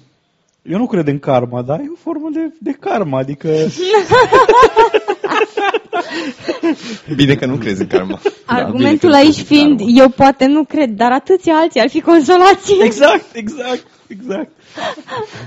eu 0.70 0.78
nu 0.78 0.86
cred 0.86 1.06
în 1.06 1.18
karma, 1.18 1.62
dar 1.62 1.78
e 1.80 1.90
o 1.92 1.96
formă 1.96 2.28
de, 2.32 2.52
de 2.58 2.70
karma, 2.70 3.18
adică... 3.18 3.48
Bine 7.16 7.34
că 7.34 7.46
nu 7.46 7.56
crezi 7.56 7.80
în 7.80 7.86
karma. 7.86 8.20
Argumentul 8.46 9.08
bine 9.08 9.22
că 9.22 9.26
aici 9.26 9.38
nu 9.38 9.44
fiind, 9.44 9.78
karma. 9.78 9.92
eu 9.94 10.08
poate 10.08 10.46
nu 10.46 10.64
cred, 10.64 10.90
dar 10.90 11.12
atâția 11.12 11.54
alții 11.54 11.80
ar 11.80 11.88
fi 11.88 12.00
consolați. 12.00 12.72
Exact, 12.84 13.24
exact, 13.34 13.86
exact. 14.06 14.50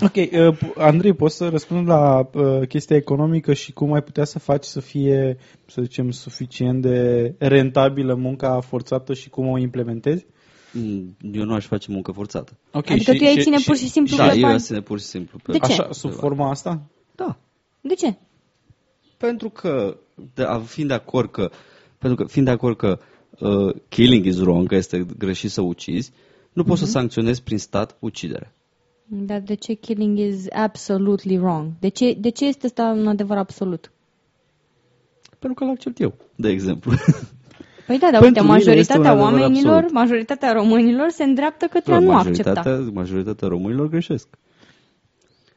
Ok, 0.02 0.16
uh, 0.16 0.58
Andrei, 0.78 1.14
poți 1.14 1.36
să 1.36 1.48
răspund 1.48 1.88
la 1.88 2.30
uh, 2.34 2.68
chestia 2.68 2.96
economică 2.96 3.54
și 3.54 3.72
cum 3.72 3.94
ai 3.94 4.02
putea 4.02 4.24
să 4.24 4.40
faci 4.40 4.64
să 4.64 4.80
fie, 4.80 5.38
să 5.66 5.82
zicem, 5.82 6.12
suficient 6.12 6.82
de 6.82 7.34
rentabilă 7.38 8.14
munca 8.14 8.60
forțată 8.60 9.14
și 9.14 9.30
cum 9.30 9.48
o 9.48 9.58
implementezi? 9.58 10.26
Mm, 10.74 11.16
Eu 11.32 11.44
nu 11.44 11.54
aș 11.54 11.66
face 11.66 11.92
muncă 11.92 12.12
forțată. 12.12 12.58
Ok, 12.72 12.90
Adică 12.90 13.14
tu 13.14 13.24
ai 13.24 13.42
ține 13.42 13.58
pur 13.66 13.76
și 13.76 13.90
simplu 13.90 14.16
Da, 14.16 14.28
pe 14.28 14.36
eu 14.36 14.42
bani. 14.42 14.54
aș 14.54 14.62
ține 14.62 14.82
pur 14.82 15.00
și 15.00 15.06
simplu. 15.06 15.40
Pe 15.44 15.52
De 15.52 15.58
ce? 15.58 15.72
Așa, 15.72 15.92
sub 15.92 16.12
forma 16.12 16.50
asta? 16.50 16.82
Da. 17.16 17.38
De 17.82 17.94
ce? 17.94 18.18
Pentru 19.18 19.50
că, 19.50 19.98
de, 20.34 20.46
fiind 20.66 20.90
de 20.90 20.96
acord 20.96 21.32
că, 21.32 21.50
pentru 21.98 22.24
că, 22.24 22.32
fiind 22.32 22.48
de 22.48 22.54
acord 22.54 22.78
că 22.78 23.00
uh, 23.40 23.76
killing 23.90 24.26
is 24.26 24.40
wrong, 24.40 24.68
că 24.68 24.76
este 24.76 25.06
greșit 25.18 25.52
să 25.52 25.62
ucizi, 25.62 26.12
nu 26.54 26.64
poți 26.64 26.80
să 26.82 26.86
sancționezi 26.86 27.44
prin 27.44 27.58
stat 27.58 27.98
uciderea. 28.00 28.54
Dar 29.06 29.40
de 29.40 29.54
ce 29.54 29.74
killing 29.74 30.18
is 30.18 30.46
absolutely 30.52 31.38
wrong? 31.38 31.72
De 31.80 31.88
ce, 31.88 32.14
de 32.14 32.30
ce 32.30 32.46
este 32.46 32.66
asta 32.66 32.84
un 32.84 33.08
adevăr 33.08 33.38
absolut? 33.38 33.92
Pentru 35.40 35.66
că 35.66 35.72
l 35.72 35.74
accept 35.74 36.00
eu, 36.00 36.14
de 36.36 36.50
exemplu. 36.50 36.92
Păi 37.88 37.98
da, 38.00 38.08
dar 38.12 38.22
Pentru 38.22 38.42
uite, 38.42 38.54
mine 38.54 38.56
este 38.58 38.70
majoritatea 38.70 39.12
un 39.14 39.20
adevăr 39.20 39.42
oamenilor, 39.42 39.74
absolut. 39.74 39.94
majoritatea 39.94 40.52
românilor 40.52 41.10
se 41.10 41.24
îndreaptă 41.24 41.66
către 41.66 41.94
a 41.94 42.00
nu 42.00 42.12
accepta. 42.16 42.50
majoritatea, 42.50 42.92
majoritatea 42.94 43.48
românilor 43.48 43.88
greșesc. 43.90 44.28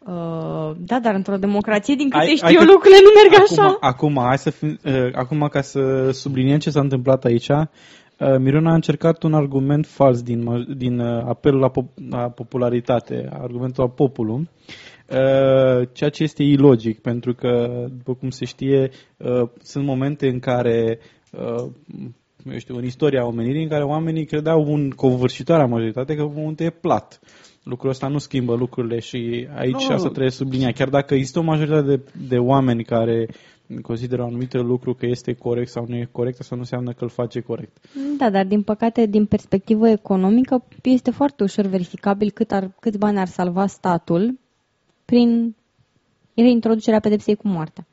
Uh, 0.06 0.76
da, 0.78 0.98
dar 1.00 1.14
într-o 1.14 1.36
democrație, 1.36 1.94
din 1.94 2.08
câte 2.10 2.24
Hai- 2.24 2.34
știu 2.34 2.46
hai 2.46 2.54
eu, 2.54 2.60
că- 2.64 2.70
lucrurile 2.72 3.00
nu 3.02 3.10
merg 3.22 3.42
acum, 3.42 3.64
așa. 3.64 3.76
Acum, 3.80 4.18
hai 4.26 4.38
să 4.38 4.50
fim, 4.50 4.78
uh, 4.84 5.08
acum 5.12 5.48
ca 5.50 5.60
să 5.60 6.10
subliniem 6.12 6.58
ce 6.58 6.70
s-a 6.70 6.80
întâmplat 6.80 7.24
aici, 7.24 7.48
uh, 7.48 7.66
Miruna 8.38 8.70
a 8.70 8.74
încercat 8.74 9.22
un 9.22 9.34
argument 9.34 9.86
fals 9.86 10.22
din, 10.22 10.40
ma- 10.42 10.76
din 10.76 10.98
uh, 10.98 11.22
apelul 11.28 11.60
la, 11.60 11.68
pop- 11.70 12.08
la 12.10 12.28
popularitate, 12.30 13.28
argumentul 13.40 13.84
a 13.84 13.88
populum, 13.88 14.48
uh, 15.10 15.88
ceea 15.92 16.10
ce 16.10 16.22
este 16.22 16.42
ilogic, 16.42 17.00
pentru 17.00 17.34
că, 17.34 17.68
după 17.96 18.14
cum 18.14 18.30
se 18.30 18.44
știe, 18.44 18.90
uh, 19.16 19.48
sunt 19.62 19.84
momente 19.84 20.28
în 20.28 20.38
care 20.38 20.98
uh, 21.00 21.04
eu 22.52 22.58
știu, 22.58 22.76
în 22.76 22.84
istoria 22.84 23.26
omenirii 23.26 23.62
în 23.62 23.68
care 23.68 23.84
oamenii 23.84 24.24
credeau 24.24 24.74
în 24.74 24.90
covârșitoarea 24.90 25.66
majoritate 25.66 26.14
că 26.16 26.24
pământul 26.24 26.66
e 26.66 26.70
plat. 26.70 27.20
Lucrul 27.62 27.90
ăsta 27.90 28.08
nu 28.08 28.18
schimbă 28.18 28.54
lucrurile 28.54 28.98
și 28.98 29.48
aici 29.54 29.86
Nu. 29.88 29.94
asta 29.94 30.08
trebuie 30.08 30.30
subliniat. 30.30 30.74
Chiar 30.74 30.88
dacă 30.88 31.14
există 31.14 31.38
o 31.38 31.42
majoritate 31.42 31.96
de, 31.96 32.00
de 32.28 32.36
oameni 32.38 32.84
care 32.84 33.28
consideră 33.82 34.22
un 34.22 34.28
anumit 34.28 34.52
lucru 34.52 34.94
că 34.94 35.06
este 35.06 35.32
corect 35.32 35.70
sau 35.70 35.84
nu 35.88 35.96
e 35.96 36.08
corect, 36.12 36.40
asta 36.40 36.54
nu 36.54 36.60
înseamnă 36.60 36.92
că 36.92 37.04
îl 37.04 37.10
face 37.10 37.40
corect. 37.40 37.76
Da, 38.18 38.30
dar 38.30 38.46
din 38.46 38.62
păcate, 38.62 39.06
din 39.06 39.26
perspectivă 39.26 39.88
economică, 39.88 40.64
este 40.82 41.10
foarte 41.10 41.42
ușor 41.42 41.66
verificabil 41.66 42.30
cât 42.30 42.50
ar, 42.50 42.70
câți 42.80 42.98
bani 42.98 43.18
ar 43.18 43.26
salva 43.26 43.66
statul 43.66 44.38
prin 45.04 45.54
reintroducerea 46.34 47.00
pedepsei 47.00 47.34
cu 47.34 47.48
moartea. 47.48 47.86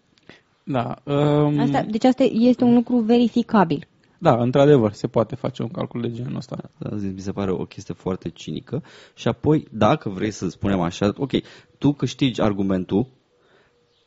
Da, 0.64 0.96
um, 1.04 1.60
Asta, 1.60 1.82
deci 1.82 2.04
asta 2.04 2.24
este 2.24 2.64
un 2.64 2.74
lucru 2.74 2.98
verificabil. 2.98 3.88
da, 4.18 4.42
într-adevăr, 4.42 4.92
se 4.92 5.08
poate 5.08 5.36
face 5.36 5.62
un 5.62 5.70
calcul 5.70 6.02
de 6.02 6.12
genul 6.12 6.36
ăsta. 6.36 6.70
Da, 6.78 6.90
mi 6.96 7.20
se 7.20 7.32
pare 7.32 7.52
o 7.52 7.66
chestie 7.66 7.94
foarte 7.94 8.30
cinică. 8.30 8.84
Și 9.16 9.28
apoi, 9.28 9.68
dacă 9.72 10.10
vrei 10.10 10.32
să 10.32 10.50
spunem 10.50 10.80
așa, 10.82 11.14
ok, 11.18 11.32
tu 11.78 11.94
câștigi 11.94 12.42
argumentul 12.42 13.08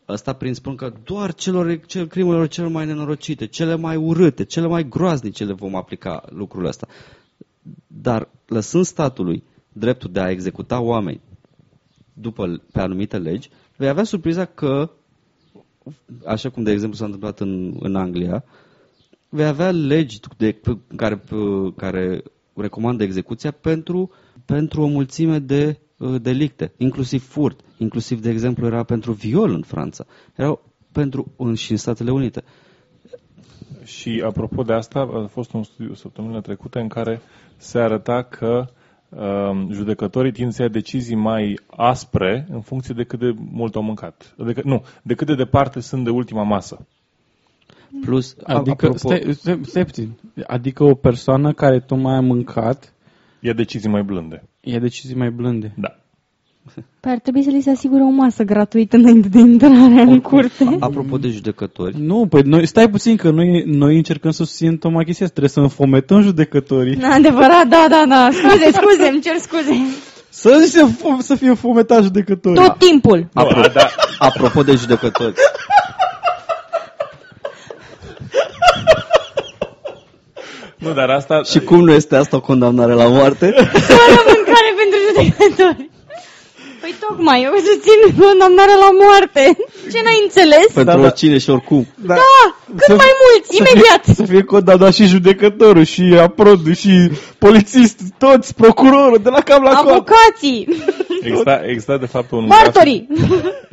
ăsta 0.09 0.33
prin 0.33 0.55
spun 0.55 0.77
că 0.77 0.93
doar 1.05 1.35
celor, 1.35 1.81
cel, 1.87 2.07
crimelor 2.07 2.49
cele 2.49 2.69
mai 2.69 2.87
nenorocite, 2.87 3.47
cele 3.47 3.75
mai 3.75 3.97
urâte, 3.97 4.45
cele 4.45 4.67
mai 4.67 4.89
groaznice 4.89 5.45
le 5.45 5.53
vom 5.53 5.75
aplica 5.75 6.25
lucrul 6.29 6.67
ăsta. 6.67 6.87
Dar 7.87 8.29
lăsând 8.47 8.85
statului 8.85 9.45
dreptul 9.73 10.11
de 10.13 10.21
a 10.21 10.31
executa 10.31 10.81
oameni 10.81 11.21
după, 12.13 12.63
pe 12.73 12.81
anumite 12.81 13.19
legi, 13.19 13.51
vei 13.77 13.89
avea 13.89 14.05
surpriza 14.05 14.45
că, 14.45 14.91
așa 16.27 16.51
cum 16.51 16.63
de 16.63 16.71
exemplu 16.71 16.97
s-a 16.97 17.05
întâmplat 17.05 17.41
în, 17.41 17.77
în 17.81 17.97
Anglia, 17.97 18.45
vei 19.29 19.47
avea 19.47 19.71
legi 19.71 20.21
de, 20.37 20.53
pe, 20.53 20.79
care, 20.97 21.17
pe, 21.17 21.37
care 21.77 22.23
recomandă 22.55 23.03
execuția 23.03 23.51
pentru, 23.51 24.11
pentru 24.45 24.83
o 24.83 24.87
mulțime 24.87 25.39
de 25.39 25.79
uh, 25.99 26.21
delicte, 26.23 26.73
inclusiv 26.77 27.29
furt, 27.29 27.61
inclusiv, 27.79 28.21
de 28.21 28.31
exemplu, 28.31 28.67
era 28.67 28.83
pentru 28.83 29.13
viol 29.13 29.51
în 29.51 29.63
Franța, 29.63 30.07
erau 30.35 30.63
pentru, 30.93 31.33
în, 31.37 31.55
și 31.55 31.71
în 31.71 31.77
Statele 31.77 32.11
Unite. 32.11 32.43
Și 33.85 34.23
apropo 34.27 34.63
de 34.63 34.73
asta, 34.73 34.99
a 35.01 35.27
fost 35.27 35.53
un 35.53 35.63
studiu 35.63 35.95
săptămâna 35.95 36.41
trecută 36.41 36.79
în 36.79 36.89
care 36.89 37.21
se 37.57 37.79
arăta 37.79 38.23
că 38.23 38.47
um, 38.47 38.69
judecătorii 39.71 40.33
tind 40.33 40.53
să 40.53 40.63
ia 40.63 40.69
decizii 40.69 41.17
mai 41.17 41.59
aspre 41.77 42.47
în 42.51 42.61
funcție 42.61 42.95
de 42.95 43.05
cât 43.05 43.19
de 43.19 43.35
mult 43.51 43.75
au 43.75 43.83
mâncat. 43.83 44.35
De, 44.47 44.53
că- 44.53 44.61
nu, 44.65 44.85
de 45.03 45.15
cât 45.15 45.27
de 45.27 45.35
departe 45.35 45.81
sunt 45.81 46.05
de 46.05 46.11
ultima 46.11 46.43
masă. 46.43 46.87
Plus, 48.01 48.37
a- 48.45 48.55
Adică, 48.55 48.71
apropo, 48.87 48.97
stai, 48.97 49.35
stai, 49.35 49.61
stai 49.63 49.85
puțin, 49.85 50.11
adică 50.47 50.85
o 50.85 50.95
persoană 50.95 51.53
care 51.53 51.81
tocmai 51.81 52.15
a 52.15 52.21
mâncat 52.21 52.93
Ia 53.41 53.53
decizii 53.53 53.91
mai 53.91 54.03
blânde. 54.03 54.43
ia 54.61 54.79
decizii 54.79 55.17
mai 55.17 55.31
blânde. 55.31 55.73
Da. 55.77 55.97
Păi 57.01 57.13
ar 57.13 57.19
trebui 57.19 57.43
să 57.43 57.51
li 57.51 57.61
se 57.61 57.71
asigure 57.71 58.03
o 58.03 58.09
masă 58.09 58.43
gratuită 58.43 58.97
înainte 58.97 59.29
de 59.29 59.39
intrarea 59.39 60.03
în 60.03 60.21
curte. 60.21 60.77
apropo 60.81 61.17
de 61.17 61.29
judecători, 61.29 61.95
Nu, 62.01 62.27
păi 62.27 62.43
noi, 62.45 62.67
stai 62.67 62.91
puțin 62.91 63.17
că 63.17 63.31
noi, 63.31 63.63
noi 63.67 63.97
încercăm 63.97 64.31
să 64.31 64.45
susținem 64.45 64.77
tocmai 64.77 65.05
chestia 65.05 65.27
asta. 65.27 65.41
Trebuie 65.41 65.51
să 65.51 65.61
înfometăm 65.61 66.21
judecătorii. 66.23 67.03
Adevărat, 67.03 67.67
da, 67.67 67.87
da, 67.89 68.05
da. 68.09 68.29
Scuze, 68.33 68.71
scuze, 68.73 69.09
îmi 69.09 69.21
cer 69.21 69.37
scuze. 69.39 69.73
Să, 70.29 70.65
se, 70.67 70.85
fo- 70.85 71.19
să 71.19 71.35
fie 71.35 71.49
înfometați 71.49 72.03
judecătorii. 72.03 72.63
Tot 72.63 72.79
timpul. 72.79 73.29
apropo, 73.33 73.69
apropo 74.19 74.63
de 74.63 74.73
judecători, 74.75 75.35
Nu, 80.77 80.93
dar 80.93 81.11
asta... 81.11 81.43
și 81.43 81.61
cum 81.61 81.85
nu 81.85 81.93
este 81.93 82.17
asta 82.17 82.37
o 82.37 82.41
condamnare 82.41 82.93
la 82.93 83.09
moarte? 83.09 83.47
Fără 83.57 84.23
mâncare 84.27 84.71
pentru 84.77 84.99
judecători. 85.07 85.91
Păi 86.87 86.95
tocmai, 87.09 87.43
eu 87.43 87.53
susțin 87.69 88.01
condamnarea 88.23 88.75
la 88.85 88.91
moarte. 89.05 89.57
Ce 89.93 90.01
n-ai 90.05 90.21
înțeles? 90.23 90.67
pentru 90.75 90.85
Da, 90.85 90.99
da. 90.99 91.05
oricine 91.07 91.39
și 91.39 91.51
oricum. 91.51 91.87
Da, 91.95 92.15
Cât 92.67 92.81
Să- 92.85 92.95
mai 92.95 93.13
mulți, 93.25 93.57
să 93.57 93.65
imediat. 93.69 94.03
Fie, 94.05 94.15
să 94.15 94.25
fie 94.25 94.43
condamnat 94.43 94.95
și 94.95 95.05
judecătorul, 95.07 95.85
și 95.85 96.03
aprodul, 96.03 96.75
și 96.75 97.11
polițist, 97.39 98.01
toți, 98.19 98.55
procurorul, 98.55 99.19
de 99.23 99.29
la 99.29 99.41
cap 99.41 99.63
la 99.63 99.69
cap. 99.71 99.87
Avocații, 99.87 100.69
Exista, 101.23 101.61
exista 101.65 101.97
de 101.99 102.07
fapt 102.07 102.31
un 102.31 102.47
martorii. 102.47 103.07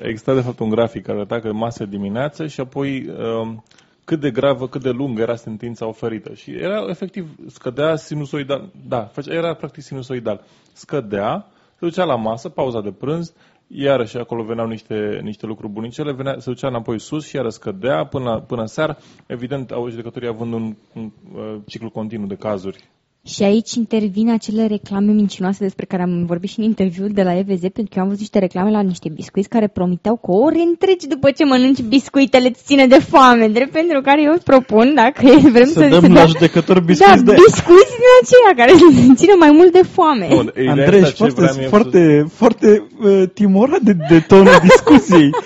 Exista 0.09 0.33
de 0.33 0.41
fapt 0.41 0.59
un 0.59 0.69
grafic 0.69 1.03
care 1.05 1.17
arăta 1.17 1.39
că 1.39 1.51
masă 1.53 1.85
dimineață 1.85 2.47
și 2.47 2.59
apoi 2.59 3.09
um, 3.41 3.63
cât 4.03 4.19
de 4.19 4.29
gravă, 4.31 4.67
cât 4.67 4.81
de 4.81 4.89
lungă 4.89 5.21
era 5.21 5.35
sentința 5.35 5.87
oferită. 5.87 6.31
Și 6.35 6.51
era 6.61 6.85
efectiv, 6.89 7.27
scădea 7.53 7.95
sinusoidal, 7.95 8.69
da, 8.87 9.09
făcea- 9.13 9.33
era 9.33 9.53
practic 9.53 9.83
sinusoidal. 9.83 10.43
Scădea, 10.73 11.47
se 11.83 11.89
ducea 11.89 12.05
la 12.05 12.15
masă, 12.15 12.49
pauza 12.49 12.81
de 12.81 12.91
prânz, 12.91 13.33
iarăși 13.67 14.17
acolo 14.17 14.43
veneau 14.43 14.67
niște, 14.67 15.19
niște 15.23 15.45
lucruri 15.45 15.71
bunicele, 15.71 16.13
venea, 16.13 16.35
se 16.39 16.49
ducea 16.49 16.67
înapoi 16.67 16.99
sus 16.99 17.27
și 17.27 17.35
iară 17.35 17.49
scădea 17.49 18.05
până, 18.05 18.43
până 18.47 18.65
seara. 18.65 18.97
Evident, 19.27 19.71
au 19.71 19.89
judecătorii 19.89 20.27
având 20.27 20.53
un, 20.53 20.75
un 20.95 21.11
uh, 21.35 21.61
ciclu 21.65 21.89
continuu 21.89 22.27
de 22.27 22.35
cazuri 22.35 22.89
Și 23.27 23.43
aici 23.43 23.73
intervin 23.73 24.29
acele 24.31 24.67
reclame 24.67 25.11
mincinoase 25.11 25.63
despre 25.63 25.85
care 25.85 26.01
am 26.01 26.25
vorbit 26.25 26.49
și 26.49 26.59
în 26.59 26.65
interviul 26.65 27.09
de 27.13 27.23
la 27.23 27.37
EVZ, 27.37 27.59
pentru 27.61 27.83
că 27.89 27.93
eu 27.95 28.01
am 28.01 28.07
văzut 28.07 28.19
niște 28.19 28.39
reclame 28.39 28.71
la 28.71 28.81
niște 28.81 29.09
biscuiți 29.09 29.49
care 29.49 29.67
promiteau 29.67 30.15
că 30.15 30.31
ore 30.31 30.59
întregi 30.59 31.07
după 31.07 31.31
ce 31.31 31.43
mănânci 31.45 31.81
biscuitele 31.81 32.47
îți 32.47 32.63
ține 32.63 32.87
de 32.87 32.99
foame, 32.99 33.47
drept 33.47 33.71
pentru 33.71 34.01
care 34.01 34.21
eu 34.21 34.31
îți 34.33 34.43
propun, 34.43 34.93
dacă 34.95 35.21
vrem 35.55 35.65
Să 35.65 35.71
să, 35.71 35.79
dăm 35.87 36.01
să 36.01 36.07
la 36.07 36.21
dea- 36.23 36.25
judecători 36.27 36.79
da, 36.79 36.85
biscuiți 36.85 37.23
de 37.23 37.33
biscuiți 37.45 37.93
din 38.03 38.11
aceia 38.21 38.51
care 38.55 38.71
să 39.07 39.13
țină 39.15 39.33
mai 39.39 39.51
mult 39.51 39.71
de 39.71 39.81
foame. 39.95 40.27
Bun, 40.29 40.51
ideea 40.55 40.69
Andrei, 40.71 41.01
asta 41.01 41.07
ești 41.07 41.23
ce 41.23 41.29
foarte, 41.29 41.41
vreau 41.41 41.55
eu 41.55 41.61
să- 41.63 41.69
foarte, 41.69 42.25
foarte 42.33 42.87
uh, 43.03 43.23
timorat 43.33 43.81
de, 43.81 43.93
de 44.09 44.19
tonul 44.27 44.59
discuției. 44.61 45.29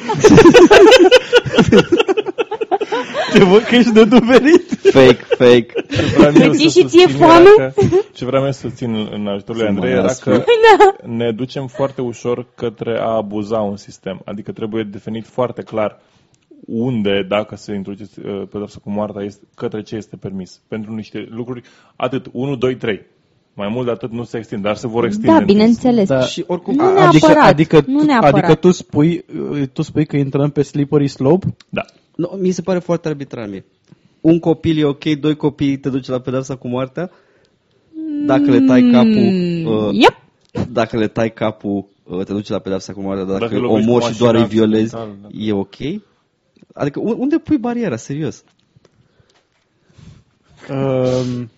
Te 3.34 3.44
văd 3.44 3.62
că 3.62 3.76
ești 3.76 3.92
de 3.94 4.04
duverit. 4.04 4.70
Fake, 4.82 5.24
fake. 5.30 5.68
Ce 5.90 6.02
vreau 6.18 6.32
eu 6.44 6.52
Ți-e 6.54 6.70
să 6.70 6.80
și 6.80 6.86
ție 6.86 7.02
susțin 7.08 7.24
era 7.24 7.28
foame? 7.28 7.50
că- 7.58 7.72
Ce 8.14 8.26
vreau 8.26 8.46
eu 8.46 8.52
să 8.52 8.60
susțin 8.60 9.08
în 9.12 9.28
ajutorul 9.28 9.62
lui 9.62 9.70
Să 9.72 9.76
Andrei 9.76 9.90
mă 9.92 9.98
era 9.98 10.02
las 10.06 10.20
că 10.20 10.44
ne 11.18 11.32
ducem 11.32 11.68
foarte 11.68 12.02
ușor 12.02 12.46
către 12.56 12.98
a 13.00 13.16
abuza 13.16 13.60
un 13.60 13.76
sistem. 13.78 14.22
Adică 14.26 14.52
trebuie 14.52 14.84
definit 14.84 15.26
foarte 15.28 15.62
clar 15.62 16.00
unde, 16.66 17.26
dacă 17.30 17.56
se 17.56 17.74
introduce 17.74 18.04
uh, 18.26 18.48
pedepsa 18.52 18.78
cu 18.84 18.90
moartea, 18.90 19.24
este, 19.24 19.42
către 19.56 19.82
ce 19.82 19.96
este 19.96 20.16
permis. 20.16 20.60
Pentru 20.68 20.94
niște 20.94 21.28
lucruri, 21.32 21.62
atât, 21.96 22.26
1, 22.32 22.56
2, 22.56 22.76
3. 22.76 23.02
Mai 23.54 23.68
mult 23.72 23.86
de 23.86 23.92
atât 23.92 24.12
nu 24.12 24.24
se 24.24 24.38
extind, 24.38 24.62
dar 24.62 24.76
se 24.76 24.88
vor 24.88 25.04
extinde. 25.06 25.28
Da, 25.28 25.34
în 25.38 25.46
timp. 25.46 25.52
bineînțeles. 25.58 26.08
Da. 26.08 26.20
Și 26.22 26.44
oricum, 26.48 26.76
Nu 26.76 26.84
a- 26.84 26.92
neapărat. 26.92 27.08
adică, 27.10 27.38
adică, 27.76 27.84
nu 27.88 28.00
tu, 28.00 28.06
neapărat. 28.06 28.34
adică 28.34 28.56
tu 28.56 28.72
spui, 28.72 29.26
uh, 29.52 29.62
tu 29.74 29.82
spui 29.82 30.06
că 30.06 30.18
intrăm 30.18 30.50
pe 30.50 30.62
slippery 30.62 31.08
slope? 31.08 31.56
Da. 31.70 31.86
Nu, 32.18 32.28
mi 32.40 32.52
se 32.52 32.62
pare 32.62 32.80
foarte 32.80 33.08
arbitrar 33.08 33.48
mie. 33.50 33.66
Un 34.22 34.40
copil 34.40 34.78
e 34.80 34.84
ok, 34.86 35.04
doi 35.06 35.36
copii 35.36 35.78
te 35.78 35.90
duce 35.90 36.12
la 36.12 36.20
pedeapsa 36.20 36.56
cu 36.56 36.68
moartea. 36.68 37.10
Dacă 38.26 38.52
le 38.52 38.60
tai 38.60 38.82
capul, 38.92 39.28
uh, 39.66 39.90
Yep. 39.94 40.16
dacă 40.72 40.98
le 40.98 41.08
tai 41.08 41.34
capul, 41.34 41.86
uh, 42.04 42.26
te 42.26 42.34
duce 42.34 42.52
la 42.52 42.60
pedeapsa 42.60 42.94
cu 42.94 43.02
moartea, 43.02 43.26
dacă, 43.26 43.40
Dacă 43.40 43.54
dacă 43.54 43.66
lovești 43.66 43.90
omori 43.90 44.06
cu 44.06 44.12
și 44.12 44.18
doar 44.18 44.34
îi 44.36 44.42
mașina 44.42 44.60
violezi, 44.62 44.96
accidental, 44.96 45.32
da. 45.32 45.38
e 45.44 45.52
ok? 45.54 45.76
Adică 46.74 47.00
un- 47.00 47.16
unde 47.18 47.38
pui 47.38 47.58
bariera, 47.58 47.96
serios? 47.96 48.44
Um, 50.70 51.50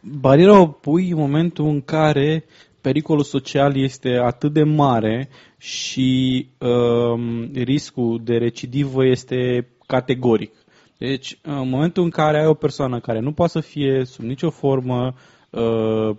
bariera 0.00 0.60
o 0.60 0.66
pui 0.66 1.10
în 1.10 1.18
momentul 1.18 1.66
în 1.66 1.80
care 1.80 2.44
pericolul 2.80 3.22
social 3.24 3.76
este 3.76 4.08
atât 4.22 4.52
de 4.52 4.62
mare 4.62 5.28
și 5.62 6.48
um, 6.58 7.50
riscul 7.54 8.20
de 8.24 8.36
recidivă 8.36 9.06
este 9.06 9.68
categoric. 9.86 10.54
Deci, 10.98 11.38
în 11.42 11.68
momentul 11.68 12.02
în 12.02 12.10
care 12.10 12.40
ai 12.40 12.46
o 12.46 12.54
persoană 12.54 13.00
care 13.00 13.20
nu 13.20 13.32
poate 13.32 13.52
să 13.52 13.60
fie 13.60 14.04
sub 14.04 14.24
nicio 14.24 14.50
formă, 14.50 15.14
uh, 15.50 16.16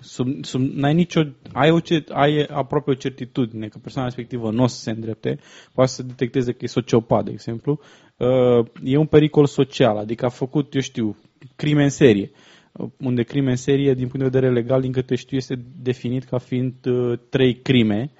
sub, 0.00 0.44
sub, 0.44 0.60
n-ai 0.60 0.94
nicio, 0.94 1.22
ai, 1.52 1.70
o, 1.70 1.80
cer- 1.80 2.08
ai 2.08 2.42
aproape 2.50 2.90
o 2.90 2.94
certitudine 2.94 3.68
că 3.68 3.78
persoana 3.78 4.08
respectivă 4.08 4.50
nu 4.50 4.62
o 4.62 4.66
să 4.66 4.80
se 4.80 4.90
îndrepte, 4.90 5.38
poate 5.74 5.90
să 5.90 6.02
detecteze 6.02 6.52
că 6.52 6.58
e 6.60 6.66
sociopat, 6.66 7.24
de 7.24 7.30
exemplu, 7.30 7.80
uh, 8.16 8.66
e 8.84 8.96
un 8.96 9.06
pericol 9.06 9.46
social, 9.46 9.96
adică 9.96 10.24
a 10.24 10.28
făcut, 10.28 10.74
eu 10.74 10.80
știu, 10.80 11.16
crime 11.56 11.82
în 11.82 11.90
serie. 11.90 12.30
Uh, 12.32 12.51
Unde 12.96 13.22
crime 13.22 13.50
în 13.50 13.56
serie, 13.56 13.94
din 13.94 14.08
punct 14.08 14.18
de 14.18 14.38
vedere 14.38 14.52
legal, 14.52 14.80
din 14.80 14.92
câte 14.92 15.14
știu, 15.14 15.36
este 15.36 15.58
definit 15.82 16.24
ca 16.24 16.38
fiind 16.38 16.74
uh, 16.86 17.18
trei 17.28 17.54
crime. 17.54 18.10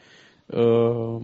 Uh, 0.46 1.16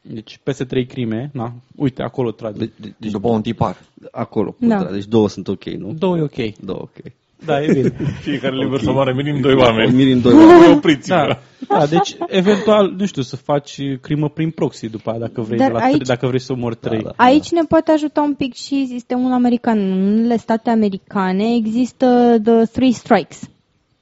deci 0.00 0.40
peste 0.42 0.64
trei 0.64 0.86
crime, 0.86 1.30
na, 1.32 1.52
uite, 1.76 2.02
acolo 2.02 2.30
trage. 2.30 2.58
De, 2.58 2.70
de, 2.80 2.94
deci 2.96 3.10
După 3.10 3.28
un 3.28 3.42
tipar. 3.42 3.76
acolo, 4.10 4.56
Da. 4.58 4.82
da. 4.82 4.90
deci 4.92 5.04
două 5.06 5.28
sunt 5.28 5.48
ok, 5.48 5.64
nu? 5.64 5.92
Două 5.92 6.16
e 6.16 6.22
ok. 6.22 6.56
Două 6.60 6.80
ok. 6.80 7.12
Da, 7.44 7.62
e 7.62 7.72
bine. 7.72 7.92
Fiecare 8.26 8.56
liber 8.56 8.80
să 8.80 8.90
moare 8.92 9.12
minim 9.12 9.40
doi 9.40 9.54
oameni. 9.54 9.94
Minim 9.94 10.20
doi 10.20 10.32
oameni. 10.32 10.72
Opriți-vă. 10.74 11.36
Da, 11.68 11.78
da, 11.78 11.86
deci 11.86 12.16
eventual, 12.26 12.94
nu 12.98 13.06
știu, 13.06 13.22
să 13.22 13.36
faci 13.36 13.80
crimă 14.00 14.28
prin 14.28 14.50
proxy 14.50 14.88
după 14.88 15.10
aia, 15.10 15.18
dacă 15.18 15.40
vrei, 15.40 15.58
Dar 15.58 15.66
de 15.72 15.72
la, 15.72 15.80
aici- 15.84 16.06
dacă 16.06 16.26
vrei 16.26 16.40
să 16.40 16.52
omori 16.52 16.76
trei. 16.76 17.02
da. 17.02 17.10
Aici 17.16 17.50
ne 17.50 17.62
poate 17.68 17.90
ajuta 17.90 18.20
un 18.22 18.34
pic 18.34 18.54
și 18.54 18.86
sistemul 18.86 19.32
american. 19.32 19.78
În 19.78 19.92
unele 20.18 20.36
state 20.36 20.70
americane 20.70 21.54
există 21.54 22.36
the 22.44 22.64
three 22.64 22.90
strikes, 22.90 23.40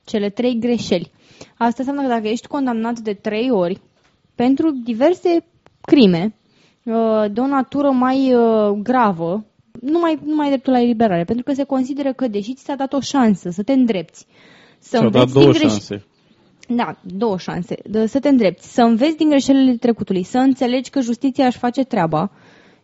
cele 0.04 0.28
trei 0.28 0.58
greșeli. 0.58 1.10
Asta 1.56 1.74
înseamnă 1.78 2.02
că 2.02 2.08
dacă 2.08 2.28
ești 2.28 2.46
condamnat 2.46 2.98
de 2.98 3.12
trei 3.12 3.50
ori 3.50 3.80
pentru 4.34 4.70
diverse 4.84 5.44
crime 5.80 6.34
uh, 6.84 7.24
de 7.32 7.40
o 7.40 7.46
natură 7.46 7.88
mai 7.90 8.34
uh, 8.34 8.70
gravă, 8.82 9.44
nu 9.84 9.98
mai, 9.98 10.18
nu 10.24 10.34
mai 10.34 10.44
ai 10.44 10.50
dreptul 10.50 10.72
la 10.72 10.80
eliberare, 10.80 11.24
pentru 11.24 11.44
că 11.44 11.52
se 11.52 11.64
consideră 11.64 12.12
că, 12.12 12.28
deși 12.28 12.54
ți 12.54 12.64
s-a 12.64 12.74
dat 12.74 12.92
o 12.92 13.00
șansă 13.00 13.50
să 13.50 13.62
te 13.62 13.72
îndrepți, 13.72 14.26
să 14.78 14.88
Ți-au 14.88 15.08
dat 15.10 15.12
înveți 15.14 15.32
două 15.32 15.52
din 15.52 15.60
greș- 15.60 15.70
șanse. 15.70 16.04
da, 16.68 16.96
două 17.02 17.38
șanse. 17.38 17.76
De, 17.90 18.06
să 18.06 18.20
te 18.20 18.28
îndrepți, 18.28 18.72
să 18.74 18.82
înveți 18.82 19.16
din 19.16 19.28
greșelile 19.28 19.72
trecutului, 19.76 20.22
să 20.22 20.38
înțelegi 20.38 20.90
că 20.90 21.00
justiția 21.00 21.46
își 21.46 21.58
face 21.58 21.84
treaba 21.84 22.30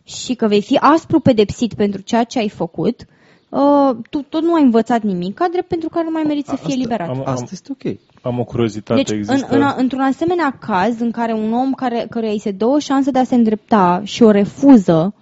și 0.03 0.33
că 0.33 0.47
vei 0.47 0.61
fi 0.61 0.77
aspru 0.77 1.19
pedepsit 1.19 1.73
pentru 1.73 2.01
ceea 2.01 2.23
ce 2.23 2.39
ai 2.39 2.49
făcut, 2.49 3.05
uh, 3.49 3.95
tu 4.09 4.21
tot 4.21 4.41
nu 4.41 4.53
ai 4.53 4.61
învățat 4.63 5.01
nimic, 5.03 5.33
ca 5.33 5.47
drept 5.51 5.67
pentru 5.67 5.89
care 5.89 6.05
nu 6.05 6.11
mai 6.11 6.23
meriți 6.23 6.49
să 6.49 6.55
fie 6.55 6.73
eliberat. 6.73 7.09
Am, 7.09 7.17
am, 7.17 7.23
Asta 7.25 7.49
este 7.51 7.71
ok. 7.71 7.95
am 8.21 8.39
o 8.39 8.43
curiozitate. 8.43 9.01
Deci, 9.01 9.17
Există... 9.17 9.55
în, 9.55 9.61
în, 9.61 9.73
într-un 9.77 10.01
asemenea 10.01 10.57
caz 10.59 10.99
în 10.99 11.11
care 11.11 11.33
un 11.33 11.53
om 11.53 11.71
care, 11.73 12.05
căruia 12.09 12.31
îi 12.31 12.39
se 12.39 12.51
dă 12.51 12.65
o 12.65 12.79
șansă 12.79 13.11
de 13.11 13.19
a 13.19 13.23
se 13.23 13.35
îndrepta 13.35 14.01
și 14.03 14.23
o 14.23 14.31
refuză, 14.31 15.13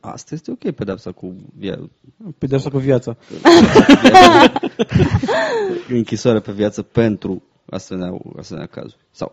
Asta 0.00 0.34
este 0.34 0.50
ok, 0.50 0.70
pedepsa 0.70 1.12
cu 1.12 1.34
via... 1.58 1.78
Pedeapsa 2.38 2.70
cu 2.70 2.78
viața. 2.78 3.16
închisoare 5.88 6.40
pe 6.40 6.52
viață 6.52 6.82
pentru 6.82 7.42
asemenea, 7.70 8.18
asemenea 8.38 8.68
cazuri. 8.68 8.96
Sau 9.10 9.32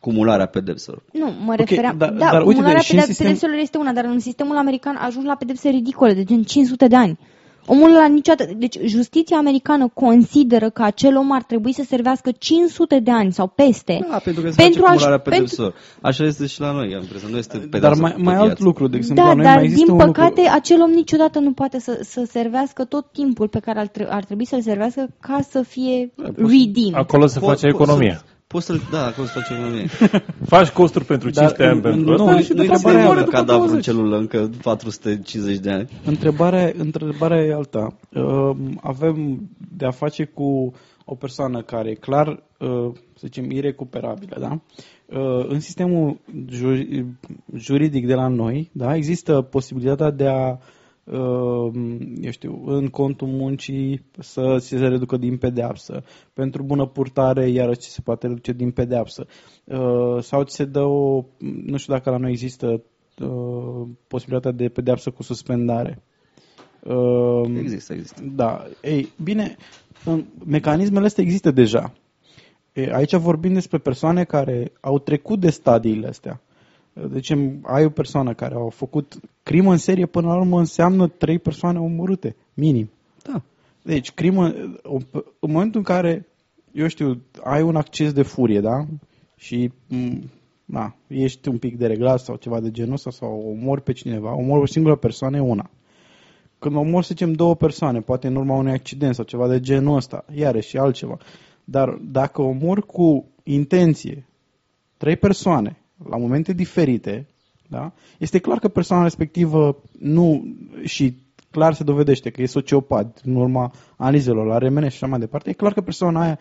cumularea 0.00 0.46
pedepselor. 0.46 1.02
nu, 1.12 1.32
mă 1.44 1.52
Ok, 1.52 1.58
refeream... 1.58 1.96
dar- 1.96 2.10
da, 2.10 2.18
dar 2.18 2.40
uite, 2.40 2.52
cumularea 2.54 2.80
și 2.80 2.92
în 2.92 2.98
pedep- 2.98 3.06
sistem- 3.06 3.26
pedepselor 3.26 3.56
este 3.56 3.78
una, 3.78 3.92
dar 3.92 4.04
în 4.04 4.18
sistemul 4.20 4.56
american 4.56 4.96
ajungi 4.96 5.26
la 5.26 5.34
pedepse 5.34 5.68
ridicole, 5.68 6.14
de 6.14 6.24
gen 6.24 6.42
500 6.42 6.86
de 6.86 6.96
ani. 6.96 7.18
Omul 7.66 7.90
la 7.90 8.06
niciodată... 8.06 8.50
Deci 8.56 8.78
justiția 8.84 9.36
americană 9.36 9.88
consideră 9.94 10.70
că 10.70 10.82
acel 10.82 11.16
om 11.16 11.32
ar 11.32 11.42
trebui 11.42 11.72
să 11.72 11.82
servească 11.88 12.30
500 12.38 12.98
de 12.98 13.10
ani 13.10 13.32
sau 13.32 13.46
peste. 13.46 14.06
Da, 14.10 14.16
pentru 14.24 14.42
că 14.42 14.50
se 14.50 14.62
Pentru 14.62 14.80
face 14.80 14.92
a-și- 14.92 14.98
cumularea 15.04 15.18
pentru- 15.18 15.40
pedepselor. 15.40 15.74
Așa 16.00 16.24
este 16.24 16.46
și 16.46 16.60
la 16.60 16.72
noi, 16.72 16.94
am 16.94 17.00
impresia. 17.02 17.28
Nu 17.30 17.36
este 17.36 17.58
pedepsa 17.58 17.88
Dar 17.88 17.94
mai, 17.98 18.12
pe 18.12 18.22
mai 18.22 18.34
viață. 18.34 18.48
alt 18.50 18.58
lucru, 18.60 18.88
de 18.88 18.96
exemplu, 18.96 19.22
Da, 19.24 19.28
la 19.28 19.34
noi 19.34 19.44
dar 19.44 19.54
mai 19.54 19.64
există 19.64 19.84
din 19.84 19.92
un 20.00 20.06
păcate 20.06 20.40
lucru. 20.40 20.52
acel 20.54 20.80
om 20.82 20.90
niciodată 20.90 21.38
nu 21.38 21.52
poate 21.52 21.78
să, 21.80 21.98
să 22.02 22.24
servească 22.30 22.84
tot 22.84 23.06
timpul 23.12 23.48
pe 23.48 23.58
care 23.58 23.78
ar, 23.78 23.86
tre- 23.86 24.06
ar 24.10 24.24
trebui 24.24 24.44
să-l 24.46 24.60
servească 24.62 25.08
ca 25.20 25.40
să 25.50 25.62
fie 25.62 26.12
redeemed. 26.36 26.94
Acolo 26.94 27.26
se 27.26 27.38
Po- 27.38 27.42
face 27.42 27.66
po- 27.66 27.68
economie. 27.70 28.14
să- 28.18 28.24
Poți 28.52 28.66
să 28.66 28.76
da, 28.90 29.06
acolo 29.06 29.26
se 29.26 29.32
face 29.40 29.52
economie. 29.52 29.86
Faci 30.54 30.68
costuri 30.68 31.04
pentru 31.04 31.30
Dar 31.30 31.44
500 31.52 31.62
ani 31.68 31.76
în- 31.76 31.80
pentru 31.82 32.04
nu, 32.04 32.12
asta 32.12 32.32
nu, 32.34 32.40
și 32.42 32.52
Nu 32.52 32.56
după 32.62 32.72
există 32.72 32.88
aceea 32.88 33.02
Întrebarea 33.02 33.18
un 33.18 33.24
după 33.24 33.30
cadavru 33.36 33.62
în 33.62 33.68
20. 33.68 33.84
celulă 33.84 34.16
încă 34.16 34.50
450 34.62 35.58
de 35.58 35.70
ani. 35.70 35.88
Întrebarea, 36.04 36.72
întrebarea 36.76 37.38
e 37.44 37.54
alta. 37.54 37.96
Uh, 38.14 38.56
avem 38.80 39.48
de 39.76 39.86
a 39.86 39.90
face 39.90 40.24
cu 40.24 40.72
o 41.04 41.14
persoană 41.14 41.62
care 41.62 41.90
e 41.90 41.94
clar, 41.94 42.28
uh, 42.28 42.90
să 43.14 43.20
zicem, 43.20 43.50
irecuperabilă, 43.50 44.36
da? 44.40 44.60
Uh, 45.18 45.44
în 45.48 45.60
sistemul 45.60 46.20
ju- 46.50 47.16
juridic 47.56 48.06
de 48.06 48.14
la 48.14 48.28
noi, 48.28 48.70
da, 48.72 48.94
există 48.96 49.40
posibilitatea 49.42 50.10
de 50.10 50.26
a 50.26 50.48
uh, 50.50 50.56
eu 52.20 52.30
știu, 52.30 52.62
în 52.66 52.88
contul 52.88 53.26
muncii 53.28 54.04
să 54.18 54.56
se 54.60 54.76
reducă 54.76 55.16
din 55.16 55.36
pedeapsă. 55.36 56.02
Pentru 56.32 56.62
bună 56.62 56.86
purtare, 56.86 57.48
iarăși 57.48 57.80
se 57.80 58.00
poate 58.04 58.26
reduce 58.26 58.52
din 58.52 58.70
pedeapsă. 58.70 59.26
Uh, 59.64 60.22
sau 60.22 60.42
ți 60.42 60.54
se 60.56 60.64
dă 60.64 60.80
o, 60.82 61.24
nu 61.64 61.76
știu 61.76 61.92
dacă 61.92 62.10
la 62.10 62.16
noi 62.16 62.30
există 62.30 62.82
uh, 63.20 63.88
posibilitatea 64.06 64.56
de 64.58 64.68
pedeapsă 64.68 65.10
cu 65.10 65.22
suspendare. 65.22 66.02
Uh, 66.82 67.50
Există, 67.58 67.92
există. 67.92 68.22
da, 68.34 68.64
ei, 68.82 69.08
bine, 69.22 69.56
în- 70.04 70.24
mecanismele 70.46 71.06
astea 71.06 71.24
există 71.24 71.50
deja. 71.50 71.92
E, 72.72 72.94
aici 72.94 73.14
vorbim 73.14 73.52
despre 73.52 73.78
persoane 73.78 74.24
care 74.24 74.72
au 74.80 74.98
trecut 74.98 75.40
de 75.40 75.50
stadiile 75.50 76.06
astea. 76.06 76.40
Deci 76.92 77.30
ai 77.62 77.84
o 77.84 77.90
persoană 77.90 78.34
care 78.34 78.54
a 78.54 78.68
făcut 78.68 79.20
crimă 79.42 79.70
în 79.70 79.76
serie, 79.76 80.06
până 80.06 80.26
la 80.26 80.36
urmă 80.36 80.58
înseamnă 80.58 81.08
trei 81.08 81.38
persoane 81.38 81.78
omorâte, 81.78 82.36
minim. 82.54 82.90
Da. 83.22 83.42
Deci, 83.82 84.12
crimă, 84.12 84.46
în 85.40 85.50
momentul 85.50 85.78
în 85.78 85.84
care, 85.84 86.26
eu 86.72 86.86
știu, 86.86 87.22
ai 87.44 87.62
un 87.62 87.76
acces 87.76 88.12
de 88.12 88.22
furie, 88.22 88.60
da? 88.60 88.86
Și, 89.36 89.72
m, 89.88 90.30
na, 90.64 90.94
ești 91.06 91.48
un 91.48 91.58
pic 91.58 91.76
dereglat 91.78 92.20
sau 92.20 92.36
ceva 92.36 92.60
de 92.60 92.70
genul 92.70 92.92
ăsta, 92.92 93.10
sau 93.10 93.56
omori 93.58 93.82
pe 93.82 93.92
cineva, 93.92 94.36
omori 94.36 94.62
o 94.62 94.66
singură 94.66 94.96
persoană, 94.96 95.36
e 95.36 95.40
una. 95.40 95.70
Când 96.58 96.76
omori, 96.76 97.06
să 97.06 97.14
zicem, 97.14 97.32
două 97.32 97.54
persoane, 97.54 98.00
poate 98.00 98.26
în 98.26 98.36
urma 98.36 98.56
unui 98.56 98.72
accident 98.72 99.14
sau 99.14 99.24
ceva 99.24 99.48
de 99.48 99.60
genul 99.60 99.96
ăsta, 99.96 100.24
iarăși 100.34 100.78
altceva. 100.78 101.18
Dar 101.64 101.88
dacă 101.88 102.42
omori 102.42 102.86
cu 102.86 103.24
intenție 103.42 104.26
trei 104.96 105.16
persoane 105.16 105.81
la 106.08 106.16
momente 106.16 106.52
diferite, 106.52 107.26
da? 107.68 107.92
este 108.18 108.38
clar 108.38 108.58
că 108.58 108.68
persoana 108.68 109.02
respectivă 109.02 109.82
nu 109.98 110.44
și 110.84 111.16
clar 111.50 111.74
se 111.74 111.84
dovedește 111.84 112.30
că 112.30 112.42
e 112.42 112.46
sociopat 112.46 113.20
în 113.24 113.34
urma 113.34 113.72
analizelor 113.96 114.46
la 114.46 114.58
RMN 114.58 114.80
și 114.80 114.86
așa 114.86 115.06
mai 115.06 115.18
departe, 115.18 115.50
e 115.50 115.52
clar 115.52 115.72
că 115.72 115.80
persoana 115.80 116.20
aia 116.20 116.38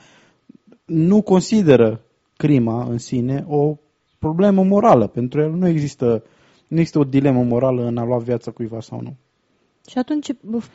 nu 0.86 1.22
consideră 1.22 2.02
crima 2.38 2.84
în 2.84 2.98
sine 2.98 3.46
o 3.48 3.78
problemă 4.20 4.64
morală. 4.64 5.08
Pentru 5.08 5.42
el 5.42 5.52
nu 5.52 5.68
există, 5.68 6.24
nu 6.68 6.78
există 6.78 7.00
o 7.00 7.04
dilemă 7.04 7.44
morală 7.44 7.86
în 7.86 7.98
a 7.98 8.04
lua 8.04 8.18
viața 8.18 8.52
cuiva 8.52 8.80
sau 8.80 9.02
nu. 9.02 9.16
Și 9.90 9.98
atunci 9.98 10.28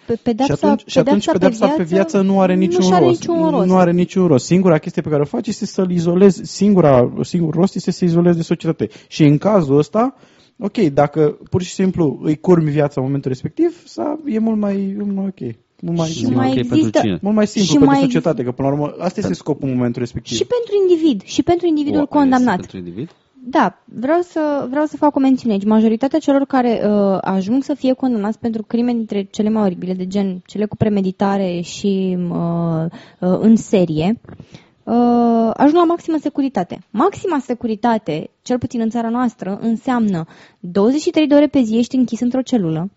pe- 0.07 0.19
pedepsa, 0.23 0.55
și 0.55 0.65
atunci, 0.65 0.83
și 0.91 0.99
atunci 0.99 1.31
pedepsa 1.31 1.69
pe 1.69 1.83
viață 1.83 2.21
nu 2.21 2.41
are 2.41 2.55
niciun, 2.55 2.81
nu 2.89 2.95
are 2.95 3.05
rost. 3.05 3.21
niciun 3.21 3.51
rost. 3.51 3.67
Nu 3.67 3.77
are 3.77 3.93
niciun 3.93 4.27
rost. 4.27 4.45
Singura 4.47 4.79
chestie 4.79 5.03
pe 5.03 5.09
care 5.09 5.23
o 5.23 5.25
faci 5.25 5.47
este 5.47 5.67
să-l 5.67 5.91
izolezi, 5.91 6.41
singura, 6.45 7.13
singur 7.23 7.55
rost 7.55 7.75
este 7.75 7.91
să 7.91 8.05
izolezi 8.05 8.37
de 8.37 8.43
societate. 8.43 8.89
Și 9.09 9.25
în 9.25 9.39
cazul 9.39 9.79
ăsta, 9.79 10.15
ok, 10.59 10.77
dacă 10.79 11.39
pur 11.51 11.63
și 11.63 11.73
simplu 11.73 12.19
îi 12.23 12.37
curmi 12.37 12.71
viața 12.71 12.95
în 12.97 13.07
momentul 13.07 13.31
respectiv, 13.31 13.83
sa, 13.87 14.19
e 14.27 14.39
mult 14.39 14.59
mai, 14.59 14.95
mult 14.99 15.15
mai 15.15 15.25
ok. 15.27 15.55
Mult 15.83 15.97
mai, 15.99 16.09
Și 16.09 16.23
mult 16.25 16.37
mai 16.37 16.47
mai, 16.47 16.53
ok 16.53 16.59
există- 16.59 16.81
pentru 16.83 17.01
cine? 17.01 17.19
mult 17.23 17.35
mai 17.37 17.47
simplu 17.47 17.65
și 17.67 17.71
pentru 17.79 17.89
mai 17.91 17.99
Da. 18.01 18.05
societate, 18.07 18.43
că 18.45 18.53
până 18.53 18.69
la 18.69 18.75
urmă 18.75 18.95
asta 18.99 19.21
este 19.21 19.35
scopul 19.35 19.69
în 19.69 19.75
momentul 19.77 20.03
respectiv. 20.03 20.37
Și 20.37 20.45
pentru 20.45 20.73
individ, 20.83 21.23
și 21.25 21.43
pentru 21.43 21.67
individul 21.67 22.01
O, 22.01 22.07
condamnat. 22.07 22.59
este 22.59 22.71
Pentru 22.71 22.77
individ? 22.79 23.11
Da, 23.49 23.79
vreau 23.85 24.21
să, 24.21 24.67
vreau 24.71 24.85
să 24.85 24.97
fac 24.97 25.17
o 25.17 25.21
mențiune 25.21 25.53
aici. 25.53 25.65
Majoritatea 25.65 26.19
celor 26.19 26.45
care 26.45 26.81
uh, 26.85 27.19
ajung 27.21 27.63
să 27.63 27.75
fie 27.75 27.93
condamnați 27.93 28.39
pentru 28.39 28.63
crime 28.63 28.93
dintre 28.93 29.23
cele 29.23 29.49
mai 29.49 29.63
oribile, 29.63 29.95
de 29.95 30.07
gen 30.07 30.43
cele 30.47 30.67
cu 30.67 30.77
premeditare 30.77 31.61
și 31.61 32.17
uh, 32.31 32.85
uh, 33.21 33.39
în 33.41 33.57
serie, 33.57 34.21
uh, 34.85 35.51
ajung 35.55 35.77
la 35.77 35.85
maximă 35.85 36.17
securitate. 36.21 36.79
Maxima 36.91 37.39
securitate, 37.39 38.31
cel 38.43 38.59
puțin 38.59 38.81
în 38.81 38.91
țara 38.91 39.09
noastră, 39.09 39.59
înseamnă 39.61 40.25
23 40.61 41.27
de 41.27 41.35
ore 41.35 41.47
pe 41.47 41.61
zi 41.61 41.77
ești 41.77 41.97
închis 41.97 42.21
într-o 42.21 42.43
celulă, 42.43 42.91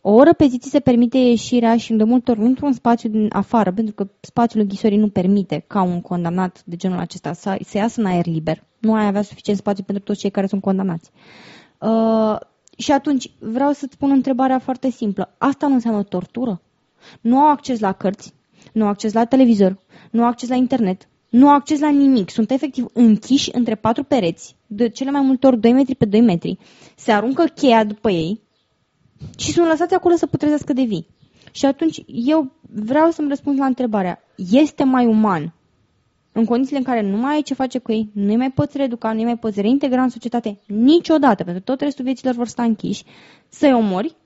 o 0.00 0.10
oră 0.10 0.32
pe 0.32 0.46
zi 0.46 0.58
ți 0.58 0.70
se 0.70 0.80
permite 0.80 1.18
ieșirea 1.18 1.76
și 1.76 1.92
de 1.92 2.04
multe 2.04 2.30
ori 2.30 2.40
într-un 2.40 2.72
spațiu 2.72 3.08
din 3.08 3.28
afară, 3.32 3.72
pentru 3.72 3.94
că 3.94 4.08
spațiul 4.20 4.62
închisorii 4.62 4.98
nu 4.98 5.08
permite 5.08 5.64
ca 5.66 5.82
un 5.82 6.00
condamnat 6.00 6.62
de 6.64 6.76
genul 6.76 6.98
acesta 6.98 7.32
să, 7.32 7.58
să 7.64 7.76
iasă 7.78 8.00
în 8.00 8.06
aer 8.06 8.26
liber. 8.26 8.65
Nu 8.86 8.94
ai 8.94 9.06
avea 9.06 9.22
suficient 9.22 9.58
spațiu 9.58 9.84
pentru 9.84 10.04
toți 10.04 10.18
cei 10.18 10.30
care 10.30 10.46
sunt 10.46 10.60
condamnați. 10.60 11.10
Uh, 11.78 12.36
și 12.76 12.92
atunci 12.92 13.30
vreau 13.38 13.72
să-ți 13.72 13.96
pun 13.96 14.10
întrebarea 14.10 14.58
foarte 14.58 14.90
simplă. 14.90 15.34
Asta 15.38 15.66
nu 15.66 15.74
înseamnă 15.74 16.02
tortură? 16.02 16.60
Nu 17.20 17.38
au 17.38 17.50
acces 17.50 17.80
la 17.80 17.92
cărți, 17.92 18.32
nu 18.72 18.82
au 18.82 18.88
acces 18.88 19.12
la 19.12 19.24
televizor, 19.24 19.78
nu 20.10 20.22
au 20.22 20.28
acces 20.28 20.48
la 20.48 20.54
internet, 20.54 21.08
nu 21.28 21.48
au 21.48 21.54
acces 21.54 21.80
la 21.80 21.90
nimic. 21.90 22.30
Sunt 22.30 22.50
efectiv 22.50 22.86
închiși 22.92 23.50
între 23.52 23.74
patru 23.74 24.02
pereți, 24.02 24.56
de 24.66 24.88
cele 24.88 25.10
mai 25.10 25.20
multe 25.20 25.46
ori 25.46 25.60
2 25.60 25.72
metri 25.72 25.94
pe 25.94 26.04
2 26.04 26.20
metri. 26.20 26.58
Se 26.96 27.12
aruncă 27.12 27.44
cheia 27.44 27.84
după 27.84 28.10
ei, 28.10 28.40
și 29.38 29.52
sunt 29.52 29.66
lăsați 29.66 29.94
acolo 29.94 30.14
să 30.14 30.26
putrezească 30.26 30.72
de 30.72 30.82
vii. 30.82 31.06
Și 31.50 31.66
atunci 31.66 32.02
eu 32.06 32.52
vreau 32.60 33.10
să-mi 33.10 33.28
răspund 33.28 33.58
la 33.58 33.66
întrebarea, 33.66 34.22
este 34.50 34.84
mai 34.84 35.06
uman 35.06 35.54
în 36.38 36.44
condițiile 36.44 36.78
în 36.78 36.84
care 36.84 37.02
nu 37.02 37.16
mai 37.16 37.34
ai 37.34 37.42
ce 37.42 37.54
face 37.54 37.78
cu 37.78 37.92
ei, 37.92 38.10
nu 38.12 38.34
mai 38.34 38.50
poți 38.50 38.76
reeduca, 38.76 39.12
nu 39.12 39.22
mai 39.22 39.36
poți 39.36 39.60
reintegra 39.60 40.02
în 40.02 40.08
societate 40.08 40.58
niciodată, 40.66 41.44
pentru 41.44 41.62
că 41.64 41.70
tot 41.70 41.80
restul 41.80 42.04
vieților 42.04 42.34
vor 42.34 42.46
sta 42.46 42.62
închiși, 42.62 43.04
să-i 43.48 43.72
omori 43.72 44.16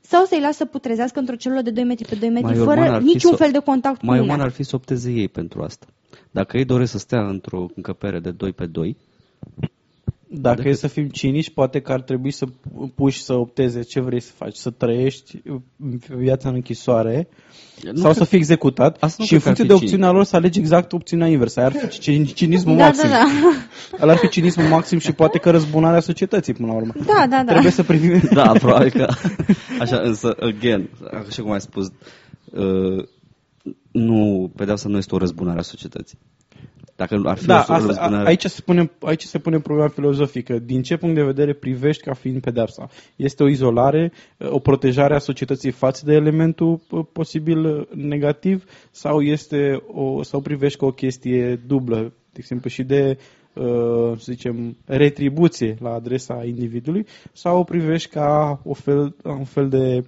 sau 0.00 0.24
să-i 0.24 0.40
lași 0.40 0.54
să 0.54 0.64
putrezească 0.64 1.18
într-o 1.18 1.34
celulă 1.36 1.60
de 1.62 1.70
2 1.70 1.84
metri 1.84 2.08
pe 2.08 2.14
2 2.14 2.28
metri, 2.28 2.44
Mai 2.44 2.54
uman 2.60 2.66
fără 2.76 2.80
ar 2.90 2.98
fi 3.00 3.06
niciun 3.06 3.30
să- 3.30 3.36
fel 3.36 3.50
de 3.52 3.58
contact 3.58 3.98
cu 3.98 4.06
Mai 4.06 4.18
lumea. 4.18 4.34
uman 4.34 4.46
ar 4.46 4.52
fi 4.52 4.62
să 4.62 4.76
opteze 4.76 5.10
ei 5.10 5.28
pentru 5.28 5.62
asta. 5.62 5.86
Dacă 6.30 6.56
ei 6.56 6.64
doresc 6.64 6.90
să 6.90 6.98
stea 6.98 7.28
într-o 7.28 7.66
încăpere 7.74 8.18
de 8.18 8.30
2 8.30 8.52
pe 8.52 8.66
2, 8.66 8.96
Dacă 10.32 10.56
Decât- 10.56 10.72
e 10.72 10.74
să 10.74 10.86
fim 10.86 11.08
cinici, 11.08 11.50
poate 11.50 11.80
că 11.80 11.92
ar 11.92 12.00
trebui 12.00 12.30
să 12.30 12.46
puși 12.94 13.22
să 13.22 13.32
opteze 13.34 13.82
ce 13.82 14.00
vrei 14.00 14.20
să 14.20 14.32
faci, 14.36 14.56
să 14.56 14.70
trăiești 14.70 15.42
viața 16.08 16.48
în 16.48 16.54
închisoare 16.54 17.28
Nu 17.82 17.94
sau 17.94 18.02
cred- 18.02 18.14
să 18.16 18.24
fii 18.24 18.38
executat 18.38 18.96
Asta 19.00 19.16
nu 19.18 19.24
și 19.24 19.32
în 19.34 19.40
cred 19.40 19.52
că 19.52 19.58
funcție 19.58 19.62
ar 19.62 19.68
de 19.70 19.74
fi 19.76 19.82
opțiunea 19.84 20.10
lor 20.10 20.24
să 20.24 20.36
alegi 20.36 20.58
exact 20.58 20.92
opțiunea 20.92 21.26
inversă. 21.26 21.60
Ar 21.60 21.72
fi 21.72 21.98
cin- 22.00 22.34
cinismul 22.34 22.76
Da, 22.76 22.84
maxim. 22.84 23.08
da, 23.08 23.14
da. 23.16 24.02
Ăla 24.02 24.12
ar 24.12 24.18
fi 24.18 24.28
cinismul 24.28 24.66
maxim 24.66 24.98
și 24.98 25.12
poate 25.12 25.38
că 25.38 25.50
răzbunarea 25.50 26.00
societății 26.00 26.52
până 26.54 26.66
la 26.68 26.74
urmă. 26.74 26.92
Da, 27.06 27.26
da, 27.30 27.42
da. 27.44 27.44
Trebuie 27.44 27.72
să 27.72 27.82
privim... 27.82 28.20
Da, 28.32 28.52
probabil 28.52 28.90
că 28.90 29.06
așa, 29.80 30.00
însă, 30.04 30.36
again, 30.40 30.88
așa 31.28 31.42
cum 31.42 31.50
ai 31.52 31.60
spus, 31.60 31.86
uh, 32.52 33.04
nu, 33.90 34.50
pedeapsa 34.56 34.88
nu 34.88 34.96
este 34.96 35.14
o 35.14 35.18
răzbunare 35.18 35.58
a 35.58 35.62
societății. 35.62 36.18
Dacă 37.00 37.20
ar 37.24 37.38
fi 37.38 37.46
Da, 37.46 37.54
o 37.54 37.72
asta, 37.72 37.86
răzbunare... 37.86 38.24
a- 38.24 38.26
aici, 38.26 38.44
se 38.44 38.62
pune, 38.64 38.90
aici 39.00 39.22
se 39.22 39.38
pune 39.38 39.58
problema 39.60 39.88
filozofică. 39.88 40.58
Din 40.58 40.82
ce 40.82 40.96
punct 40.96 41.14
de 41.14 41.22
vedere 41.22 41.52
privești 41.52 42.02
ca 42.02 42.14
fiind 42.14 42.40
pedepsa? 42.40 42.88
Este 43.16 43.42
o 43.42 43.48
izolare, 43.48 44.12
o 44.38 44.58
protejare 44.58 45.14
a 45.14 45.18
societății 45.18 45.70
față 45.70 46.02
de 46.06 46.12
elementul 46.14 46.80
uh, 46.90 47.04
posibil 47.12 47.64
uh, 47.64 47.86
negativ 47.94 48.64
sau 48.90 49.20
este 49.20 49.82
o, 49.86 50.22
sau 50.22 50.40
privești 50.40 50.78
ca 50.78 50.86
o 50.86 50.90
chestie 50.90 51.60
dublă, 51.66 51.98
de 52.32 52.38
exemplu 52.38 52.68
și 52.70 52.82
de 52.82 53.18
uh, 53.54 54.12
să 54.16 54.32
zicem, 54.32 54.76
retribuție 54.84 55.76
la 55.80 55.92
adresa 55.92 56.42
individului 56.44 57.06
sau 57.32 57.58
o 57.58 57.64
privești 57.64 58.08
ca 58.08 58.60
o 58.64 58.74
fel, 58.74 59.14
un 59.24 59.44
fel 59.44 59.68
de 59.68 60.04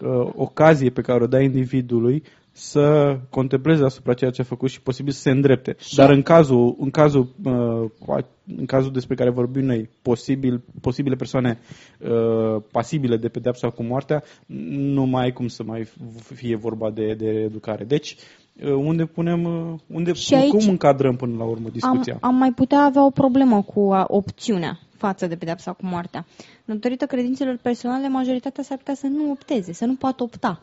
uh, 0.00 0.30
ocazie 0.34 0.90
pe 0.90 1.00
care 1.00 1.22
o 1.22 1.26
dai 1.26 1.44
individului 1.44 2.22
să 2.58 3.18
contempleze 3.30 3.84
asupra 3.84 4.14
ceea 4.14 4.30
ce 4.30 4.40
a 4.40 4.44
făcut 4.44 4.70
și 4.70 4.80
posibil 4.80 5.12
să 5.12 5.20
se 5.20 5.30
îndrepte. 5.30 5.76
Dar 5.94 6.10
în 6.10 6.22
cazul, 6.22 6.76
în 6.78 6.90
cazul, 6.90 7.28
uh, 7.44 7.90
cu 7.98 8.12
a- 8.12 8.26
în 8.56 8.66
cazul 8.66 8.92
despre 8.92 9.14
care 9.14 9.30
vorbim 9.30 9.64
noi, 9.64 9.88
posibil, 10.02 10.62
posibile 10.80 11.14
persoane 11.16 11.58
uh, 12.00 12.62
pasibile 12.72 13.16
de 13.16 13.28
pedepsa 13.28 13.70
cu 13.70 13.82
moartea, 13.82 14.22
nu 14.70 15.04
mai 15.04 15.22
ai 15.24 15.32
cum 15.32 15.48
să 15.48 15.62
mai 15.62 15.82
f- 15.82 16.34
fie 16.34 16.56
vorba 16.56 16.90
de, 16.90 17.14
de 17.14 17.26
educare. 17.26 17.84
Deci, 17.84 18.16
uh, 18.64 18.72
unde 18.72 19.04
punem, 19.04 19.44
uh, 19.44 19.78
unde, 19.86 20.12
Și 20.12 20.34
aici 20.34 20.50
cum 20.50 20.68
încadrăm 20.68 21.16
până 21.16 21.36
la 21.36 21.44
urmă 21.44 21.66
am, 21.66 21.72
discuția? 21.72 22.18
am 22.20 22.34
mai 22.34 22.52
putea 22.52 22.78
avea 22.80 23.04
o 23.04 23.10
problemă 23.10 23.62
cu 23.62 23.92
a, 23.92 24.04
opțiunea 24.08 24.78
față 24.96 25.26
de 25.26 25.36
pedepsa 25.36 25.72
cu 25.72 25.86
moartea. 25.86 26.26
Datorită 26.64 27.06
credințelor 27.06 27.58
personale, 27.62 28.08
majoritatea 28.08 28.62
s-ar 28.62 28.76
putea 28.76 28.94
să 28.94 29.06
nu 29.06 29.30
opteze, 29.30 29.72
să 29.72 29.84
nu 29.84 29.94
poată 29.94 30.22
opta 30.22 30.62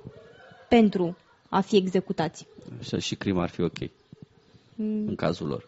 pentru 0.70 1.18
a 1.54 1.62
fi 1.62 1.76
executați. 1.76 2.46
Așa, 2.80 2.98
și 2.98 3.16
crima 3.16 3.42
ar 3.42 3.50
fi 3.50 3.62
ok, 3.62 3.78
în 4.78 5.16
cazul 5.16 5.48
lor. 5.48 5.68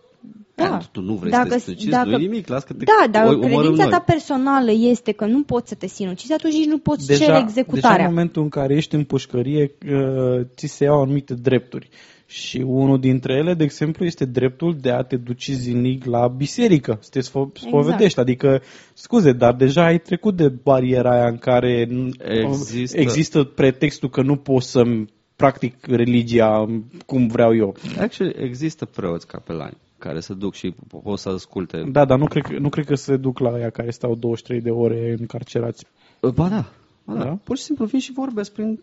Da. 0.55 0.71
And 0.71 0.85
tu 0.85 1.01
nu 1.01 1.13
vrei 1.13 1.31
Dacă- 1.31 1.47
să 1.49 1.53
te 1.55 1.59
sinucizi, 1.61 1.89
dacă- 1.89 2.09
nu 2.09 2.17
nimic, 2.17 2.47
las 2.47 2.63
că 2.63 2.73
te 2.73 2.83
Da, 2.83 3.07
dar 3.11 3.25
o- 3.25 3.29
omorâm 3.29 3.49
credința 3.49 3.83
noi. 3.83 3.91
ta 3.91 3.99
personală 3.99 4.71
este 4.71 5.11
că 5.11 5.25
nu 5.25 5.43
poți 5.43 5.69
să 5.69 5.75
te 5.75 5.87
sinucizi, 5.87 6.33
atunci 6.33 6.53
nici 6.53 6.65
nu 6.65 6.77
poți 6.77 7.05
cere 7.05 7.17
deja 7.17 7.37
în 7.37 7.43
executarea. 7.43 8.07
momentul 8.07 8.41
în 8.41 8.49
care 8.49 8.75
ești 8.75 8.95
în 8.95 9.03
pușcărie, 9.03 9.71
uh, 9.89 10.45
ți 10.55 10.65
se 10.67 10.83
iau 10.83 11.01
anumite 11.01 11.33
drepturi. 11.33 11.89
Și 12.27 12.57
unul 12.57 12.99
dintre 12.99 13.33
ele, 13.33 13.53
de 13.53 13.63
exemplu, 13.63 14.05
este 14.05 14.25
dreptul 14.25 14.77
de 14.81 14.89
a 14.91 15.01
te 15.01 15.15
duci 15.15 15.49
zilnic 15.51 16.05
la 16.05 16.27
biserică, 16.27 16.97
să 17.01 17.09
te 17.11 17.19
sfo- 17.19 17.51
spovedești. 17.53 18.03
Exact. 18.03 18.17
Adică, 18.17 18.61
scuze, 18.93 19.31
dar 19.31 19.53
deja 19.53 19.85
ai 19.85 19.99
trecut 19.99 20.35
de 20.35 20.47
bariera 20.63 21.11
aia 21.11 21.27
în 21.27 21.37
care 21.37 21.85
n- 21.85 22.09
Există- 22.43 22.99
există 22.99 23.43
pretextul 23.43 24.09
că 24.09 24.21
nu 24.21 24.35
poți 24.35 24.71
să-mi 24.71 25.07
practic 25.35 25.85
religia 25.85 26.65
cum 27.05 27.27
vreau 27.27 27.55
eu. 27.55 27.75
Actually, 27.99 28.33
există 28.37 28.85
preoți 28.85 29.27
capelani 29.27 29.77
care 29.97 30.19
se 30.19 30.33
duc 30.33 30.53
și 30.53 30.75
pot 31.03 31.19
să 31.19 31.29
asculte. 31.29 31.83
Da, 31.91 32.05
dar 32.05 32.17
nu 32.17 32.25
cred, 32.27 32.43
că- 32.43 32.57
nu 32.59 32.69
cred 32.69 32.85
că 32.85 32.95
se 32.95 33.17
duc 33.17 33.39
la 33.39 33.53
aia 33.53 33.69
care 33.69 33.91
stau 33.91 34.15
23 34.15 34.61
de 34.61 34.69
ore 34.69 35.15
încarcerați. 35.19 35.85
Ba 36.21 36.49
da, 36.49 36.65
ba 37.03 37.13
da. 37.13 37.23
Da? 37.23 37.37
Pur 37.43 37.57
și 37.57 37.63
simplu 37.63 37.85
vin 37.85 37.99
și 37.99 38.11
vorbesc 38.11 38.51
prin 38.51 38.79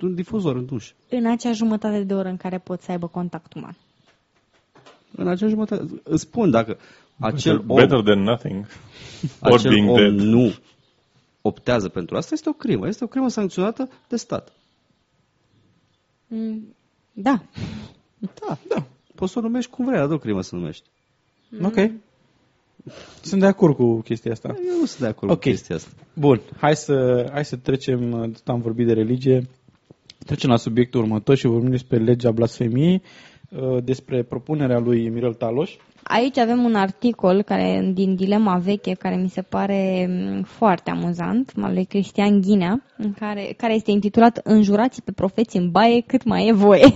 un 0.00 0.14
difuzor 0.14 0.56
în 0.56 0.66
duș. 0.66 0.92
În 1.08 1.26
acea 1.26 1.52
jumătate 1.52 2.02
de 2.02 2.14
oră 2.14 2.28
în 2.28 2.36
care 2.36 2.58
poți 2.58 2.84
să 2.84 2.90
aibă 2.90 3.06
contact 3.06 3.54
uman. 3.54 3.76
În 5.16 5.28
acea 5.28 5.46
jumătate, 5.48 6.00
îți 6.02 6.22
spun, 6.22 6.50
dacă 6.50 6.78
acel 7.18 7.64
om, 7.66 7.76
Better 7.76 8.00
than 8.00 8.22
nothing. 8.22 8.66
Or 9.40 9.52
acel 9.52 9.70
being 9.70 9.88
om 9.88 9.96
dead. 9.96 10.12
nu 10.20 10.52
optează 11.42 11.88
pentru 11.88 12.16
asta, 12.16 12.34
este 12.34 12.48
o 12.48 12.52
crimă. 12.52 12.86
Este 12.86 13.04
o 13.04 13.06
crimă 13.06 13.28
sancționată 13.28 13.88
de 14.08 14.16
stat. 14.16 14.52
Mm, 16.28 16.74
Da. 17.12 17.42
Da, 18.18 18.58
da. 18.68 18.86
Poți 19.14 19.32
să 19.32 19.38
o 19.38 19.42
numești 19.42 19.70
cum 19.70 19.84
vrei, 19.84 19.98
dar 19.98 20.10
o 20.10 20.18
crimă 20.18 20.40
să 20.42 20.54
numești. 20.54 20.84
Ok. 21.62 21.90
Sunt 23.22 23.40
de 23.40 23.46
acord 23.46 23.76
cu 23.76 24.00
chestia 24.00 24.32
asta. 24.32 24.48
Eu 24.48 24.78
nu 24.78 24.86
sunt 24.86 25.00
de 25.00 25.06
acord 25.06 25.30
Ok. 25.32 25.40
cu 25.42 25.48
chestia 25.48 25.74
asta. 25.76 25.90
Bun, 26.14 26.40
hai 26.56 26.76
să, 26.76 27.26
hai 27.32 27.44
să 27.44 27.56
trecem, 27.56 28.10
tot 28.10 28.48
am 28.48 28.60
vorbit 28.60 28.86
de 28.86 28.92
religie, 28.92 29.48
trecem 30.18 30.50
la 30.50 30.56
subiectul 30.56 31.00
următor 31.00 31.36
și 31.36 31.46
vorbim 31.46 31.70
despre 31.70 31.98
legea 31.98 32.30
blasfemiei, 32.30 33.02
uh, 33.50 33.82
despre 33.84 34.22
propunerea 34.22 34.78
lui 34.78 35.08
Mirel 35.08 35.34
Taloș. 35.34 35.76
Aici 36.08 36.38
avem 36.38 36.64
un 36.64 36.74
articol 36.74 37.42
care 37.42 37.90
din 37.94 38.14
Dilema 38.14 38.56
Veche 38.58 38.94
care 38.94 39.16
mi 39.16 39.28
se 39.28 39.42
pare 39.42 40.06
mm, 40.08 40.42
foarte 40.42 40.90
amuzant, 40.90 41.52
al 41.62 41.72
lui 41.72 41.84
Cristian 41.84 42.40
Ghinea, 42.40 42.82
în 42.96 43.12
care, 43.12 43.54
care 43.56 43.74
este 43.74 43.90
intitulat 43.90 44.40
Înjurați 44.44 45.02
pe 45.02 45.12
profeți 45.12 45.56
în 45.56 45.70
baie 45.70 46.00
cât 46.00 46.24
mai 46.24 46.46
e 46.46 46.52
voie. 46.52 46.92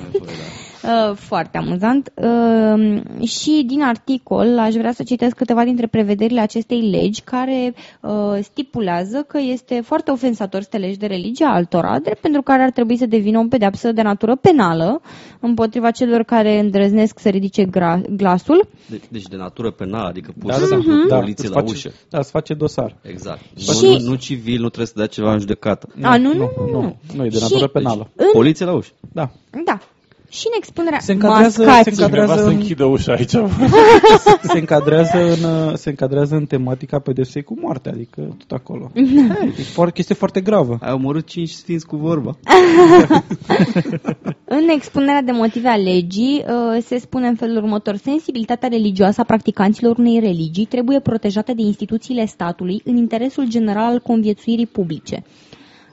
Uh, 0.85 1.15
foarte 1.17 1.59
amuzant. 1.59 2.13
Uh, 2.15 3.01
și 3.29 3.63
din 3.67 3.83
articol 3.83 4.59
aș 4.59 4.75
vrea 4.75 4.93
să 4.93 5.03
citesc 5.03 5.37
câteva 5.37 5.65
dintre 5.65 5.87
prevederile 5.87 6.41
acestei 6.41 6.81
legi 6.91 7.21
care 7.21 7.75
uh, 8.01 8.11
stipulează 8.43 9.25
că 9.29 9.39
este 9.39 9.81
foarte 9.85 10.11
ofensator 10.11 10.61
să 10.63 10.67
te 10.71 10.77
legi 10.77 10.99
de 10.99 11.07
religia 11.07 11.49
altora, 11.49 11.99
drept 11.99 12.21
pentru 12.21 12.43
care 12.43 12.63
ar 12.63 12.71
trebui 12.71 12.97
să 12.97 13.07
devină 13.07 13.39
o 13.39 13.45
pedeapsă 13.49 13.93
de 13.93 14.03
natură 14.03 14.37
penală 14.37 15.01
împotriva 15.41 15.91
celor 15.91 16.23
care 16.23 16.59
îndrăznesc 16.59 17.19
să 17.19 17.29
ridice 17.29 17.65
gra- 17.67 18.03
glasul. 18.17 18.69
De, 18.87 19.01
deci 19.09 19.23
de 19.27 19.37
natură 19.37 19.71
penală, 19.71 20.09
adică 20.09 20.33
pur 20.39 20.51
Da, 20.51 20.55
și 20.57 20.61
da, 20.61 20.67
simplu 20.67 21.07
da. 21.09 21.19
poliție 21.19 21.45
îți 21.47 21.55
la 21.55 21.61
face, 21.61 21.73
ușă. 21.73 21.93
Da, 22.09 22.19
îți 22.19 22.31
face 22.31 22.55
dosar. 22.55 22.97
Exact. 23.03 23.41
Și- 23.59 23.85
Nu, 23.87 23.99
nu 24.09 24.15
civil, 24.15 24.61
nu 24.61 24.67
trebuie 24.67 24.87
să 24.87 24.93
dea 24.97 25.07
ceva 25.07 25.33
în 25.33 25.39
judecată. 25.39 25.89
A, 26.03 26.17
nu, 26.17 26.33
nu, 26.33 26.39
nu, 26.39 26.71
nu, 26.73 26.81
nu. 26.81 26.97
nu, 27.17 27.25
e 27.25 27.29
de 27.29 27.37
Și- 27.37 27.43
natură 27.43 27.67
penală. 27.67 28.11
În, 28.17 28.27
Poliție 28.33 28.65
la 28.65 28.73
ușă. 28.73 28.91
Da. 29.13 29.31
da. 29.65 29.79
Și 30.33 30.47
în 30.47 30.53
expunerea 30.57 30.99
Se 30.99 31.13
încadrează- 31.13 31.63
mascații. 31.65 31.93
se 31.93 32.03
încadrează- 32.03 32.33
Cineva 32.33 32.49
să 32.49 32.55
în- 32.55 32.61
închidă 32.61 32.85
ușa 32.85 33.13
aici. 33.13 33.31
se 34.43 34.59
încadrează 34.59 35.19
în, 35.19 35.77
se 35.77 35.89
încadrează 35.89 36.35
în 36.37 36.45
tematica 36.47 36.99
pedepsei 36.99 37.43
cu 37.43 37.55
moarte, 37.61 37.89
adică 37.89 38.37
tot 38.39 38.51
acolo. 38.59 38.91
e 39.59 39.63
foarte, 39.63 39.93
chestie 39.95 40.15
foarte 40.15 40.41
gravă. 40.41 40.79
Ai 40.81 40.93
omorât 40.93 41.27
cinci 41.27 41.49
sfinți 41.51 41.87
cu 41.87 41.97
vorba. 41.97 42.37
În 44.45 44.69
expunerea 44.69 45.23
de 45.23 45.33
motive 45.33 45.69
a 45.69 45.77
legii 45.77 46.45
uh, 46.47 46.83
se 46.85 46.99
spune 46.99 47.27
în 47.27 47.35
felul 47.35 47.57
următor. 47.57 47.97
Sensibilitatea 47.97 48.69
religioasă 48.69 49.21
a 49.21 49.25
practicanților 49.25 49.99
unei 49.99 50.19
religii 50.21 50.65
trebuie 50.65 51.01
protejată 51.01 51.53
de 51.53 51.63
instituțiile 51.63 52.27
statului 52.27 52.81
în 52.85 52.97
interesul 52.97 53.49
general 53.49 53.85
al 53.93 54.01
conviețuirii 54.01 54.67
publice. 54.67 55.23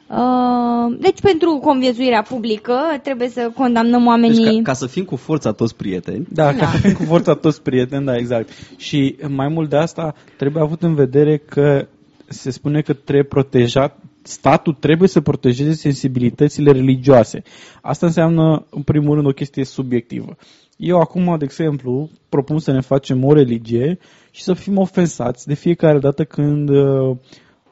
Uh, 0.10 0.98
Deci 1.00 1.22
pentru 1.22 1.60
conviețuirea 1.64 2.22
publică 2.22 2.80
trebuie 3.04 3.30
să 3.30 3.52
condamnăm 3.56 4.06
oamenii... 4.06 4.44
Deci 4.44 4.56
ca, 4.56 4.62
ca 4.62 4.74
să 4.74 4.88
fim 4.88 5.04
cu 5.04 5.16
forța 5.16 5.52
toți 5.52 5.76
prieteni, 5.76 6.28
Da, 6.30 6.54
ca 6.54 6.66
să 6.66 6.78
fim 6.78 6.94
cu 6.94 7.04
forța 7.04 7.34
toți 7.34 7.62
prieteni, 7.62 8.06
da, 8.06 8.16
exact. 8.16 8.50
Și 8.78 9.16
mai 9.28 9.48
mult 9.48 9.70
de 9.70 9.76
asta, 9.78 10.16
trebuie 10.38 10.64
avut 10.64 10.82
în 10.84 10.96
vedere 10.96 11.38
că 11.38 11.88
se 12.28 12.50
spune 12.52 12.82
că 12.82 12.94
trebuie 12.94 13.24
protejat, 13.24 14.00
statul 14.22 14.74
trebuie 14.74 15.10
să 15.10 15.22
protejeze 15.22 15.74
sensibilitățile 15.74 16.72
religioase. 16.72 17.42
Asta 17.82 18.06
înseamnă, 18.06 18.66
în 18.70 18.82
primul 18.82 19.16
rând, 19.16 19.28
o 19.28 19.32
chestie 19.32 19.64
subiectivă. 19.64 20.36
Eu 20.78 21.00
acum, 21.00 21.36
de 21.38 21.44
exemplu, 21.44 22.10
propun 22.30 22.60
să 22.60 22.72
ne 22.72 22.82
facem 22.82 23.24
o 23.24 23.34
religie 23.34 24.00
și 24.32 24.44
să 24.44 24.54
fim 24.54 24.78
ofensați 24.78 25.48
de 25.48 25.54
fiecare 25.54 26.00
dată 26.00 26.24
când 26.24 26.70
uh, 26.70 27.18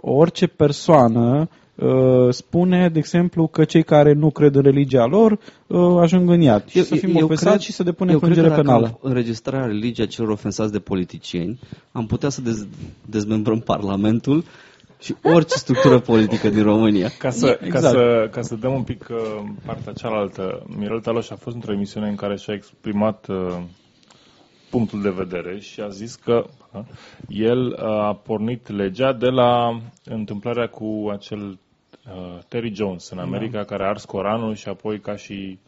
orice 0.02 0.48
persoană 0.48 1.40
uh, 1.40 1.64
spune, 2.30 2.89
de 2.89 2.99
exemplu, 2.99 3.47
că 3.47 3.64
cei 3.64 3.84
care 3.84 4.14
nu 4.14 4.30
cred 4.30 4.56
în 4.56 4.61
religia 4.61 5.06
lor 5.06 5.39
uh, 5.68 5.97
ajung 5.99 6.30
în 6.30 6.41
iad. 6.41 6.68
Și 6.68 6.84
să 6.84 6.95
fim 6.95 7.15
ofensați 7.15 7.49
cred- 7.49 7.60
și 7.60 7.72
să 7.72 7.84
depunem 7.84 8.14
eu 8.14 8.19
cred 8.19 8.30
că 8.31 8.35
plângere 8.41 8.61
dacă 8.61 8.68
penală. 8.68 8.85
am 8.85 9.10
înregistrat 9.10 9.65
religia 9.65 10.06
celor 10.06 10.30
ofensați 10.30 10.72
de 10.72 10.80
politicieni, 10.80 11.60
am 11.91 12.06
putea 12.06 12.30
să 12.30 12.41
dez, 12.41 12.68
dezmembrăm 13.06 13.60
Parlamentul 13.60 14.43
și 14.99 15.15
orice 15.23 15.56
structură 15.57 15.99
politică 15.99 16.49
din 16.49 16.64
România. 16.64 17.10
Ca 17.19 17.30
să, 17.30 17.60
Exact. 17.61 17.84
ca, 17.84 17.89
să, 17.89 18.27
ca 18.31 18.41
să 18.41 18.56
dăm 18.56 18.73
un 18.73 18.84
pic 18.84 19.07
uh, 19.11 19.18
partea 19.65 19.93
cealaltă, 19.93 20.65
Mirel 20.77 20.99
Taloș 20.99 21.30
a 21.30 21.35
fost 21.35 21.56
într-o 21.56 21.73
emisiune 21.73 22.07
în 22.07 22.15
care 22.15 22.35
și-a 22.35 22.53
exprimat 22.53 23.27
uh, 23.27 23.57
punctul 24.69 25.02
de 25.02 25.10
vedere 25.10 25.60
și 25.60 25.81
a 25.81 25.89
zis 25.89 26.15
că 26.15 26.45
uh, 26.73 26.81
el 27.30 27.68
uh, 27.68 27.84
a 27.84 28.14
pornit 28.23 28.69
legea 28.69 29.14
de 29.14 29.27
la 29.27 29.81
întâmplarea 30.03 30.68
cu 30.68 31.10
acel 31.11 31.60
uh, 32.07 32.39
Terry 32.47 32.73
Jones 32.73 33.09
în 33.09 33.19
America 33.19 33.63
care 33.63 33.84
a 33.84 33.88
ars 33.88 34.05
Coranul 34.05 34.55
și 34.55 34.67
apoi 34.67 34.99
ca 34.99 35.15
și 35.15 35.59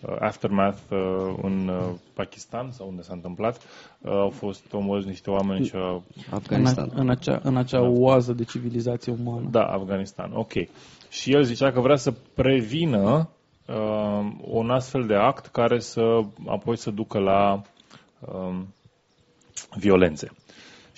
uh, 0.00 0.16
aftermath 0.20 0.78
uh, 0.90 0.98
în 1.42 1.68
uh, 1.68 1.94
Pakistan 2.14 2.70
sau 2.70 2.88
unde 2.88 3.02
s-a 3.02 3.12
întâmplat, 3.12 3.56
uh, 4.00 4.10
au 4.12 4.30
fost 4.30 4.72
omorâți 4.72 5.06
niște 5.08 5.30
oameni 5.30 5.66
și 5.66 5.76
au 5.76 6.02
În, 6.16 6.22
Afganistan. 6.36 6.90
în, 6.94 7.10
acea, 7.10 7.40
în 7.42 7.56
acea 7.56 7.80
oază 7.82 8.32
de 8.32 8.44
civilizație 8.44 9.12
umană. 9.20 9.48
Da, 9.50 9.64
Afganistan, 9.64 10.30
ok. 10.34 10.52
Și 11.08 11.32
el 11.32 11.42
zicea 11.42 11.72
că 11.72 11.80
vrea 11.80 11.96
să 11.96 12.12
prevină 12.34 13.28
uh, 13.66 14.32
un 14.40 14.70
astfel 14.70 15.06
de 15.06 15.14
act 15.14 15.46
care 15.46 15.78
să 15.78 16.20
apoi 16.46 16.76
să 16.76 16.90
ducă 16.90 17.18
la 17.18 17.62
uh, 18.20 18.60
violențe. 19.76 20.30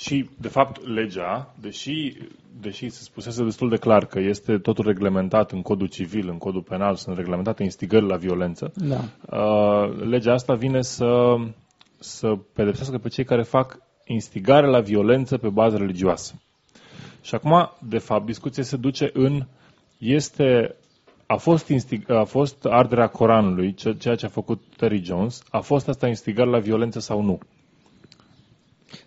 Și, 0.02 0.28
de 0.40 0.48
fapt, 0.48 0.86
legea, 0.86 1.54
deși, 1.60 2.16
deși 2.60 2.88
se 2.88 3.02
spusese 3.02 3.44
destul 3.44 3.68
de 3.68 3.76
clar 3.76 4.06
că 4.06 4.18
este 4.18 4.58
totul 4.58 4.84
reglementat 4.84 5.52
în 5.52 5.62
codul 5.62 5.86
civil, 5.86 6.28
în 6.28 6.38
codul 6.38 6.62
penal, 6.62 6.94
sunt 6.96 7.16
reglementate 7.16 7.62
instigări 7.62 8.06
la 8.06 8.16
violență, 8.16 8.72
Da. 8.74 9.00
uh, 9.38 10.00
legea 10.04 10.32
asta 10.32 10.54
vine 10.54 10.82
să, 10.82 11.34
să 11.98 12.34
pedepsească 12.52 12.98
pe 12.98 13.08
cei 13.08 13.24
care 13.24 13.42
fac 13.42 13.78
instigare 14.06 14.66
la 14.66 14.80
violență 14.80 15.36
pe 15.38 15.48
bază 15.48 15.76
religioasă. 15.76 16.34
Și 17.20 17.34
acum, 17.34 17.70
de 17.88 17.98
fapt, 17.98 18.26
discuția 18.26 18.62
se 18.62 18.76
duce 18.76 19.10
în 19.12 19.46
este 19.98 20.74
a 21.26 21.36
fost, 21.36 21.68
instig, 21.68 22.10
a 22.10 22.24
fost 22.24 22.64
arderea 22.64 23.06
Coranului, 23.06 23.74
ce- 23.74 23.94
ceea 23.98 24.14
ce 24.14 24.26
a 24.26 24.28
făcut 24.28 24.62
Terry 24.76 25.02
Jones, 25.04 25.42
a 25.50 25.60
fost 25.60 25.88
asta 25.88 26.06
instigare 26.08 26.50
la 26.50 26.58
violență 26.58 27.00
sau 27.00 27.22
nu? 27.22 27.38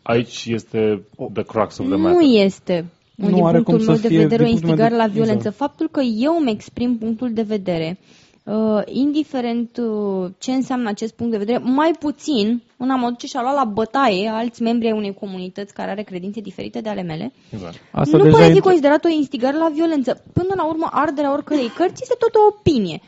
Aici 0.01 0.45
este 0.47 1.01
the 1.33 1.43
crux 1.43 1.77
of 1.77 1.85
the 1.85 1.95
Nu 1.95 2.01
matter. 2.01 2.21
este, 2.45 2.85
Nu 3.15 3.29
din 3.29 3.43
are 3.43 3.53
punctul 3.61 3.77
cum 3.77 3.85
meu 3.85 3.95
să 3.95 4.01
de 4.01 4.07
fie, 4.07 4.17
vedere, 4.17 4.41
o 4.43 4.45
din 4.45 4.53
punctul 4.53 4.75
meu 4.75 4.85
instigare 4.85 4.89
de- 4.89 5.01
la 5.01 5.07
violență. 5.13 5.35
exact. 5.47 5.55
Faptul 5.55 5.89
că 5.91 6.01
eu 6.01 6.37
îmi 6.39 6.51
exprim 6.51 6.97
punctul 6.97 7.33
de 7.33 7.41
vedere, 7.41 7.97
uh, 8.43 8.81
indiferent 8.85 9.77
uh, 9.77 10.29
ce 10.37 10.51
înseamnă 10.51 10.89
acest 10.89 11.13
punct 11.13 11.31
de 11.31 11.37
vedere, 11.37 11.57
mai 11.57 11.91
puțin 11.99 12.61
în 12.77 12.89
a 12.89 12.95
mă 12.95 13.09
duce 13.09 13.27
și 13.27 13.35
a 13.37 13.41
lua 13.41 13.53
la 13.53 13.63
bătaie 13.63 14.27
alți 14.29 14.61
membri 14.61 14.87
ai 14.87 14.97
unei 14.97 15.13
comunități 15.13 15.73
care 15.73 15.91
are 15.91 16.03
credințe 16.03 16.41
diferite 16.41 16.81
de 16.81 16.89
ale 16.89 17.01
mele, 17.01 17.31
Exact. 17.53 17.75
Asta 17.91 18.17
nu 18.17 18.23
deja 18.23 18.35
poate 18.35 18.51
fi 18.51 18.57
intră- 18.57 18.63
considerat 18.63 19.05
o 19.05 19.09
instigare 19.09 19.57
la 19.57 19.69
violență. 19.73 20.23
Până 20.33 20.53
la 20.55 20.65
urmă, 20.67 20.87
arderea 20.91 21.33
oricărei 21.33 21.67
cărți 21.77 22.01
este 22.01 22.15
tot 22.19 22.35
o 22.35 22.39
opinie. 22.57 23.01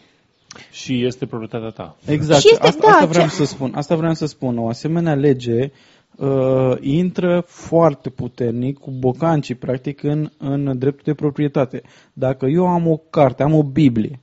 Și 0.71 1.05
este 1.05 1.25
proprietatea 1.25 1.69
ta. 1.69 1.95
Exact. 2.05 2.41
Și 2.41 2.47
este, 2.51 2.67
asta, 2.67 2.81
da, 2.87 2.93
asta 2.93 3.05
vreau 3.05 3.27
ce- 3.27 3.33
să 3.33 3.45
spun. 3.45 3.71
Asta 3.75 3.95
vreau 3.95 4.13
să 4.13 4.25
spun. 4.25 4.57
O 4.57 4.67
asemenea 4.67 5.13
lege 5.15 5.71
uh, 6.17 6.75
intră 6.79 7.43
foarte 7.47 8.09
puternic 8.09 8.77
cu 8.77 8.91
bocancii, 8.91 9.55
practic, 9.55 10.03
în, 10.03 10.29
în 10.37 10.77
dreptul 10.77 11.03
de 11.05 11.13
proprietate. 11.13 11.81
Dacă 12.13 12.45
eu 12.45 12.67
am 12.67 12.87
o 12.87 12.97
carte, 13.09 13.43
am 13.43 13.53
o 13.53 13.63
Biblie, 13.63 14.19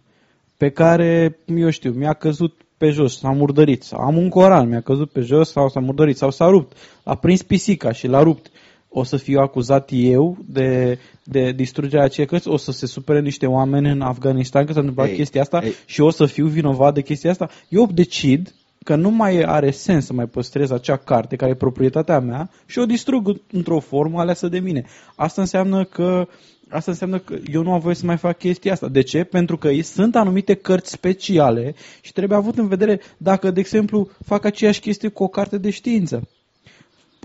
pe 0.57 0.71
care, 0.71 1.39
eu 1.57 1.71
știu, 1.71 1.91
mi-a 1.91 2.13
căzut 2.13 2.61
pe 2.77 2.91
jos, 2.91 3.19
s-a 3.19 3.31
murdărit, 3.31 3.83
sau 3.83 4.01
am 4.01 4.17
un 4.17 4.29
Coran, 4.29 4.69
mi-a 4.69 4.81
căzut 4.81 5.11
pe 5.11 5.21
jos 5.21 5.51
sau 5.51 5.69
s-a 5.69 5.81
murdărit, 5.81 6.17
sau 6.17 6.31
s-a 6.31 6.47
rupt, 6.47 6.77
a 7.05 7.15
prins 7.15 7.43
pisica 7.43 7.93
și 7.93 8.07
l-a 8.07 8.23
rupt, 8.23 8.51
o 8.89 9.03
să 9.03 9.17
fiu 9.17 9.41
acuzat 9.41 9.89
eu 9.93 10.37
de, 10.47 10.99
de 11.23 11.53
distrugerea 11.53 12.05
acelei 12.05 12.27
cărți, 12.27 12.49
o 12.49 12.57
să 12.57 12.73
se 12.73 12.87
supere 12.87 13.21
niște 13.21 13.47
oameni 13.47 13.91
în 13.91 14.01
Afganistan 14.01 14.65
că 14.65 14.73
s-a 14.73 14.79
întâmplat 14.79 15.09
Ei, 15.09 15.15
chestia 15.15 15.41
asta 15.41 15.61
ei. 15.65 15.73
și 15.87 16.01
o 16.01 16.11
să 16.11 16.27
fiu 16.27 16.47
vinovat 16.47 16.95
de 16.95 17.03
chestia 17.03 17.31
asta. 17.31 17.49
Eu 17.69 17.87
decid 17.95 18.55
că 18.85 18.95
nu 18.97 19.11
mai 19.11 19.43
are 19.43 19.71
sens 19.71 20.05
să 20.07 20.13
mai 20.13 20.27
păstrez 20.27 20.71
acea 20.71 20.97
carte 20.97 21.37
care 21.37 21.51
e 21.51 21.55
proprietatea 21.55 22.21
mea 22.21 22.51
și 22.67 22.79
o 22.79 22.87
distrug 22.87 23.41
într-o 23.53 23.81
formă 23.81 24.21
aleasă 24.21 24.49
de 24.49 24.59
mine. 24.59 24.85
Asta 25.17 25.41
înseamnă 25.41 25.85
că 25.85 26.27
Asta 26.69 26.91
înseamnă 26.91 27.19
că 27.19 27.37
eu 27.53 27.63
nu 27.63 27.73
am 27.73 27.81
voie 27.81 27.95
să 27.95 28.07
mai 28.07 28.17
fac 28.17 28.39
chestia 28.39 28.73
asta. 28.73 28.89
De 28.89 29.01
ce? 29.01 29.25
Pentru 29.25 29.57
că 29.57 29.71
sunt 29.83 30.17
anumite 30.17 30.55
cărți 30.55 30.91
speciale 30.91 31.75
și 32.01 32.13
trebuie 32.13 32.39
avut 32.39 32.59
în 32.59 32.69
vedere 32.69 33.01
dacă, 33.17 33.51
de 33.51 33.61
exemplu, 33.61 34.09
fac 34.25 34.45
aceeași 34.45 34.81
chestie 34.81 35.09
cu 35.09 35.23
o 35.23 35.29
carte 35.29 35.59
de 35.59 35.71
știință. 35.71 36.29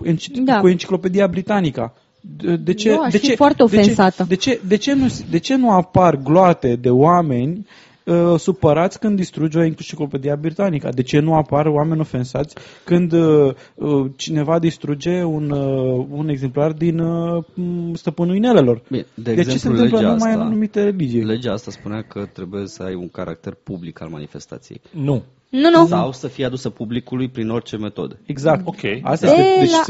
Enci- 0.06 0.30
Da. 0.44 0.60
Cu 0.60 0.68
enciclopedia 0.68 1.26
britanică. 1.26 1.94
De, 2.20 2.56
de 2.56 2.74
ce, 2.74 2.88
Eu 2.88 3.00
aș 3.00 3.12
de 3.12 3.18
fi 3.18 3.26
ce, 3.26 3.34
foarte 3.34 3.62
de 3.64 3.68
ce- 3.70 3.76
ofensată. 3.80 4.24
De 4.28 4.34
ce, 4.34 4.60
de, 4.66 4.76
ce 4.76 4.92
nu, 4.92 5.06
de 5.30 5.38
ce 5.38 5.54
nu 5.56 5.70
apar 5.70 6.16
gloate 6.16 6.76
de 6.76 6.90
oameni 6.90 7.52
uh, 7.58 7.89
supărați 8.38 8.98
când 8.98 9.16
distruge 9.16 9.58
o 9.58 9.62
enciclopedie 9.62 10.36
britanică? 10.40 10.88
De 10.94 11.02
ce 11.02 11.18
nu 11.18 11.34
apar 11.34 11.66
oameni 11.66 12.00
ofensați 12.00 12.54
când 12.84 13.12
uh, 13.12 13.52
uh, 13.74 14.06
cineva 14.16 14.58
distruge 14.58 15.22
un, 15.22 15.50
uh, 15.50 16.06
un 16.10 16.28
exemplar 16.28 16.72
din 16.72 16.98
uh, 16.98 17.44
m, 17.54 17.94
Stăpânul 17.94 18.34
Inelelor? 18.36 18.82
Bine, 18.90 19.06
de, 19.14 19.34
De 19.34 19.42
ce 19.42 19.48
se 19.48 19.50
exemplu, 19.50 19.70
întâmplă 19.70 19.98
legea 19.98 20.10
numai 20.12 20.30
asta, 20.30 20.40
în 20.42 20.46
anumite 20.46 20.82
religii? 20.82 21.22
legea 21.24 21.52
asta 21.52 21.70
spunea 21.70 22.02
că 22.02 22.26
trebuie 22.32 22.66
să 22.66 22.82
ai 22.82 22.94
un 22.94 23.08
caracter 23.08 23.54
public 23.62 24.00
al 24.00 24.08
manifestației. 24.08 24.80
Nu. 24.90 25.22
Nu, 25.48 25.70
nu. 25.70 25.86
Sau 25.86 26.12
să 26.12 26.26
fie 26.28 26.44
adusă 26.44 26.70
publicului 26.70 27.28
prin 27.28 27.48
orice 27.48 27.76
metodă. 27.76 28.18
Exact. 28.26 28.66
Ok. 28.66 28.76
Asta 29.02 29.26
De 29.26 29.32
este, 29.32 29.58
deci, 29.60 29.70
la- 29.70 29.82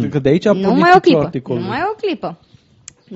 se- 0.00 0.08
că 0.08 0.18
de 0.18 0.28
aici 0.28 0.46
a 0.46 0.52
Nu 0.52 0.60
pornit 0.60 0.80
mai 0.80 0.90
o 0.94 0.98
titlul 0.98 1.00
clipă. 1.00 1.24
articolului. 1.24 1.66
Nu 1.66 1.72
mai 1.72 1.82
o 1.92 1.94
clipă. 2.00 2.38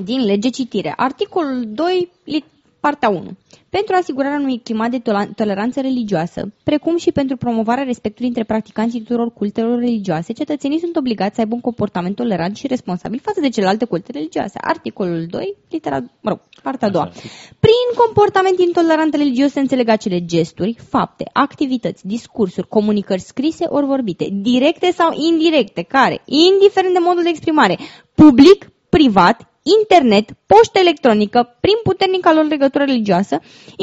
Din 0.04 0.24
lege 0.24 0.48
citire. 0.48 0.92
Articolul 0.96 1.64
2, 1.68 2.10
li- 2.24 2.44
Partea 2.84 3.08
1. 3.08 3.30
Pentru 3.70 3.94
asigurarea 3.94 4.38
unui 4.38 4.60
climat 4.64 4.90
de 4.90 4.98
tola- 4.98 5.34
toleranță 5.36 5.80
religioasă, 5.80 6.52
precum 6.64 6.96
și 6.96 7.12
pentru 7.12 7.36
promovarea 7.36 7.84
respectului 7.84 8.28
între 8.28 8.44
practicanții 8.44 9.00
tuturor 9.00 9.32
cultelor 9.32 9.78
religioase, 9.78 10.32
cetățenii 10.32 10.78
sunt 10.78 10.96
obligați 10.96 11.34
să 11.34 11.40
aibă 11.40 11.54
un 11.54 11.60
comportament 11.60 12.14
tolerant 12.14 12.56
și 12.56 12.66
responsabil 12.66 13.20
față 13.22 13.40
de 13.40 13.48
celelalte 13.48 13.84
culte 13.84 14.12
religioase. 14.12 14.58
Articolul 14.60 15.26
2, 15.30 15.56
litera, 15.70 15.96
mă 16.20 16.30
rog, 16.30 16.40
partea 16.62 16.88
a 16.88 16.90
doua. 16.90 17.08
Prin 17.60 18.04
comportament 18.04 18.58
intolerant 18.58 19.14
religios 19.14 19.50
se 19.52 19.60
înțeleg 19.60 19.88
acele 19.88 20.24
gesturi, 20.24 20.76
fapte, 20.88 21.30
activități, 21.32 22.06
discursuri, 22.06 22.68
comunicări 22.68 23.20
scrise 23.20 23.64
ori 23.68 23.86
vorbite, 23.86 24.28
directe 24.32 24.92
sau 24.92 25.10
indirecte, 25.30 25.82
care, 25.82 26.22
indiferent 26.24 26.92
de 26.94 27.00
modul 27.02 27.22
de 27.22 27.28
exprimare, 27.28 27.78
public, 28.14 28.70
privat, 28.88 29.53
internet, 29.64 30.30
poștă 30.46 30.78
electronică, 30.78 31.56
prin 31.60 31.78
puternica 31.82 32.32
lor 32.32 32.44
legătură 32.44 32.84
religioasă, 32.84 33.40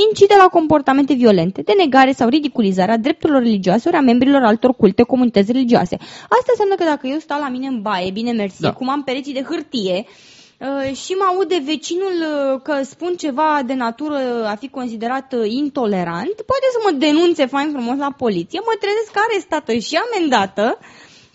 incide 0.08 0.36
la 0.38 0.48
comportamente 0.48 1.14
violente, 1.14 1.62
de 1.62 1.74
negare 1.78 2.12
sau 2.12 2.28
ridiculizare 2.28 2.92
a 2.92 2.98
drepturilor 2.98 3.42
religioase 3.42 3.88
ori 3.88 3.98
a 3.98 4.02
membrilor 4.02 4.44
altor 4.44 4.74
culte 4.76 5.04
comunități 5.04 5.52
religioase. 5.52 5.96
Asta 6.38 6.50
înseamnă 6.50 6.76
că 6.76 6.84
dacă 6.84 7.08
eu 7.08 7.18
stau 7.20 7.40
la 7.40 7.50
mine 7.50 7.68
în 7.68 7.82
baie, 7.82 8.12
bine 8.12 8.32
mersi, 8.32 8.62
Da. 8.62 8.74
cum 8.74 8.90
am 8.90 9.04
pereții 9.04 9.34
de 9.34 9.44
hârtie, 9.50 10.06
uh, 10.06 10.96
și 10.96 11.12
mă 11.12 11.24
aude 11.24 11.62
vecinul 11.66 12.16
uh, 12.22 12.62
că 12.64 12.84
spun 12.84 13.16
ceva 13.16 13.62
de 13.66 13.74
natură 13.74 14.18
a 14.46 14.56
fi 14.56 14.70
considerat 14.70 15.34
uh, 15.34 15.52
intolerant, 15.52 16.36
poate 16.52 16.68
să 16.72 16.80
mă 16.86 16.92
denunțe 16.98 17.46
fain 17.46 17.70
frumos 17.72 17.98
la 17.98 18.12
poliție, 18.18 18.60
mă 18.60 18.76
trezesc 18.80 19.14
arestată 19.16 19.74
și 19.74 20.00
amendată, 20.06 20.78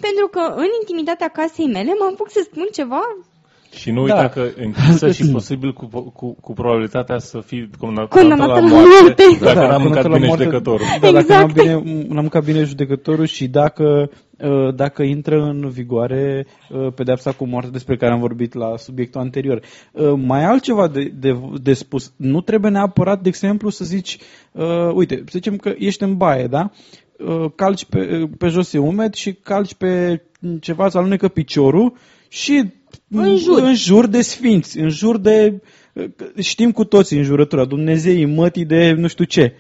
pentru 0.01 0.27
că 0.29 0.55
în 0.57 0.69
intimitatea 0.81 1.29
casei 1.29 1.67
mele 1.67 1.93
mă 1.99 2.09
apuc 2.13 2.31
să 2.31 2.41
spun 2.45 2.67
ceva 2.73 3.03
Și 3.77 3.91
nu 3.91 4.03
uita 4.03 4.21
Da. 4.21 4.29
că 4.29 4.49
închisă 4.57 5.11
și 5.13 5.31
posibil 5.39 5.73
cu, 5.73 5.87
cu, 6.15 6.37
cu 6.41 6.53
probabilitatea 6.53 7.19
să 7.19 7.41
fii 7.47 7.71
condamnat 7.79 8.09
Condamnată 8.09 8.51
la 8.53 8.59
la 8.61 8.67
moarte 8.67 8.89
moarte. 9.03 9.45
dacă 9.45 9.59
Da, 9.59 9.67
n-am 9.69 9.83
mâncat 9.83 10.03
condamnată 10.03 10.09
la 10.09 10.15
bine 10.15 10.27
moarte. 10.27 10.43
judecătorul. 10.45 10.87
Da, 11.01 11.11
dacă 11.11 11.33
n-am, 11.33 11.49
Exact. 11.49 11.53
bine, 11.83 12.05
n-am 12.09 12.21
mâncat 12.21 12.45
bine 12.45 12.63
judecătorul 12.63 13.25
și 13.25 13.49
dacă, 13.49 14.11
uh, 14.39 14.75
dacă 14.75 15.03
intră 15.03 15.43
în 15.43 15.69
vigoare 15.69 16.47
uh, 16.71 16.93
pedepsa 16.95 17.33
cu 17.33 17.47
moarte 17.47 17.71
despre 17.71 17.97
care 17.97 18.13
am 18.13 18.21
vorbit 18.21 18.55
la 18.55 18.77
subiectul 18.77 19.21
anterior. 19.21 19.61
Uh, 19.93 20.13
Mai 20.17 20.45
altceva 20.45 20.89
de, 20.89 21.13
de, 21.19 21.37
de 21.63 21.73
spus. 21.73 22.13
Nu 22.17 22.41
trebuie 22.41 22.71
neapărat, 22.71 23.21
de 23.21 23.29
exemplu, 23.29 23.69
să 23.69 23.85
zici, 23.85 24.19
uh, 24.53 24.65
uite, 24.95 25.15
să 25.17 25.25
zicem 25.31 25.57
că 25.57 25.75
ești 25.79 26.03
în 26.03 26.17
baie, 26.17 26.47
da? 26.47 26.71
Uh, 27.19 27.51
Calci 27.55 27.85
pe, 27.85 28.19
uh, 28.23 28.29
pe 28.39 28.49
jos 28.49 28.73
e 28.73 28.79
umed 28.79 29.15
și 29.15 29.33
calci 29.33 29.75
pe 29.75 30.23
ceva, 30.61 30.85
îți 30.87 30.97
alunecă 30.97 31.29
piciorul 31.29 31.93
și 32.29 32.63
În 33.11 33.37
jur. 33.37 33.63
în 33.63 33.75
jur 33.75 34.07
de 34.07 34.21
sfinți, 34.21 34.79
în 34.79 34.89
jur 34.89 35.19
de, 35.19 35.63
uh, 35.93 36.05
știm 36.41 36.71
cu 36.73 36.85
toții 36.85 37.17
în 37.17 37.23
jurătura, 37.23 37.65
Dumnezeii, 37.65 38.25
mătii 38.25 38.65
de 38.65 38.93
nu 38.93 39.07
știu 39.07 39.25
ce. 39.25 39.55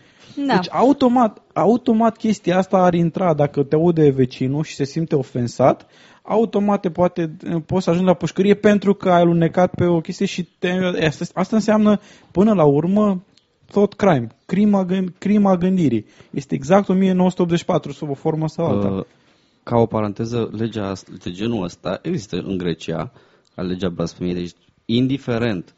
Da. 0.46 0.54
Deci 0.54 0.66
automat, 0.70 1.42
automat 1.52 2.16
chestia 2.16 2.56
asta 2.56 2.76
ar 2.76 2.94
intra 2.94 3.34
dacă 3.34 3.62
te 3.62 3.74
aude 3.74 4.10
vecinul 4.10 4.64
și 4.64 4.74
se 4.74 4.84
simte 4.84 5.14
ofensat, 5.14 5.86
automat 6.22 6.80
te 6.80 6.90
poate, 6.90 7.36
poți 7.66 7.84
să 7.84 7.90
ajungi 7.90 8.08
la 8.08 8.14
pușcărie 8.14 8.54
pentru 8.54 8.94
că 8.94 9.10
ai 9.10 9.20
alunecat 9.20 9.74
pe 9.74 9.84
o 9.84 10.00
chestie 10.00 10.26
și 10.26 10.48
te, 10.58 10.70
asta, 11.06 11.24
asta 11.34 11.56
înseamnă 11.56 12.00
până 12.30 12.52
la 12.52 12.64
urmă 12.64 13.22
tot 13.72 13.94
crime, 13.94 14.26
crima, 14.46 14.84
gând, 14.84 15.14
crima 15.18 15.56
gândirii. 15.56 16.06
Este 16.30 16.54
exact 16.54 16.88
1984 16.88 17.92
sub 17.92 18.10
o 18.10 18.14
formă 18.14 18.48
sau 18.48 18.66
alta. 18.66 18.88
Uh, 18.88 19.04
ca 19.68 19.76
o 19.76 19.86
paranteză, 19.86 20.48
legea 20.52 20.93
de 21.22 21.30
genul 21.30 21.62
ăsta 21.62 21.98
există 22.02 22.36
în 22.36 22.56
Grecia, 22.56 23.12
ca 23.55 23.62
legea 23.62 23.88
blasfemiei, 23.88 24.34
deci 24.34 24.52
indiferent 24.84 25.74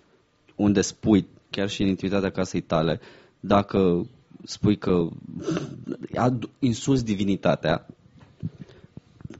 unde 0.57 0.81
spui, 0.81 1.27
chiar 1.51 1.69
și 1.69 1.83
în 1.83 1.89
intimitatea 1.89 2.31
casei 2.31 2.61
tale, 2.61 3.01
dacă 3.41 4.07
spui 4.45 4.77
că 4.79 5.09
ad- 6.17 6.49
insulți 6.59 7.05
divinitatea, 7.05 7.87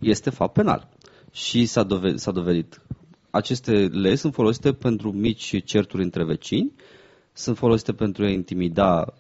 este 0.01 0.31
fapt 0.31 0.53
penal. 0.53 0.89
Și 1.33 1.67
s-a 1.67 1.83
dovedit, 1.83 2.19
s-a 2.21 2.31
dovedit. 2.31 2.81
Aceste 3.31 3.73
legi 3.73 4.17
sunt 4.17 4.35
folosite 4.35 4.73
pentru 4.73 5.13
mici 5.13 5.65
certuri 5.65 6.03
între 6.03 6.25
vecini, 6.25 6.73
sunt 7.33 7.57
folosite 7.57 7.93
pentru 7.93 8.25
a 8.25 8.29
intimida 8.29 9.15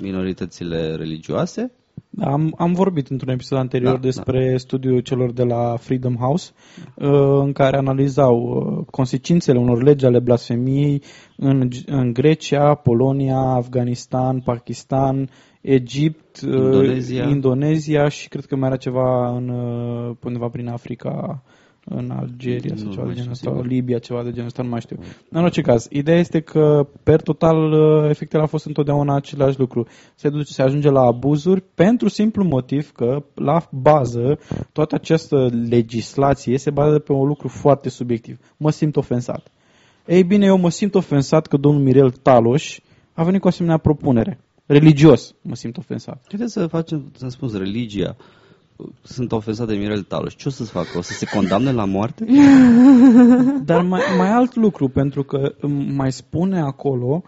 minoritățile 0.00 0.94
religioase 0.94 1.62
Da, 1.62 1.79
Am, 2.18 2.54
am 2.56 2.72
vorbit 2.72 3.08
într-un 3.08 3.32
episod 3.32 3.58
anterior 3.58 3.92
Da, 3.92 4.00
despre 4.00 4.56
studiul 4.56 5.00
celor 5.00 5.32
de 5.32 5.42
la 5.42 5.76
Freedom 5.76 6.16
House, 6.16 6.50
uh, 6.94 7.40
în 7.42 7.52
care 7.52 7.76
analizau 7.76 8.36
uh, 8.36 8.86
consecințele 8.90 9.58
unor 9.58 9.82
legi 9.82 10.04
ale 10.04 10.18
blasfemiei 10.18 11.02
în, 11.36 11.68
în 11.86 12.12
Grecia, 12.12 12.74
Polonia, 12.74 13.38
Afganistan, 13.38 14.40
Pakistan, 14.40 15.30
Egipt, 15.60 16.40
uh, 16.40 16.52
Indonezia. 16.52 17.28
Indonezia 17.28 18.08
și 18.08 18.28
cred 18.28 18.44
că 18.44 18.56
mai 18.56 18.68
era 18.68 18.76
ceva 18.76 19.36
în, 19.36 19.48
uh, 19.48 20.16
undeva 20.24 20.48
prin 20.48 20.68
Africa, 20.68 21.42
în 21.84 22.10
Algeria 22.10 22.76
sau 22.76 22.86
Nu 22.86 22.92
ceva 22.92 23.02
de 23.02 23.06
mai 23.06 23.14
genul 23.14 23.34
știu 23.34 23.50
ăsta, 23.50 23.50
sigur. 23.50 23.66
Libia, 23.66 23.98
ceva 23.98 24.22
de 24.22 24.30
genul 24.30 24.46
ăsta, 24.46 24.62
nu 24.62 24.68
mai 24.68 24.80
știu. 24.80 24.96
În 25.30 25.42
orice 25.42 25.60
caz, 25.60 25.86
ideea 25.90 26.18
este 26.18 26.40
că, 26.40 26.88
per 27.02 27.20
total, 27.20 27.72
uh, 27.72 28.08
efectele 28.08 28.42
au 28.42 28.48
fost 28.48 28.66
întotdeauna 28.66 29.14
același 29.14 29.58
lucru. 29.58 29.86
Se, 30.14 30.28
duce, 30.28 30.52
se 30.52 30.62
ajunge 30.62 30.90
la 30.90 31.00
abuzuri 31.00 31.64
pentru 31.74 32.08
simplu 32.08 32.44
motiv 32.44 32.92
că, 32.92 33.24
la 33.34 33.68
bază, 33.70 34.38
toată 34.72 34.94
această 34.94 35.48
legislație 35.68 36.58
se 36.58 36.70
bazează 36.70 36.98
pe 36.98 37.12
un 37.12 37.26
lucru 37.26 37.48
foarte 37.48 37.88
subiectiv. 37.88 38.38
Mă 38.56 38.70
simt 38.70 38.96
ofensat. 38.96 39.50
Ei 40.06 40.24
bine, 40.24 40.46
eu 40.46 40.58
mă 40.58 40.70
simt 40.70 40.94
ofensat 40.94 41.46
că 41.46 41.56
domnul 41.56 41.82
Mirel 41.82 42.10
Taloș 42.10 42.78
a 43.12 43.24
venit 43.24 43.40
cu 43.40 43.46
o 43.46 43.50
asemenea 43.50 43.78
propunere. 43.78 44.40
Religios 44.66 45.34
mă 45.42 45.54
simt 45.54 45.76
ofensat. 45.76 46.24
Haideți 46.28 46.52
să 46.52 46.66
facem, 46.66 47.10
să 47.16 47.28
spun, 47.28 47.50
religia. 47.52 48.16
Sunt 49.02 49.32
ofensat 49.32 49.66
de 49.66 49.74
Mirel 49.74 50.02
Taloș. 50.02 50.34
Ce 50.34 50.48
o 50.48 50.50
să-ți 50.50 50.70
facă? 50.70 50.98
O 50.98 51.00
să 51.00 51.12
se 51.12 51.26
condamne 51.26 51.72
la 51.72 51.84
moarte? 51.84 52.24
Dar 53.64 53.82
mai, 53.82 54.00
mai 54.18 54.28
alt 54.30 54.54
lucru, 54.54 54.88
pentru 54.88 55.22
că 55.22 55.52
îmi 55.60 55.92
mai 55.96 56.12
spune 56.12 56.60
acolo, 56.60 57.22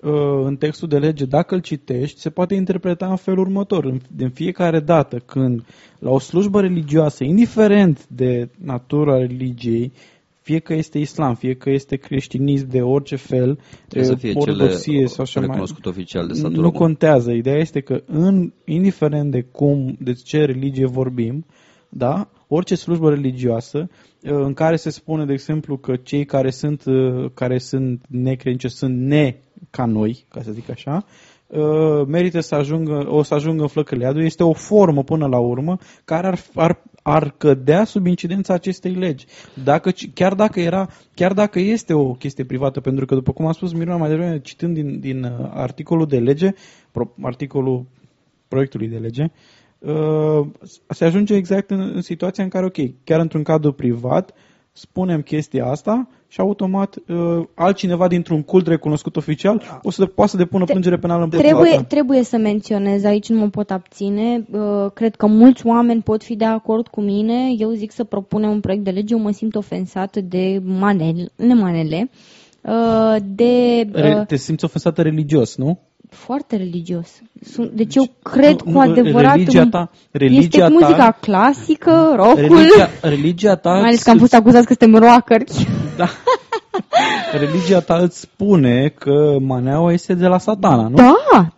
uh, 0.00 0.12
în 0.44 0.56
textul 0.56 0.88
de 0.88 0.98
lege, 0.98 1.24
dacă 1.24 1.54
îl 1.54 1.60
citești, 1.60 2.20
se 2.20 2.30
poate 2.30 2.54
interpreta 2.54 3.06
în 3.06 3.16
felul 3.16 3.38
următor. 3.40 3.84
În- 3.84 4.00
De 4.10 4.28
fiecare 4.34 4.80
dată 4.80 5.16
când 5.16 5.64
la 5.98 6.10
o 6.10 6.18
slujbă 6.18 6.60
religioasă, 6.60 7.24
indiferent 7.24 8.06
de 8.08 8.48
natura 8.58 9.16
religiei, 9.16 9.92
fie 10.40 10.58
că 10.58 10.74
este 10.74 10.98
islam, 10.98 11.34
fie 11.34 11.54
că 11.54 11.70
este 11.70 11.96
creștinism 11.96 12.68
de 12.68 12.82
orice 12.82 13.16
fel, 13.16 13.58
Trebuie 13.88 14.04
să 14.04 14.12
uh, 14.12 14.18
fie 14.18 14.32
ortodoxie 14.34 14.94
cele 14.94 15.06
sau 15.06 15.24
așa 15.24 15.40
mai 15.40 15.48
recunoscut 15.48 15.86
oficial 15.86 16.26
de 16.26 16.32
statul 16.32 16.50
nu 16.50 16.62
român. 16.62 16.78
contează. 16.78 17.32
Ideea 17.32 17.58
este 17.58 17.80
că, 17.80 18.02
în, 18.06 18.52
indiferent 18.64 19.30
de 19.30 19.40
cum, 19.40 19.96
de 19.98 20.12
ce 20.12 20.44
religie 20.44 20.86
vorbim, 20.86 21.44
da, 21.88 22.30
orice 22.48 22.74
slujbă 22.74 23.08
religioasă 23.08 23.78
uh, 23.78 24.30
în 24.30 24.52
care 24.52 24.76
se 24.76 24.90
spune, 24.90 25.24
de 25.24 25.32
exemplu, 25.32 25.76
că 25.76 25.96
cei 25.96 26.24
care 26.24 26.50
sunt, 26.50 26.84
uh, 26.86 27.30
care 27.34 27.58
sunt 27.58 28.04
necredincioși 28.08 28.74
sunt 28.74 28.98
ne 28.98 29.36
ca 29.70 29.84
noi, 29.84 30.24
ca 30.28 30.42
să 30.42 30.52
zic 30.52 30.70
așa, 30.70 31.04
uh, 31.46 32.06
merită 32.06 32.40
să 32.40 32.54
ajungă, 32.54 33.06
o 33.08 33.22
să 33.22 33.34
ajungă 33.34 33.62
în 33.62 33.68
flăcările 33.68 34.04
iadului. 34.06 34.26
Este 34.26 34.44
o 34.44 34.52
formă 34.52 35.02
până 35.02 35.26
la 35.26 35.38
urmă 35.38 35.78
care 36.04 36.26
ar, 36.26 36.38
ar, 36.54 36.82
ar 37.02 37.34
cădea 37.36 37.84
sub 37.84 38.06
incidența 38.06 38.54
acestei 38.54 38.92
legi. 38.94 39.26
Dacă, 39.64 39.90
ci- 39.90 40.12
chiar, 40.14 40.34
dacă 40.34 40.60
era, 40.60 40.88
chiar 41.14 41.32
dacă 41.32 41.58
este 41.58 41.92
o 41.92 42.12
chestie 42.12 42.44
privată, 42.44 42.80
pentru 42.80 43.06
că, 43.06 43.14
după 43.14 43.32
cum 43.32 43.46
a 43.46 43.52
spus 43.52 43.72
Miruna 43.72 43.96
mai 43.96 44.08
devreme, 44.08 44.40
citând 44.40 44.74
din, 44.74 45.00
din 45.00 45.24
uh, 45.24 45.50
articolul 45.50 46.06
de 46.06 46.18
lege, 46.18 46.50
pro, 46.92 47.14
articolul 47.22 47.86
proiectului 48.48 48.88
de 48.88 48.96
lege, 48.98 49.24
uh, 49.78 50.46
se 50.88 51.04
ajunge 51.04 51.34
exact 51.34 51.70
în, 51.70 51.80
în 51.80 52.00
situația 52.02 52.44
în 52.44 52.50
care, 52.50 52.64
ok, 52.64 53.04
chiar 53.04 53.20
într-un 53.20 53.42
cadru 53.42 53.72
privat, 53.72 54.34
spunem 54.72 55.22
chestia 55.22 55.66
asta 55.66 56.08
și 56.28 56.40
automat 56.40 56.96
uh, 56.96 57.44
altcineva 57.54 58.08
dintr-un 58.08 58.42
cult 58.42 58.66
recunoscut 58.66 59.16
oficial 59.16 59.80
o 59.82 59.90
să 59.90 60.06
poată 60.06 60.30
să 60.30 60.36
depună 60.36 60.64
plângere 60.64 60.98
penală 60.98 61.22
împotriva 61.22 61.52
Trebuie, 61.52 61.76
ta. 61.76 61.82
trebuie 61.82 62.22
să 62.22 62.36
menționez, 62.36 63.04
aici 63.04 63.28
nu 63.28 63.38
mă 63.38 63.48
pot 63.48 63.70
abține, 63.70 64.46
uh, 64.52 64.90
cred 64.94 65.16
că 65.16 65.26
mulți 65.26 65.66
oameni 65.66 66.02
pot 66.02 66.22
fi 66.22 66.36
de 66.36 66.44
acord 66.44 66.88
cu 66.88 67.00
mine, 67.00 67.54
eu 67.58 67.70
zic 67.70 67.92
să 67.92 68.04
propunem 68.04 68.50
un 68.50 68.60
proiect 68.60 68.84
de 68.84 68.90
lege, 68.90 69.14
eu 69.14 69.20
mă 69.20 69.30
simt 69.30 69.54
ofensat 69.54 70.16
de 70.16 70.60
manele, 70.64 71.26
manele 71.36 72.10
uh, 72.62 73.16
de 73.24 73.86
Re- 73.92 74.16
uh, 74.18 74.26
Te 74.26 74.36
simți 74.36 74.64
ofensată 74.64 75.02
religios, 75.02 75.56
nu? 75.56 75.78
Foarte 76.10 76.56
religios. 76.56 77.08
Sunt, 77.52 77.70
deci 77.70 77.94
eu 77.94 78.04
cred 78.22 78.50
nu, 78.60 78.64
cu 78.64 78.70
nu, 78.70 78.80
adevărat 78.80 79.34
religia 79.36 79.68
ta- 79.68 79.90
religia 80.10 80.40
este 80.46 80.60
ta- 80.60 80.66
cu 80.66 80.72
muzica 80.72 81.16
clasică, 81.20 82.12
rockul, 82.16 82.36
Religia, 82.56 82.88
religia 83.02 83.56
ta 83.56 83.70
mai 83.70 83.78
ales 83.80 83.94
îți- 83.94 84.04
că 84.04 84.10
am 84.10 84.18
fost 84.18 84.34
acuzați 84.34 84.66
că 84.66 84.74
suntem 84.78 85.00
rockeri. 85.00 85.66
da. 85.96 86.06
religia 87.38 87.80
ta 87.80 87.94
îți 88.02 88.20
spune 88.20 88.92
că 88.98 89.36
maneaua 89.40 89.92
este 89.92 90.14
de 90.14 90.26
la 90.26 90.38
satana, 90.38 90.88
nu? 90.88 90.94
Da, 90.96 91.14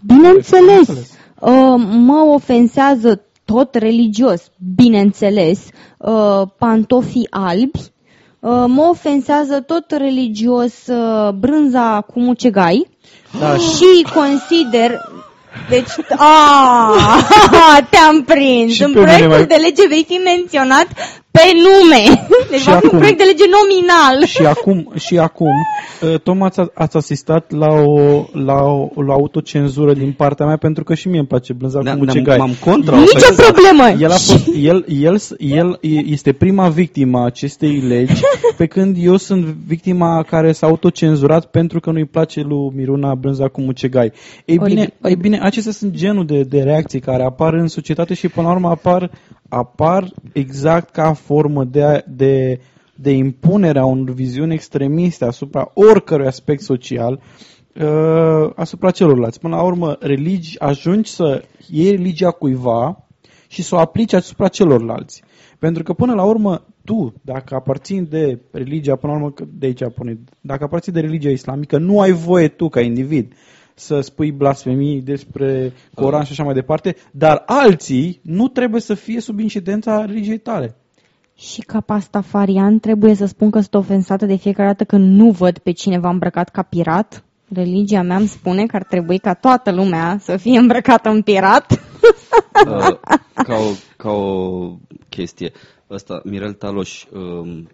bineînțeles. 0.06 0.60
Bineînțeles. 0.66 1.10
Uh, 1.40 1.84
mă 1.90 2.24
ofensează 2.34 3.22
tot 3.44 3.74
religios, 3.74 4.50
bineînțeles, 4.74 5.68
uh, 5.98 6.42
pantofii 6.58 7.26
albi, 7.30 7.80
Uh, 8.44 8.64
mă 8.66 8.86
ofensează 8.90 9.60
tot 9.60 9.90
religios 9.90 10.86
uh, 10.86 11.32
brânza 11.32 12.00
cu 12.12 12.20
mucegai 12.20 12.88
Da, 13.38 13.56
și 13.74 14.06
consider... 14.14 15.10
Deci, 15.68 15.90
a, 16.16 16.94
te-am 17.90 18.22
prins. 18.24 18.72
Și 18.72 18.82
În 18.82 18.92
pe 18.92 18.98
mine 18.98 19.10
proiectul 19.10 19.36
mai- 19.36 19.46
de 19.46 19.54
lege 19.54 19.86
vei 19.88 20.04
fi 20.08 20.14
menționat 20.24 20.86
pe 21.32 21.40
nume. 21.64 22.26
Deci 22.50 22.60
Și 22.60 22.66
va 22.68 22.72
fi 22.76 22.84
un 22.84 22.88
acum- 22.88 22.98
proiect 22.98 23.18
de 23.18 23.24
lege 23.24 23.44
nominal. 23.58 24.24
și 24.26 24.42
acum, 24.46 24.92
și 24.98 25.18
acum 25.18 25.48
uh, 26.02 26.20
tocmai 26.20 26.48
ați, 26.54 26.70
ați 26.74 26.96
asistat 26.96 27.50
la 27.50 27.68
o, 27.72 28.24
la 28.32 28.62
o 28.62 29.02
la 29.02 29.12
autocenzură 29.12 29.92
din 29.92 30.12
partea 30.12 30.46
mea 30.46 30.56
pentru 30.56 30.84
că 30.84 30.94
și 30.94 31.08
mie 31.08 31.18
îmi 31.18 31.26
place 31.26 31.52
blânza 31.52 31.78
Ne- 31.82 31.90
cu 31.90 31.94
ne-am- 32.04 32.06
mucegai. 32.06 32.38
M-am 32.38 32.54
contra. 32.64 32.96
Nicio 32.96 33.34
problemă. 33.36 33.88
El, 34.00 34.10
a 34.10 34.14
fost, 34.14 34.48
el, 34.62 34.84
el, 34.88 35.20
el 35.38 35.78
este 36.06 36.32
prima 36.32 36.68
victimă 36.68 37.18
a 37.18 37.24
acestei 37.24 37.80
legi, 37.88 38.20
pe 38.56 38.66
când 38.66 38.96
eu 39.00 39.16
sunt 39.16 39.44
victima 39.44 40.22
care 40.22 40.52
s-a 40.52 40.66
autocenzurat 40.66 41.44
pentru 41.46 41.80
că 41.80 41.90
nu-i 41.90 42.04
place 42.06 42.40
lui 42.40 42.70
Miruna 42.74 43.14
Brânza 43.14 43.48
cu 43.48 43.60
mucegai. 43.60 44.12
Ei 44.44 44.58
bine, 44.64 44.80
Oribil, 44.80 44.92
ei 45.02 45.16
bine, 45.16 45.38
acestea 45.42 45.72
sunt 45.72 45.92
genul 45.94 46.26
de, 46.26 46.42
de 46.42 46.62
reacții 46.62 47.00
care 47.00 47.22
apar 47.22 47.52
în 47.54 47.66
societate 47.68 48.14
și 48.14 48.28
până 48.28 48.46
la 48.46 48.52
urmă 48.52 48.68
apar, 48.68 49.10
apar 49.52 50.12
exact 50.32 50.90
ca 50.90 51.12
formă 51.12 51.64
de, 51.64 52.04
de, 52.08 52.60
de 52.94 53.10
impunerea 53.10 53.84
unor 53.84 54.14
viziuni 54.14 54.54
extremiste 54.54 55.24
asupra 55.24 55.70
oricărui 55.74 56.26
aspect 56.26 56.62
social 56.62 57.20
uh, 57.74 58.50
asupra 58.54 58.90
celorlalți. 58.90 59.40
Până 59.40 59.56
la 59.56 59.62
urmă, 59.62 59.96
religi, 60.00 60.60
ajungi 60.60 61.10
să 61.10 61.44
iei 61.68 61.90
religia 61.90 62.30
cuiva 62.30 63.06
și 63.48 63.62
să 63.62 63.74
o 63.74 63.78
aplici 63.78 64.12
asupra 64.12 64.48
celorlalți. 64.48 65.22
Pentru 65.58 65.82
că 65.82 65.92
până 65.92 66.14
la 66.14 66.24
urmă, 66.24 66.64
tu, 66.84 67.14
dacă 67.22 67.54
aparții 67.54 68.00
de 68.00 68.40
religia, 68.52 68.96
până 68.96 69.12
la 69.12 69.18
urmă, 69.18 69.30
că 69.30 69.44
de 69.52 69.66
aici 69.66 69.82
pune, 69.94 70.18
dacă 70.40 70.64
aparții 70.64 70.92
de 70.92 71.00
religia 71.00 71.30
islamică, 71.30 71.78
nu 71.78 72.00
ai 72.00 72.12
voie 72.12 72.48
tu 72.48 72.68
ca 72.68 72.80
individ 72.80 73.32
să 73.82 74.00
spui 74.00 74.32
blasfemii 74.32 75.00
despre 75.00 75.72
Coran 75.94 76.24
și 76.24 76.32
așa 76.32 76.42
mai 76.42 76.54
departe, 76.54 76.96
dar 77.10 77.42
alții 77.46 78.20
nu 78.22 78.48
trebuie 78.48 78.80
să 78.80 78.94
fie 78.94 79.20
sub 79.20 79.38
incidența 79.38 80.04
religiei 80.04 80.38
tale. 80.38 80.76
Și 81.34 81.60
ca 81.60 81.80
pastafarian 81.80 82.78
trebuie 82.78 83.14
să 83.14 83.26
spun 83.26 83.50
că 83.50 83.60
sunt 83.60 83.74
ofensată 83.74 84.26
de 84.26 84.36
fiecare 84.36 84.68
dată 84.68 84.84
când 84.84 85.16
nu 85.16 85.30
văd 85.30 85.58
pe 85.58 85.70
cineva 85.70 86.08
îmbrăcat 86.08 86.48
ca 86.48 86.62
pirat. 86.62 87.24
Religia 87.54 88.02
mea 88.02 88.16
îmi 88.16 88.26
spune 88.26 88.66
că 88.66 88.76
ar 88.76 88.84
trebui 88.84 89.18
ca 89.18 89.34
toată 89.34 89.72
lumea 89.72 90.18
să 90.20 90.36
fie 90.36 90.58
îmbrăcată 90.58 91.08
în 91.08 91.22
pirat. 91.22 91.72
Uh, 92.66 92.98
ca, 93.34 93.54
o, 93.54 93.70
ca 93.96 94.10
o 94.10 94.76
chestie. 95.08 95.52
Ăsta, 95.90 96.20
Mirel 96.24 96.52
Taloș 96.52 97.04
um, 97.12 97.68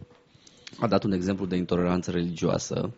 a 0.80 0.86
dat 0.86 1.04
un 1.04 1.12
exemplu 1.12 1.46
de 1.46 1.56
intoleranță 1.56 2.10
religioasă 2.10 2.90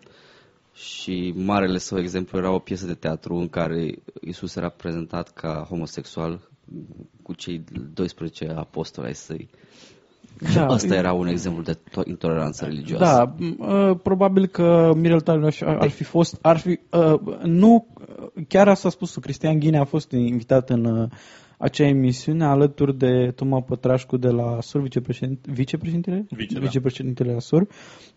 și 0.82 1.32
marele 1.36 1.78
său 1.78 1.98
exemplu 1.98 2.38
era 2.38 2.50
o 2.50 2.58
piesă 2.58 2.86
de 2.86 2.94
teatru 2.94 3.34
în 3.34 3.48
care 3.48 3.94
Isus 4.20 4.56
era 4.56 4.68
prezentat 4.68 5.32
ca 5.32 5.66
homosexual 5.68 6.40
cu 7.22 7.32
cei 7.32 7.64
12 7.94 8.54
apostoli 8.56 9.06
ai 9.06 9.14
săi. 9.14 9.48
Da. 10.54 10.66
Asta 10.66 10.94
era 10.94 11.12
un 11.12 11.26
exemplu 11.26 11.62
de 11.62 11.74
to- 11.74 12.06
intoleranță 12.06 12.64
religioasă. 12.64 13.04
Da, 13.04 13.34
m- 13.34 13.58
uh, 13.58 13.96
probabil 14.02 14.46
că 14.46 14.92
Mirel 14.96 15.20
Talioș 15.20 15.60
ar 15.60 15.76
ar 15.80 15.88
fi 15.88 16.04
fost, 16.04 16.38
ar 16.42 16.56
fi, 16.58 16.80
uh, 16.90 17.20
nu, 17.42 17.86
chiar 18.48 18.68
asta 18.68 18.88
a 18.88 18.90
spus 18.90 19.16
Cristian 19.16 19.58
Ghine 19.58 19.78
a 19.78 19.84
fost 19.84 20.10
invitat 20.10 20.70
în 20.70 20.84
uh, 20.84 21.08
acea 21.60 21.86
emisiune 21.86 22.44
alături 22.44 22.96
de 22.98 23.32
Toma 23.36 23.60
Pătrașcu 23.60 24.16
de 24.16 24.28
la 24.28 24.58
SUR, 24.60 24.80
vicepreședinte, 24.80 25.50
vicepreședintele? 25.52 26.26
Vice, 26.30 26.54
da. 26.54 26.60
Vicepreședintele 26.60 27.32
la 27.32 27.38
SUR. 27.38 27.66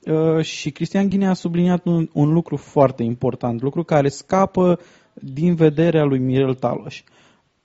Uh, 0.05 0.43
și 0.43 0.71
Cristian 0.71 1.09
Ghine 1.09 1.27
a 1.27 1.33
subliniat 1.33 1.85
un, 1.85 2.09
un 2.13 2.33
lucru 2.33 2.55
foarte 2.55 3.03
important, 3.03 3.61
lucru 3.61 3.83
care 3.83 4.07
scapă 4.09 4.79
din 5.13 5.55
vederea 5.55 6.03
lui 6.03 6.19
Mirel 6.19 6.53
Taloș. 6.53 7.03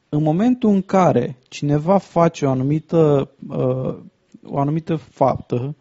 În 0.09 0.23
momentul 0.23 0.71
în 0.71 0.83
care 0.83 1.37
cineva 1.49 1.99
face 1.99 2.45
o 2.45 2.51
anumită, 2.51 3.31
uh, 3.49 3.97
o 4.45 4.59
anumită 4.59 4.97
faptă, 4.97 5.77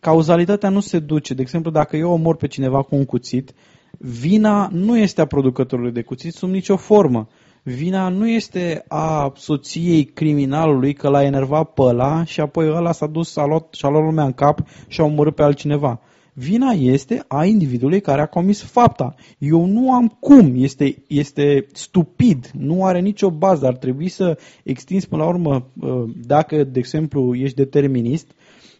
cauzalitatea 0.00 0.68
nu 0.68 0.80
se 0.80 0.98
duce. 0.98 1.34
De 1.34 1.42
exemplu, 1.42 1.70
dacă 1.70 1.96
eu 1.96 2.10
omor 2.10 2.36
pe 2.36 2.46
cineva 2.46 2.82
cu 2.82 2.94
un 2.94 3.04
cuțit, 3.04 3.52
vina 3.98 4.68
nu 4.72 4.98
este 4.98 5.20
a 5.20 5.26
producătorului 5.26 5.92
de 5.92 6.02
cuțit 6.02 6.32
sub 6.32 6.50
nicio 6.50 6.76
formă. 6.76 7.28
Vina 7.68 8.08
nu 8.08 8.28
este 8.28 8.84
a 8.88 9.32
soției 9.36 10.04
criminalului 10.04 10.92
că 10.92 11.08
l-a 11.08 11.22
enervat 11.22 11.72
pe 11.72 11.82
ăla 11.82 12.24
și 12.24 12.40
apoi 12.40 12.68
ăla 12.68 12.92
s-a 12.92 13.06
dus, 13.06 13.36
a 13.36 13.46
luat, 13.46 13.74
și-a 13.74 13.88
luat 13.88 14.04
lumea 14.04 14.24
în 14.24 14.32
cap 14.32 14.58
și 14.86 15.00
a 15.00 15.04
omorât 15.04 15.34
pe 15.34 15.42
altcineva. 15.42 16.00
Vina 16.32 16.70
este 16.70 17.24
a 17.28 17.44
individului 17.44 18.00
care 18.00 18.20
a 18.20 18.26
comis 18.26 18.62
fapta. 18.62 19.14
Eu 19.38 19.64
nu 19.64 19.92
am 19.92 20.16
cum, 20.20 20.52
este, 20.56 21.02
este 21.06 21.66
stupid, 21.72 22.50
nu 22.58 22.84
are 22.84 23.00
nicio 23.00 23.30
bază. 23.30 23.66
Ar 23.66 23.76
trebui 23.76 24.08
să 24.08 24.38
extinzi 24.62 25.08
până 25.08 25.22
la 25.22 25.28
urmă, 25.28 25.66
uh, 25.80 26.02
dacă, 26.26 26.64
de 26.64 26.78
exemplu, 26.78 27.34
ești 27.34 27.56
determinist, 27.56 28.30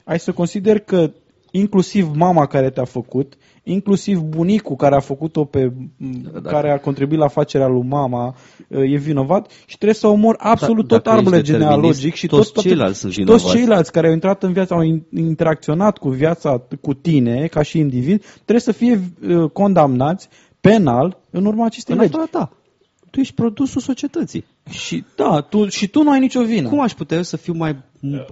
ai 0.05 0.19
să 0.19 0.33
consider 0.33 0.79
că 0.79 1.11
inclusiv 1.51 2.11
mama 2.15 2.47
care 2.47 2.71
te-a 2.71 2.85
făcut, 2.85 3.37
inclusiv 3.69 4.19
bunicul 4.19 4.77
care 4.77 4.95
a 4.95 5.01
făcut-o 5.01 5.45
pe, 5.45 5.73
dacă- 6.33 6.49
care 6.49 6.71
a 6.73 6.79
contribuit 6.79 7.19
la 7.19 7.29
facerea 7.29 7.67
lui 7.67 7.83
mama, 7.89 8.35
uh, 8.69 8.79
e 8.93 8.97
vinovat 8.97 9.51
și 9.67 9.75
trebuie 9.77 9.95
să 9.95 10.07
omor 10.07 10.37
absolut 10.39 10.87
Da, 10.87 10.95
tot 10.95 11.05
dacă 11.05 11.17
arbole 11.17 11.37
ești 11.37 11.51
determinist, 11.51 11.81
genealogic 11.81 12.15
și 12.15 12.27
toți 12.27 12.43
tot, 12.45 12.53
toate- 12.53 12.69
ceilalți 12.69 12.99
sunt 12.99 13.13
și 13.13 13.19
toți 13.25 13.37
vinovați. 13.37 13.57
ceilalți 13.57 13.93
care 13.93 14.07
au 14.07 14.13
intrat 14.13 14.43
în 14.43 14.53
viața, 14.53 14.75
au 14.75 14.83
in- 14.85 15.03
interacționat 15.17 15.99
cu 15.99 16.09
viața, 16.09 16.63
cu 16.81 16.95
tine, 16.95 17.47
ca 17.47 17.63
și 17.63 17.79
individ, 17.79 18.25
trebuie 18.35 18.61
să 18.61 18.73
fie 18.73 19.01
uh, 19.29 19.51
condamnați 19.53 20.29
penal 20.61 21.19
în 21.31 21.45
urma 21.47 21.65
acestei 21.65 21.95
În 21.95 22.01
legi. 22.01 22.13
afara 22.15 22.29
ta. 22.31 22.51
Tu 23.11 23.21
ești 23.21 23.35
produsul 23.35 23.81
societății. 23.81 24.45
Și 24.71 25.05
da, 25.17 25.41
tu, 25.41 25.69
și 25.69 25.89
tu 25.89 26.03
nu 26.03 26.11
ai 26.11 26.21
nicio 26.21 26.43
vină. 26.43 26.69
Cum 26.69 26.81
aș 26.81 26.93
putea 26.93 27.17
eu 27.17 27.23
să 27.23 27.37
fiu 27.37 27.53
mai 27.53 27.77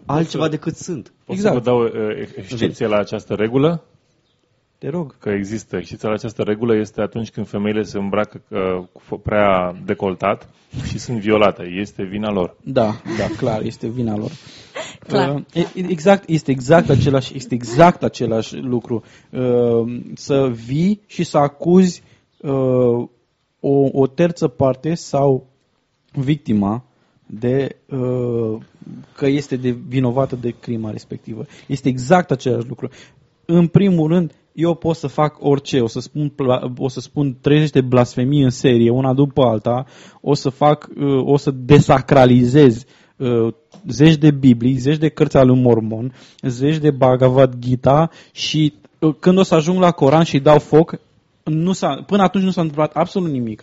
altceva 0.07 0.49
decât 0.49 0.77
sunt? 0.77 1.13
Pot 1.25 1.35
Exact. 1.37 1.55
să 1.55 1.61
vă 1.61 1.65
dau 1.65 1.81
uh, 1.83 1.91
excepție 2.37 2.87
la 2.87 2.97
această 2.97 3.35
regulă? 3.35 3.85
Te 4.85 4.91
rog. 4.91 5.19
Că 5.19 5.31
există 5.31 5.77
excepția 5.77 6.09
la 6.09 6.15
această 6.15 6.43
regulă 6.43 6.77
este 6.77 7.01
atunci 7.01 7.31
când 7.31 7.49
femeile 7.49 7.83
se 7.83 7.99
îmbracă 7.99 8.43
uh, 8.49 8.85
cu 8.93 9.03
fo- 9.03 9.23
prea 9.23 9.81
decoltat 9.85 10.49
și 10.87 10.99
sunt 10.99 11.19
violate. 11.19 11.63
Este 11.63 12.03
vina 12.03 12.31
lor. 12.31 12.57
Da, 12.65 13.01
da, 13.19 13.27
clar, 13.37 13.63
este 13.63 13.89
vina 13.89 14.17
lor. 14.17 14.31
Clar. 15.09 15.35
Uh, 15.35 15.43
e- 15.53 15.81
e- 15.81 15.87
exact, 15.89 16.29
este 16.29 16.51
exact 16.51 16.89
același, 16.89 17.37
este 17.37 17.55
exact 17.55 18.03
același 18.03 18.57
lucru. 18.57 19.03
Uh, 19.31 20.01
să 20.15 20.51
vii 20.67 21.01
și 21.07 21.25
să 21.25 21.39
acuzi 21.39 22.03
uh, 22.41 23.09
o, 23.61 23.89
o 23.93 24.07
terță 24.07 24.49
parte 24.49 24.95
sau 24.95 25.47
victima 26.13 26.85
de 27.27 27.77
uh, 27.89 28.61
că 29.17 29.27
este 29.27 29.57
de 29.57 29.71
vinovată 29.71 30.37
de 30.37 30.55
crima 30.61 30.91
respectivă. 30.91 31.47
Este 31.67 31.89
exact 31.89 32.31
același 32.31 32.69
lucru. 32.69 32.89
În 33.45 33.67
primul 33.67 34.09
rând, 34.09 34.33
eu 34.55 34.75
pot 34.75 34.97
să 34.97 35.07
fac 35.07 35.37
orice, 35.41 35.81
o 35.81 35.87
să 35.87 36.01
spun, 36.01 36.29
pla- 36.29 36.73
o 36.77 36.89
să 36.89 37.01
spun 37.01 37.37
30 37.41 37.71
de 37.71 37.81
blasfemii 37.81 38.43
în 38.43 38.51
serie, 38.51 38.91
una 38.91 39.15
după 39.15 39.43
alta, 39.43 39.87
o 40.21 40.35
să 40.35 40.49
fac, 40.49 40.89
uh, 40.97 41.23
o 41.25 41.37
să 41.37 41.51
desacralizez 41.51 42.85
uh, 43.17 43.55
zeci 43.89 44.17
de 44.17 44.31
Biblii, 44.31 44.77
zeci 44.77 44.99
de 44.99 45.09
cărți 45.09 45.37
ale 45.37 45.47
lui 45.47 45.61
Mormon, 45.61 46.15
zeci 46.43 46.79
de 46.79 46.91
Bhagavad 46.91 47.55
Gita 47.59 48.11
și 48.33 48.75
uh, 48.99 49.15
când 49.21 49.39
o 49.39 49.43
să 49.43 49.55
ajung 49.55 49.81
la 49.81 49.91
Coran 49.91 50.23
și 50.23 50.39
dau 50.39 50.59
foc, 50.59 50.99
nu 51.45 51.73
s-a, 51.73 52.03
până 52.07 52.23
atunci 52.23 52.45
nu 52.45 52.51
s-a 52.51 52.61
întâmplat 52.61 52.93
absolut 52.93 53.31
nimic. 53.31 53.63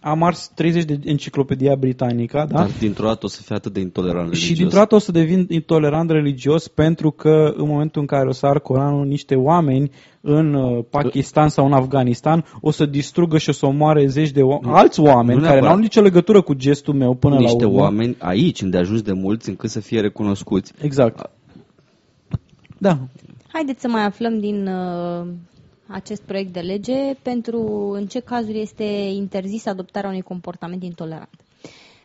Am 0.00 0.22
ars 0.22 0.50
30 0.54 0.84
de 0.84 0.98
enciclopedia 1.04 1.74
britanică, 1.74 2.46
da? 2.48 2.56
Dar 2.58 2.70
dintr-o 2.78 3.06
dată 3.06 3.26
o 3.26 3.28
să 3.28 3.42
fie 3.42 3.54
atât 3.54 3.72
de 3.72 3.80
intolerant 3.80 4.24
religios. 4.28 4.48
Și 4.48 4.54
dintr-o 4.54 4.78
dată 4.78 4.94
o 4.94 4.98
să 4.98 5.12
devin 5.12 5.46
intolerant 5.48 6.10
religios 6.10 6.68
pentru 6.68 7.10
că 7.10 7.52
în 7.56 7.66
momentul 7.66 8.00
în 8.00 8.06
care 8.06 8.28
o 8.28 8.32
să 8.32 8.46
ar 8.46 8.60
Coranul 8.60 9.06
niște 9.06 9.34
oameni 9.34 9.90
în 10.20 10.54
uh, 10.54 10.84
Pakistan 10.90 11.48
sau 11.48 11.66
în 11.66 11.72
Afganistan 11.72 12.44
o 12.60 12.70
să 12.70 12.86
distrugă 12.86 13.38
și 13.38 13.48
o 13.48 13.52
să 13.52 13.66
omoare 13.66 14.06
zeci 14.06 14.30
de 14.30 14.42
o- 14.42 14.58
alți 14.62 15.00
oameni 15.00 15.38
nu 15.38 15.42
care 15.44 15.52
neapărat. 15.52 15.70
n-au 15.74 15.78
nicio 15.78 16.00
legătură 16.00 16.40
cu 16.40 16.54
gestul 16.54 16.94
meu 16.94 17.14
până 17.14 17.36
niște 17.36 17.62
la 17.62 17.68
urmă. 17.68 17.80
oameni 17.80 18.16
aici, 18.18 18.60
unde 18.60 18.76
ajungi 18.78 19.02
de 19.02 19.12
mulți, 19.12 19.48
încât 19.48 19.70
să 19.70 19.80
fie 19.80 20.00
recunoscuți. 20.00 20.72
Exact. 20.82 21.30
Da. 22.78 22.98
Haideți 23.52 23.80
să 23.80 23.88
mai 23.88 24.04
aflăm 24.04 24.38
din 24.38 24.66
uh, 24.66 25.26
acest 25.92 26.22
proiect 26.22 26.52
de 26.52 26.60
lege 26.60 27.14
pentru 27.22 27.90
în 27.94 28.06
ce 28.06 28.20
cazuri 28.20 28.60
este 28.60 28.84
interzis 29.14 29.66
adoptarea 29.66 30.08
unui 30.08 30.22
comportament 30.22 30.82
intolerant. 30.82 31.30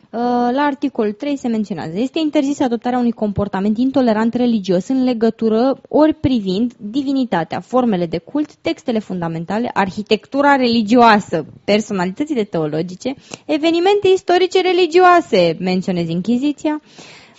Uh, 0.09 0.19
La 0.53 0.61
articolul 0.61 1.11
3 1.11 1.38
se 1.38 1.47
menționează 1.47 1.99
este 1.99 2.19
interzis 2.19 2.59
adoptarea 2.59 2.99
unui 2.99 3.11
comportament 3.11 3.77
intolerant 3.77 4.34
religios 4.34 4.88
în 4.88 5.03
legătură 5.03 5.81
ori 5.89 6.14
privind 6.14 6.73
divinitatea, 6.77 7.59
formele 7.59 8.05
de 8.05 8.18
cult, 8.18 8.55
textele 8.55 8.99
fundamentale, 8.99 9.69
arhitectura 9.73 10.55
religioasă, 10.55 11.45
personalitățile 11.64 12.43
teologice, 12.43 13.14
evenimente 13.45 14.07
istorice 14.14 14.61
religioase, 14.61 15.57
menționez 15.59 16.09
Inchiziția, 16.09 16.81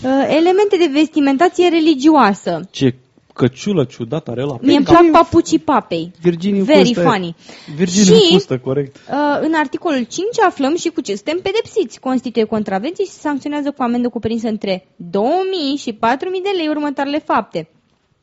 uh, 0.03 0.35
elemente 0.37 0.77
de 0.77 0.91
vestimentație 0.93 1.69
religioasă, 1.69 2.61
Ce 2.71 2.95
căciulă 3.43 3.85
ciudată 3.85 4.31
are 4.31 4.43
la 4.43 4.57
Mie 4.61 4.77
îmi 4.77 4.85
plac 4.85 5.11
papucii 5.11 5.59
papei. 5.59 6.11
Virginii 6.21 6.59
în 6.59 6.65
Very 6.65 6.85
fustă. 6.95 7.01
funny. 7.11 7.35
Virginii 7.77 8.05
Și- 8.05 8.13
în 8.13 8.31
fustă, 8.33 8.59
corect. 8.59 8.97
Uh, 8.97 9.39
în 9.41 9.53
articolul 9.55 10.03
5 10.03 10.41
aflăm 10.47 10.77
și 10.77 10.89
cu 10.89 11.01
ce 11.01 11.15
suntem 11.15 11.41
pedepsiți. 11.43 12.01
Constituie 12.01 12.45
contravenții 12.45 13.05
și 13.05 13.11
se 13.11 13.19
sancționează 13.21 13.71
cu 13.71 13.83
amendă 13.83 14.09
cuprinsă 14.09 14.49
între 14.49 14.89
2000 14.97 15.77
și 15.77 15.93
4000 15.93 16.41
de 16.43 16.49
lei 16.57 16.69
următoarele 16.69 17.19
fapte. 17.19 17.69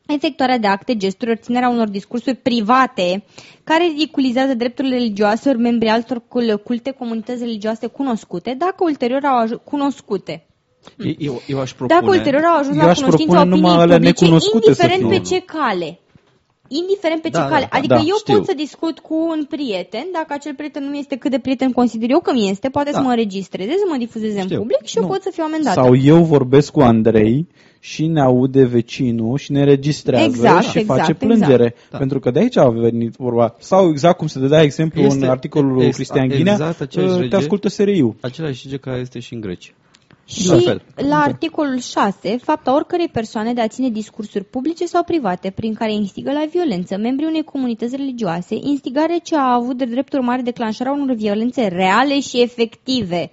Efectuarea 0.06 0.58
de 0.58 0.66
acte, 0.66 0.96
gesturi, 0.96 1.30
ori 1.30 1.40
ținerea 1.42 1.68
unor 1.68 1.88
discursuri 1.88 2.36
private 2.36 3.24
care 3.64 3.84
ridiculizează 3.84 4.54
drepturile 4.54 4.94
religioase 4.94 5.48
ori 5.48 5.58
membrii 5.58 5.90
altor 5.90 6.22
cul- 6.28 6.60
culte, 6.64 6.90
comunități 6.90 7.42
religioase 7.42 7.86
cunoscute, 7.86 8.54
dacă 8.58 8.76
ulterior 8.78 9.24
au 9.24 9.36
ajuns 9.38 9.60
cunoscute. 9.64 10.45
Eu, 11.18 11.42
eu 11.46 11.60
aș 11.60 11.72
propune... 11.72 12.00
Dacă 12.00 12.12
ulterior 12.16 12.42
au 12.44 12.58
ajuns 12.58 12.76
Eu 12.76 12.82
la 12.82 12.88
aș 12.90 12.98
cunoștința 12.98 13.32
propune 13.32 13.54
numai 13.54 13.70
opiniei 13.70 13.84
alea 13.84 13.96
publice, 13.96 14.22
necunoscute 14.24 14.72
să 14.72 14.82
indiferent 14.82 15.10
fie. 15.10 15.18
pe 15.18 15.24
ce 15.34 15.42
cale. 15.56 15.98
Indiferent 16.68 17.20
pe 17.22 17.28
ce 17.28 17.34
Da, 17.38 17.42
da, 17.42 17.48
cale. 17.48 17.66
da, 17.70 17.76
adică 17.78 17.94
da, 17.94 18.00
eu 18.12 18.16
știu. 18.18 18.34
pot 18.34 18.44
să 18.46 18.52
discut 18.56 18.98
cu 18.98 19.14
un 19.34 19.44
prieten, 19.54 20.04
dacă 20.12 20.26
acel 20.28 20.54
prieten 20.54 20.84
nu 20.88 20.94
este 20.96 21.16
cât 21.16 21.30
de 21.30 21.38
prieten 21.38 21.72
consider 21.72 22.10
eu 22.10 22.20
că 22.20 22.32
mi 22.32 22.48
este, 22.50 22.68
poate 22.68 22.90
Da. 22.90 22.96
să 22.96 23.02
mă 23.02 23.10
înregistreze, 23.10 23.70
să 23.70 23.86
mă 23.90 23.96
difuzeze 23.96 24.38
în 24.40 24.46
Știu. 24.46 24.58
public 24.58 24.84
și 24.84 24.96
eu 24.96 25.02
Nu. 25.02 25.08
pot 25.08 25.22
să 25.22 25.30
fiu 25.32 25.44
amendată. 25.46 25.80
Sau 25.80 25.96
eu 25.96 26.22
vorbesc 26.22 26.72
cu 26.72 26.80
Andrei 26.80 27.46
și 27.80 28.06
ne 28.06 28.20
aude 28.20 28.64
vecinul 28.64 29.38
și 29.38 29.52
ne 29.52 29.64
registrează 29.64 30.24
Exact, 30.24 30.62
și 30.64 30.78
exact, 30.78 30.86
face 31.00 31.10
exact. 31.10 31.18
plângere. 31.18 31.74
Da. 31.90 31.98
Pentru 31.98 32.18
că 32.20 32.30
de 32.30 32.38
aici 32.38 32.56
a 32.56 32.68
venit 32.68 33.14
vorba. 33.16 33.54
Sau 33.58 33.88
exact 33.90 34.16
cum 34.18 34.26
se 34.26 34.38
dădea 34.38 34.62
exemplu 34.62 35.00
Este- 35.02 35.24
în 35.24 35.30
articolul 35.30 35.72
lui 35.72 35.86
ex- 35.86 35.94
Cristian 35.96 36.28
Ghinea, 36.28 36.52
exact 36.52 36.80
aceeași 36.80 37.10
uh, 37.10 37.16
te 37.16 37.22
lege. 37.22 37.36
ascultă 37.36 37.68
SRI-ul. 37.68 38.14
Același 38.20 38.64
lege 38.64 38.76
care 38.76 38.98
este 39.00 39.18
și 39.18 39.34
în 39.34 39.40
Grecia. 39.40 39.72
Și 40.28 40.46
La 40.48 40.56
fel. 40.58 40.82
la 41.08 41.16
articolul 41.16 41.78
6, 41.80 42.38
fapta 42.42 42.74
oricărei 42.74 43.08
persoane 43.08 43.52
de 43.52 43.60
a 43.60 43.66
ține 43.68 43.88
discursuri 43.88 44.44
publice 44.44 44.86
sau 44.86 45.02
private 45.02 45.50
prin 45.50 45.74
care 45.74 45.92
instigă 45.92 46.32
la 46.32 46.44
violență 46.50 46.96
membrii 46.96 47.28
unei 47.28 47.42
comunități 47.44 47.96
religioase, 47.96 48.54
instigare 48.62 49.18
ce 49.22 49.36
a 49.36 49.52
avut 49.52 49.76
de 49.76 49.84
drept 49.84 50.12
urmare 50.12 50.42
declanșarea 50.42 50.92
unor 50.92 51.14
violențe 51.14 51.66
reale 51.66 52.20
și 52.20 52.40
efective. 52.42 53.30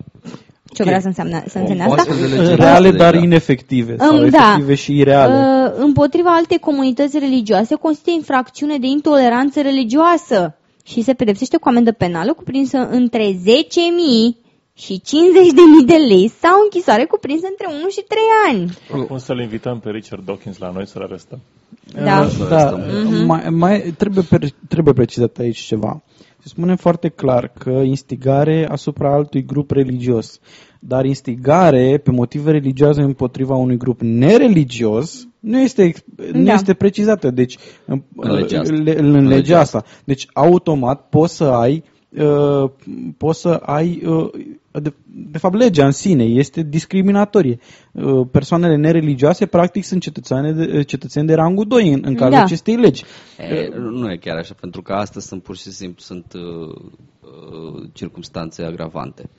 Ce 0.74 0.82
Ok. 0.82 0.88
vrea 0.88 1.00
să 1.00 1.08
înseamnă, 1.08 1.44
să 1.48 1.58
însemne 1.58 1.86
O 1.88 1.92
asta? 1.92 2.12
astfel 2.12 2.30
de 2.30 2.36
lege 2.36 2.56
Reale, 2.56 2.78
există 2.88 3.04
dar 3.04 3.12
deja. 3.12 3.24
inefective. 3.24 3.96
Sau 3.98 4.18
Îmi, 4.18 4.30
da. 4.30 4.38
efective 4.38 4.76
și 4.76 4.98
ireale. 4.98 5.34
Uh, 5.36 5.74
împotriva 5.78 6.36
altei 6.36 6.58
comunități 6.60 7.20
religioase 7.20 7.76
constituie 7.76 8.16
infracțiune 8.16 8.78
de 8.78 8.88
intoleranță 8.88 9.62
religioasă 9.62 10.56
și 10.86 11.02
se 11.02 11.14
pedepsește 11.14 11.58
cu 11.58 11.68
amendă 11.68 11.92
penală 11.92 12.34
cuprinsă 12.34 12.88
între 12.92 13.32
10.000 13.32 14.42
și 14.76 15.02
50.000 15.06 15.86
de 15.86 15.96
lei 15.96 16.28
sau 16.28 16.52
închisoare 16.64 17.06
cuprinsă 17.06 17.46
între 17.50 17.66
1 17.82 17.90
și 17.90 18.04
3 18.08 18.22
ani. 18.50 18.78
Propun 18.88 19.18
să-l 19.20 19.40
invităm 19.40 19.80
pe 19.80 19.90
Richard 19.90 20.26
Dawkins 20.26 20.58
la 20.58 20.72
noi 20.72 20.88
să-l 20.88 21.02
arestăm. 21.02 21.40
Da. 22.04 22.20
Uh, 22.22 22.48
da 22.50 22.70
Mhm. 23.04 23.26
mai, 23.26 23.50
mai 23.50 23.94
trebuie, 23.98 24.24
pre- 24.30 24.54
trebuie 24.68 24.94
precizat 24.94 25.38
aici 25.38 25.58
ceva. 25.60 26.02
Se 26.40 26.48
spune 26.50 26.76
foarte 26.76 27.10
clar 27.10 27.52
că 27.60 27.70
instigare 27.70 28.68
asupra 28.72 29.14
altui 29.14 29.46
grup 29.46 29.72
religios, 29.72 30.40
dar 30.80 31.06
instigare 31.06 31.98
pe 32.04 32.12
motive 32.12 32.52
religioase 32.52 33.02
împotriva 33.02 33.56
unui 33.56 33.78
grup 33.78 34.02
nereligios 34.02 35.28
nu 35.40 35.60
este, 35.60 35.84
ex- 35.84 36.04
nu 36.32 36.44
Da. 36.44 36.54
este 36.54 36.74
precizată. 36.74 37.30
Deci, 37.32 37.58
în, 37.86 38.02
În 38.16 38.32
legea 38.34 38.60
asta. 38.60 38.74
le- 38.74 39.00
în 39.00 39.28
legea 39.28 39.60
asta. 39.60 39.84
Deci, 40.04 40.26
automat 40.34 41.08
poți 41.10 41.36
să 41.36 41.44
ai 41.44 41.84
uh, 42.18 42.70
poți 43.18 43.40
să 43.42 43.50
ai 43.50 44.02
uh, 44.06 44.30
de, 44.82 44.94
de 45.32 45.38
fapt 45.38 45.56
legea 45.56 45.86
în 45.86 45.92
sine 45.92 46.24
este 46.24 46.62
discriminatorie. 46.62 47.60
Uh, 47.92 48.28
persoanele 48.32 48.76
nereligioase 48.76 49.46
practic 49.46 49.84
sunt 49.84 50.02
cetățeni 50.02 50.54
de, 50.54 50.84
cetățeni 50.84 51.28
de 51.28 51.34
rangul 51.34 51.66
2 51.68 51.94
în, 51.94 52.02
în 52.06 52.16
cazul 52.16 52.34
Da. 52.34 52.44
acestei 52.44 52.76
legi. 52.76 53.04
E, 53.38 53.70
nu 53.78 54.12
e 54.12 54.18
chiar 54.18 54.38
așa, 54.38 54.56
pentru 54.60 54.82
că 54.82 54.94
astea 54.94 55.22
sunt 55.22 55.44
pur 55.44 55.58
și 55.58 55.70
simplu 55.72 56.00
sunt 56.02 56.26
uh, 56.34 56.76
uh, 57.22 57.84
circumstanțe 57.94 58.64
agravante. 58.64 59.30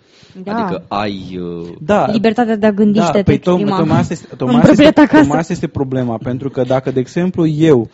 Da. 0.42 0.54
Adică 0.54 0.84
ai... 0.88 1.38
Uh, 1.40 1.68
Da, 1.80 2.06
Libertatea 2.10 2.56
de 2.56 2.66
a 2.66 2.72
gândi 2.72 2.98
și 2.98 3.10
de 3.12 3.18
a 3.18 3.22
păi 3.22 3.22
te 3.22 3.32
exprima. 3.32 3.58
tocmai, 3.58 3.78
tocmai 3.78 3.98
asta 3.98 4.12
este, 4.12 4.26
în 4.30 4.36
tocmai 4.36 4.56
asta 4.56 4.66
propria 4.66 4.88
este, 4.88 5.00
ta 5.00 5.06
casă. 5.06 5.20
tocmai 5.22 5.38
asta 5.38 5.52
este 5.52 5.66
problema, 5.66 6.16
pentru 6.22 6.50
că 6.50 6.62
dacă, 6.62 6.90
de 6.90 7.00
exemplu, 7.00 7.46
eu 7.46 7.80
uh, 7.80 7.88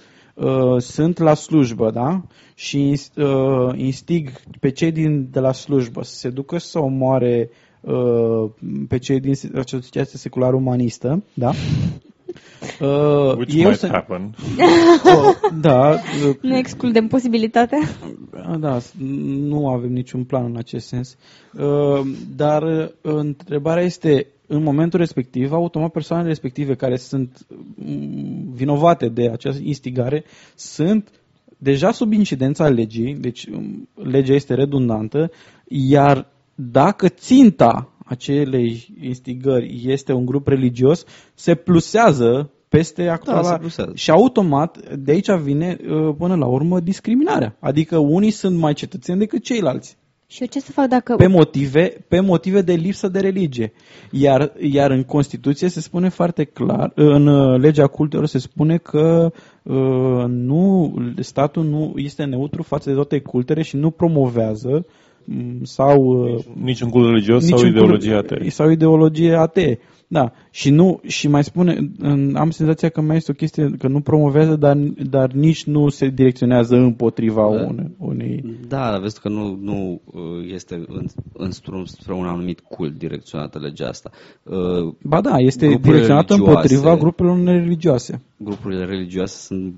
sunt 0.78 1.18
la 1.18 1.34
slujbă, 1.34 1.90
da, 1.90 2.22
și 2.54 3.00
uh, 3.16 3.68
instig 3.76 4.30
pe 4.60 4.70
cei 4.70 4.92
din, 4.92 5.28
de 5.30 5.40
la 5.40 5.52
slujbă 5.52 6.02
să 6.02 6.14
se 6.14 6.28
ducă 6.30 6.58
să 6.58 6.78
omoare 6.78 7.50
uh, 7.80 8.50
pe 8.88 8.98
cei 8.98 9.20
din 9.20 9.34
Asociația 9.54 10.18
Seculară 10.18 10.56
Umanistă, 10.56 11.22
da, 11.34 11.50
Uh, 12.80 13.34
Which 13.36 13.54
eu 13.54 13.64
might 13.68 13.78
sunt- 13.78 13.92
happen. 13.92 14.34
Oh, 15.16 15.34
da, 15.60 15.90
uh, 15.90 16.34
Nu 16.40 16.56
excludem 16.56 17.06
posibilitatea. 17.06 17.78
Da, 18.58 18.78
s- 18.78 18.94
nu 19.48 19.68
avem 19.68 19.92
niciun 19.92 20.24
plan 20.24 20.44
în 20.44 20.56
acest 20.56 20.86
sens. 20.86 21.16
Uh, 21.58 22.00
Dar 22.36 22.62
uh, 22.62 22.88
întrebarea 23.02 23.84
este, 23.84 24.26
în 24.52 24.62
momentul 24.62 24.98
respectiv, 24.98 25.52
automat 25.52 25.90
persoanele 25.90 26.28
respective 26.28 26.74
care 26.74 26.96
sunt 26.96 27.46
mm, 27.74 28.52
vinovate 28.52 29.08
de 29.08 29.28
această 29.28 29.62
instigare 29.64 30.24
sunt 30.54 31.10
deja 31.58 31.90
sub 31.90 32.12
incidența 32.12 32.68
legii, 32.68 33.14
deci 33.14 33.46
um, 33.46 33.88
legea 33.94 34.34
este 34.34 34.54
redundantă, 34.54 35.30
iar 35.68 36.26
dacă 36.54 37.08
ținta 37.08 37.92
acelei 38.04 38.94
instigări 39.00 39.82
este 39.86 40.12
un 40.12 40.24
grup 40.24 40.46
religios, 40.46 41.04
se 41.34 41.54
plusează 41.54 42.50
peste 42.68 43.08
actuala 43.08 43.42
se 43.42 43.58
plusează. 43.58 43.92
și 43.94 44.10
automat 44.10 44.94
de 44.94 45.10
aici 45.12 45.30
vine 45.30 45.76
uh, 45.80 46.14
până 46.18 46.34
la 46.34 46.46
urmă 46.46 46.80
discriminarea. 46.80 47.56
Adică 47.60 47.98
unii 47.98 48.30
sunt 48.30 48.58
mai 48.58 48.72
cetățeni 48.72 49.18
decât 49.18 49.42
ceilalți. 49.42 49.98
Și 50.32 50.40
eu 50.40 50.46
ce 50.50 50.60
să 50.60 50.72
fac 50.72 50.86
dacă... 50.86 51.14
Pe 51.14 51.26
motive, 51.26 52.04
pe 52.08 52.20
motive 52.20 52.60
de 52.60 52.72
lipsă 52.72 53.08
de 53.08 53.20
religie. 53.20 53.72
Iar, 54.10 54.52
iar 54.58 54.90
în 54.90 55.02
Constituție 55.02 55.68
se 55.68 55.80
spune 55.80 56.08
foarte 56.08 56.44
clar, 56.44 56.92
în 56.94 57.26
uh, 57.26 57.60
legea 57.60 57.86
cultelor 57.86 58.26
se 58.26 58.38
spune 58.38 58.76
că 58.76 59.32
uh, 59.62 60.24
nu, 60.28 60.94
statul 61.18 61.64
nu 61.64 61.92
este 61.96 62.24
neutru 62.24 62.62
față 62.62 62.88
de 62.88 62.94
toate 62.94 63.20
cultele 63.20 63.62
și 63.62 63.76
nu 63.76 63.90
promovează 63.90 64.86
mm, 65.24 65.64
sau 65.64 66.02
uh, 66.02 66.44
Nici 66.62 66.80
un 66.80 66.90
cult 66.90 67.06
religios 67.08 67.44
sau 67.44 67.56
niciun 67.56 67.70
ideologie 67.70 68.12
cult- 68.12 68.30
atee. 68.30 68.50
Sau 68.50 68.70
ideologie 68.70 69.34
atee. 69.34 69.78
Da. 70.12 70.32
Și 70.50 70.70
nu 70.70 71.00
și 71.06 71.28
mai 71.28 71.44
spune, 71.44 71.90
în- 71.98 72.34
am 72.36 72.50
senzația 72.50 72.88
că 72.88 73.00
mai 73.00 73.16
este 73.16 73.30
o 73.30 73.34
chestie 73.34 73.70
că 73.78 73.88
nu 73.88 74.00
promovează, 74.00 74.56
dar, 74.56 74.76
dar 75.10 75.32
nici 75.32 75.64
nu 75.64 75.88
se 75.88 76.08
direcționează 76.08 76.76
împotriva 76.76 77.46
une, 77.46 77.90
unei. 77.98 78.44
Da, 78.68 78.90
dar 78.90 79.00
vezi 79.00 79.20
că 79.20 79.28
nu, 79.28 79.58
nu 79.60 80.00
uh, 80.04 80.20
este 80.52 80.74
în, 80.88 81.06
în 81.32 81.50
strum 81.50 81.84
spre 81.84 82.14
un 82.14 82.24
anumit 82.26 82.60
cult 82.60 82.98
direcționată 82.98 83.58
legea 83.58 83.88
asta. 83.88 84.10
Uh, 84.42 84.94
Ba 85.02 85.20
da, 85.20 85.36
este 85.38 85.66
Grupurile 85.66 85.92
direcționată 85.92 86.32
religioase- 86.34 86.54
împotriva 86.74 86.96
grupelor 86.96 87.44
religioase. 87.44 88.22
Grupurile 88.36 88.84
religioase 88.84 89.38
sunt 89.46 89.74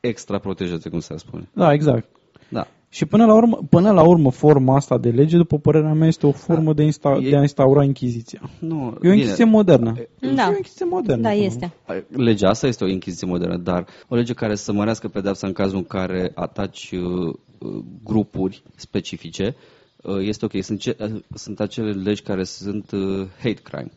extra 0.00 0.38
protejate, 0.38 0.88
cum 0.88 0.98
se 1.00 1.16
spune. 1.16 1.48
Da, 1.52 1.72
exact. 1.72 2.08
Da. 2.48 2.66
Și 2.94 3.04
până 3.04 3.24
la 3.26 3.34
urmă, 3.34 3.58
până 3.70 3.90
la 3.90 4.02
urmă 4.02 4.30
forma 4.30 4.76
asta 4.76 4.98
de 4.98 5.10
lege, 5.10 5.36
după 5.36 5.58
părerea 5.58 5.92
mea, 5.92 6.06
este 6.06 6.26
o 6.26 6.32
formă 6.32 6.72
de, 6.72 6.84
insta- 6.84 7.24
E- 7.24 7.30
de 7.30 7.36
a 7.36 7.40
instaura 7.40 7.84
Inchiziția. 7.84 8.50
Nu, 8.58 8.98
E 9.02 9.08
o 9.08 9.12
Inchiziție 9.12 9.44
modernă. 9.44 9.94
Da. 10.34 10.42
E 10.42 10.46
o 10.46 10.56
Inchiziție 10.56 10.84
modernă. 10.84 11.22
Da, 11.22 11.28
până 11.28 11.40
la 11.40 11.44
este. 11.46 11.72
Legea 12.08 12.48
asta 12.48 12.66
este 12.66 12.84
o 12.84 12.86
închiziție 12.86 13.26
modernă, 13.26 13.56
dar 13.56 13.86
o 14.08 14.14
lege 14.14 14.32
care 14.32 14.54
să 14.54 14.72
mărească 14.72 15.08
pedeapsa 15.08 15.46
în 15.46 15.52
cazul 15.52 15.76
în 15.76 15.84
care 15.84 16.32
ataci 16.34 16.90
uh, 16.92 17.34
uh, 17.58 17.84
grupuri 18.04 18.62
specifice 18.74 19.56
uh, 20.02 20.16
este 20.20 20.44
ok. 20.44 20.62
Sunt, 20.62 20.80
ce, 20.80 20.96
uh, 21.00 21.20
sunt 21.34 21.60
acele 21.60 21.90
legi 21.90 22.22
care 22.22 22.44
sunt 22.44 22.90
uh, 22.90 23.26
hate 23.36 23.60
crime. 23.62 23.90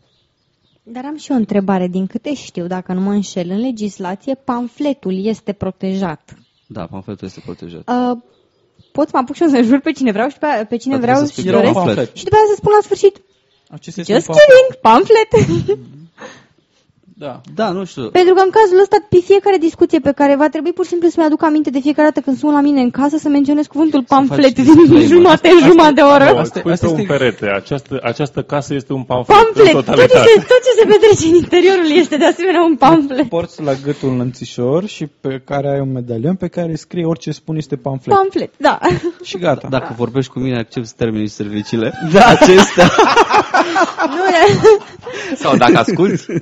Dar 0.83 1.05
am 1.05 1.17
și 1.17 1.31
o 1.31 1.35
întrebare. 1.35 1.87
Din 1.87 2.07
câte 2.07 2.33
știu, 2.33 2.67
dacă 2.67 2.93
nu 2.93 3.01
mă 3.01 3.11
înșel, 3.11 3.49
în 3.49 3.59
legislație, 3.59 4.35
pamfletul 4.35 5.25
este 5.25 5.51
protejat. 5.53 6.37
Da, 6.67 6.85
pamfletul 6.85 7.27
este 7.27 7.41
protejat. 7.45 7.89
Uh, 7.89 8.17
pot 8.97 9.05
să 9.09 9.13
mă 9.15 9.21
apuc 9.23 9.35
și 9.37 9.43
eu 9.45 9.49
să 9.55 9.61
jur 9.69 9.79
pe 9.87 9.91
cine 9.97 10.11
vreau 10.17 10.29
și 10.33 10.39
pe, 10.43 10.49
pe 10.71 10.77
cine 10.83 10.93
Dar 10.97 11.01
vreau 11.05 11.17
trebuie 11.17 11.35
să 11.35 11.35
și 11.35 11.39
spui 11.39 11.49
Era 11.51 11.57
un 11.59 11.65
doresc. 11.73 11.79
pamflet. 11.85 12.09
Și 12.19 12.23
după 12.27 12.35
aceea 12.37 12.51
să 12.53 12.59
spun 12.61 12.71
la 12.77 12.83
sfârșit, 12.87 13.15
Acesta 13.77 13.99
este 14.01 14.13
just 14.13 14.27
un 14.27 14.33
pamflet. 14.33 14.47
kidding, 14.47 14.67
pamflet. 14.87 15.29
Da. 17.19 17.41
Da, 17.55 17.69
nu 17.71 17.83
știu. 17.85 18.09
Pentru 18.09 18.33
că 18.33 18.41
în 18.45 18.49
cazul 18.49 18.79
ăsta, 18.81 18.97
pe 19.09 19.17
fiecare 19.29 19.57
discuție 19.57 19.99
pe 19.99 20.11
care 20.11 20.35
va 20.35 20.49
trebui 20.49 20.73
pur 20.73 20.83
și 20.83 20.89
simplu 20.89 21.09
să-mi 21.09 21.25
aduc 21.25 21.43
aminte 21.43 21.69
de 21.69 21.79
fiecare 21.79 22.07
dată 22.07 22.19
când 22.25 22.37
sun 22.37 22.51
la 22.53 22.61
mine 22.61 22.81
în 22.81 22.89
casă 22.91 23.17
să 23.17 23.29
menționez 23.29 23.65
cuvântul 23.65 24.03
pamflet 24.07 24.43
faci 24.45 24.53
din 24.53 24.63
disclaimer. 24.63 25.07
jumate 25.07 25.49
în 25.49 25.59
jumătate 25.69 25.93
de 25.93 26.01
oră. 26.01 26.23
Nu, 26.31 26.37
Asta- 26.37 26.59
spui 26.59 26.71
asta 26.71 26.87
pe 26.87 26.93
un 26.93 26.99
este- 26.99 27.13
perete. 27.13 27.45
Această, 27.61 27.99
această 28.03 28.41
casă 28.41 28.73
este 28.73 28.93
un 28.93 29.03
pamflet, 29.03 29.37
Pamflet! 29.37 29.65
în 29.65 29.71
Tot 29.71 29.79
ce, 29.85 29.89
totalitate. 29.91 30.29
se, 30.35 30.39
tot 30.51 30.61
ce 30.65 30.71
se 30.79 30.85
petrece 30.91 31.27
în 31.27 31.35
interiorul 31.35 31.89
este 32.01 32.17
de 32.17 32.25
asemenea 32.25 32.63
un 32.63 32.75
pamflet. 32.75 33.27
Porți 33.29 33.61
la 33.61 33.73
gât 33.83 34.01
un 34.01 34.17
lănțișor 34.17 34.85
și 34.87 35.05
pe 35.21 35.41
care 35.45 35.67
ai 35.73 35.79
un 35.79 35.91
medalion 35.91 36.35
pe 36.35 36.47
care 36.47 36.75
scrie 36.75 37.05
orice 37.05 37.31
spun 37.31 37.55
este 37.55 37.75
pamflet. 37.75 38.15
Pamflet, 38.15 38.51
da. 38.57 38.79
și 39.23 39.37
gata. 39.37 39.67
Dacă 39.77 39.93
vorbești 39.97 40.31
cu 40.31 40.39
mine, 40.39 40.57
accepti 40.57 40.93
termenii 40.97 41.27
și 41.27 41.33
serviciile 41.33 41.93
da. 42.13 42.25
acestea. 42.27 42.89
Nu, 44.09 45.35
Sau 45.35 45.55
dacă 45.57 45.77
asculti. 45.77 46.23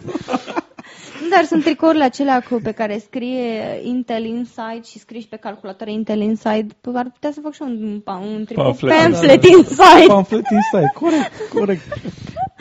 dar 1.36 1.44
sunt 1.44 1.64
tricourile 1.64 2.03
acelea 2.03 2.41
cu, 2.49 2.60
pe 2.64 2.72
care 2.72 2.98
scrie 2.98 3.80
Intel 3.84 4.26
Inside 4.26 4.82
și 4.90 4.99
scrie 4.99 5.20
și 5.22 5.28
pe 5.28 5.36
calculator 5.36 5.88
Intel 5.88 6.20
Inside. 6.22 6.68
Ar 6.94 7.10
putea 7.14 7.32
să 7.32 7.40
fac 7.44 7.53
și 7.53 7.62
un, 7.62 8.02
un 8.06 8.44
tricou 8.45 8.64
Pamflet. 8.64 8.94
pamphlet 8.94 9.41
Da, 9.41 9.48
da. 9.49 9.57
inside. 9.57 10.06
Pamphlet 10.07 10.45
inside, 10.52 10.91
corect, 10.94 11.32
corect. 11.53 11.82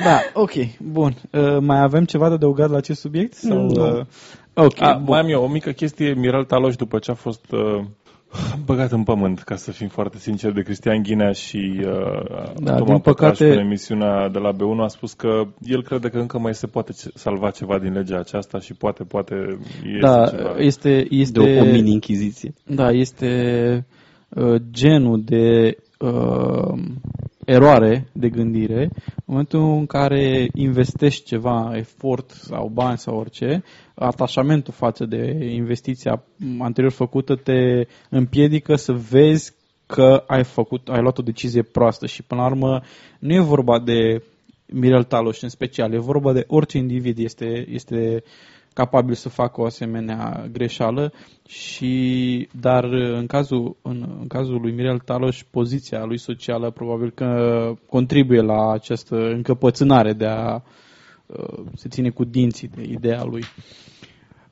Da, 0.05 0.21
ok, 0.35 0.53
bun. 0.83 1.15
Uh, 1.33 1.57
mai 1.61 1.81
avem 1.81 2.05
ceva 2.05 2.29
de 2.29 2.35
adăugat 2.35 2.71
la 2.71 2.77
acest 2.77 3.01
subiect? 3.01 3.35
Sau, 3.35 3.59
Nu. 3.59 3.97
uh, 3.99 4.05
ok, 4.55 4.81
A, 4.83 4.93
bun. 4.93 5.05
mai 5.09 5.21
am 5.21 5.29
eu 5.29 5.43
o 5.43 5.47
mică 5.49 5.71
chestie. 5.71 6.15
Miral 6.15 6.45
Taloș, 6.45 6.77
după 6.77 6.99
ce 6.99 7.11
a 7.11 7.15
fost 7.15 7.45
uh, 7.53 7.85
băgat 8.65 8.93
în 8.93 9.03
pământ, 9.03 9.39
ca 9.43 9.57
să 9.57 9.71
fim 9.73 9.89
foarte 9.89 10.19
sinceri, 10.19 10.55
de 10.55 10.63
Cristian 10.63 11.03
Ghinea 11.03 11.33
și 11.33 11.73
uh, 11.79 12.53
Da, 12.63 12.75
Toma 12.75 12.85
din 12.85 12.99
Pătraș 12.99 13.39
păcate- 13.39 13.53
în 13.53 13.59
emisiunea 13.59 14.29
de 14.29 14.39
la 14.39 14.53
B1 14.53 14.79
a 14.83 14.87
spus 14.87 15.13
că 15.13 15.43
el 15.61 15.83
crede 15.83 16.09
că 16.09 16.19
încă 16.19 16.39
mai 16.39 16.55
se 16.55 16.67
poate 16.67 16.93
ce- 16.93 17.11
salva 17.15 17.51
ceva 17.51 17.79
din 17.79 17.93
legea 17.93 18.19
aceasta 18.19 18.59
și 18.59 18.75
poate, 18.75 19.05
poate 19.05 19.35
iese 19.87 19.99
da, 20.01 20.27
ceva. 20.27 20.55
este, 20.59 21.07
este, 21.11 21.41
De 21.43 21.59
o, 21.61 21.63
o 21.63 21.65
mini-inchiziție. 21.65 22.53
Da, 22.67 22.91
este 22.91 23.29
uh, 24.29 24.55
genul 24.71 25.23
de 25.25 25.77
uh, 25.99 26.79
eroare 27.45 28.09
de 28.13 28.29
gândire 28.29 28.83
în 29.15 29.25
momentul 29.25 29.61
în 29.61 29.87
care 29.87 30.49
investești 30.55 31.25
ceva, 31.25 31.71
efort 31.75 32.31
sau 32.31 32.71
bani 32.73 32.99
sau 32.99 33.17
orice, 33.17 33.63
atașamentul 33.95 34.73
față 34.73 35.05
de 35.05 35.49
investiția 35.53 36.23
anterior 36.59 36.93
făcută 36.93 37.35
te 37.37 37.87
împiedică 38.11 38.75
să 38.75 38.93
vezi 38.93 39.55
că 39.87 40.25
ai 40.27 40.45
făcut, 40.45 40.89
ai 40.89 41.01
luat 41.01 41.19
o 41.19 41.23
decizie 41.23 41.63
proastă 41.63 42.07
și 42.07 42.23
până 42.23 42.41
la 42.41 42.47
urmă 42.47 42.83
nu 43.19 43.35
e 43.35 43.41
vorba 43.41 43.79
de 43.79 44.23
Mirel 44.67 45.03
Taloș 45.03 45.41
în 45.41 45.49
special, 45.49 45.93
e 45.93 45.99
vorba 45.99 46.33
de 46.33 46.45
orice 46.47 46.79
individ 46.79 47.19
este, 47.19 47.67
este 47.69 48.23
capabil 48.73 49.15
să 49.15 49.29
facă 49.29 49.61
o 49.61 49.65
asemenea 49.65 50.49
greșeală 50.53 51.13
și 51.49 52.49
dar 52.61 52.85
în 52.85 53.27
cazul, 53.27 53.77
în, 53.83 54.17
în 54.21 54.27
cazul 54.27 54.61
lui 54.61 54.73
Mirel 54.73 54.99
Taloș 54.99 55.43
poziția 55.51 56.05
lui 56.05 56.19
socială 56.19 56.71
probabil 56.71 57.11
că 57.11 57.73
contribuie 57.89 58.41
la 58.41 58.71
această 58.71 59.17
încăpățânare 59.17 60.13
de 60.13 60.27
a 60.27 60.61
uh, 61.27 61.65
se 61.75 61.89
ține 61.89 62.11
cu 62.11 62.25
dinții 62.25 62.69
de 62.69 62.83
ideea 62.83 63.25
lui. 63.25 63.43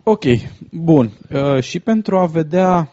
Ok, 0.05 0.25
bun. 0.71 1.13
Uh, 1.33 1.63
și 1.63 1.81
pentru 1.81 2.19
a 2.19 2.27
vedea 2.27 2.93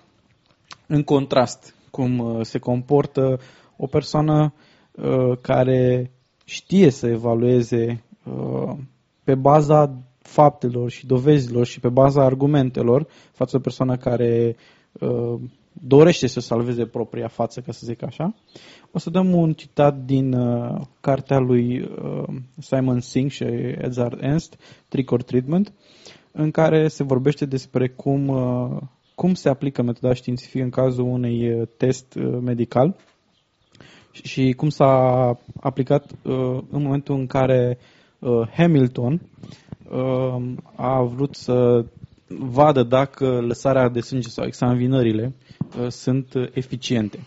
în 0.88 1.04
contrast 1.04 1.76
cum 1.92 2.20
uh, 2.20 2.46
se 2.46 2.60
comportă 2.60 3.40
o 3.78 3.88
persoană 3.88 4.54
uh, 4.92 5.38
care 5.42 6.12
știe 6.44 6.90
să 6.90 7.08
evalueze 7.08 8.04
uh, 8.24 8.76
pe 9.24 9.36
baza 9.36 9.98
faptelor 10.22 10.90
și 10.90 11.06
dovezilor 11.06 11.66
și 11.66 11.80
pe 11.80 11.90
baza 11.90 12.24
argumentelor 12.24 13.08
față 13.32 13.52
de 13.52 13.58
o 13.58 13.60
persoană 13.60 13.98
care 13.98 14.56
uh, 15.00 15.40
dorește 15.72 16.28
să 16.28 16.40
salveze 16.40 16.86
propria 16.86 17.28
față, 17.28 17.62
ca 17.62 17.72
să 17.72 17.86
zic 17.86 18.04
așa. 18.04 18.36
O 18.92 19.00
să 19.00 19.10
dăm 19.10 19.34
un 19.34 19.54
citat 19.54 19.98
din 20.06 20.34
uh, 20.34 20.82
cartea 21.02 21.40
lui 21.40 21.82
uh, 21.82 22.36
Simon 22.58 23.00
Singh 23.00 23.32
și 23.32 23.44
Edzard 23.78 24.22
Ernst, 24.22 24.60
Trick 24.88 25.12
or 25.12 25.24
Treatment, 25.24 25.74
în 26.32 26.52
care 26.52 26.88
se 26.88 27.04
vorbește 27.04 27.46
despre 27.46 27.88
cum, 27.88 28.28
uh, 28.28 28.78
cum 29.16 29.34
se 29.34 29.50
aplică 29.50 29.82
metoda 29.82 30.14
științifică 30.14 30.64
în 30.64 30.70
cazul 30.70 31.04
unui 31.04 31.54
uh, 31.54 31.68
test 31.78 32.16
uh, 32.16 32.38
medical 32.42 32.96
și 34.12 34.54
cum 34.58 34.70
s-a 34.70 34.94
aplicat 35.60 36.12
uh, 36.12 36.60
în 36.70 36.82
momentul 36.82 37.16
în 37.16 37.28
care 37.28 37.78
uh, 38.20 38.48
Hamilton 38.52 39.22
uh, 39.90 40.42
a 40.76 41.02
vrut 41.02 41.36
să 41.36 41.86
vadă 42.28 42.84
dacă 42.84 43.26
lăsarea 43.42 43.90
de 43.90 44.00
sânge 44.00 44.30
sau 44.30 44.46
examinările 44.46 45.34
uh, 45.82 45.88
sunt 45.88 46.34
uh, 46.34 46.48
eficiente. 46.54 47.20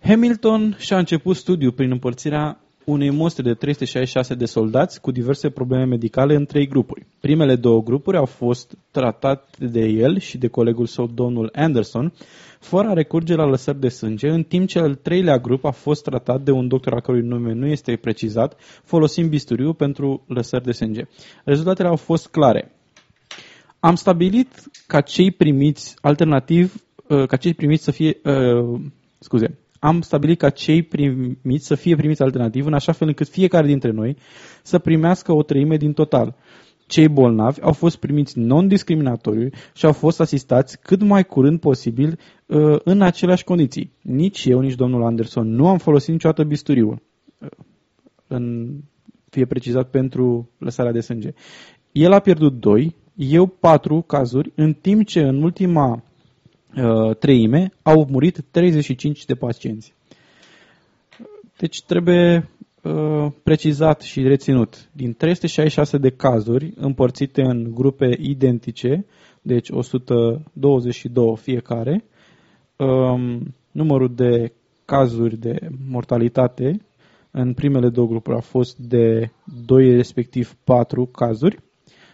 Hamilton 0.00 0.76
și-a 0.78 0.98
început 0.98 1.36
studiul 1.36 1.72
prin 1.72 1.90
împărțirea 1.90 2.60
unei 2.84 3.10
mostre 3.10 3.42
de 3.42 3.54
366 3.54 4.34
de 4.34 4.44
soldați 4.44 5.00
cu 5.00 5.10
diverse 5.10 5.50
probleme 5.50 5.84
medicale 5.84 6.34
în 6.34 6.44
trei 6.44 6.68
grupuri. 6.68 7.06
Primele 7.20 7.56
două 7.56 7.82
grupuri 7.82 8.16
au 8.16 8.24
fost 8.24 8.76
tratate 8.90 9.66
de 9.66 9.80
el 9.80 10.18
și 10.18 10.38
de 10.38 10.48
colegul 10.48 10.86
său, 10.86 11.06
domnul 11.06 11.50
Anderson, 11.52 12.12
fără 12.58 12.88
a 12.88 12.92
recurge 12.92 13.34
la 13.34 13.44
lăsări 13.44 13.80
de 13.80 13.88
sânge, 13.88 14.28
în 14.28 14.42
timp 14.42 14.68
ce 14.68 14.78
al 14.78 14.94
treilea 14.94 15.38
grup 15.38 15.64
a 15.64 15.70
fost 15.70 16.02
tratat 16.02 16.42
de 16.42 16.50
un 16.50 16.68
doctor 16.68 16.94
a 16.94 17.00
cărui 17.00 17.22
nume 17.22 17.52
nu 17.52 17.66
este 17.66 17.96
precizat, 17.96 18.56
folosind 18.84 19.28
bisturiu 19.28 19.72
pentru 19.72 20.24
lăsări 20.26 20.64
de 20.64 20.72
sânge. 20.72 21.02
Rezultatele 21.44 21.88
au 21.88 21.96
fost 21.96 22.28
clare. 22.28 22.72
Am 23.80 23.94
stabilit 23.94 24.48
ca 24.86 25.00
cei 25.00 25.30
primiți 25.30 25.94
alternativ, 26.00 26.74
uh, 27.08 27.26
ca 27.26 27.36
cei 27.36 27.54
primiți 27.54 27.84
să 27.84 27.90
fie, 27.90 28.16
uh, 28.24 28.80
scuze, 29.18 29.58
am 29.84 30.00
stabilit 30.00 30.38
ca 30.38 30.50
cei 30.50 30.82
primiți 30.82 31.66
să 31.66 31.74
fie 31.74 31.96
primiți 31.96 32.22
alternativ 32.22 32.66
în 32.66 32.74
așa 32.74 32.92
fel 32.92 33.08
încât 33.08 33.28
fiecare 33.28 33.66
dintre 33.66 33.90
noi 33.90 34.16
să 34.62 34.78
primească 34.78 35.32
o 35.32 35.42
treime 35.42 35.76
din 35.76 35.92
total. 35.92 36.36
Cei 36.86 37.08
bolnavi 37.08 37.60
au 37.60 37.72
fost 37.72 37.96
primiți 37.96 38.38
non-discriminatoriu 38.38 39.48
și 39.74 39.86
au 39.86 39.92
fost 39.92 40.20
asistați 40.20 40.78
cât 40.80 41.02
mai 41.02 41.24
curând 41.24 41.60
posibil 41.60 42.18
uh, 42.46 42.78
în 42.84 43.00
aceleași 43.00 43.44
condiții. 43.44 43.92
Nici 44.02 44.44
eu, 44.44 44.60
nici 44.60 44.74
domnul 44.74 45.04
Anderson 45.04 45.54
nu 45.54 45.68
am 45.68 45.78
folosit 45.78 46.12
niciodată 46.12 46.44
bisturiul. 46.44 47.02
Uh, 47.38 47.48
în, 48.26 48.74
fie 49.30 49.44
precizat 49.44 49.90
pentru 49.90 50.50
lăsarea 50.58 50.92
de 50.92 51.00
sânge. 51.00 51.32
El 51.92 52.12
a 52.12 52.18
pierdut 52.18 52.60
2, 52.60 52.96
eu 53.14 53.46
4 53.46 54.02
cazuri, 54.02 54.52
în 54.54 54.72
timp 54.72 55.06
ce 55.06 55.20
în 55.20 55.42
ultima 55.42 56.02
uh, 56.76 57.16
treime 57.16 57.72
au 57.82 58.06
murit 58.10 58.44
35 58.50 59.24
de 59.24 59.34
pacienți. 59.34 59.94
Deci 61.58 61.82
trebuie 61.82 62.48
uh, 62.82 63.26
precizat 63.42 64.00
și 64.00 64.22
reținut. 64.22 64.88
Din 64.92 65.14
366 65.14 65.98
de 65.98 66.10
cazuri 66.10 66.72
împărțite 66.76 67.42
în 67.42 67.70
grupe 67.74 68.16
identice, 68.20 69.06
deci 69.42 69.68
122 69.70 71.36
fiecare, 71.36 72.04
um, 72.76 73.54
numărul 73.70 74.14
de 74.14 74.52
cazuri 74.84 75.36
de 75.36 75.58
mortalitate 75.88 76.80
în 77.30 77.54
primele 77.54 77.88
două 77.88 78.06
grupuri 78.06 78.36
a 78.36 78.40
fost 78.40 78.78
de 78.78 79.30
2 79.66 79.94
respectiv 79.94 80.56
4 80.64 81.06
cazuri 81.06 81.58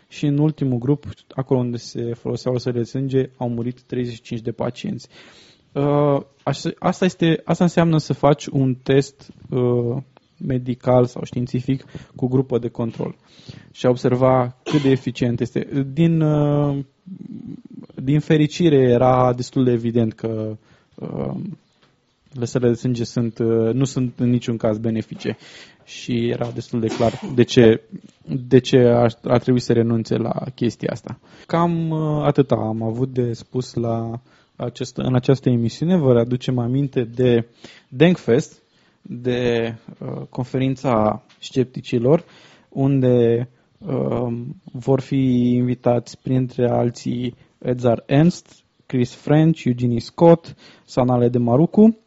și 0.08 0.26
în 0.26 0.38
ultimul 0.38 0.78
grup, 0.78 1.04
acolo 1.34 1.60
unde 1.60 1.76
se 1.76 2.14
foloseau 2.14 2.52
lăsările 2.52 2.82
de 2.82 2.88
sânge, 2.88 3.30
au 3.36 3.48
murit 3.48 3.82
35 3.82 4.40
de 4.40 4.52
pacienți. 4.52 5.08
Uh, 5.72 6.20
așa- 6.42 6.74
asta, 6.78 7.04
este, 7.04 7.40
asta 7.44 7.64
înseamnă 7.64 7.98
să 7.98 8.12
faci 8.12 8.46
un 8.46 8.74
test 8.74 9.32
uh, 9.50 9.96
medical 10.38 11.04
sau 11.04 11.24
științific 11.24 11.84
cu 12.16 12.26
grupă 12.26 12.58
de 12.58 12.68
control 12.68 13.16
și 13.72 13.86
a 13.86 13.88
observa 13.88 14.56
cât 14.64 14.82
de 14.82 14.90
eficient 14.90 15.40
este. 15.40 15.86
Din, 15.92 16.20
uh, 16.20 16.84
din 17.94 18.20
fericire 18.20 18.76
era 18.76 19.32
destul 19.32 19.64
de 19.64 19.70
evident 19.70 20.12
că 20.12 20.56
uh, 20.94 21.34
lăsările 22.32 22.70
de 22.70 22.76
sânge 22.76 23.04
sunt, 23.04 23.38
uh, 23.38 23.72
nu 23.72 23.84
sunt 23.84 24.18
în 24.18 24.30
niciun 24.30 24.56
caz 24.56 24.78
benefice 24.78 25.36
și 25.84 26.28
era 26.28 26.50
destul 26.50 26.80
de 26.80 26.86
clar 26.86 27.20
de 27.34 27.42
ce, 27.42 27.82
de 28.26 28.58
ce 28.58 28.78
ar, 28.78 29.18
ar 29.22 29.40
trebui 29.40 29.60
să 29.60 29.72
renunțe 29.72 30.16
la 30.16 30.44
chestia 30.54 30.88
asta. 30.92 31.18
Cam 31.46 31.90
uh, 31.90 32.22
atâta 32.24 32.54
am 32.54 32.82
avut 32.82 33.12
de 33.12 33.32
spus 33.32 33.74
la 33.74 34.20
acest, 34.56 34.96
în 34.96 35.14
această 35.14 35.48
emisiune. 35.48 35.96
Vă 35.96 36.12
readucem 36.12 36.58
aminte 36.58 37.04
de 37.04 37.48
Denkfest, 37.88 38.62
de 39.02 39.74
uh, 39.98 40.22
conferința 40.28 41.22
scepticilor, 41.40 42.24
unde 42.68 43.48
uh, 43.78 44.38
vor 44.72 45.00
fi 45.00 45.52
invitați 45.54 46.18
printre 46.22 46.70
alții 46.70 47.34
Edzar 47.58 48.02
Ernst, 48.06 48.64
Chris 48.86 49.14
French, 49.14 49.64
Eugenie 49.64 50.00
Scott, 50.00 50.54
Sanale 50.84 51.28
de 51.28 51.38
Marucu. 51.38 51.98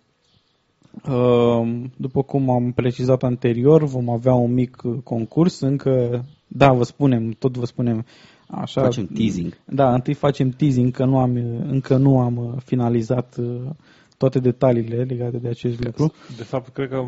Uh, 1.09 1.84
După 1.97 2.23
cum 2.23 2.49
am 2.49 2.72
precizat 2.72 3.23
anterior, 3.23 3.84
vom 3.84 4.09
avea 4.09 4.34
un 4.34 4.53
mic 4.53 4.81
uh, 4.84 4.97
concurs, 5.03 5.59
încă, 5.59 6.26
da, 6.47 6.72
vă 6.72 6.84
spunem, 6.84 7.31
tot 7.31 7.57
vă 7.57 7.65
spunem 7.65 8.05
așa. 8.47 8.81
Facem 8.81 9.05
teasing. 9.05 9.57
Da, 9.65 9.93
întâi 9.93 10.13
facem 10.13 10.49
teasing, 10.49 10.91
că 10.91 11.05
nu 11.05 11.19
am, 11.19 11.35
încă 11.68 11.97
nu 11.97 12.19
am 12.19 12.38
uh, 12.38 12.61
finalizat 12.65 13.35
uh, 13.39 13.69
toate 14.18 14.39
detaliile 14.39 15.03
legate 15.03 15.38
de 15.38 15.47
acest 15.47 15.84
lucru. 15.84 16.13
De 16.38 16.43
fapt, 16.43 16.73
cred 16.73 16.89
că 16.89 17.03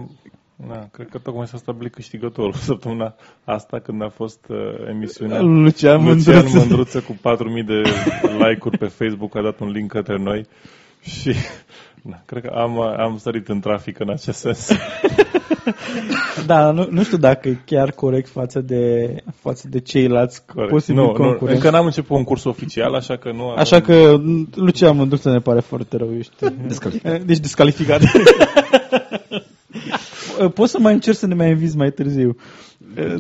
Na, 0.68 0.88
cred 0.92 1.10
că 1.10 1.18
tocmai 1.18 1.48
s-a 1.48 1.58
stabilit 1.58 1.94
câștigătorul 1.94 2.54
săptămâna 2.70 3.16
asta 3.44 3.80
când 3.80 4.02
a 4.02 4.10
fost 4.10 4.46
uh, 4.50 4.88
emisiunea. 4.90 5.42
Lucian 5.64 5.64
Lucian 5.64 6.04
Mândruță. 6.04 6.58
Mândruță 6.58 7.00
cu 7.02 7.14
4.000 7.14 7.20
de 7.66 7.82
like-uri 8.42 8.78
pe 8.78 8.86
Facebook 8.86 9.36
a 9.36 9.42
dat 9.42 9.60
un 9.60 9.70
link 9.72 9.92
către 9.92 10.18
noi 10.18 10.46
și 11.02 11.34
Da, 12.06 12.22
cred 12.26 12.44
că 12.44 12.50
am, 12.56 12.80
am 12.80 13.18
sărit 13.18 13.48
în 13.48 13.60
trafic 13.60 14.00
în 14.00 14.10
acest 14.10 14.40
sens. 14.40 14.70
Da, 16.46 16.72
nu, 16.72 16.88
nu 16.90 17.04
știu 17.04 17.18
dacă 17.18 17.48
e 17.48 17.58
chiar 17.66 17.92
corect 17.92 18.30
față 18.30 18.60
de, 18.62 19.16
față 19.36 19.68
de 19.70 19.80
ceilalți 19.80 20.46
Corect. 20.46 20.72
posibil 20.72 21.02
Nu, 21.02 21.08
nu, 21.08 21.14
concurenți. 21.14 21.54
încă 21.54 21.70
n-am 21.70 21.86
început 21.86 22.18
un 22.18 22.24
curs 22.24 22.44
oficial, 22.44 22.94
așa 22.94 23.18
că 23.18 23.32
nu 23.32 23.50
am... 23.50 23.58
Așa 23.58 23.82
că 23.82 24.22
Lucian 24.56 24.96
Mândruță 24.96 25.32
ne 25.32 25.40
pare 25.40 25.60
foarte 25.60 25.98
rău, 25.98 26.16
ești. 26.18 26.34
Descalificat. 26.68 27.22
Deci 27.22 27.40
descalificat. 27.40 28.02
Poți 30.54 30.72
să 30.72 30.80
mai 30.80 30.94
încerci 30.94 31.18
să 31.18 31.28
ne 31.28 31.34
mai 31.34 31.50
invizi 31.50 31.78
mai 31.78 31.92
târziu. 31.92 32.38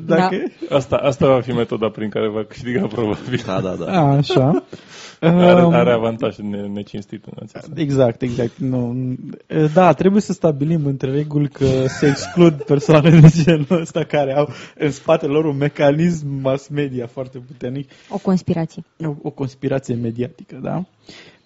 Dacă... 0.06 0.36
Asta, 0.70 0.96
asta 0.96 1.28
va 1.28 1.42
fi 1.42 1.52
metoda 1.52 1.90
prin 1.90 2.10
care 2.10 2.30
va 2.30 2.44
câștiga 2.44 2.88
probabil. 2.88 3.44
Da, 3.46 3.62
da, 3.62 3.76
da. 3.76 3.92
A, 3.92 4.16
așa. 4.16 4.64
Are, 5.20 5.64
Um, 5.64 5.74
are 5.74 5.92
avantaj 5.92 6.38
ne- 6.38 6.68
necinstit 6.68 7.26
în 7.26 7.32
acest 7.36 7.66
sens. 7.66 7.78
Exact, 7.78 8.22
exact. 8.22 8.58
Nu. 8.58 8.96
Da, 9.74 9.94
trebuie 9.94 10.22
să 10.22 10.34
stabilim 10.34 10.86
între 10.86 11.12
reguli 11.12 11.50
că 11.50 11.66
se 11.88 12.08
exclud 12.08 12.54
persoane 12.64 13.10
de 13.20 13.28
genul 13.44 13.82
ăsta 13.82 14.04
care 14.04 14.36
au 14.36 14.50
în 14.78 14.92
spatele 14.92 15.32
lor 15.32 15.46
un 15.46 15.58
mecanism 15.58 16.28
mass 16.42 16.68
media 16.68 17.08
foarte 17.08 17.38
puternic, 17.38 17.90
O 18.10 18.18
conspirație. 18.18 18.84
o, 19.06 19.14
o 19.22 19.30
conspirație 19.30 19.96
mediatică, 19.96 20.60
da? 20.62 20.84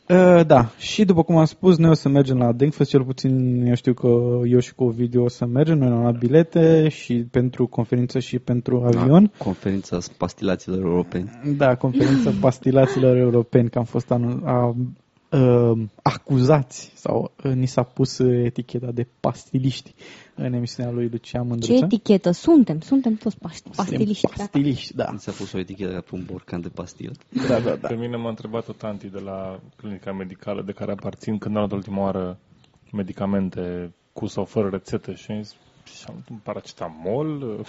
Uh, 0.09 0.45
da, 0.45 0.69
și 0.77 1.05
după 1.05 1.23
cum 1.23 1.35
am 1.37 1.45
spus, 1.45 1.77
noi 1.77 1.89
o 1.89 1.93
să 1.93 2.09
mergem 2.09 2.37
la 2.37 2.51
Denkfest, 2.51 2.89
cel 2.89 3.03
puțin 3.03 3.63
eu 3.67 3.75
știu 3.75 3.93
că 3.93 4.07
eu 4.45 4.59
și 4.59 4.75
cu 4.75 4.83
Ovidiu 4.83 5.23
o 5.23 5.27
să 5.29 5.45
mergem, 5.45 5.77
noi 5.77 5.87
am 5.87 6.01
luat 6.01 6.17
bilete 6.17 6.87
și 6.89 7.13
pentru 7.31 7.67
conferință 7.67 8.19
și 8.19 8.39
pentru 8.39 8.83
avion. 8.85 9.31
Conferința 9.37 9.97
pastilaților 10.17 10.79
europeni. 10.79 11.29
Da, 11.57 11.75
conferința 11.75 12.31
pastilaților 12.41 13.17
europeni, 13.17 13.69
că 13.69 13.77
am 13.77 13.83
fost 13.85 14.11
anul, 14.11 14.41
a, 14.45 14.75
a, 15.29 15.73
acuzați 16.03 16.91
sau 16.95 17.31
a, 17.43 17.47
ni 17.49 17.65
s-a 17.65 17.83
pus 17.83 18.19
eticheta 18.19 18.91
de 18.91 19.07
pastiliști 19.19 19.93
în 20.35 20.53
emisiunea 20.53 20.91
lui 20.93 21.07
Lucian 21.11 21.43
Ce 21.43 21.47
Mândruță. 21.49 21.85
etichetă? 21.85 22.31
Suntem, 22.31 22.79
suntem 22.79 23.13
toți 23.15 23.37
paști, 23.37 23.69
pastiliști. 23.75 24.27
da. 24.27 24.33
Pastiliști, 24.37 24.95
da. 24.95 25.09
Mi 25.11 25.19
s-a 25.19 25.31
pus 25.31 25.53
o 25.53 25.57
etichetă 25.59 25.91
ca 25.93 25.99
pe 26.01 26.09
un 26.11 26.23
borcan 26.25 26.61
de 26.61 26.69
pastilă. 26.69 27.11
da, 27.47 27.59
da, 27.59 27.75
da. 27.75 27.87
Pe 27.87 27.95
mine 27.95 28.15
m-a 28.17 28.29
întrebat 28.29 28.67
o 28.67 28.71
tanti 28.73 29.07
de 29.09 29.19
la 29.19 29.59
clinica 29.75 30.11
medicală 30.13 30.61
de 30.61 30.71
care 30.71 30.91
aparțin 30.91 31.37
când 31.37 31.55
am 31.55 31.61
luat 31.61 31.71
ultima 31.73 32.01
oară 32.01 32.39
medicamente 32.91 33.91
cu 34.13 34.25
sau 34.25 34.45
fără 34.45 34.69
rețetă 34.69 35.13
și 35.13 35.31
am 35.31 35.41
zis, 35.41 35.55
și 35.87 36.03
am 36.07 36.23
un 36.31 36.37
paracetamol, 36.43 37.59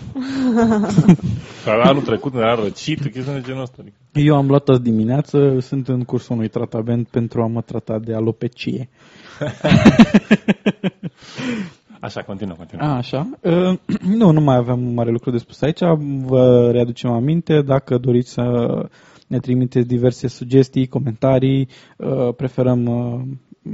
care 1.64 1.82
anul 1.82 2.02
trecut 2.02 2.32
ne-a 2.32 2.54
răcit, 2.54 3.00
chestii 3.00 3.32
de 3.32 3.40
genul 3.44 3.62
ăsta. 3.62 3.76
Adică, 3.80 3.96
Eu 4.12 4.36
am 4.36 4.46
luat 4.46 4.68
azi 4.68 4.82
dimineață, 4.82 5.58
sunt 5.60 5.88
în 5.88 6.04
cursul 6.04 6.34
unui 6.36 6.48
tratament 6.48 7.08
pentru 7.08 7.42
a 7.42 7.46
mă 7.46 7.60
trata 7.60 7.98
de 7.98 8.14
alopecie. 8.14 8.88
așa, 12.00 12.22
continuă, 12.22 12.54
continuă. 12.56 12.86
A, 12.86 12.96
așa. 12.96 13.28
Uh, 13.40 13.78
nu, 14.02 14.30
nu 14.30 14.40
mai 14.40 14.56
aveam 14.56 14.80
mare 14.80 15.10
lucru 15.10 15.30
de 15.30 15.38
spus 15.38 15.60
aici. 15.60 15.80
Vă 16.24 16.70
readucem 16.72 17.10
aminte, 17.10 17.62
dacă 17.62 17.98
doriți 17.98 18.30
să 18.30 18.42
ne 19.26 19.38
trimiteți 19.38 19.86
diverse 19.88 20.28
sugestii, 20.28 20.86
comentarii, 20.86 21.68
uh, 21.96 22.34
preferăm 22.36 22.86
uh, 22.86 23.20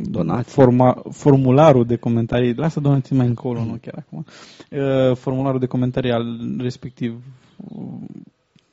Donații. 0.03 0.53
Forma, 0.53 1.03
formularul 1.11 1.85
de 1.85 1.97
comentarii, 1.97 2.55
lasă 2.55 2.81
donații 2.81 3.17
mai 3.17 3.27
încolo, 3.27 3.65
nu 3.65 3.79
chiar 3.83 4.05
acum. 4.07 4.25
Uh, 4.71 5.17
formularul 5.17 5.61
de 5.61 5.67
comentarii 5.67 6.11
al 6.11 6.27
respectiv 6.59 7.23
uh, 7.57 8.23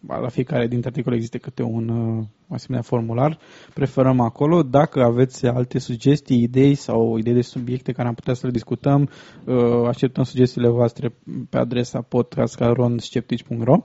la 0.08 0.30
fiecare 0.30 0.68
dintre 0.68 0.90
articole 0.90 1.16
există 1.16 1.38
câte 1.38 1.64
un 1.64 1.88
uh, 1.90 2.24
asemenea 2.48 2.84
formular. 2.84 3.38
Preferăm 3.74 4.20
acolo. 4.20 4.64
Dacă 4.64 5.04
aveți 5.04 5.46
alte 5.46 5.80
sugestii, 5.80 6.42
idei 6.42 6.76
sau 6.76 7.18
idei 7.18 7.34
de 7.34 7.42
subiecte 7.42 7.92
care 7.92 8.08
am 8.08 8.14
putea 8.14 8.34
să 8.34 8.46
le 8.46 8.52
discutăm, 8.52 9.10
uh, 9.46 9.88
așteptăm 9.88 10.24
sugestiile 10.24 10.70
voastre 10.70 11.14
pe 11.50 11.58
adresa 11.58 12.02
podcastcaronsceptici.ro 12.02 13.76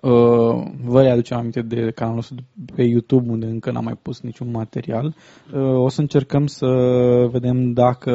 Uh, 0.00 0.66
vă 0.84 1.02
readucem 1.02 1.36
aminte 1.36 1.62
de 1.62 1.90
canalul 1.90 2.16
nostru 2.16 2.36
pe 2.74 2.82
YouTube 2.82 3.30
unde 3.30 3.46
încă 3.46 3.70
n-am 3.70 3.84
mai 3.84 3.98
pus 4.02 4.20
niciun 4.20 4.50
material. 4.50 5.14
Uh, 5.54 5.60
o 5.60 5.88
să 5.88 6.00
încercăm 6.00 6.46
să 6.46 6.66
vedem 7.30 7.72
dacă 7.72 8.12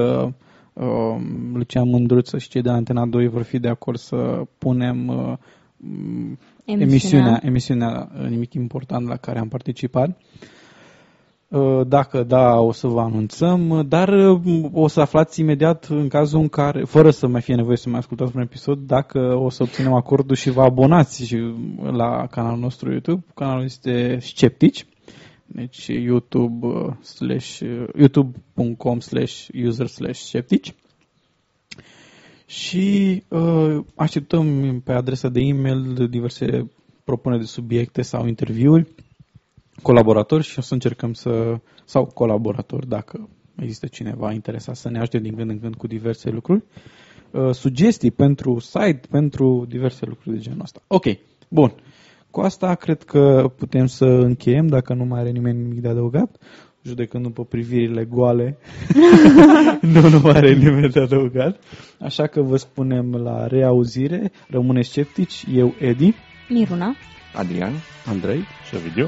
uh, 0.73 1.15
Lucian 1.53 1.89
Mândruță 1.89 2.37
și 2.37 2.49
cei 2.49 2.61
de 2.61 2.69
la 2.69 2.75
Antena 2.75 3.05
2 3.05 3.27
vor 3.27 3.41
fi 3.41 3.59
de 3.59 3.67
acord 3.67 3.97
să 3.97 4.41
punem 4.57 5.07
uh, 5.07 5.33
emisiunea, 6.65 7.39
emisiunea 7.43 8.11
uh, 8.21 8.29
Nimic 8.29 8.53
Important 8.53 9.07
la 9.07 9.15
care 9.15 9.39
am 9.39 9.47
participat. 9.47 10.09
Uh, 10.09 10.15
Dacă 11.87 12.23
da, 12.23 12.59
o 12.59 12.71
să 12.71 12.87
vă 12.87 13.01
anunțăm, 13.01 13.85
dar 13.87 14.09
uh, 14.09 14.65
o 14.71 14.87
să 14.87 14.99
aflați 14.99 15.39
imediat 15.39 15.85
în 15.85 16.07
cazul 16.07 16.39
în 16.39 16.47
care, 16.47 16.83
fără 16.83 17.11
să 17.11 17.27
mai 17.27 17.41
fie 17.41 17.55
nevoie 17.55 17.77
să 17.77 17.89
mai 17.89 17.99
ascultați 17.99 18.35
un 18.35 18.41
episod, 18.41 18.79
dacă 18.79 19.35
o 19.35 19.49
să 19.49 19.63
obținem 19.63 19.93
acordul 19.93 20.35
și 20.35 20.49
vă 20.49 20.61
abonați 20.61 21.25
și 21.25 21.37
la 21.91 22.27
canalul 22.27 22.59
nostru 22.59 22.91
YouTube. 22.91 23.25
Canalul 23.35 23.63
este 23.63 24.17
Sceptici, 24.21 24.85
deci 25.45 25.87
YouTube 25.87 26.67
uh, 26.67 26.93
slash, 27.01 27.59
uh, 27.59 27.87
youtube.com 27.97 28.99
slash 28.99 29.47
user 29.65 29.87
slash 29.87 30.19
sceptici. 30.19 30.75
Și 32.45 33.23
uh, 33.27 33.77
așteptăm 33.95 34.79
pe 34.85 34.91
adresa 34.91 35.29
de 35.29 35.39
e-mail 35.39 36.07
diverse 36.09 36.71
propuneri 37.03 37.41
de 37.41 37.47
subiecte 37.47 38.01
sau 38.01 38.27
interviuri 38.27 38.87
colaboratori 39.81 40.43
și 40.43 40.59
o 40.59 40.61
să 40.61 40.73
încercăm 40.73 41.13
să, 41.13 41.59
sau 41.85 42.05
colaboratori, 42.05 42.87
dacă 42.87 43.29
există 43.55 43.87
cineva 43.87 44.31
interesat 44.31 44.75
să 44.75 44.89
ne 44.89 44.99
ajute 44.99 45.19
din 45.19 45.35
când 45.35 45.49
în 45.49 45.59
când 45.59 45.75
cu 45.75 45.87
diverse 45.87 46.29
lucruri, 46.29 46.63
uh, 47.31 47.53
sugestii 47.53 48.11
pentru 48.11 48.59
site, 48.59 49.01
pentru 49.09 49.65
diverse 49.69 50.05
lucruri 50.05 50.35
de 50.35 50.41
genul 50.41 50.61
ăsta. 50.61 50.81
Ok, 50.87 51.05
bun. 51.47 51.73
Cu 52.31 52.41
asta 52.41 52.75
cred 52.75 53.03
că 53.03 53.51
putem 53.57 53.85
să 53.85 54.05
încheiem, 54.05 54.67
dacă 54.67 54.93
nu 54.93 55.05
mai 55.05 55.19
are 55.19 55.29
nimeni 55.29 55.61
nimic 55.61 55.81
de 55.81 55.87
adăugat, 55.87 56.37
judecând 56.81 57.23
după 57.23 57.45
privirile 57.45 58.05
goale, 58.05 58.57
nu, 59.93 60.09
nu 60.09 60.19
mai 60.19 60.33
are 60.35 60.53
nimeni 60.53 60.89
de 60.89 60.99
adăugat. 60.99 61.63
Așa 61.99 62.27
că 62.27 62.41
vă 62.41 62.57
spunem 62.57 63.15
la 63.15 63.47
reauzire, 63.47 64.31
rămâneți 64.49 64.89
sceptici, 64.89 65.45
eu 65.53 65.73
Edi 65.79 66.13
Miruna. 66.49 66.95
Adrian? 67.33 67.73
Andrei? 68.05 68.43
Și 68.69 68.77
video. 68.77 69.07